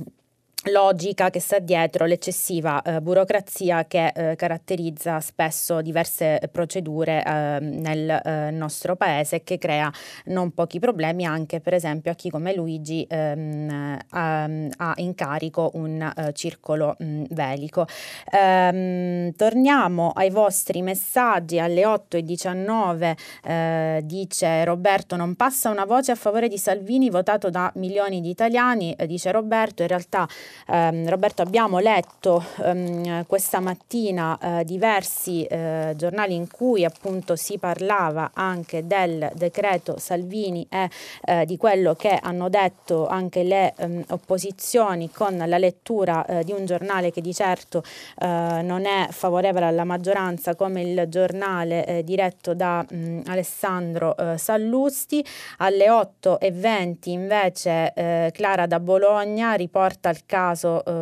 logica 0.64 1.30
che 1.30 1.40
sta 1.40 1.58
dietro 1.58 2.06
l'eccessiva 2.06 2.82
eh, 2.82 3.00
burocrazia 3.00 3.84
che 3.86 4.08
eh, 4.08 4.36
caratterizza 4.36 5.20
spesso 5.20 5.80
diverse 5.80 6.40
procedure 6.50 7.22
eh, 7.24 7.58
nel 7.60 8.10
eh, 8.10 8.50
nostro 8.50 8.96
paese 8.96 9.36
e 9.36 9.44
che 9.44 9.58
crea 9.58 9.92
non 10.26 10.52
pochi 10.52 10.78
problemi 10.78 11.24
anche 11.24 11.60
per 11.60 11.74
esempio 11.74 12.10
a 12.10 12.14
chi 12.14 12.30
come 12.30 12.54
Luigi 12.54 13.06
ehm, 13.08 13.98
ha, 14.10 14.42
ha, 14.76 14.92
in 14.96 15.14
carico 15.14 15.70
un 15.74 16.00
eh, 16.02 16.32
circolo 16.32 16.96
mh, 16.98 17.24
velico. 17.30 17.86
Ehm, 18.32 19.32
torniamo 19.36 20.10
ai 20.14 20.30
vostri 20.30 20.82
messaggi 20.82 21.58
alle 21.58 21.82
8.19 21.82 23.16
eh, 23.44 24.00
dice 24.04 24.64
Roberto 24.64 25.16
non 25.16 25.34
passa 25.34 25.70
una 25.70 25.84
voce 25.84 26.12
a 26.12 26.16
favore 26.16 26.48
di 26.48 26.58
Salvini 26.58 27.10
votato 27.10 27.50
da 27.50 27.70
milioni 27.76 28.20
di 28.20 28.30
italiani 28.30 28.96
dice 29.06 29.30
Roberto 29.30 29.82
in 29.82 29.88
realtà 29.88 30.26
ehm, 30.68 31.08
Roberto 31.08 31.42
abbiamo 31.42 31.78
letto 31.78 32.44
ehm, 32.62 33.26
questa 33.26 33.60
mattina 33.60 34.38
eh, 34.40 34.64
diversi 34.64 35.44
eh, 35.44 35.94
giornali 35.96 36.34
in 36.34 36.48
cui 36.50 36.84
appunto 36.84 37.36
si 37.36 37.58
parlava 37.58 38.30
anche 38.34 38.86
del 38.86 39.30
decreto 39.34 39.98
Salvini 39.98 40.66
e 40.70 40.88
eh, 41.24 41.44
di 41.46 41.56
quello 41.56 41.94
che 41.94 42.18
hanno 42.20 42.48
detto 42.48 43.06
anche 43.06 43.42
le 43.42 43.74
ehm, 43.76 44.04
opposizioni 44.10 45.10
con 45.10 45.36
la 45.36 45.58
lettura 45.58 46.24
di 46.44 46.52
un 46.52 46.64
giornale 46.64 47.10
che 47.10 47.20
di 47.20 47.32
certo 47.32 47.82
non 48.16 48.84
è 48.84 49.08
favorevole 49.10 49.66
alla 49.66 49.84
maggioranza 49.84 50.54
come 50.54 50.82
il 50.82 51.04
giornale 51.08 52.02
diretto 52.04 52.54
da 52.54 52.84
mh, 52.88 53.22
Alessandro 53.26 54.14
Sallusti. 54.36 55.24
Alle 55.58 55.86
8.20 55.86 56.96
invece 57.10 58.30
Clara 58.32 58.66
da 58.66 58.80
Bologna 58.80 59.54
riporta 59.54 60.10
il 60.10 60.24
caso 60.26 60.35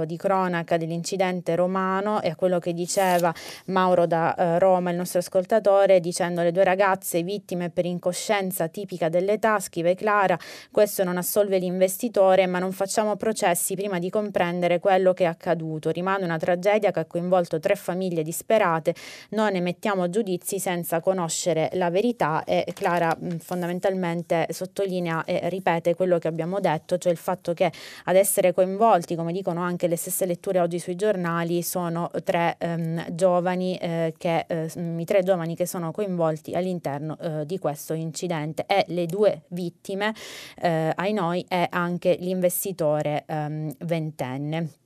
di 0.06 0.16
cronaca 0.16 0.76
dell'incidente 0.76 1.56
romano 1.56 2.20
e 2.22 2.30
a 2.30 2.36
quello 2.36 2.58
che 2.58 2.72
diceva 2.72 3.34
Mauro 3.66 4.06
da 4.06 4.58
Roma, 4.58 4.90
il 4.90 4.96
nostro 4.96 5.18
ascoltatore, 5.18 6.00
dicendo 6.00 6.42
le 6.42 6.52
due 6.52 6.62
ragazze 6.64 7.22
vittime 7.22 7.70
per 7.70 7.84
incoscienza 7.84 8.68
tipica 8.68 9.08
dell'età, 9.08 9.58
scrive 9.58 9.94
Clara, 9.94 10.38
questo 10.70 11.02
non 11.02 11.16
assolve 11.16 11.58
l'investitore, 11.58 12.46
ma 12.46 12.58
non 12.58 12.72
facciamo 12.72 13.16
processi 13.16 13.74
prima 13.74 13.98
di 13.98 14.10
comprendere 14.10 14.78
quello 14.78 15.12
che 15.12 15.24
è 15.24 15.26
accaduto. 15.26 15.90
Rimane 15.90 16.24
una 16.24 16.38
tragedia 16.38 16.90
che 16.90 17.00
ha 17.00 17.04
coinvolto 17.04 17.58
tre 17.58 17.74
famiglie 17.74 18.22
disperate, 18.22 18.94
non 19.30 19.54
emettiamo 19.54 20.08
giudizi 20.10 20.58
senza 20.58 21.00
conoscere 21.00 21.70
la 21.72 21.90
verità 21.90 22.44
e 22.44 22.64
Clara 22.72 23.16
fondamentalmente 23.38 24.46
sottolinea 24.50 25.24
e 25.24 25.48
ripete 25.48 25.94
quello 25.94 26.18
che 26.18 26.28
abbiamo 26.28 26.60
detto, 26.60 26.98
cioè 26.98 27.10
il 27.10 27.18
fatto 27.18 27.52
che 27.54 27.72
ad 28.04 28.16
essere 28.16 28.52
coinvolti, 28.52 29.14
come 29.24 29.32
dicono 29.36 29.62
anche 29.62 29.86
le 29.86 29.96
stesse 29.96 30.26
letture 30.26 30.60
oggi 30.60 30.78
sui 30.78 30.96
giornali, 30.96 31.62
sono 31.62 32.10
tre 32.24 32.56
ehm, 32.58 33.14
giovani 33.14 33.78
eh, 33.78 34.12
che 34.18 34.44
eh, 34.46 34.70
i 34.74 35.04
tre 35.06 35.22
giovani 35.22 35.56
che 35.56 35.66
sono 35.66 35.92
coinvolti 35.92 36.52
all'interno 36.52 37.16
eh, 37.18 37.46
di 37.46 37.58
questo 37.58 37.94
incidente 37.94 38.66
e 38.66 38.84
le 38.88 39.06
due 39.06 39.44
vittime 39.48 40.14
eh, 40.60 40.92
ai 40.94 41.14
noi 41.14 41.42
è 41.48 41.66
anche 41.70 42.18
l'investitore 42.20 43.24
ehm, 43.26 43.74
ventenne. 43.78 44.83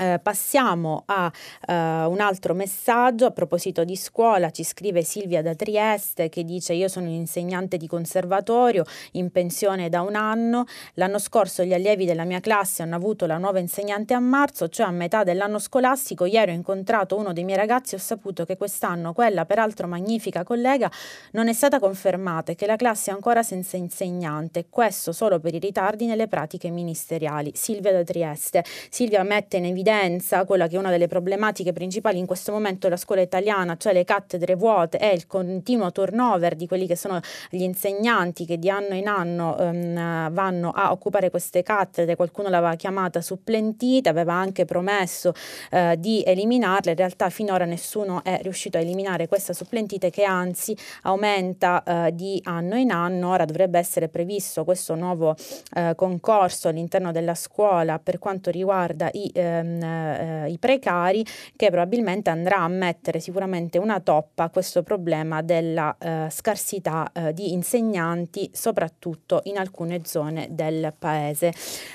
Eh, 0.00 0.20
passiamo 0.22 1.02
a 1.06 1.26
uh, 1.26 1.72
un 2.08 2.20
altro 2.20 2.54
messaggio 2.54 3.26
a 3.26 3.32
proposito 3.32 3.82
di 3.82 3.96
scuola, 3.96 4.50
ci 4.50 4.62
scrive 4.62 5.02
Silvia 5.02 5.42
da 5.42 5.56
Trieste 5.56 6.28
che 6.28 6.44
dice 6.44 6.72
io 6.72 6.86
sono 6.86 7.06
un 7.06 7.14
insegnante 7.14 7.76
di 7.76 7.88
conservatorio 7.88 8.84
in 9.12 9.32
pensione 9.32 9.88
da 9.88 10.02
un 10.02 10.14
anno, 10.14 10.66
l'anno 10.94 11.18
scorso 11.18 11.64
gli 11.64 11.74
allievi 11.74 12.04
della 12.04 12.22
mia 12.22 12.38
classe 12.38 12.84
hanno 12.84 12.94
avuto 12.94 13.26
la 13.26 13.38
nuova 13.38 13.58
insegnante 13.58 14.14
a 14.14 14.20
marzo, 14.20 14.68
cioè 14.68 14.86
a 14.86 14.92
metà 14.92 15.24
dell'anno 15.24 15.58
scolastico, 15.58 16.26
ieri 16.26 16.52
ho 16.52 16.54
incontrato 16.54 17.16
uno 17.16 17.32
dei 17.32 17.42
miei 17.42 17.58
ragazzi 17.58 17.94
e 17.94 17.98
ho 17.98 18.00
saputo 18.00 18.44
che 18.44 18.56
quest'anno 18.56 19.12
quella 19.12 19.46
peraltro 19.46 19.88
magnifica 19.88 20.44
collega 20.44 20.88
non 21.32 21.48
è 21.48 21.52
stata 21.52 21.80
confermata 21.80 22.52
e 22.52 22.54
che 22.54 22.66
la 22.66 22.76
classe 22.76 23.10
è 23.10 23.14
ancora 23.14 23.42
senza 23.42 23.76
insegnante, 23.76 24.66
questo 24.70 25.10
solo 25.10 25.40
per 25.40 25.54
i 25.54 25.58
ritardi 25.58 26.06
nelle 26.06 26.28
pratiche 26.28 26.70
ministeriali. 26.70 27.50
Silvia 27.56 27.90
da 27.90 28.04
Trieste. 28.04 28.62
Silvia 28.90 29.24
mette 29.24 29.56
in 29.56 29.64
evidenza 29.64 29.86
evidenza 29.88 30.44
quella 30.44 30.66
che 30.66 30.76
è 30.76 30.78
una 30.78 30.90
delle 30.90 31.06
problematiche 31.06 31.72
principali 31.72 32.18
in 32.18 32.26
questo 32.26 32.52
momento 32.52 32.80
della 32.86 32.98
scuola 32.98 33.22
italiana, 33.22 33.76
cioè 33.76 33.92
le 33.94 34.04
cattedre 34.04 34.54
vuote 34.54 34.98
e 34.98 35.14
il 35.14 35.26
continuo 35.26 35.90
turnover 35.90 36.54
di 36.54 36.66
quelli 36.66 36.86
che 36.86 36.96
sono 36.96 37.20
gli 37.50 37.62
insegnanti 37.62 38.44
che 38.44 38.58
di 38.58 38.68
anno 38.68 38.94
in 38.94 39.08
anno 39.08 39.56
um, 39.58 40.30
vanno 40.30 40.70
a 40.70 40.92
occupare 40.92 41.30
queste 41.30 41.62
cattedre. 41.62 42.16
Qualcuno 42.16 42.50
l'aveva 42.50 42.74
chiamata 42.74 43.20
supplentita, 43.22 44.10
aveva 44.10 44.34
anche 44.34 44.64
promesso 44.66 45.32
uh, 45.70 45.94
di 45.96 46.22
eliminarle. 46.24 46.90
In 46.90 46.96
realtà 46.96 47.30
finora 47.30 47.64
nessuno 47.64 48.22
è 48.22 48.40
riuscito 48.42 48.76
a 48.76 48.80
eliminare 48.80 49.26
questa 49.26 49.52
supplentite 49.52 50.10
che 50.10 50.24
anzi 50.24 50.76
aumenta 51.02 51.82
uh, 51.84 52.10
di 52.10 52.40
anno 52.44 52.76
in 52.76 52.90
anno. 52.90 53.30
Ora 53.30 53.44
dovrebbe 53.44 53.78
essere 53.78 54.08
previsto 54.08 54.64
questo 54.64 54.94
nuovo 54.94 55.34
uh, 55.74 55.94
concorso 55.94 56.68
all'interno 56.68 57.10
della 57.12 57.34
scuola 57.34 57.98
per 57.98 58.18
quanto 58.18 58.50
riguarda 58.50 59.08
i 59.12 59.30
um, 59.34 59.77
eh, 59.82 60.48
i 60.48 60.58
precari 60.58 61.24
che 61.56 61.68
probabilmente 61.68 62.30
andrà 62.30 62.58
a 62.58 62.68
mettere 62.68 63.20
sicuramente 63.20 63.78
una 63.78 64.00
toppa 64.00 64.44
a 64.44 64.50
questo 64.50 64.82
problema 64.82 65.42
della 65.42 65.96
eh, 65.98 66.28
scarsità 66.30 67.10
eh, 67.12 67.32
di 67.32 67.52
insegnanti 67.52 68.50
soprattutto 68.52 69.40
in 69.44 69.58
alcune 69.58 70.04
zone 70.04 70.48
del 70.50 70.92
paese. 70.98 71.52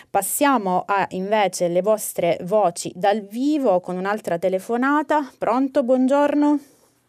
Passiamo 0.10 0.84
a 0.86 1.06
invece 1.10 1.68
le 1.68 1.82
vostre 1.82 2.38
voci 2.44 2.92
dal 2.96 3.22
vivo 3.22 3.80
con 3.80 3.98
un'altra 3.98 4.38
telefonata. 4.38 5.22
Pronto? 5.38 5.84
Buongiorno. 5.84 6.60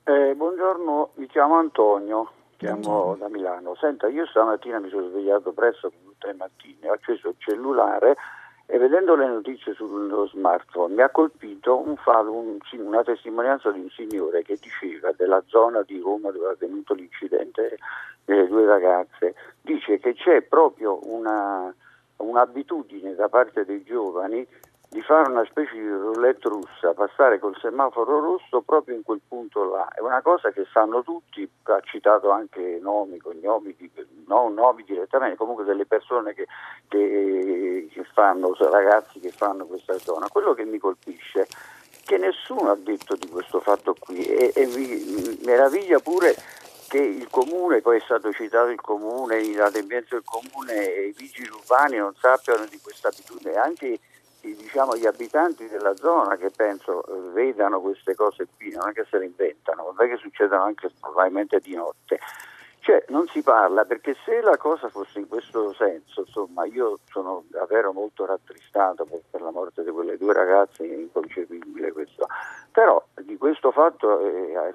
Eh, 0.04 0.34
buongiorno, 0.34 1.12
mi 1.14 1.26
chiamo 1.28 1.56
Antonio, 1.56 2.30
chiamo 2.58 3.16
da 3.18 3.28
Milano. 3.28 3.74
Senta, 3.76 4.06
io 4.06 4.26
stamattina 4.26 4.78
mi 4.78 4.90
sono 4.90 5.08
svegliato 5.08 5.52
presto 5.52 5.90
tutte 5.90 6.26
le 6.26 6.34
mattine, 6.34 6.90
ho 6.90 6.92
acceso 6.92 7.28
il 7.28 7.36
cellulare 7.38 8.14
e 8.66 8.78
vedendo 8.78 9.14
le 9.14 9.26
notizie 9.26 9.74
sullo 9.74 10.26
smartphone 10.26 10.94
mi 10.94 11.02
ha 11.02 11.10
colpito 11.10 11.78
un 11.78 11.96
fatto, 11.96 12.32
un, 12.32 12.58
una 12.78 13.02
testimonianza 13.02 13.70
di 13.70 13.80
un 13.80 13.90
signore 13.90 14.42
che 14.42 14.58
diceva 14.60 15.12
della 15.12 15.42
zona 15.46 15.82
di 15.82 16.00
Roma 16.00 16.30
dove 16.30 16.48
è 16.48 16.52
avvenuto 16.52 16.94
l'incidente 16.94 17.78
delle 18.24 18.46
due 18.46 18.64
ragazze, 18.64 19.34
dice 19.60 19.98
che 19.98 20.14
c'è 20.14 20.40
proprio 20.42 20.98
una, 21.02 21.72
un'abitudine 22.16 23.14
da 23.14 23.28
parte 23.28 23.66
dei 23.66 23.82
giovani 23.82 24.46
di 24.94 25.02
fare 25.02 25.28
una 25.28 25.44
specie 25.44 25.72
di 25.72 25.88
roulette 25.88 26.48
russa, 26.48 26.94
passare 26.94 27.40
col 27.40 27.56
semaforo 27.60 28.20
rosso 28.20 28.60
proprio 28.60 28.94
in 28.94 29.02
quel 29.02 29.20
punto 29.26 29.68
là. 29.68 29.88
È 29.88 29.98
una 29.98 30.22
cosa 30.22 30.52
che 30.52 30.64
sanno 30.72 31.02
tutti, 31.02 31.50
ha 31.64 31.80
citato 31.80 32.30
anche 32.30 32.78
nomi, 32.80 33.18
cognomi, 33.18 33.76
non 34.28 34.54
nomi 34.54 34.84
direttamente, 34.84 35.34
comunque 35.34 35.64
delle 35.64 35.84
persone 35.84 36.32
che, 36.32 36.46
che, 36.86 37.88
che 37.90 38.04
fanno, 38.12 38.54
ragazzi 38.70 39.18
che 39.18 39.32
fanno 39.32 39.66
questa 39.66 39.98
zona. 39.98 40.28
Quello 40.28 40.54
che 40.54 40.64
mi 40.64 40.78
colpisce 40.78 41.48
che 42.04 42.16
nessuno 42.16 42.70
ha 42.70 42.76
detto 42.76 43.16
di 43.16 43.28
questo 43.28 43.58
fatto 43.58 43.96
qui 43.98 44.24
e, 44.24 44.52
e 44.54 44.66
mi 44.66 45.40
meraviglia 45.44 45.98
pure 45.98 46.36
che 46.86 46.98
il 46.98 47.28
comune, 47.30 47.80
poi 47.80 47.96
è 47.96 48.00
stato 48.04 48.32
citato 48.32 48.68
il 48.68 48.80
comune, 48.80 49.40
l'inadempienza 49.40 50.14
del 50.14 50.22
comune 50.24 50.94
e 50.94 51.06
i 51.08 51.14
vigili 51.16 51.48
urbani 51.48 51.96
non 51.96 52.14
sappiano 52.14 52.64
di 52.66 52.78
questa 52.80 53.08
abitudine, 53.08 53.56
anche 53.56 53.98
diciamo, 54.52 54.96
gli 54.96 55.06
abitanti 55.06 55.68
della 55.68 55.94
zona 55.96 56.36
che 56.36 56.50
penso 56.50 57.04
eh, 57.06 57.30
vedano 57.32 57.80
queste 57.80 58.14
cose 58.14 58.46
qui, 58.56 58.70
non 58.70 58.88
è 58.88 58.92
che 58.92 59.06
se 59.08 59.18
le 59.18 59.26
inventano, 59.26 59.92
non 59.94 60.06
è 60.06 60.10
che 60.10 60.16
succedano 60.16 60.64
anche 60.64 60.90
probabilmente 61.00 61.60
di 61.60 61.74
notte. 61.74 62.18
Cioè 62.80 63.02
non 63.08 63.26
si 63.28 63.42
parla 63.42 63.86
perché 63.86 64.14
se 64.26 64.42
la 64.42 64.58
cosa 64.58 64.90
fosse 64.90 65.18
in 65.18 65.26
questo 65.26 65.72
senso, 65.72 66.20
insomma 66.20 66.66
io 66.66 66.98
sono 67.10 67.44
davvero 67.46 67.94
molto 67.94 68.26
rattristato 68.26 69.06
per, 69.06 69.22
per 69.30 69.40
la 69.40 69.50
morte 69.50 69.82
di 69.82 69.90
quelle 69.90 70.18
due 70.18 70.34
ragazze, 70.34 70.84
è 70.84 70.94
inconcepibile 70.94 71.92
questo, 71.92 72.26
però 72.70 73.02
di 73.22 73.38
questo 73.38 73.70
fatto 73.70 74.20
eh, 74.20 74.74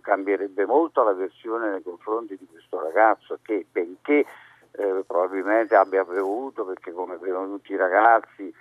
cambierebbe 0.00 0.66
molto 0.66 1.04
la 1.04 1.12
versione 1.12 1.70
nei 1.70 1.82
confronti 1.82 2.36
di 2.36 2.46
questo 2.50 2.80
ragazzo 2.80 3.38
che 3.40 3.64
benché 3.70 4.26
eh, 4.72 5.04
probabilmente 5.06 5.76
abbia 5.76 6.04
bevuto 6.04 6.64
perché 6.64 6.90
come 6.90 7.18
bevono 7.18 7.46
tutti 7.46 7.72
i 7.72 7.76
ragazzi 7.76 8.52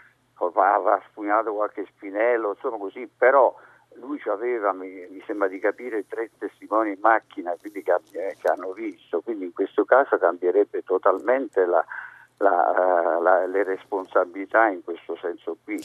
avrà 0.48 1.02
spugnato 1.10 1.54
qualche 1.54 1.86
spinello, 1.86 2.50
insomma 2.50 2.78
così, 2.78 3.10
però 3.18 3.54
lui 3.96 4.22
aveva, 4.26 4.74
mi, 4.74 5.08
mi, 5.10 5.22
sembra 5.26 5.48
di 5.48 5.60
capire, 5.60 6.08
tre 6.08 6.32
testimoni 6.38 6.92
in 6.92 7.00
macchina 7.00 7.56
quindi 7.60 7.84
che, 7.84 7.96
che, 8.12 8.48
hanno 8.48 8.72
visto, 8.72 9.22
quindi 9.22 9.46
in 9.46 9.54
questo 9.54 9.86
caso 9.86 10.18
cambierebbe 10.18 10.84
totalmente 10.84 11.66
la, 11.66 11.86
la, 12.44 13.20
la, 13.22 13.48
le 13.48 13.64
responsabilità 13.64 14.68
in 14.68 14.84
questo 14.84 15.18
senso 15.20 15.58
qui. 15.64 15.82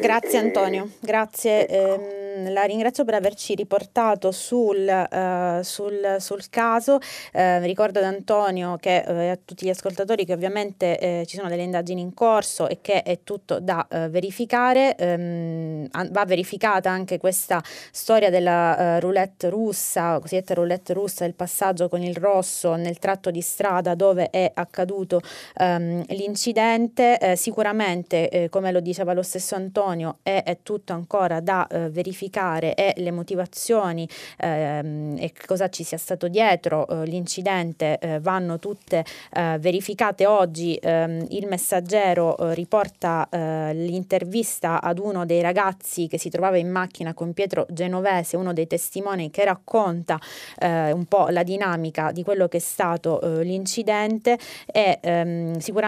Grazie 0.00 0.38
Antonio, 0.38 0.88
grazie. 0.98 1.66
Eh, 1.66 2.50
la 2.50 2.62
ringrazio 2.62 3.04
per 3.04 3.14
averci 3.14 3.54
riportato 3.54 4.32
sul, 4.32 4.88
uh, 4.88 5.60
sul, 5.62 6.16
sul 6.18 6.48
caso. 6.48 6.98
Eh, 7.32 7.60
ricordo 7.60 7.98
ad 7.98 8.06
Antonio 8.06 8.78
che 8.80 9.04
eh, 9.06 9.28
a 9.28 9.38
tutti 9.44 9.66
gli 9.66 9.68
ascoltatori 9.68 10.24
che 10.24 10.32
ovviamente 10.32 10.98
eh, 10.98 11.26
ci 11.26 11.36
sono 11.36 11.50
delle 11.50 11.64
indagini 11.64 12.00
in 12.00 12.14
corso 12.14 12.66
e 12.66 12.78
che 12.80 13.02
è 13.02 13.18
tutto 13.24 13.60
da 13.60 13.86
eh, 13.90 14.08
verificare. 14.08 14.96
Um, 14.98 15.88
va 16.10 16.24
verificata 16.24 16.88
anche 16.88 17.18
questa 17.18 17.62
storia 17.92 18.30
della 18.30 18.98
roulette 19.00 19.50
russa, 19.50 20.18
cosiddetta 20.18 20.54
roulette 20.54 20.94
russa, 20.94 21.26
il 21.26 21.34
passaggio 21.34 21.88
con 21.88 22.00
il 22.00 22.16
rosso 22.16 22.74
nel 22.74 22.98
tratto 22.98 23.30
di 23.30 23.42
strada 23.42 23.94
dove 23.94 24.30
è 24.30 24.50
accaduto 24.54 25.20
um, 25.58 25.99
l'incidente. 26.08 27.36
sicuramente, 27.36 28.48
come 28.50 28.72
lo 28.72 28.80
diceva 28.80 29.12
lo 29.12 29.22
stesso 29.22 29.54
Antonio, 29.54 30.18
è, 30.22 30.42
è 30.44 30.58
tutto 30.62 30.92
ancora 30.92 31.40
da 31.40 31.66
eh, 31.66 31.88
verificare 31.90 32.74
e 32.74 32.94
le 32.96 33.10
motivazioni 33.10 34.08
ehm, 34.38 35.16
e 35.18 35.32
cosa 35.46 35.68
ci 35.68 35.84
sia 35.84 35.98
stato 35.98 36.28
dietro 36.28 36.86
eh, 36.86 37.04
l'incidente 37.04 37.98
eh, 37.98 38.20
vanno 38.20 38.58
tutte 38.58 39.04
eh, 39.32 39.56
verificate 39.58 40.26
oggi. 40.26 40.78
Ehm, 40.80 41.26
il 41.30 41.46
messaggero 41.46 42.36
eh, 42.36 42.54
riporta 42.54 43.28
eh, 43.30 43.74
l'intervista 43.74 44.80
ad 44.80 44.98
uno 44.98 45.26
dei 45.26 45.40
ragazzi 45.40 46.06
che 46.06 46.18
si 46.18 46.30
trovava 46.30 46.56
in 46.56 46.70
macchina 46.70 47.14
con 47.14 47.32
Pietro 47.32 47.66
Genovese, 47.70 48.36
uno 48.36 48.52
dei 48.52 48.66
testimoni 48.66 49.30
che 49.30 49.44
racconta 49.44 50.18
eh, 50.58 50.92
un 50.92 51.04
po' 51.06 51.28
la 51.28 51.42
dinamica 51.42 52.12
di 52.12 52.22
quello 52.22 52.48
che 52.48 52.58
è 52.58 52.60
stato 52.60 53.18
l'incidente 53.42 54.38
e 54.66 54.98
ehm, 55.00 55.58
sicuramente 55.58 55.79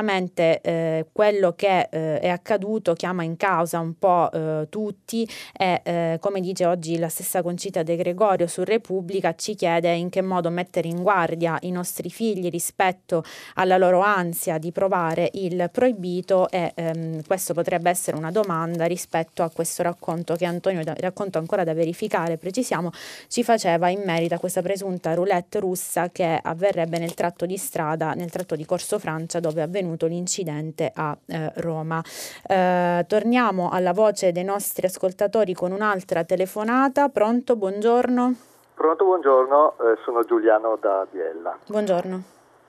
quello 1.12 1.52
che 1.54 1.88
è 1.88 2.28
accaduto 2.28 2.94
chiama 2.94 3.22
in 3.22 3.36
causa 3.36 3.78
un 3.78 3.98
po' 3.98 4.30
tutti 4.68 5.28
e 5.52 6.18
come 6.20 6.40
dice 6.40 6.66
oggi 6.66 6.98
la 6.98 7.08
stessa 7.08 7.42
Concita 7.42 7.82
De 7.82 7.96
Gregorio 7.96 8.46
su 8.46 8.64
Repubblica 8.64 9.34
ci 9.34 9.54
chiede 9.54 9.92
in 9.92 10.08
che 10.08 10.22
modo 10.22 10.50
mettere 10.50 10.88
in 10.88 11.02
guardia 11.02 11.58
i 11.62 11.70
nostri 11.70 12.10
figli 12.10 12.48
rispetto 12.48 13.24
alla 13.54 13.76
loro 13.76 14.00
ansia 14.00 14.58
di 14.58 14.72
provare 14.72 15.30
il 15.34 15.68
proibito 15.72 16.48
e 16.50 16.72
ehm, 16.74 17.22
questo 17.26 17.54
potrebbe 17.54 17.90
essere 17.90 18.16
una 18.16 18.30
domanda 18.30 18.84
rispetto 18.84 19.42
a 19.42 19.50
questo 19.50 19.82
racconto 19.82 20.34
che 20.36 20.44
Antonio, 20.44 20.84
da, 20.84 20.94
racconto 20.98 21.38
ancora 21.38 21.64
da 21.64 21.74
verificare, 21.74 22.36
precisiamo, 22.36 22.90
ci 23.28 23.42
faceva 23.42 23.88
in 23.88 24.02
merito 24.04 24.34
a 24.34 24.38
questa 24.38 24.62
presunta 24.62 25.14
roulette 25.14 25.60
russa 25.60 26.10
che 26.10 26.38
avverrebbe 26.40 26.98
nel 26.98 27.14
tratto 27.14 27.46
di 27.46 27.56
strada, 27.56 28.12
nel 28.12 28.30
tratto 28.30 28.56
di 28.56 28.64
Corso 28.64 28.98
Francia 28.98 29.40
dove 29.40 29.60
è 29.60 29.64
avvenuto 29.82 30.06
l'incidente 30.06 30.92
a 30.94 31.16
eh, 31.26 31.52
Roma. 31.56 32.00
Eh, 32.46 33.04
torniamo 33.08 33.68
alla 33.70 33.92
voce 33.92 34.32
dei 34.32 34.44
nostri 34.44 34.86
ascoltatori 34.86 35.52
con 35.52 35.72
un'altra 35.72 36.24
telefonata. 36.24 37.08
Pronto, 37.08 37.56
buongiorno. 37.56 38.34
Pronto, 38.74 39.04
buongiorno, 39.04 39.74
eh, 39.78 39.98
sono 40.04 40.22
Giuliano 40.24 40.76
da 40.80 41.06
Biella. 41.10 41.58
Buongiorno. 41.66 42.22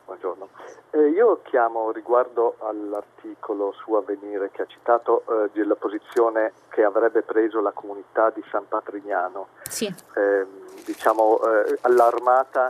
Buongiorno. 0.05 0.49
Eh, 0.91 1.09
io 1.09 1.41
chiamo 1.43 1.91
riguardo 1.91 2.57
all'articolo 2.59 3.73
su 3.83 3.93
Avvenire 3.93 4.51
che 4.51 4.63
ha 4.63 4.65
citato 4.65 5.23
eh, 5.27 5.49
della 5.53 5.75
posizione 5.75 6.51
che 6.69 6.83
avrebbe 6.83 7.23
preso 7.23 7.61
la 7.61 7.71
comunità 7.71 8.29
di 8.29 8.43
San 8.51 8.67
Patrignano, 8.67 9.47
sì. 9.63 9.91
Ehm, 10.15 10.45
diciamo 10.85 11.39
eh, 11.39 11.79
allarmata 11.81 12.69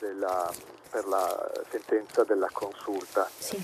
della, 0.00 0.50
per 0.92 1.06
la 1.06 1.50
sentenza 1.70 2.22
della 2.22 2.48
consulta. 2.52 3.26
Sì. 3.38 3.60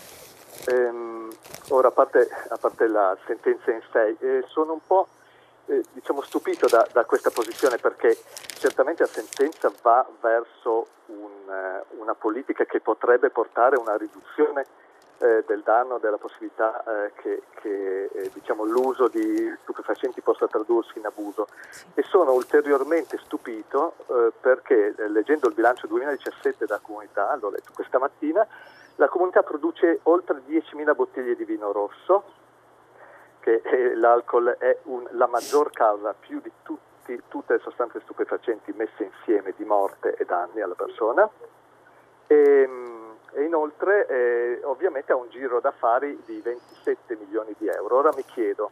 Ehm, 0.69 1.31
ora, 1.69 1.89
a 1.89 1.91
parte, 1.91 2.27
a 2.49 2.57
parte, 2.57 2.89
la 2.89 3.17
sentenza 3.27 3.71
in 3.71 3.83
sé, 3.93 4.17
eh, 4.19 4.45
sono 4.49 4.73
un 4.73 4.81
po' 4.85 5.09
eh, 5.67 5.85
diciamo 5.93 6.23
stupito 6.23 6.67
da, 6.67 6.89
da, 6.91 7.05
questa 7.05 7.31
posizione 7.31 7.77
perché 7.77 8.17
certamente 8.59 9.03
la 9.03 9.09
sentenza 9.09 9.71
va 9.83 10.07
verso 10.21 10.87
un, 11.07 11.51
eh, 11.51 11.85
una 11.99 12.15
politica 12.15 12.65
che 12.65 12.81
potrebbe 12.81 13.29
portare 13.29 13.77
a 13.77 13.81
una 13.81 13.97
riduzione 13.97 14.67
eh, 15.19 15.45
del 15.47 15.63
danno, 15.63 15.99
della 15.99 16.17
possibilità 16.17 16.83
eh, 16.85 17.13
che, 17.17 17.43
che 17.61 18.05
eh, 18.13 18.31
diciamo, 18.33 18.65
l'uso 18.65 19.09
di 19.09 19.53
stupefacenti 19.63 20.21
possa 20.21 20.47
tradursi 20.47 20.99
in 20.99 21.07
abuso. 21.07 21.49
E 21.95 22.03
sono 22.03 22.33
ulteriormente 22.33 23.19
stupito 23.19 23.95
eh, 24.07 24.33
perché 24.41 24.95
leggendo 25.09 25.49
il 25.49 25.55
bilancio 25.55 25.87
2017 25.87 26.67
della 26.67 26.81
comunità, 26.81 27.37
l'ho 27.37 27.51
letto 27.51 27.73
questa 27.75 27.99
mattina, 27.99 28.47
la 28.97 29.09
comunità 29.09 29.43
produce 29.43 30.01
oltre 30.05 30.43
10.000 30.47 30.95
bottiglie 30.95 31.37
di 31.37 31.45
vino 31.45 31.73
rosso, 31.73 32.25
che 33.41 33.61
eh, 33.65 33.95
l'alcol 33.95 34.57
è 34.59 34.77
un, 34.85 35.07
la 35.13 35.27
maggior 35.27 35.71
causa 35.71 36.15
più 36.19 36.41
di 36.41 36.51
tutti, 36.63 37.23
tutte 37.29 37.55
le 37.55 37.61
sostanze 37.61 38.01
stupefacenti 38.01 38.73
messe 38.73 39.05
insieme 39.05 39.55
di 39.57 39.65
morte 39.65 40.15
e 40.17 40.25
danni 40.25 40.61
alla 40.61 40.75
persona. 40.75 41.29
E, 42.27 42.35
ehm, 42.35 42.98
e 43.33 43.43
inoltre 43.43 44.07
eh, 44.07 44.61
ovviamente 44.65 45.13
ha 45.13 45.17
un 45.17 45.29
giro 45.29 45.61
d'affari 45.61 46.21
di 46.25 46.41
27 46.41 47.17
milioni 47.17 47.55
di 47.59 47.69
euro. 47.69 47.97
Ora 47.97 48.11
mi 48.15 48.25
chiedo, 48.25 48.71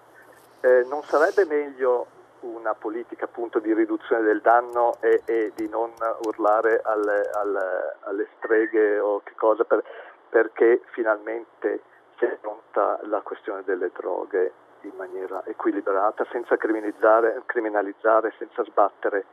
eh, 0.60 0.84
non 0.88 1.02
sarebbe 1.02 1.44
meglio 1.44 2.06
una 2.40 2.74
politica 2.74 3.24
appunto 3.24 3.58
di 3.58 3.72
riduzione 3.72 4.22
del 4.22 4.40
danno 4.40 4.96
e, 5.00 5.22
e 5.24 5.52
di 5.54 5.68
non 5.68 5.92
urlare 6.24 6.80
alle, 6.84 7.28
alle, 7.32 7.96
alle, 8.00 8.28
streghe 8.36 8.98
o 8.98 9.20
che 9.24 9.32
cosa 9.36 9.64
per, 9.64 9.82
perché 10.28 10.82
finalmente 10.92 11.80
si 12.18 12.24
affronta 12.24 13.00
la 13.04 13.20
questione 13.20 13.62
delle 13.64 13.90
droghe 13.92 14.52
in 14.82 14.92
maniera 14.96 15.42
equilibrata, 15.46 16.26
senza 16.30 16.56
criminalizzare 16.56 18.32
senza 18.38 18.62
sbattere 18.64 19.24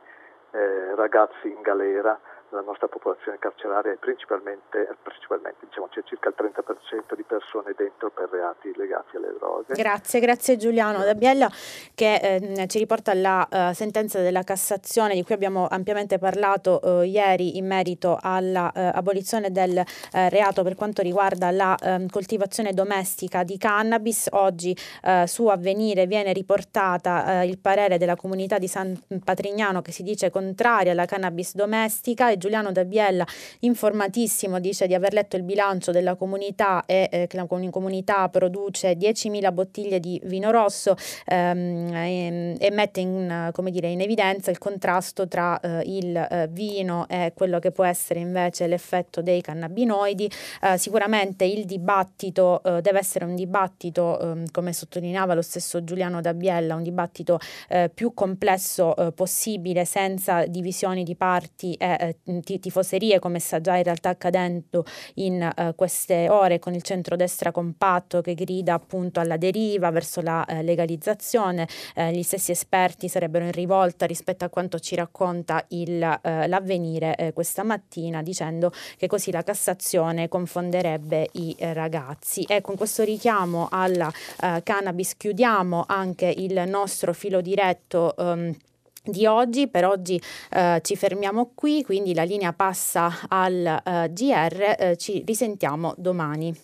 eh, 0.50 0.94
ragazzi 0.94 1.48
in 1.48 1.60
galera 1.60 2.18
la 2.50 2.60
nostra 2.60 2.88
popolazione 2.88 3.38
carceraria 3.38 3.92
è 3.92 3.96
principalmente, 3.96 4.88
principalmente 5.02 5.66
diciamo, 5.66 5.88
c'è 5.88 6.02
circa 6.04 6.28
il 6.28 6.34
30% 6.38 7.14
di 7.16 7.22
persone 7.22 7.74
dentro 7.76 8.10
per 8.10 8.28
reati 8.30 8.72
legati 8.76 9.16
alle 9.16 9.34
droghe. 9.36 9.74
Grazie, 9.74 10.20
grazie 10.20 10.56
Giuliano 10.56 11.04
Dabbiella 11.04 11.48
che 11.94 12.14
eh, 12.14 12.66
ci 12.68 12.78
riporta 12.78 13.10
alla 13.12 13.46
uh, 13.50 13.72
sentenza 13.72 14.20
della 14.20 14.42
Cassazione 14.42 15.14
di 15.14 15.22
cui 15.22 15.34
abbiamo 15.34 15.66
ampiamente 15.68 16.18
parlato 16.18 16.80
uh, 16.82 17.02
ieri 17.02 17.56
in 17.56 17.66
merito 17.66 18.18
all'abolizione 18.20 19.48
uh, 19.48 19.50
del 19.50 19.84
reato 20.10 20.62
per 20.62 20.74
quanto 20.74 21.02
riguarda 21.02 21.50
la 21.50 21.76
ehm, 21.76 22.08
coltivazione 22.08 22.72
domestica 22.72 23.42
di 23.42 23.56
cannabis. 23.58 24.28
Oggi 24.32 24.76
su 25.24 25.46
Avvenire 25.46 26.06
viene 26.06 26.32
riportata 26.32 27.42
il 27.42 27.58
parere 27.58 27.98
della 27.98 28.16
comunità 28.16 28.58
di 28.58 28.68
San 28.68 28.98
Patrignano 29.22 29.82
che 29.82 29.92
si 29.92 30.02
dice 30.02 30.30
contraria 30.30 30.92
alla 30.92 31.04
cannabis 31.04 31.54
domestica 31.54 32.33
e 32.34 32.38
Giuliano 32.38 32.72
Dabbiella, 32.72 33.26
informatissimo, 33.60 34.60
dice 34.60 34.86
di 34.86 34.94
aver 34.94 35.12
letto 35.12 35.36
il 35.36 35.42
bilancio 35.42 35.90
della 35.90 36.14
comunità 36.16 36.84
e 36.84 37.08
eh, 37.10 37.26
che 37.26 37.36
la 37.36 37.46
comunità 37.46 38.28
produce 38.28 38.92
10.000 38.96 39.52
bottiglie 39.52 40.00
di 40.00 40.20
vino 40.24 40.50
rosso 40.50 40.96
ehm, 41.26 41.94
e, 41.94 42.56
e, 42.58 42.70
mette 42.70 43.00
in, 43.00 43.52
dire, 43.70 43.88
in, 43.88 44.00
evidenza 44.00 44.50
il 44.50 44.58
contrasto 44.58 45.26
tra 45.28 45.58
eh, 45.60 45.82
il 45.86 46.16
eh, 46.16 46.48
vino 46.50 47.06
e 47.08 47.32
quello 47.34 47.58
che 47.58 47.70
può 47.70 47.84
essere 47.84 48.20
invece 48.20 48.66
l'effetto 48.66 49.22
dei 49.22 49.40
cannabinoidi. 49.40 50.30
Eh, 50.62 50.78
sicuramente 50.78 51.44
il 51.44 51.64
dibattito 51.64 52.62
eh, 52.62 52.80
deve 52.80 52.98
essere 52.98 53.24
un 53.24 53.34
dibattito, 53.34 54.20
ehm, 54.20 54.50
come 54.50 54.72
sottolineava 54.72 55.34
lo 55.34 55.42
stesso 55.42 55.84
Giuliano 55.84 56.20
Dabbiella, 56.20 56.74
un 56.74 56.82
dibattito 56.82 57.38
eh, 57.68 57.90
più 57.92 58.12
complesso 58.14 58.94
possibile 59.14 59.84
senza 59.84 60.46
divisioni 60.46 61.04
di 61.04 61.14
parti 61.14 61.74
e 61.74 62.16
tifoserie 62.60 63.18
come 63.18 63.38
sta 63.38 63.60
già 63.60 63.76
in 63.76 63.82
realtà 63.82 64.10
accadendo 64.10 64.84
in 65.14 65.48
uh, 65.56 65.74
queste 65.74 66.28
ore 66.28 66.58
con 66.58 66.74
il 66.74 66.82
centrodestra 66.82 67.52
compatto 67.52 68.20
che 68.20 68.34
grida 68.34 68.74
appunto 68.74 69.20
alla 69.20 69.36
deriva 69.36 69.90
verso 69.90 70.20
la 70.20 70.44
uh, 70.48 70.62
legalizzazione. 70.62 71.68
Uh, 71.94 72.08
gli 72.08 72.22
stessi 72.22 72.50
esperti 72.50 73.08
sarebbero 73.08 73.44
in 73.44 73.52
rivolta 73.52 74.06
rispetto 74.06 74.44
a 74.44 74.48
quanto 74.48 74.78
ci 74.78 74.94
racconta 74.94 75.64
il, 75.68 75.98
l'avvenire 75.98 77.32
questa 77.34 77.62
mattina 77.62 78.22
dicendo 78.22 78.72
che 78.96 79.06
così 79.06 79.30
la 79.30 79.42
Cassazione 79.42 80.28
confonderebbe 80.28 81.28
i 81.32 81.54
ragazzi. 81.58 82.42
E 82.42 82.60
con 82.60 82.76
questo 82.76 83.02
richiamo 83.02 83.68
alla 83.70 84.10
cannabis 84.62 85.16
chiudiamo 85.16 85.84
anche 85.86 86.32
il 86.36 86.62
nostro 86.66 87.12
filo 87.12 87.40
diretto. 87.40 88.14
Um, 88.16 88.54
di 89.04 89.26
oggi. 89.26 89.68
Per 89.68 89.84
oggi 89.84 90.20
eh, 90.50 90.80
ci 90.82 90.96
fermiamo 90.96 91.52
qui, 91.54 91.82
quindi 91.84 92.14
la 92.14 92.24
linea 92.24 92.52
passa 92.52 93.12
al 93.28 93.64
eh, 93.64 94.10
GR, 94.12 94.76
eh, 94.78 94.96
ci 94.96 95.22
risentiamo 95.26 95.94
domani. 95.96 96.54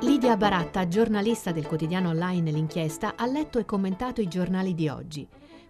Lidia 0.00 0.36
Baratta, 0.36 0.88
giornalista 0.88 1.52
del 1.52 1.66
quotidiano 1.66 2.08
online 2.10 2.50
L'Inchiesta, 2.50 3.14
ha 3.16 3.26
letto 3.26 3.58
e 3.58 3.64
commentato 3.64 4.20
i 4.20 4.28
giornali 4.28 4.74
di 4.74 4.88
oggi. 4.88 5.28